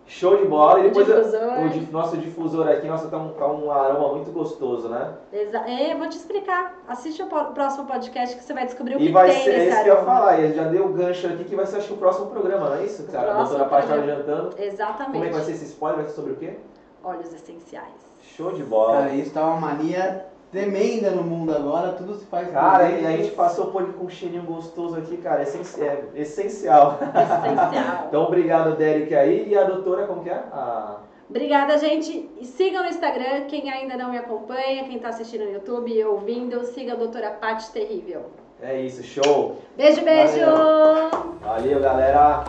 Show 0.08 0.36
de 0.38 0.46
bola. 0.46 0.80
E 0.80 0.84
depois 0.84 1.06
Difusor. 1.06 1.88
o 1.88 1.92
nosso 1.92 2.16
difusor 2.16 2.66
aqui, 2.68 2.86
nossa, 2.88 3.08
tá 3.08 3.18
um, 3.18 3.28
tá 3.34 3.46
um 3.46 3.70
aroma 3.70 4.14
muito 4.14 4.32
gostoso, 4.32 4.88
né? 4.88 5.12
Exa 5.32 5.58
é, 5.68 5.94
vou 5.94 6.08
te 6.08 6.16
explicar. 6.16 6.78
Assiste 6.88 7.22
o 7.22 7.26
próximo 7.26 7.86
podcast 7.86 8.34
que 8.34 8.42
você 8.42 8.54
vai 8.54 8.64
descobrir 8.64 8.96
o 8.96 9.00
E 9.00 9.06
que 9.08 9.12
vai 9.12 9.28
tem 9.30 9.44
ser, 9.44 9.50
nesse 9.52 9.68
esse 9.68 9.82
que 9.82 9.88
eu 9.88 9.94
ia 9.94 10.00
aroma. 10.00 10.14
falar, 10.14 10.40
ele 10.40 10.54
já 10.54 10.64
deu 10.64 10.86
o 10.86 10.92
gancho 10.94 11.26
aqui 11.26 11.44
que 11.44 11.54
vai 11.54 11.66
ser 11.66 11.76
acho 11.76 11.88
que 11.88 11.92
o 11.94 11.98
próximo 11.98 12.26
programa, 12.30 12.70
não 12.70 12.76
é 12.76 12.84
isso? 12.84 13.04
Que 13.04 13.14
a 13.16 13.20
doutora 13.20 13.64
estava 13.64 13.68
programa. 13.68 14.02
adiantando. 14.12 14.50
Exatamente. 14.58 15.12
Como 15.12 15.24
é 15.24 15.28
que 15.28 15.34
vai 15.34 15.44
ser 15.44 15.52
esse 15.52 15.64
spoiler? 15.66 15.98
Vai 15.98 16.06
ser 16.08 16.14
sobre 16.16 16.32
o 16.32 16.36
quê? 16.36 16.56
Óleos 17.04 17.32
essenciais. 17.32 18.08
Show 18.34 18.52
de 18.52 18.62
bola. 18.62 18.92
Cara, 19.02 19.10
isso 19.14 19.32
tá 19.34 19.44
uma 19.44 19.56
mania 19.60 20.26
tremenda 20.50 21.10
no 21.10 21.22
mundo 21.22 21.54
agora, 21.54 21.92
tudo 21.92 22.14
se 22.14 22.24
faz 22.26 22.50
Cara, 22.50 22.90
e 22.90 23.06
a 23.06 23.10
gente 23.12 23.30
passou 23.32 23.66
por 23.66 23.82
ele 23.82 23.92
com 23.92 24.04
um 24.04 24.10
cheirinho 24.10 24.42
gostoso 24.44 24.96
aqui, 24.96 25.16
cara, 25.18 25.40
é, 25.40 25.42
essenci- 25.42 25.82
é 25.82 26.04
essencial. 26.14 26.98
Essencial. 27.02 28.04
Então, 28.08 28.22
obrigado, 28.22 28.76
Derek, 28.76 29.14
aí. 29.14 29.48
E 29.48 29.56
a 29.56 29.64
doutora, 29.64 30.06
como 30.06 30.22
que 30.22 30.30
é? 30.30 30.42
A... 30.52 30.96
Obrigada, 31.28 31.76
gente. 31.76 32.30
Sigam 32.42 32.82
no 32.82 32.88
Instagram. 32.88 33.42
Quem 33.48 33.70
ainda 33.70 33.96
não 33.96 34.10
me 34.10 34.16
acompanha, 34.16 34.84
quem 34.84 34.98
tá 34.98 35.08
assistindo 35.08 35.44
no 35.44 35.52
YouTube 35.52 35.92
e 35.92 36.02
ouvindo, 36.02 36.64
siga 36.64 36.94
a 36.94 36.96
doutora 36.96 37.30
Paty 37.32 37.70
Terrível. 37.70 38.22
É 38.62 38.80
isso, 38.80 39.02
show. 39.04 39.56
Beijo, 39.76 40.02
beijo! 40.02 40.40
Valeu, 41.42 41.80
galera. 41.80 42.44